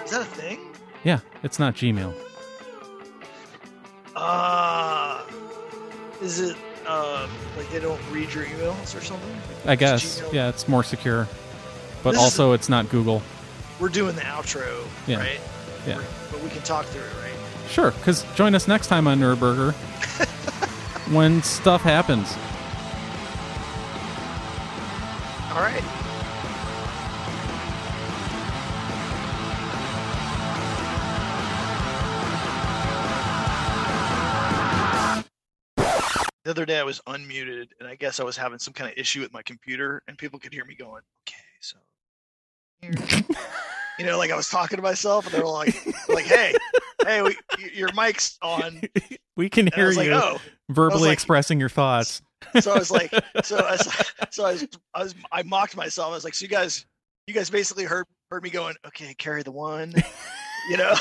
Is 0.05 0.11
that 0.13 0.21
a 0.23 0.25
thing? 0.25 0.61
Yeah, 1.03 1.19
it's 1.43 1.59
not 1.59 1.75
Gmail. 1.75 2.15
Uh 4.15 5.25
is 6.21 6.39
it 6.39 6.57
uh 6.87 7.29
like 7.57 7.69
they 7.71 7.81
don't 7.81 8.01
read 8.13 8.33
your 8.33 8.45
emails 8.45 8.97
or 8.97 9.01
something? 9.01 9.35
I 9.67 9.75
guess. 9.75 10.21
Gmail. 10.21 10.33
Yeah, 10.33 10.49
it's 10.49 10.69
more 10.69 10.85
secure. 10.85 11.27
But 12.05 12.13
This 12.13 12.21
is- 12.21 12.25
also, 12.25 12.53
it's 12.53 12.69
not 12.69 12.89
Google. 12.89 13.21
We're 13.81 13.89
doing 13.89 14.15
the 14.15 14.21
outro, 14.23 14.87
Yeah. 15.09 15.17
right? 15.19 15.41
Yeah. 15.87 16.01
But 16.31 16.41
we 16.43 16.49
can 16.49 16.63
talk 16.63 16.87
through 16.87 17.03
it, 17.03 17.15
right? 17.23 17.33
Sure, 17.69 17.91
because 17.91 18.25
join 18.35 18.55
us 18.55 18.69
next 18.69 18.87
time 18.87 19.07
on 19.07 19.19
Nerdburger 19.19 19.73
when 21.13 21.43
stuff 21.43 21.83
happens. 21.83 22.37
All 25.53 25.61
right. 25.61 25.83
The 36.45 36.51
other 36.51 36.67
day 36.67 36.79
I 36.79 36.83
was 36.83 37.01
unmuted 37.07 37.69
and 37.79 37.89
I 37.89 37.95
guess 37.95 38.19
I 38.19 38.25
was 38.25 38.37
having 38.37 38.59
some 38.59 38.75
kind 38.75 38.91
of 38.91 38.99
issue 38.99 39.21
with 39.21 39.33
my 39.33 39.43
computer 39.43 40.03
and 40.09 40.19
people 40.19 40.39
could 40.39 40.53
hear 40.53 40.65
me 40.65 40.75
going, 40.75 41.03
okay, 41.29 41.39
so 41.61 41.79
here." 42.81 42.93
you 44.03 44.09
know, 44.09 44.19
like 44.19 44.33
I 44.33 44.37
was 44.37 44.49
talking 44.49 44.79
to 44.79 44.83
myself 44.83 45.27
and 45.27 45.35
they 45.35 45.39
were 45.39 45.47
like, 45.47 45.87
like, 46.09 46.25
hey, 46.25 46.53
hey, 47.07 47.23
we, 47.23 47.37
your 47.73 47.93
mic's 47.95 48.37
on. 48.43 48.81
We 49.35 49.49
can 49.49 49.71
hear 49.75 49.87
was 49.87 49.97
like, 49.97 50.09
you 50.09 50.13
oh, 50.13 50.39
verbally 50.69 51.09
like- 51.09 51.15
expressing 51.15 51.59
your 51.59 51.71
thoughts. 51.71 52.21
so 52.61 52.71
I 52.71 52.79
was 52.79 52.91
like, 52.91 53.11
so 53.45 53.57
I 53.57 53.71
was, 53.73 54.13
so 54.31 54.45
I 54.45 54.53
was, 54.53 54.69
I 54.93 55.03
was, 55.05 55.15
I 55.33 55.43
mocked 55.45 55.75
myself. 55.75 56.11
I 56.11 56.15
was 56.15 56.23
like, 56.23 56.35
so 56.35 56.43
you 56.43 56.51
guys, 56.51 56.85
you 57.27 57.33
guys 57.33 57.49
basically 57.49 57.85
heard 57.85 58.05
heard 58.31 58.43
me 58.43 58.51
going, 58.51 58.75
okay, 58.89 59.15
carry 59.15 59.43
the 59.43 59.53
one, 59.53 59.95
you 60.69 60.77
know. 60.77 60.95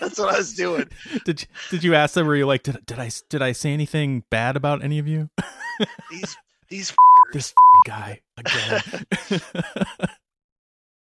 That's 0.00 0.18
what 0.18 0.34
I 0.34 0.38
was 0.38 0.54
doing. 0.54 0.88
Did 1.26 1.42
you, 1.42 1.48
did 1.68 1.84
you 1.84 1.94
ask 1.94 2.14
them? 2.14 2.26
Were 2.26 2.34
you 2.34 2.46
like, 2.46 2.62
did, 2.62 2.78
did 2.86 2.98
I 2.98 3.10
did 3.28 3.42
I 3.42 3.52
say 3.52 3.74
anything 3.74 4.24
bad 4.30 4.56
about 4.56 4.82
any 4.82 4.98
of 4.98 5.06
you? 5.06 5.28
These 6.10 6.34
these 6.70 6.94
This 7.34 7.52
f***ing 7.54 7.82
guy 7.84 8.20
again. 8.38 10.10